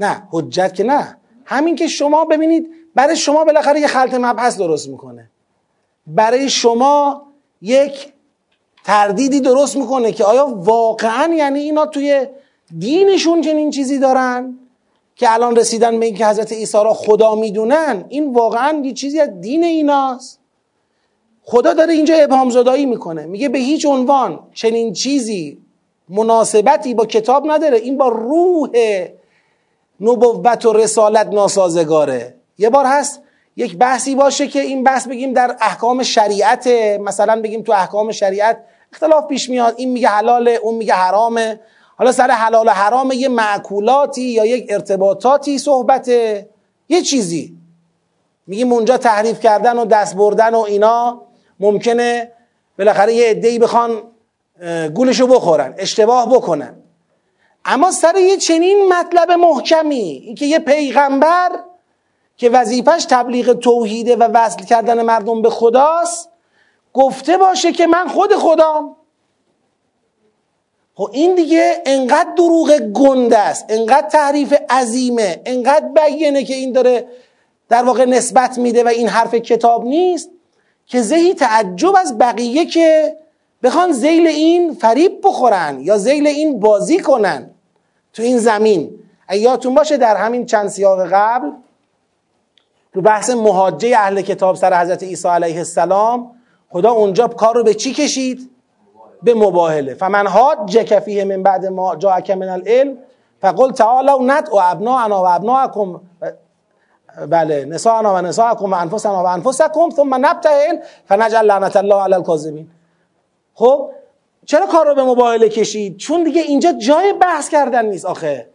نه 0.00 0.28
حجت 0.30 0.74
که 0.74 0.84
نه. 0.84 1.16
همین 1.44 1.76
که 1.76 1.88
شما 1.88 2.24
ببینید 2.24 2.68
برای 2.94 3.16
شما 3.16 3.44
بالاخره 3.44 3.80
یه 3.80 3.86
خلط 3.86 4.14
مبحث 4.14 4.58
درست 4.58 4.88
می‌کنه. 4.88 5.30
برای 6.06 6.50
شما 6.50 7.22
یک 7.62 8.12
تردیدی 8.84 9.40
درست 9.40 9.76
می‌کنه 9.76 10.12
که 10.12 10.24
آیا 10.24 10.46
واقعا 10.46 11.34
یعنی 11.34 11.60
اینا 11.60 11.86
توی 11.86 12.26
دینشون 12.78 13.40
چنین 13.40 13.70
چیزی 13.70 13.98
دارن؟ 13.98 14.58
که 15.16 15.32
الان 15.32 15.56
رسیدن 15.56 16.00
به 16.00 16.06
اینکه 16.06 16.26
حضرت 16.26 16.52
عیسی 16.52 16.78
را 16.78 16.94
خدا 16.94 17.34
می‌دونن 17.34 18.04
این 18.08 18.32
واقعا 18.32 18.82
یه 18.84 18.92
چیزی 18.92 19.20
از 19.20 19.40
دین 19.40 19.64
ایناست. 19.64 20.40
خدا 21.42 21.72
داره 21.72 21.92
اینجا 21.92 22.14
ابهام 22.14 22.50
زدایی 22.50 22.86
می‌کنه. 22.86 23.26
میگه 23.26 23.48
به 23.48 23.58
هیچ 23.58 23.86
عنوان 23.86 24.40
چنین 24.54 24.92
چیزی 24.92 25.58
مناسبتی 26.08 26.94
با 26.94 27.06
کتاب 27.06 27.50
نداره. 27.50 27.76
این 27.76 27.98
با 27.98 28.08
روح 28.08 28.70
نبوت 30.00 30.66
و 30.66 30.72
رسالت 30.72 31.26
ناسازگاره. 31.26 32.34
یه 32.58 32.70
بار 32.70 32.84
هست 32.86 33.20
یک 33.56 33.76
بحثی 33.76 34.14
باشه 34.14 34.48
که 34.48 34.60
این 34.60 34.84
بحث 34.84 35.06
بگیم 35.06 35.32
در 35.32 35.56
احکام 35.60 36.02
شریعت 36.02 36.66
مثلا 37.00 37.40
بگیم 37.42 37.62
تو 37.62 37.72
احکام 37.72 38.12
شریعت 38.12 38.64
اختلاف 38.92 39.26
پیش 39.26 39.50
میاد. 39.50 39.74
این 39.76 39.90
میگه 39.90 40.08
حلاله 40.08 40.50
اون 40.50 40.74
میگه 40.74 40.94
حرامه. 40.94 41.60
حالا 41.98 42.12
سر 42.12 42.30
حلال 42.30 42.66
و 42.66 42.70
حرام 42.70 43.12
یه 43.12 43.28
معکولاتی 43.28 44.22
یا 44.22 44.44
یک 44.44 44.66
ارتباطاتی 44.68 45.58
صحبته 45.58 46.48
یه 46.88 47.02
چیزی. 47.02 47.56
میگیم 48.46 48.72
اونجا 48.72 48.96
تحریف 48.96 49.40
کردن 49.40 49.78
و 49.78 49.84
دست 49.84 50.16
بردن 50.16 50.54
و 50.54 50.58
اینا 50.58 51.22
ممکنه 51.60 52.32
بالاخره 52.78 53.14
یه 53.14 53.30
عده‌ای 53.30 53.58
بخوان 53.58 54.02
گولشو 54.94 55.26
بخورن 55.26 55.74
اشتباه 55.78 56.34
بکنن. 56.34 56.76
اما 57.64 57.90
سر 57.90 58.16
یه 58.16 58.36
چنین 58.36 58.92
مطلب 58.92 59.30
محکمی 59.30 60.22
این 60.24 60.34
که 60.34 60.46
یه 60.46 60.58
پیغمبر 60.58 61.50
که 62.36 62.50
وظیفش 62.50 63.06
تبلیغ 63.10 63.52
توحیده 63.52 64.16
و 64.16 64.22
وصل 64.22 64.64
کردن 64.64 65.02
مردم 65.02 65.42
به 65.42 65.50
خداست 65.50 66.30
گفته 66.92 67.36
باشه 67.36 67.72
که 67.72 67.86
من 67.86 68.08
خود 68.08 68.34
خدام. 68.34 68.96
خب 70.96 71.10
این 71.12 71.34
دیگه 71.34 71.82
انقدر 71.86 72.30
دروغ 72.36 72.78
گنده 72.78 73.38
است 73.38 73.66
انقدر 73.68 74.08
تحریف 74.08 74.54
عظیمه 74.70 75.42
انقدر 75.46 75.88
بیینه 75.88 76.44
که 76.44 76.54
این 76.54 76.72
داره 76.72 77.06
در 77.68 77.84
واقع 77.84 78.04
نسبت 78.04 78.58
میده 78.58 78.84
و 78.84 78.88
این 78.88 79.08
حرف 79.08 79.34
کتاب 79.34 79.84
نیست 79.84 80.30
که 80.86 81.02
زهی 81.02 81.34
تعجب 81.34 81.96
از 81.96 82.18
بقیه 82.18 82.66
که 82.66 83.16
بخوان 83.62 83.92
زیل 83.92 84.26
این 84.26 84.74
فریب 84.74 85.20
بخورن 85.24 85.80
یا 85.80 85.98
زیل 85.98 86.26
این 86.26 86.60
بازی 86.60 86.98
کنن 86.98 87.50
تو 88.12 88.22
این 88.22 88.38
زمین 88.38 88.90
یادتون 89.32 89.74
باشه 89.74 89.96
در 89.96 90.16
همین 90.16 90.46
چند 90.46 90.68
سیاق 90.68 91.08
قبل 91.12 91.50
تو 92.94 93.00
بحث 93.00 93.30
مهاجه 93.30 93.98
اهل 93.98 94.22
کتاب 94.22 94.56
سر 94.56 94.80
حضرت 94.80 95.02
عیسی 95.02 95.28
علیه 95.28 95.58
السلام 95.58 96.30
خدا 96.70 96.92
اونجا 96.92 97.28
کار 97.28 97.54
رو 97.54 97.64
به 97.64 97.74
چی 97.74 97.92
کشید؟ 97.92 98.53
به 99.24 99.34
مباهله. 99.34 99.94
فمن 99.94 100.26
حاج 100.26 100.98
فیه 100.98 101.24
من 101.24 101.42
بعد 101.42 101.66
ما 101.66 101.96
جاءک 101.96 102.30
من 102.30 102.48
العلم 102.48 102.98
فقل 103.40 103.72
تعالوا 103.72 104.22
ندعو 104.26 104.60
ابناءنا 104.62 105.22
و 105.22 105.26
ابناءکم. 105.26 106.00
بله 107.30 107.64
نساءنا 107.64 108.14
و 108.14 108.18
نساءکم 108.18 108.72
و 108.72 108.74
انفسنا 108.74 109.24
و 109.24 109.26
انفسکم 109.26 109.90
ثم 109.90 110.26
نبتهل 110.26 110.78
فنجعل 111.08 111.46
لعنت 111.46 111.76
الله 111.76 112.02
علی 112.02 112.14
الکاذبین. 112.14 112.70
خب 113.54 113.90
چرا 114.46 114.66
کار 114.66 114.86
رو 114.86 114.94
به 114.94 115.04
مباهله 115.04 115.48
کشید؟ 115.48 115.96
چون 115.96 116.24
دیگه 116.24 116.42
اینجا 116.42 116.72
جای 116.72 117.12
بحث 117.12 117.48
کردن 117.48 117.86
نیست 117.86 118.06
آخه. 118.06 118.48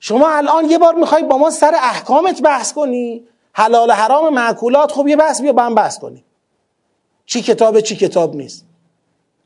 شما 0.00 0.28
الان 0.28 0.64
یه 0.64 0.78
بار 0.78 0.94
می‌خوای 0.94 1.22
با 1.22 1.38
ما 1.38 1.50
سر 1.50 1.74
احکامت 1.74 2.42
بحث 2.42 2.72
کنی؟ 2.72 3.24
حلال 3.52 3.90
حرام 3.90 4.34
معکولات 4.34 4.92
خب 4.92 5.08
یه 5.08 5.16
بحث 5.16 5.40
بیا 5.40 5.52
با 5.52 5.62
هم 5.62 5.74
بحث 5.74 5.98
کنی 5.98 6.24
چی 7.26 7.42
کتابه 7.42 7.82
چی 7.82 7.96
کتاب 7.96 8.36
نیست. 8.36 8.66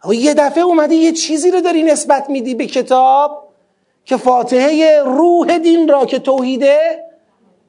اما 0.04 0.14
یه 0.14 0.34
دفعه 0.34 0.64
اومدی 0.64 0.94
یه 0.94 1.12
چیزی 1.12 1.50
رو 1.50 1.60
داری 1.60 1.82
نسبت 1.82 2.30
میدی 2.30 2.54
به 2.54 2.66
کتاب 2.66 3.48
که 4.04 4.16
فاتحه 4.16 5.02
روح 5.04 5.58
دین 5.58 5.88
را 5.88 6.06
که 6.06 6.18
توحیده 6.18 7.04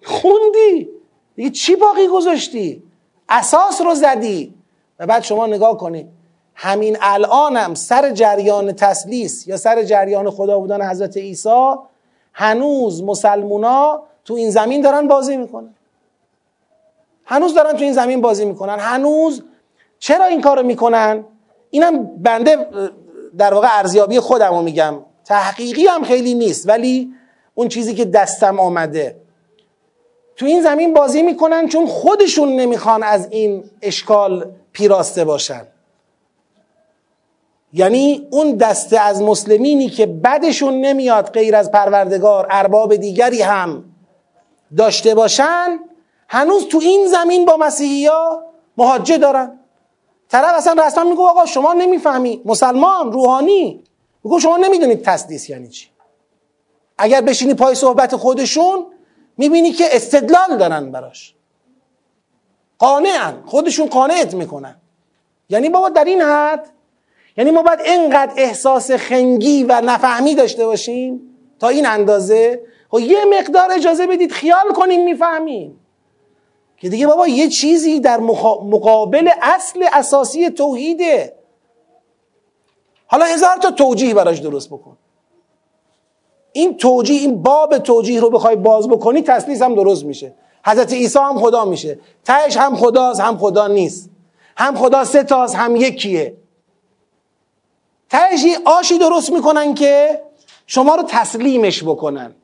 خوندی. 0.04 0.90
دیگه 1.36 1.50
چی 1.50 1.76
باقی 1.76 2.08
گذاشتی؟ 2.08 2.84
اساس 3.30 3.82
رو 3.82 3.96
زدی. 3.96 4.54
و 5.00 5.08
بعد 5.08 5.24
شما 5.24 5.48
نگاه 5.48 5.78
کنید. 5.78 6.08
همین 6.56 6.98
الانم 7.02 7.74
سر 7.74 8.12
جریان 8.12 8.72
تسلیس 8.72 9.48
یا 9.48 9.58
سر 9.58 9.84
جریان 9.84 10.30
خدا 10.30 10.60
بودن 10.60 10.90
حضرت 10.90 11.18
عیسی 11.18 11.74
هنوز 12.34 13.04
مسلمونا 13.04 14.04
تو 14.26 14.34
این 14.34 14.50
زمین 14.50 14.82
دارن 14.82 15.08
بازی 15.08 15.38
می‌کنن. 15.38 15.74
هنوز 17.26 17.54
دارن 17.54 17.72
تو 17.72 17.84
این 17.84 17.94
زمین 17.94 18.22
بازی 18.22 18.46
می‌کنن. 18.46 18.80
هنوز 18.80 19.44
چرا 20.00 20.26
این 20.26 20.42
کارو 20.42 20.64
می‌کنن؟ 20.64 21.24
اینم 21.72 22.06
بنده 22.18 22.68
در 23.38 23.54
واقع 23.54 23.68
ارزیابی 23.72 24.20
خودم 24.20 24.50
رو 24.50 24.62
میگم. 24.62 24.96
تحقیقی 25.26 25.86
هم 25.86 26.04
خیلی 26.04 26.34
نیست 26.34 26.70
ولی 26.70 27.14
اون 27.56 27.68
چیزی 27.68 27.94
که 27.94 28.06
دستم 28.06 28.60
آمده. 28.60 29.16
تو 30.36 30.46
این 30.46 30.62
زمین 30.62 30.94
بازی 30.94 31.22
می‌کنن 31.22 31.68
چون 31.68 31.88
خودشون 31.88 32.56
نمی‌خوان 32.56 33.04
از 33.04 33.28
این 33.32 33.64
اشکال 33.82 34.52
پیراسته 34.74 35.26
باشن. 35.26 35.68
یعنی 37.74 38.28
اون 38.30 38.56
دسته 38.56 39.00
از 39.00 39.22
مسلمینی 39.22 39.90
که 39.90 40.06
بدشون 40.06 40.74
نمیاد 40.74 41.30
غیر 41.32 41.56
از 41.56 41.72
پروردگار 41.72 42.48
ارباب 42.50 42.96
دیگری 42.96 43.42
هم 43.42 43.84
داشته 44.78 45.16
باشن 45.16 45.80
هنوز 46.28 46.68
تو 46.68 46.80
این 46.80 47.08
زمین 47.08 47.46
با 47.46 47.58
مسیحی 47.58 48.06
ها 48.06 48.44
دارن. 49.22 49.61
طرف 50.32 50.56
اصلا 50.56 50.86
رسما 50.86 51.04
میگو 51.04 51.26
آقا 51.26 51.46
شما 51.46 51.74
نمی‌فهمی. 51.74 52.42
مسلمان 52.46 53.12
روحانی. 53.12 53.84
میگو 54.24 54.40
شما 54.40 54.58
نمی‌دونید 54.58 55.02
تسلیس 55.02 55.50
یعنی 55.50 55.68
چی. 55.68 55.88
اگر 56.98 57.22
بشینی 57.22 57.54
پای 57.54 57.76
صحبت 57.76 58.16
خودشون 58.16 58.86
می‌بینی 59.38 59.72
که 59.72 59.96
استدلال 59.96 60.58
دارن 60.58 60.92
براش. 60.92 61.36
قانعن. 62.80 63.44
خودشون 63.46 63.88
قانعت 63.88 64.34
می‌کنن. 64.34 64.76
یعنی 65.50 65.70
بابا 65.70 65.90
در 65.90 66.04
این 66.04 66.22
حد 66.22 66.70
یعنی 67.38 67.52
ما 67.52 67.62
باید 67.62 67.80
اینقدر 67.80 68.34
احساس 68.38 68.92
خنگی 68.92 69.64
و 69.64 69.82
نفهمی 69.82 70.36
داشته 70.36 70.66
باشیم 70.66 71.22
تا 71.60 71.68
این 71.68 71.86
اندازه. 71.86 72.62
خب 72.90 73.00
یه 73.00 73.26
مقدار 73.26 73.72
اجازه 73.72 74.08
بدید 74.08 74.32
خیال 74.32 74.74
کنیم 74.76 75.04
می‌فهمیم. 75.04 75.80
که 76.82 76.90
دیگه 76.90 77.08
بابا 77.08 77.28
یه 77.28 77.50
چیزی 77.50 78.00
در 78.00 78.20
مقابل 78.20 79.30
اصل 79.42 79.86
اساسی 79.94 80.50
توحیده. 80.50 81.34
حالا 83.08 83.26
هزار 83.26 83.56
تا 83.58 83.72
توجیه 83.72 84.14
براش 84.14 84.40
درست 84.40 84.70
بکن. 84.70 84.98
این 86.54 86.78
توجیه 86.78 87.20
این 87.20 87.42
باب 87.44 87.78
توجیه 87.78 88.20
رو 88.20 88.30
بخوای 88.30 88.56
باز 88.56 88.88
بکنی 88.88 89.22
تسلیس 89.22 89.62
هم 89.62 89.76
درست 89.76 90.06
میشه. 90.06 90.34
حضرت 90.66 90.94
عیسی 90.94 91.20
هم 91.20 91.40
خدا 91.40 91.66
میشه. 91.66 92.00
تهش 92.26 92.58
هم 92.58 92.76
خداست 92.76 93.20
هم 93.20 93.38
خدا 93.38 93.68
نیست. 93.68 94.10
هم 94.58 94.76
خدا 94.76 95.04
سه 95.06 95.24
تاست 95.24 95.56
هم 95.56 95.76
یکیه. 95.76 96.38
تهش 98.10 98.46
آشی 98.66 98.98
درست 98.98 99.32
می‌کنن 99.32 99.74
که 99.74 100.22
شما 100.68 100.96
رو 100.96 101.04
تسلیمش 101.04 101.84
بکنن. 101.84 102.36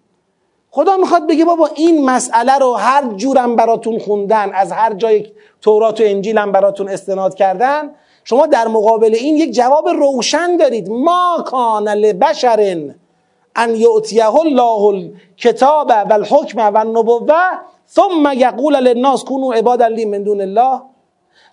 خدا 0.72 0.98
می‌خواد 0.98 1.27
بگه 1.27 1.45
بابا 1.45 1.69
این 1.76 2.06
مسئله 2.06 2.57
رو 2.57 2.73
هر 2.73 3.14
جورم 3.14 3.56
براتون 3.56 3.99
خوندن 3.99 4.52
از 4.53 4.72
هر 4.72 4.94
جای 4.94 5.27
تورات 5.61 6.02
و 6.02 6.03
انجیل 6.03 6.38
هم 6.38 6.52
براتون 6.52 6.89
استناد 6.89 7.35
کردن 7.35 7.91
شما 8.23 8.45
در 8.45 8.68
مقابل 8.68 9.15
این 9.15 9.38
یک 9.38 9.52
جواب 9.52 9.88
روشن 9.88 10.57
دارید. 10.57 10.89
ما 10.89 11.44
کان 11.45 11.89
لبشر 11.89 12.60
ان 13.56 13.76
یعطیه 13.76 14.35
الله 14.35 14.84
الکتاب 14.84 15.91
و 16.10 16.14
الحکم 16.14 16.73
و 16.73 16.77
النبوه 16.77 17.35
ثم 17.89 18.31
یقول 18.34 18.76
للناس 18.76 19.23
كونوا 19.23 19.53
عبادا 19.53 19.88
لی 19.88 20.06
من 20.06 20.23
دون 20.23 20.41
الله 20.41 20.81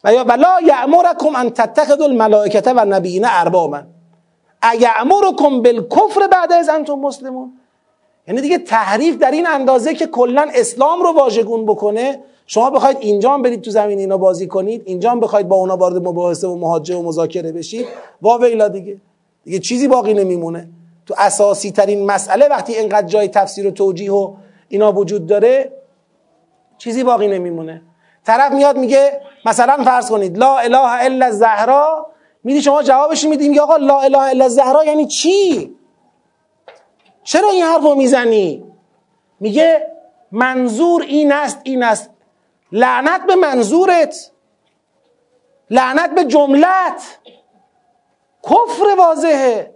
و 0.04 0.12
یا 0.12 0.24
ولا 0.24 0.60
یامرکم 0.66 1.36
ان 1.36 1.50
تتخذوا 1.50 2.06
الملائکه 2.06 2.72
و 2.76 2.84
نبیین 2.84 3.24
اربابا 3.28 3.82
ایامرکم 4.72 5.62
بالکفر 5.62 6.26
بعد 6.26 6.52
از 6.52 6.68
انتم 6.68 6.94
مسلمون 6.94 7.52
یعنی 8.28 8.40
دیگه 8.40 8.58
تحریف 8.58 9.18
در 9.18 9.30
این 9.30 9.46
اندازه 9.46 9.94
که 9.94 10.06
کلا 10.06 10.48
اسلام 10.54 11.02
رو 11.02 11.12
واژگون 11.12 11.66
بکنه 11.66 12.20
شما 12.46 12.70
بخواید 12.70 12.96
اینجا 13.00 13.30
هم 13.30 13.42
برید 13.42 13.62
تو 13.62 13.70
زمین 13.70 13.98
اینا 13.98 14.16
بازی 14.16 14.46
کنید 14.46 14.82
اینجا 14.84 15.10
هم 15.10 15.20
بخواید 15.20 15.48
با 15.48 15.56
اونا 15.56 15.76
وارد 15.76 15.96
مباحثه 15.96 16.48
و 16.48 16.56
مهاجه 16.56 16.96
و 16.96 17.02
مذاکره 17.02 17.52
بشید 17.52 17.86
وا 18.22 18.38
ویلا 18.38 18.68
دیگه. 18.68 18.96
دیگه 19.44 19.58
چیزی 19.58 19.88
باقی 19.88 20.14
نمیمونه. 20.14 20.68
تو 21.06 21.14
اساسی 21.18 21.70
ترین 21.70 22.06
مسئله 22.06 22.48
وقتی 22.48 22.74
اینقدر 22.74 23.06
جای 23.06 23.28
تفسیر 23.28 23.66
و 23.66 23.70
توجیه 23.70 24.12
و 24.12 24.34
اینا 24.68 24.92
وجود 24.92 25.26
داره 25.26 25.72
چیزی 26.78 27.04
باقی 27.04 27.28
نمیمونه. 27.28 27.82
طرف 28.26 28.52
میاد 28.52 28.78
میگه 28.78 29.20
مثلا 29.46 29.84
فرض 29.84 30.10
کنید 30.10 30.38
لا 30.38 30.58
اله 30.58 31.04
الا 31.04 31.26
الزهرا 31.26 32.06
میدی 32.44 32.62
شما 32.62 32.82
جوابش 32.82 33.24
میدیم 33.24 33.58
آقا 33.58 33.76
لا 33.76 34.00
اله 34.00 34.18
الا 34.18 34.44
الزهرا 34.44 34.84
یعنی 34.84 35.06
چی؟ 35.06 35.74
چرا 37.24 37.50
این 37.50 37.64
حرف 37.64 37.82
رو 37.82 37.94
می‌زنی؟ 37.94 38.64
میگه 39.40 39.92
منظور 40.32 41.02
این 41.02 41.32
است 41.32 41.60
این 41.64 41.82
است. 41.82 42.10
لعنت 42.72 43.26
به 43.26 43.34
منظورت. 43.34 44.30
لعنت 45.70 46.14
به 46.14 46.24
جملت. 46.24 47.18
کفر 48.42 48.94
واضحه. 48.98 49.74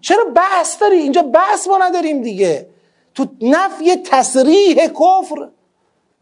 چرا 0.00 0.24
بحث 0.24 0.80
داری؟ 0.80 0.96
اینجا 0.96 1.22
بحث 1.22 1.68
ما 1.68 1.78
نداریم 1.78 2.22
دیگه. 2.22 2.68
تو 3.14 3.26
نفی 3.40 3.96
تصریح 3.96 4.86
کفر. 4.86 5.48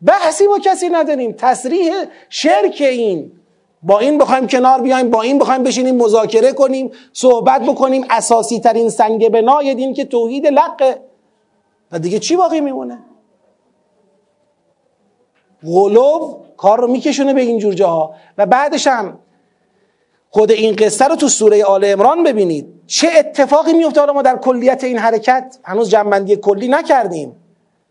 بحثی 0.06 0.46
با 0.46 0.58
کسی 0.58 0.88
نداریم. 0.88 1.32
تصریح 1.32 1.92
شرک 2.28 2.76
این. 2.80 3.32
با 3.82 3.98
این 3.98 4.18
بخوایم 4.18 4.46
کنار 4.46 4.80
بیایم 4.80 5.10
با 5.10 5.22
این 5.22 5.38
بخوایم 5.38 5.62
بشینیم 5.62 5.96
مذاکره 5.96 6.52
کنیم 6.52 6.90
صحبت 7.12 7.62
بکنیم. 7.62 8.04
اساسی 8.10 8.60
ترین 8.60 8.90
سنگ 8.90 9.28
بنای 9.28 9.74
دین 9.74 9.94
که 9.94 10.04
توحید 10.04 10.46
لقه 10.46 11.00
و 11.92 11.98
دیگه 11.98 12.18
چی 12.18 12.36
باقی 12.36 12.60
میمونه؟ 12.60 12.98
غلو 15.66 16.38
کار 16.56 16.80
رو 16.80 16.88
میکشونه 16.88 17.34
به 17.34 17.40
این 17.40 17.58
جور 17.58 17.74
جاها. 17.74 18.14
و 18.38 18.46
بعدش 18.46 18.86
هم 18.86 19.18
خود 20.30 20.50
این 20.50 20.76
قصه 20.76 21.04
رو 21.04 21.16
تو 21.16 21.28
سوره 21.28 21.64
آل 21.64 21.84
امران 21.84 22.22
ببینید. 22.22 22.66
چه 22.86 23.08
اتفاقی 23.18 23.72
میفته 23.72 24.00
حالا 24.00 24.12
ما 24.12 24.22
در 24.22 24.36
کلیت 24.36 24.84
این 24.84 24.98
حرکت 24.98 25.58
هنوز 25.64 25.90
جنبندی 25.90 26.36
کلی 26.36 26.68
نکردیم. 26.68 27.36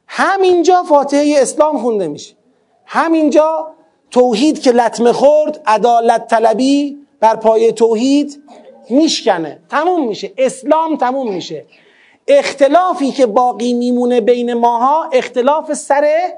همینجا 0.07 0.83
فاتحه 0.83 1.35
اسلام 1.37 1.77
خونده 1.77 2.07
میشه. 2.07 2.35
همینجا 2.85 3.67
توحید 4.11 4.61
که 4.61 4.71
لطمه 4.71 5.11
خورد 5.13 5.61
عدالت 5.65 6.27
طلبی 6.27 6.97
بر 7.19 7.35
پای 7.35 7.71
توحید 7.71 8.43
میشکنه. 8.89 9.59
تموم 9.69 10.07
میشه. 10.07 10.31
اسلام 10.37 10.97
تموم 10.97 11.33
میشه. 11.33 11.65
اختلافی 12.27 13.11
که 13.11 13.25
باقی 13.25 13.73
میمونه 13.73 14.21
بین 14.21 14.53
ماها 14.53 15.09
اختلاف 15.13 15.73
سر 15.73 16.31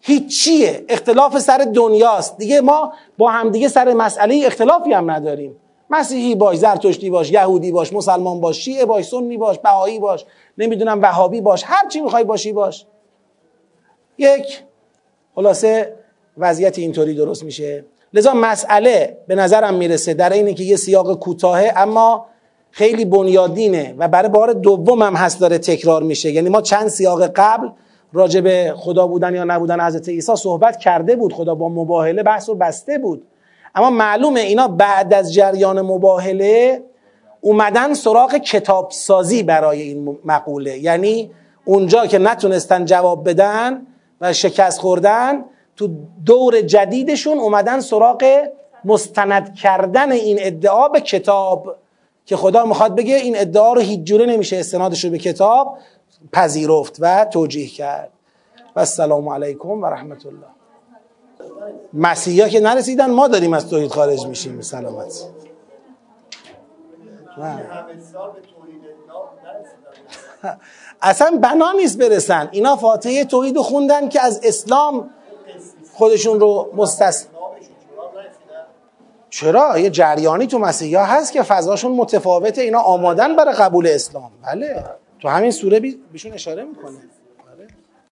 هیچیه. 0.00 0.84
اختلاف 0.88 1.38
سر 1.38 1.58
دنیاست. 1.74 2.38
دیگه 2.38 2.60
ما 2.60 2.92
با 3.18 3.30
هم 3.30 3.50
دیگه 3.50 3.68
سر 3.68 3.94
مسئله 3.94 4.42
اختلافی 4.46 4.92
هم 4.92 5.10
نداریم. 5.10 5.56
مسیحی 5.90 6.34
باش 6.34 6.56
زرتشتی 6.56 7.10
باش 7.10 7.30
یهودی 7.30 7.72
باش 7.72 7.92
مسلمان 7.92 8.40
باش 8.40 8.64
شیعه 8.64 8.84
باش 8.84 9.04
سنی 9.04 9.36
باش 9.36 9.58
بهایی 9.58 9.98
باش 9.98 10.24
نمی‌دونم 10.58 11.02
وهابی 11.02 11.40
باش 11.40 11.62
هر 11.66 11.88
چی 11.88 12.00
می‌خوای 12.00 12.24
باشی 12.24 12.52
باش. 12.52 12.86
یک 14.18 14.62
خلاصه 15.34 15.96
وضعیت 16.40 16.78
اینطوری 16.78 17.14
درست 17.14 17.44
میشه. 17.44 17.84
لذا 18.14 18.34
مسئله 18.34 19.16
به 19.26 19.34
نظرم 19.34 19.74
می‌رسه 19.74 20.14
در 20.14 20.32
اینه 20.32 20.54
که 20.54 20.64
یه 20.64 20.76
سیاق 20.76 21.18
کوتاهه 21.18 21.72
اما 21.76 22.26
خیلی 22.70 23.04
بنیادینه 23.04 23.94
و 23.98 24.08
برای 24.08 24.28
بار 24.28 24.52
دوم 24.52 25.02
هم 25.02 25.14
هست 25.14 25.40
داره 25.40 25.58
تکرار 25.58 26.02
میشه. 26.02 26.30
یعنی 26.30 26.48
ما 26.48 26.60
چند 26.60 26.88
سیاق 26.88 27.26
قبل 27.26 27.68
راجع 28.12 28.40
به 28.40 28.74
خدا 28.76 29.06
بودن 29.06 29.34
یا 29.34 29.44
نبودن 29.44 29.80
حضرت 29.80 30.08
عیسی 30.08 30.36
صحبت 30.36 30.76
کرده 30.76 31.16
بود. 31.16 31.32
خدا 31.32 31.54
با 31.54 31.68
مباهله 31.68 32.22
بحث 32.22 32.48
رو 32.48 32.54
بسته 32.54 32.98
بود. 32.98 33.22
اما 33.74 33.90
معلومه 33.90 34.40
اینا 34.40 34.68
بعد 34.68 35.14
از 35.14 35.34
جریان 35.34 35.80
مباهله 35.80 36.82
اومدن 37.40 37.94
سراغ 37.94 38.36
کتاب 38.36 38.90
سازی 38.90 39.42
برای 39.42 39.82
این 39.82 40.18
مقوله. 40.24 40.78
یعنی 40.78 41.30
اونجا 41.64 42.06
که 42.06 42.18
نتونستن 42.18 42.84
جواب 42.84 43.28
بدن 43.28 43.86
و 44.20 44.32
شکست 44.32 44.80
خوردن 44.80 45.44
تو 45.80 45.88
دور 46.26 46.60
جدیدشون 46.60 47.38
اومدن 47.38 47.80
سراغ 47.80 48.48
مستند 48.84 49.54
کردن 49.54 50.12
این 50.12 50.38
ادعا 50.40 50.88
به 50.88 51.00
کتاب 51.00 51.76
که 52.26 52.36
خدا 52.36 52.66
می‌خواد 52.66 52.96
بگه 52.96 53.16
این 53.16 53.38
ادعا 53.38 53.72
رو 53.72 53.80
هیچ 53.80 54.00
جوره 54.00 54.26
نمیشه 54.26 54.56
استنادش 54.56 55.04
رو 55.04 55.10
به 55.10 55.18
کتاب 55.18 55.78
پذیرفت 56.32 56.96
و 57.00 57.24
توجیه 57.24 57.68
کرد. 57.68 58.10
و 58.76 58.80
السلام 58.80 59.28
علیکم 59.28 59.68
و 59.68 59.86
رحمت 59.86 60.26
الله 60.26 60.46
مسیحا 61.92 62.48
که 62.48 62.60
نرسیدن 62.60 63.10
ما 63.10 63.28
داریم 63.28 63.52
از 63.52 63.70
توحید 63.70 63.90
خارج 63.90 64.26
میشیم. 64.26 64.60
سلامت. 64.60 65.24
اصلا 71.02 71.38
بنا 71.42 71.72
نیست 71.72 71.98
برسن. 71.98 72.48
اینا 72.52 72.76
فاتحه 72.76 73.24
توحید 73.24 73.58
خوندن 73.58 74.08
که 74.08 74.20
از 74.20 74.40
اسلام 74.44 75.10
خودشون 76.00 76.40
رو 76.40 76.70
مستث 76.76 77.26
چرا؟ 79.30 79.78
یه 79.78 79.90
جریانی 79.90 80.46
تو 80.46 80.58
مسیحی 80.58 80.94
هست 80.94 81.32
که 81.32 81.42
فضاشون 81.42 81.92
متفاوته 81.92 82.62
اینا 82.62 82.78
آمادن 82.78 83.36
برای 83.36 83.54
قبول 83.54 83.86
اسلام. 83.86 84.30
بله. 84.46 84.84
تو 85.20 85.28
همین 85.28 85.50
سوره 85.50 85.80
بیشون 86.12 86.32
اشاره 86.32 86.64
می‌کنه. 86.64 86.98